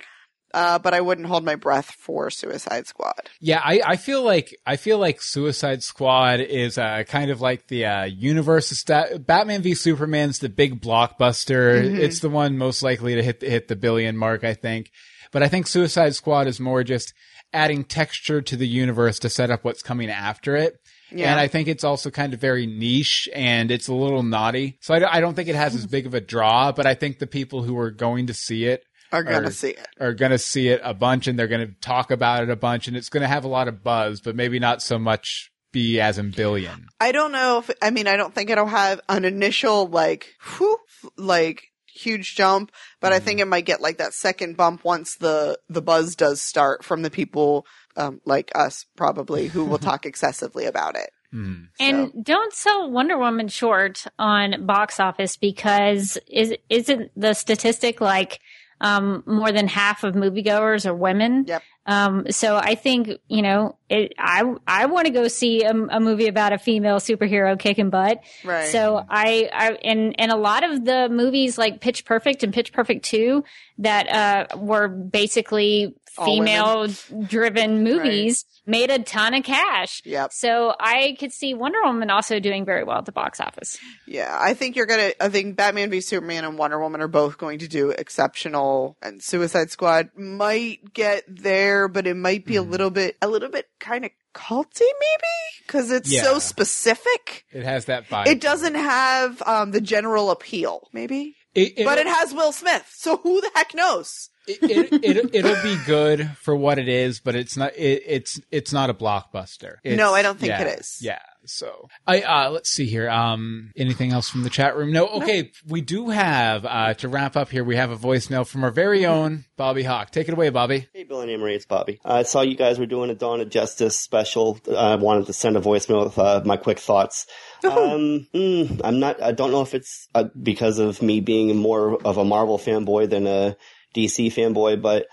uh, 0.53 0.79
but 0.79 0.93
I 0.93 1.01
wouldn't 1.01 1.27
hold 1.27 1.43
my 1.43 1.55
breath 1.55 1.91
for 1.91 2.29
Suicide 2.29 2.87
Squad. 2.87 3.29
Yeah, 3.39 3.61
I, 3.63 3.81
I 3.85 3.95
feel 3.97 4.23
like 4.23 4.55
I 4.65 4.77
feel 4.77 4.97
like 4.97 5.21
Suicide 5.21 5.83
Squad 5.83 6.39
is 6.39 6.77
uh, 6.77 7.03
kind 7.07 7.31
of 7.31 7.41
like 7.41 7.67
the 7.67 7.85
uh, 7.85 8.05
universe. 8.05 8.83
Batman 8.83 9.61
v 9.61 9.75
Superman's 9.75 10.39
the 10.39 10.49
big 10.49 10.81
blockbuster. 10.81 11.83
It's 11.83 12.19
the 12.19 12.29
one 12.29 12.57
most 12.57 12.81
likely 12.81 13.15
to 13.15 13.23
hit 13.23 13.41
hit 13.41 13.67
the 13.67 13.75
billion 13.75 14.17
mark, 14.17 14.43
I 14.43 14.53
think. 14.53 14.91
But 15.31 15.43
I 15.43 15.47
think 15.47 15.67
Suicide 15.67 16.15
Squad 16.15 16.47
is 16.47 16.59
more 16.59 16.83
just 16.83 17.13
adding 17.53 17.83
texture 17.83 18.41
to 18.41 18.55
the 18.55 18.67
universe 18.67 19.19
to 19.19 19.29
set 19.29 19.51
up 19.51 19.63
what's 19.63 19.83
coming 19.83 20.09
after 20.09 20.55
it. 20.55 20.75
Yeah. 21.11 21.31
And 21.31 21.39
I 21.39 21.47
think 21.47 21.67
it's 21.67 21.83
also 21.83 22.11
kind 22.11 22.33
of 22.33 22.39
very 22.39 22.67
niche 22.67 23.27
and 23.33 23.71
it's 23.71 23.87
a 23.87 23.93
little 23.93 24.21
naughty. 24.21 24.77
So 24.81 24.93
I, 24.93 25.17
I 25.17 25.21
don't 25.21 25.33
think 25.33 25.49
it 25.49 25.55
has 25.55 25.73
as 25.73 25.85
big 25.87 26.05
of 26.05 26.13
a 26.13 26.21
draw, 26.21 26.71
but 26.71 26.85
I 26.85 26.93
think 26.93 27.19
the 27.19 27.27
people 27.27 27.63
who 27.63 27.77
are 27.79 27.91
going 27.91 28.27
to 28.27 28.33
see 28.33 28.65
it 28.65 28.83
Are 29.11 29.23
gonna 29.23 29.51
see 29.51 29.71
it. 29.71 29.87
are 29.99 30.13
going 30.13 30.31
to 30.31 30.37
see 30.37 30.67
it 30.67 30.81
a 30.83 30.93
bunch 30.93 31.27
and 31.27 31.37
they're 31.37 31.47
going 31.47 31.67
to 31.67 31.73
talk 31.81 32.11
about 32.11 32.43
it 32.43 32.49
a 32.49 32.55
bunch 32.55 32.87
and 32.87 32.95
it's 32.95 33.09
going 33.09 33.21
to 33.21 33.27
have 33.27 33.43
a 33.43 33.47
lot 33.47 33.67
of 33.67 33.83
buzz, 33.83 34.21
but 34.21 34.35
maybe 34.35 34.59
not 34.59 34.81
so 34.81 34.99
much 34.99 35.51
be 35.71 35.99
as 35.99 36.17
in 36.17 36.31
billion. 36.31 36.87
I 36.99 37.11
don't 37.11 37.31
know 37.31 37.59
if 37.59 37.69
I 37.81 37.91
mean 37.91 38.07
I 38.07 38.17
don't 38.17 38.33
think 38.33 38.49
it'll 38.49 38.65
have 38.67 39.01
an 39.09 39.25
initial 39.25 39.87
like 39.87 40.35
whew, 40.57 40.77
like 41.17 41.63
huge 41.87 42.35
jump, 42.35 42.71
but 43.01 43.13
I 43.13 43.19
think 43.19 43.39
it 43.39 43.45
might 43.45 43.65
get 43.65 43.81
like 43.81 43.97
that 43.97 44.13
second 44.13 44.57
bump 44.57 44.83
once 44.83 45.15
the 45.15 45.59
the 45.69 45.81
buzz 45.81 46.15
does 46.15 46.41
start 46.41 46.83
from 46.83 47.01
the 47.01 47.11
people 47.11 47.65
um, 47.97 48.21
like 48.25 48.51
us 48.55 48.85
probably 48.95 49.47
who 49.47 49.65
will 49.65 49.77
talk 49.77 50.05
excessively 50.05 50.65
about 50.65 50.95
it. 50.95 51.09
Hmm. 51.31 51.65
And 51.79 52.11
don't 52.23 52.53
sell 52.53 52.89
Wonder 52.89 53.17
Woman 53.17 53.49
short 53.49 54.05
on 54.17 54.65
box 54.65 54.99
office 54.99 55.37
because 55.37 56.17
is 56.27 56.55
isn't 56.69 57.11
the 57.15 57.33
statistic 57.33 58.01
like 58.01 58.39
um, 58.81 59.23
more 59.25 59.51
than 59.51 59.67
half 59.67 60.03
of 60.03 60.15
moviegoers 60.15 60.85
are 60.85 60.93
women? 60.93 61.45
Yep. 61.47 61.63
Um, 61.85 62.25
so 62.29 62.55
I 62.55 62.75
think 62.75 63.09
you 63.27 63.41
know 63.41 63.75
it, 63.89 64.13
I 64.19 64.43
I 64.67 64.85
want 64.85 65.07
to 65.07 65.11
go 65.11 65.27
see 65.27 65.63
a, 65.63 65.71
a 65.71 65.99
movie 65.99 66.27
about 66.27 66.53
a 66.53 66.59
female 66.59 66.97
superhero 66.97 67.57
kicking 67.57 67.89
butt. 67.89 68.21
Right. 68.43 68.67
So 68.67 69.03
I, 69.09 69.49
I 69.51 69.71
and 69.83 70.15
and 70.19 70.31
a 70.31 70.35
lot 70.35 70.63
of 70.63 70.85
the 70.85 71.09
movies 71.09 71.57
like 71.57 71.81
Pitch 71.81 72.05
Perfect 72.05 72.43
and 72.43 72.53
Pitch 72.53 72.71
Perfect 72.71 73.05
Two 73.05 73.43
that 73.79 74.07
uh, 74.53 74.57
were 74.57 74.87
basically 74.87 75.85
All 75.85 75.93
female 76.25 76.87
driven 77.27 77.83
movies 77.83 78.45
made 78.65 78.91
a 78.91 78.99
ton 78.99 79.33
of 79.33 79.43
cash. 79.43 80.01
Yep. 80.05 80.31
So 80.31 80.73
I 80.79 81.15
could 81.19 81.31
see 81.31 81.53
Wonder 81.53 81.79
Woman 81.83 82.09
also 82.09 82.39
doing 82.39 82.65
very 82.65 82.83
well 82.83 82.99
at 82.99 83.05
the 83.05 83.11
box 83.11 83.39
office. 83.39 83.77
Yeah, 84.07 84.37
I 84.39 84.53
think 84.53 84.75
you're 84.75 84.85
gonna. 84.85 85.11
I 85.19 85.29
think 85.29 85.55
Batman 85.55 85.89
v 85.89 86.01
Superman 86.01 86.45
and 86.45 86.57
Wonder 86.57 86.79
Woman 86.79 87.01
are 87.01 87.07
both 87.07 87.37
going 87.37 87.59
to 87.59 87.67
do 87.67 87.91
exceptional, 87.91 88.97
and 89.01 89.21
Suicide 89.21 89.71
Squad 89.71 90.09
might 90.15 90.93
get 90.93 91.23
there, 91.27 91.87
but 91.87 92.07
it 92.07 92.15
might 92.15 92.45
be 92.45 92.55
a 92.55 92.61
little 92.61 92.89
bit, 92.89 93.17
a 93.21 93.27
little 93.27 93.49
bit 93.49 93.67
kind 93.79 94.05
of 94.05 94.11
culty, 94.33 94.79
maybe 94.81 95.65
because 95.65 95.91
it's 95.91 96.15
so 96.21 96.39
specific. 96.39 97.45
It 97.51 97.63
has 97.63 97.85
that 97.85 98.07
vibe. 98.07 98.27
It 98.27 98.41
doesn't 98.41 98.75
have 98.75 99.41
um, 99.43 99.71
the 99.71 99.81
general 99.81 100.31
appeal, 100.31 100.87
maybe, 100.93 101.35
It, 101.53 101.83
but 101.83 101.97
it 101.97 102.07
has 102.07 102.33
Will 102.33 102.51
Smith. 102.51 102.91
So 102.95 103.17
who 103.17 103.41
the 103.41 103.51
heck 103.55 103.73
knows? 103.73 104.29
It, 104.49 104.63
it, 104.63 105.03
it, 105.17 105.35
it'll 105.35 105.63
be 105.63 105.77
good 105.85 106.29
for 106.41 106.55
what 106.55 106.79
it 106.79 106.87
is, 106.89 107.19
but 107.19 107.35
it's 107.35 107.55
not. 107.55 107.75
It, 107.75 108.03
it's 108.05 108.39
it's 108.51 108.73
not 108.73 108.89
a 108.89 108.93
blockbuster. 108.93 109.75
It's- 109.83 109.97
No, 109.97 110.13
I 110.13 110.21
don't 110.21 110.39
think 110.39 110.49
yeah, 110.49 110.61
it 110.63 110.79
is. 110.79 110.97
Yeah. 111.01 111.19
So 111.45 111.87
I 112.05 112.21
uh, 112.21 112.49
let's 112.51 112.69
see 112.69 112.85
here. 112.85 113.09
Um, 113.09 113.71
anything 113.75 114.11
else 114.11 114.29
from 114.29 114.43
the 114.43 114.49
chat 114.49 114.75
room? 114.75 114.91
No. 114.91 115.07
Okay, 115.07 115.51
we 115.67 115.81
do 115.81 116.09
have 116.09 116.65
uh, 116.65 116.93
to 116.95 117.07
wrap 117.07 117.35
up 117.37 117.49
here. 117.49 117.63
We 117.63 117.75
have 117.77 117.91
a 117.91 117.95
voicemail 117.95 118.45
from 118.45 118.63
our 118.63 118.71
very 118.71 119.05
own 119.05 119.45
Bobby 119.57 119.83
Hawk. 119.83 120.11
Take 120.11 120.27
it 120.27 120.33
away, 120.33 120.49
Bobby. 120.49 120.87
Hey, 120.93 121.05
Bill 121.05 121.21
and 121.21 121.31
Amory, 121.31 121.55
it's 121.55 121.65
Bobby. 121.65 121.99
I 122.03 122.23
saw 122.23 122.41
you 122.41 122.55
guys 122.55 122.77
were 122.77 122.85
doing 122.85 123.09
a 123.09 123.15
Dawn 123.15 123.39
of 123.41 123.49
Justice 123.49 123.97
special. 123.97 124.59
I 124.77 124.95
wanted 124.95 125.25
to 125.27 125.33
send 125.33 125.55
a 125.57 125.61
voicemail 125.61 126.03
with 126.05 126.19
uh, 126.19 126.41
my 126.45 126.57
quick 126.57 126.77
thoughts. 126.77 127.25
Um, 127.63 128.27
mm, 128.33 128.81
I'm 128.83 128.99
not. 128.99 129.21
I 129.23 129.31
don't 129.31 129.51
know 129.51 129.61
if 129.61 129.73
it's 129.73 130.07
uh, 130.13 130.25
because 130.43 130.77
of 130.77 131.01
me 131.01 131.19
being 131.21 131.55
more 131.55 131.99
of 132.05 132.17
a 132.17 132.25
Marvel 132.25 132.59
fanboy 132.59 133.09
than 133.09 133.25
a 133.27 133.55
DC 133.95 134.27
fanboy, 134.27 134.81
but 134.81 135.07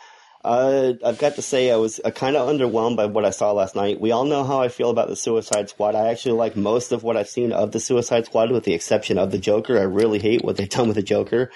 uh, 0.47 0.93
I've 1.05 1.19
got 1.19 1.35
to 1.35 1.43
say 1.43 1.73
I 1.73 1.77
was 1.77 2.01
uh, 2.05 2.13
kind 2.13 2.37
of 2.37 2.49
underwhelmed 2.49 2.97
by 2.97 3.07
what 3.07 3.25
I 3.25 3.31
saw 3.31 3.51
last 3.51 3.75
night. 3.75 4.01
We 4.01 4.13
all 4.13 4.25
know 4.25 4.45
how 4.45 4.61
I 4.61 4.69
feel 4.69 4.91
about 4.91 5.09
the 5.09 5.17
Suicide 5.17 5.69
Squad. 5.69 5.97
I 5.97 6.09
actually 6.09 6.39
like 6.39 6.57
most 6.57 6.93
of 6.93 7.03
what 7.03 7.17
I've 7.17 7.29
seen 7.29 7.53
of 7.53 7.73
the 7.73 7.81
Suicide 7.81 8.27
Squad, 8.27 8.53
with 8.53 8.63
the 8.63 8.73
exception 8.73 9.19
of 9.19 9.33
the 9.33 9.39
Joker. 9.39 9.77
I 9.77 9.83
really 9.83 10.21
hate 10.21 10.45
what 10.45 10.57
they've 10.57 10.69
done 10.77 10.87
with 10.87 10.95
the 10.95 11.03
Joker. 11.03 11.51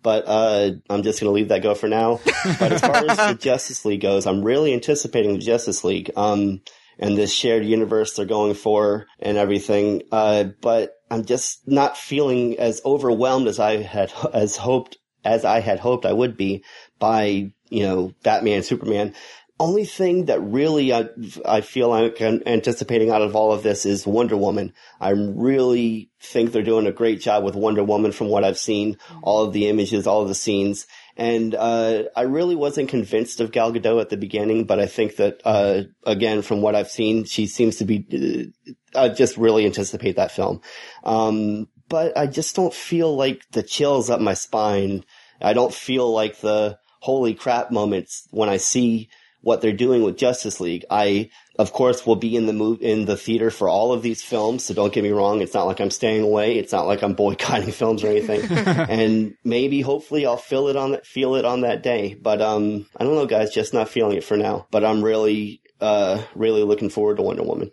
But 0.00 0.24
uh, 0.28 0.72
I'm 0.88 1.02
just 1.02 1.20
going 1.20 1.28
to 1.28 1.34
leave 1.34 1.48
that 1.48 1.64
go 1.64 1.74
for 1.74 1.88
now. 1.88 2.20
But 2.60 2.70
as 2.70 2.80
far 2.80 2.94
as 2.94 3.16
the 3.16 3.34
Justice 3.40 3.84
League 3.84 4.02
goes, 4.02 4.28
I'm 4.28 4.44
really 4.44 4.72
anticipating 4.72 5.32
the 5.32 5.40
Justice 5.40 5.82
League 5.82 6.12
um, 6.16 6.60
and 7.00 7.16
this 7.16 7.32
shared 7.32 7.64
universe 7.64 8.14
they're 8.14 8.26
going 8.26 8.54
for 8.54 9.06
and 9.18 9.36
everything. 9.36 10.02
Uh, 10.12 10.44
but 10.62 10.92
I'm 11.10 11.24
just 11.24 11.66
not 11.66 11.96
feeling 11.96 12.60
as 12.60 12.80
overwhelmed 12.84 13.48
as 13.48 13.58
I 13.58 13.78
had 13.78 14.12
as 14.32 14.56
hoped 14.56 14.98
as 15.26 15.44
I 15.44 15.60
had 15.60 15.80
hoped 15.80 16.06
I 16.06 16.12
would 16.12 16.36
be 16.36 16.64
by 16.98 17.52
you 17.68 17.82
know 17.82 18.12
Batman, 18.22 18.62
Superman. 18.62 19.14
only 19.58 19.84
thing 19.84 20.26
that 20.26 20.40
really 20.40 20.92
I, 20.92 21.08
I 21.44 21.60
feel 21.62 21.92
I'm 21.92 22.12
anticipating 22.46 23.10
out 23.10 23.22
of 23.22 23.34
all 23.34 23.52
of 23.52 23.62
this 23.62 23.86
is 23.86 24.06
Wonder 24.06 24.36
Woman. 24.36 24.72
I 25.00 25.10
really 25.10 26.10
think 26.20 26.52
they're 26.52 26.62
doing 26.62 26.86
a 26.86 26.92
great 26.92 27.20
job 27.20 27.42
with 27.42 27.54
Wonder 27.54 27.82
Woman 27.82 28.12
from 28.12 28.28
what 28.28 28.44
I've 28.44 28.58
seen, 28.58 28.98
all 29.22 29.44
of 29.44 29.52
the 29.52 29.68
images, 29.68 30.06
all 30.06 30.22
of 30.22 30.28
the 30.28 30.34
scenes. 30.34 30.86
And 31.16 31.54
uh, 31.54 32.04
I 32.14 32.22
really 32.22 32.54
wasn't 32.54 32.90
convinced 32.90 33.40
of 33.40 33.50
Gal 33.50 33.72
Gadot 33.72 34.02
at 34.02 34.10
the 34.10 34.18
beginning, 34.18 34.64
but 34.64 34.78
I 34.78 34.86
think 34.86 35.16
that 35.16 35.40
uh, 35.46 35.84
again, 36.04 36.42
from 36.42 36.60
what 36.60 36.74
I've 36.74 36.90
seen, 36.90 37.24
she 37.24 37.46
seems 37.46 37.76
to 37.76 37.86
be. 37.86 38.52
Uh, 38.64 38.72
I 38.94 39.08
just 39.08 39.38
really 39.38 39.64
anticipate 39.64 40.16
that 40.16 40.32
film, 40.32 40.60
um, 41.04 41.68
but 41.88 42.16
I 42.16 42.26
just 42.26 42.56
don't 42.56 42.72
feel 42.72 43.14
like 43.14 43.42
the 43.52 43.62
chills 43.62 44.10
up 44.10 44.20
my 44.20 44.34
spine. 44.34 45.04
I 45.40 45.52
don't 45.52 45.74
feel 45.74 46.12
like 46.12 46.40
the 46.40 46.78
holy 47.00 47.34
crap 47.34 47.70
moments 47.70 48.26
when 48.30 48.48
I 48.48 48.56
see 48.56 49.08
what 49.46 49.60
they're 49.60 49.72
doing 49.72 50.02
with 50.02 50.16
Justice 50.16 50.60
League. 50.60 50.84
I, 50.90 51.30
of 51.56 51.72
course, 51.72 52.04
will 52.04 52.16
be 52.16 52.34
in 52.34 52.46
the 52.46 52.52
move 52.52 52.82
in 52.82 53.04
the 53.04 53.16
theater 53.16 53.48
for 53.52 53.68
all 53.68 53.92
of 53.92 54.02
these 54.02 54.20
films. 54.20 54.64
So 54.64 54.74
don't 54.74 54.92
get 54.92 55.04
me 55.04 55.10
wrong. 55.10 55.40
It's 55.40 55.54
not 55.54 55.66
like 55.66 55.78
I'm 55.78 55.92
staying 55.92 56.22
away. 56.22 56.58
It's 56.58 56.72
not 56.72 56.88
like 56.88 57.02
I'm 57.02 57.14
boycotting 57.14 57.70
films 57.80 58.02
or 58.02 58.08
anything. 58.08 58.42
and 58.50 59.36
maybe, 59.44 59.82
hopefully, 59.82 60.26
I'll 60.26 60.36
feel 60.36 60.66
it 60.66 60.74
on 60.74 60.90
that, 60.90 61.06
feel 61.06 61.36
it 61.36 61.44
on 61.44 61.60
that 61.60 61.84
day. 61.84 62.14
But, 62.14 62.42
um, 62.42 62.86
I 62.96 63.04
don't 63.04 63.14
know, 63.14 63.26
guys, 63.26 63.54
just 63.54 63.72
not 63.72 63.88
feeling 63.88 64.16
it 64.16 64.24
for 64.24 64.36
now. 64.36 64.66
But 64.72 64.84
I'm 64.84 65.04
really, 65.04 65.60
uh, 65.80 66.22
really 66.34 66.64
looking 66.64 66.90
forward 66.90 67.18
to 67.18 67.22
Wonder 67.22 67.44
Woman. 67.44 67.70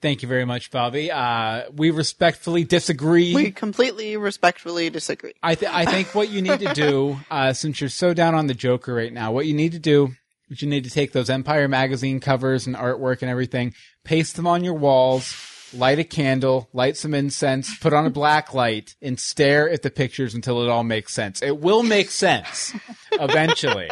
Thank 0.00 0.22
you 0.22 0.28
very 0.28 0.44
much, 0.44 0.70
Bobby. 0.70 1.10
Uh, 1.10 1.64
we 1.74 1.90
respectfully 1.90 2.64
disagree. 2.64 3.34
We 3.34 3.50
completely 3.50 4.16
respectfully 4.16 4.90
disagree. 4.90 5.34
I, 5.42 5.54
th- 5.54 5.72
I 5.72 5.84
think 5.84 6.14
what 6.14 6.30
you 6.30 6.42
need 6.42 6.60
to 6.60 6.72
do, 6.74 7.18
uh, 7.30 7.52
since 7.52 7.80
you're 7.80 7.90
so 7.90 8.14
down 8.14 8.34
on 8.34 8.46
the 8.46 8.54
Joker 8.54 8.94
right 8.94 9.12
now, 9.12 9.32
what 9.32 9.46
you 9.46 9.54
need 9.54 9.72
to 9.72 9.78
do 9.78 10.12
is 10.50 10.62
you 10.62 10.68
need 10.68 10.84
to 10.84 10.90
take 10.90 11.12
those 11.12 11.30
Empire 11.30 11.68
magazine 11.68 12.20
covers 12.20 12.66
and 12.66 12.76
artwork 12.76 13.22
and 13.22 13.30
everything, 13.30 13.74
paste 14.04 14.36
them 14.36 14.46
on 14.46 14.64
your 14.64 14.74
walls, 14.74 15.34
light 15.74 15.98
a 15.98 16.04
candle, 16.04 16.68
light 16.72 16.96
some 16.96 17.14
incense, 17.14 17.76
put 17.78 17.92
on 17.92 18.06
a 18.06 18.10
black 18.10 18.54
light, 18.54 18.94
and 19.00 19.18
stare 19.18 19.68
at 19.70 19.82
the 19.82 19.90
pictures 19.90 20.34
until 20.34 20.62
it 20.62 20.68
all 20.68 20.84
makes 20.84 21.12
sense. 21.12 21.42
It 21.42 21.58
will 21.58 21.82
make 21.82 22.10
sense 22.10 22.74
eventually. 23.12 23.88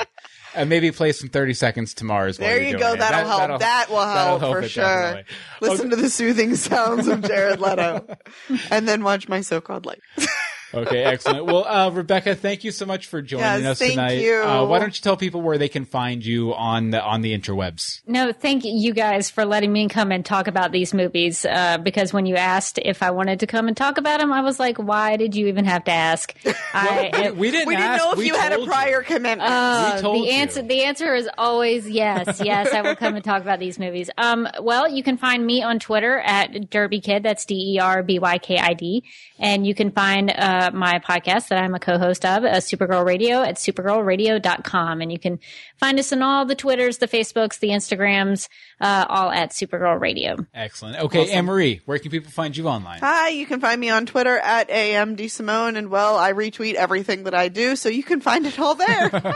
And 0.54 0.68
maybe 0.68 0.90
play 0.90 1.12
some 1.12 1.28
30 1.28 1.54
seconds 1.54 1.94
to 1.94 2.04
Mars. 2.04 2.38
There 2.38 2.62
you 2.62 2.72
go. 2.72 2.96
That'll, 2.96 2.98
that, 2.98 3.26
help. 3.26 3.40
That'll, 3.40 3.58
that 3.58 3.90
will 3.90 4.06
help, 4.06 4.40
help 4.40 4.52
for 4.54 4.68
sure. 4.68 4.84
Definitely. 4.84 5.24
Listen 5.60 5.86
okay. 5.86 5.96
to 5.96 6.02
the 6.02 6.10
soothing 6.10 6.56
sounds 6.56 7.06
of 7.06 7.22
Jared 7.22 7.60
Leto 7.60 8.06
and 8.70 8.88
then 8.88 9.04
watch 9.04 9.28
My 9.28 9.40
So-Called 9.40 9.86
Life. 9.86 10.00
Okay, 10.72 11.02
excellent. 11.02 11.46
Well, 11.46 11.64
uh, 11.64 11.90
Rebecca, 11.90 12.34
thank 12.34 12.62
you 12.62 12.70
so 12.70 12.86
much 12.86 13.06
for 13.06 13.20
joining 13.20 13.62
yes, 13.62 13.72
us 13.72 13.78
thank 13.80 13.92
tonight. 13.92 14.20
You. 14.20 14.42
Uh, 14.42 14.66
why 14.66 14.78
don't 14.78 14.96
you 14.96 15.02
tell 15.02 15.16
people 15.16 15.40
where 15.40 15.58
they 15.58 15.68
can 15.68 15.84
find 15.84 16.24
you 16.24 16.54
on 16.54 16.90
the 16.90 17.02
on 17.02 17.22
the 17.22 17.36
interwebs? 17.36 18.02
No, 18.06 18.32
thank 18.32 18.62
you 18.64 18.92
guys 18.92 19.30
for 19.30 19.44
letting 19.44 19.72
me 19.72 19.88
come 19.88 20.12
and 20.12 20.24
talk 20.24 20.46
about 20.46 20.70
these 20.70 20.94
movies. 20.94 21.44
Uh, 21.44 21.78
because 21.78 22.12
when 22.12 22.26
you 22.26 22.36
asked 22.36 22.78
if 22.78 23.02
I 23.02 23.10
wanted 23.10 23.40
to 23.40 23.46
come 23.46 23.66
and 23.66 23.76
talk 23.76 23.98
about 23.98 24.20
them, 24.20 24.32
I 24.32 24.42
was 24.42 24.60
like, 24.60 24.78
"Why 24.78 25.16
did 25.16 25.34
you 25.34 25.48
even 25.48 25.64
have 25.64 25.84
to 25.84 25.92
ask?" 25.92 26.34
I, 26.74 27.30
we, 27.30 27.30
we, 27.30 27.50
didn't. 27.50 27.66
We 27.66 27.76
didn't 27.76 27.88
ask, 27.88 28.04
know 28.04 28.12
if 28.12 28.18
we 28.18 28.26
you 28.26 28.34
had 28.34 28.52
a 28.52 28.64
prior 28.64 29.00
you. 29.00 29.04
commitment. 29.04 29.40
Uh, 29.42 30.00
the 30.00 30.30
answer, 30.30 30.62
the 30.62 30.84
answer 30.84 31.14
is 31.14 31.28
always 31.36 31.88
yes. 31.88 32.40
Yes, 32.50 32.72
I 32.72 32.82
will 32.82 32.96
come 32.96 33.14
and 33.14 33.24
talk 33.24 33.42
about 33.42 33.60
these 33.60 33.78
movies. 33.78 34.10
Um, 34.18 34.48
well, 34.60 34.88
you 34.88 35.04
can 35.04 35.18
find 35.18 35.44
me 35.44 35.62
on 35.62 35.78
Twitter 35.78 36.18
at 36.18 36.68
Derby 36.70 37.00
Kid. 37.00 37.22
That's 37.22 37.44
D 37.44 37.74
E 37.74 37.78
R 37.78 38.02
B 38.02 38.18
Y 38.18 38.38
K 38.38 38.58
I 38.58 38.74
D, 38.74 39.04
and 39.38 39.66
you 39.66 39.74
can 39.74 39.92
find 39.92 40.30
uh, 40.30 40.59
my 40.72 40.98
podcast 40.98 41.20
podcast 41.20 41.48
that 41.48 41.62
I'm 41.62 41.74
a 41.74 41.80
co-host 41.80 42.24
of, 42.24 42.44
uh, 42.44 42.56
Supergirl 42.56 43.04
Radio 43.04 43.42
at 43.42 43.56
supergirlradio.com. 43.56 45.00
And 45.00 45.12
you 45.12 45.18
can 45.18 45.38
find 45.76 45.98
us 45.98 46.12
on 46.12 46.22
all 46.22 46.44
the 46.44 46.54
Twitters, 46.54 46.98
the 46.98 47.08
Facebooks, 47.08 47.58
the 47.58 47.68
Instagrams, 47.68 48.48
uh, 48.80 49.06
all 49.08 49.30
at 49.30 49.50
Supergirl 49.50 50.00
Radio. 50.00 50.36
Excellent. 50.54 50.98
Okay, 50.98 51.22
awesome. 51.22 51.36
Anne 51.36 51.44
Marie, 51.46 51.80
where 51.86 51.98
can 51.98 52.10
people 52.10 52.30
find 52.30 52.56
you 52.56 52.68
online? 52.68 53.00
Hi, 53.00 53.28
you 53.28 53.46
can 53.46 53.60
find 53.60 53.80
me 53.80 53.90
on 53.90 54.06
Twitter 54.06 54.38
at 54.38 54.68
AMD 54.68 55.30
Simone. 55.30 55.76
And 55.76 55.90
well, 55.90 56.18
I 56.18 56.32
retweet 56.32 56.74
everything 56.74 57.24
that 57.24 57.34
I 57.34 57.48
do, 57.48 57.76
so 57.76 57.88
you 57.88 58.02
can 58.02 58.20
find 58.20 58.46
it 58.46 58.58
all 58.58 58.74
there. 58.74 59.10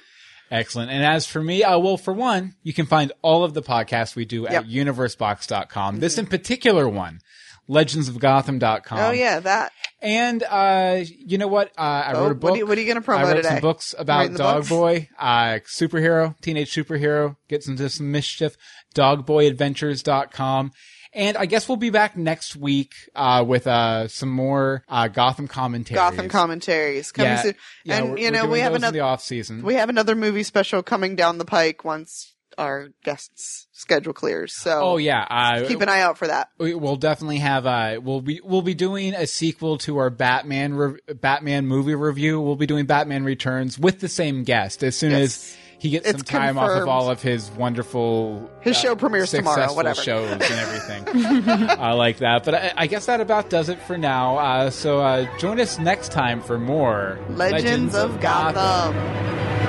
Excellent. 0.51 0.91
And 0.91 1.05
as 1.05 1.27
for 1.27 1.43
me, 1.43 1.65
uh, 1.65 1.79
well, 1.79 1.97
for 1.97 2.13
one, 2.13 2.55
you 2.63 2.73
can 2.73 2.87
find 2.87 3.13
all 3.23 3.45
of 3.45 3.55
the 3.55 3.63
podcasts 3.63 4.15
we 4.15 4.25
do 4.25 4.43
yep. 4.43 4.53
at 4.53 4.67
universebox.com. 4.67 5.95
Mm-hmm. 5.95 6.01
This 6.01 6.19
in 6.19 6.27
particular 6.27 6.89
one, 6.89 7.21
legendsofgotham.com. 7.69 8.99
Oh, 8.99 9.11
yeah, 9.11 9.41
that. 9.41 9.73
And 10.01 10.43
uh, 10.43 11.03
you 11.03 11.39
know 11.39 11.49
what? 11.49 11.69
Uh, 11.79 11.81
I 11.81 12.13
oh, 12.13 12.23
wrote 12.23 12.33
a 12.33 12.35
book. 12.35 12.51
What 12.51 12.53
are 12.53 12.59
you, 12.59 12.67
what 12.67 12.77
are 12.77 12.81
you 12.81 12.87
going 12.87 12.97
to 12.97 13.03
promote 13.03 13.25
I 13.25 13.29
wrote 13.29 13.37
today? 13.37 13.49
some 13.49 13.61
books 13.61 13.95
about 13.97 14.35
Dog 14.35 14.57
books? 14.57 14.69
Boy, 14.69 15.09
uh, 15.19 15.61
superhero, 15.67 16.39
teenage 16.43 16.75
superhero, 16.75 17.37
gets 17.49 17.69
into 17.69 17.89
some 17.89 18.13
mischief. 18.13 18.57
Dogboyadventures.com. 18.95 20.73
And 21.15 21.37
I 21.37 21.47
guess 21.47 21.69
we'll 21.69 21.77
be 21.77 21.91
back 21.91 22.17
next 22.17 22.57
week 22.57 22.93
uh, 23.15 23.45
with 23.47 23.67
uh, 23.67 24.09
some 24.09 24.31
more 24.31 24.85
uh, 24.89 25.09
Gotham 25.09 25.47
commentaries. 25.47 25.97
Gotham 25.97 26.29
commentaries 26.29 27.13
coming 27.13 27.31
yeah, 27.31 27.43
soon. 27.43 27.55
Yeah, 27.85 27.99
and 27.99 28.19
you 28.19 28.31
know 28.33 28.47
we 28.47 28.59
have 28.61 28.75
another 28.75 29.01
off 29.03 29.23
season. 29.23 29.63
We 29.63 29.75
have 29.75 29.89
another 29.89 30.17
movie 30.17 30.43
special 30.43 30.83
coming 30.83 31.15
down 31.15 31.39
the 31.39 31.45
pike 31.45 31.85
once 31.85 32.34
our 32.59 32.89
guests 33.03 33.69
schedule 33.73 34.13
clears. 34.13 34.55
So 34.55 34.81
oh 34.81 34.97
yeah, 34.97 35.27
uh, 35.29 35.67
keep 35.67 35.81
an 35.81 35.89
eye 35.89 36.01
out 36.01 36.19
for 36.19 36.27
that. 36.27 36.51
We'll 36.59 36.97
definitely 36.97 37.39
have. 37.39 37.67
Uh, 37.67 38.01
we'll 38.03 38.21
be 38.21 38.41
we'll 38.43 38.63
be 38.63 38.75
doing 38.75 39.15
a 39.15 39.27
sequel 39.27 39.79
to 39.79 39.99
our 39.99 40.11
Batman 40.11 40.75
re- 40.75 41.01
Batman 41.15 41.67
movie 41.67 41.95
review. 41.95 42.41
We'll 42.41 42.57
be 42.57 42.67
doing 42.67 42.87
Batman 42.87 43.25
Returns 43.25 43.79
with 43.79 44.01
the 44.01 44.09
same 44.09 44.45
guest 44.45 44.83
as 44.83 44.97
soon 44.97 45.13
yes. 45.13 45.21
as 45.21 45.57
he 45.79 45.91
gets 45.91 46.09
it's 46.09 46.19
some 46.19 46.25
time 46.25 46.55
confirmed. 46.55 46.77
off 46.77 46.83
of 46.83 46.89
all 46.89 47.11
of 47.11 47.21
his 47.21 47.51
wonderful 47.51 48.51
his 48.63 48.75
show 48.75 48.97
premieres 48.97 49.31
tomorrow 49.31 49.71
whatever 49.75 50.01
shows 50.01 50.31
and 50.31 50.43
everything 50.43 51.05
i 51.69 51.93
like 51.93 52.19
that 52.19 52.43
but 52.43 52.55
I, 52.55 52.73
I, 52.75 52.87
guess 52.87 53.05
that 53.05 53.21
about 53.21 53.51
does 53.51 53.69
it 53.69 53.79
for 53.83 53.99
now 53.99 54.39
uh, 54.39 54.71
so 54.71 55.01
uh, 55.01 55.27
join 55.37 55.61
us 55.61 55.79
next 55.79 56.11
time 56.11 56.41
for 56.41 56.59
more 56.59 57.19
legends, 57.29 57.65
legends 57.65 57.95
of, 57.95 58.15
of 58.15 58.21
gotham. 58.23 58.95
gotham. 58.95 59.64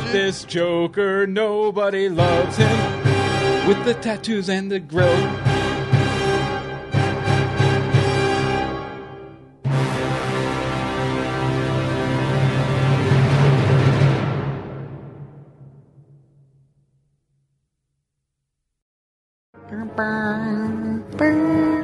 At 0.00 0.12
this 0.12 0.44
Joker, 0.44 1.26
nobody 1.26 2.08
loves 2.08 2.56
him. 2.56 3.68
With 3.68 3.84
the 3.84 3.92
tattoos 3.92 4.48
and 4.48 4.72
the 4.72 4.80
grill. 4.80 5.06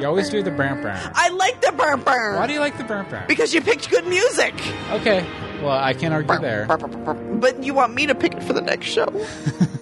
You 0.01 0.07
always 0.07 0.29
do 0.29 0.41
the 0.41 0.49
burn 0.49 0.81
burn. 0.81 0.97
I 1.13 1.29
like 1.29 1.61
the 1.61 1.71
burn 1.71 2.01
burn. 2.01 2.35
Why 2.37 2.47
do 2.47 2.53
you 2.53 2.59
like 2.61 2.79
the 2.79 2.83
burn 2.83 3.05
burn? 3.11 3.25
Because 3.27 3.53
you 3.53 3.61
picked 3.61 3.91
good 3.91 4.07
music. 4.07 4.55
Okay. 4.89 5.23
Well, 5.61 5.71
I 5.71 5.93
can't 5.93 6.13
argue 6.13 6.39
there. 6.39 6.67
But 6.67 7.63
you 7.63 7.73
want 7.73 7.93
me 7.93 8.05
to 8.07 8.15
pick 8.15 8.33
it 8.33 8.43
for 8.43 8.53
the 8.53 8.61
next 8.61 8.85
show. 8.87 9.07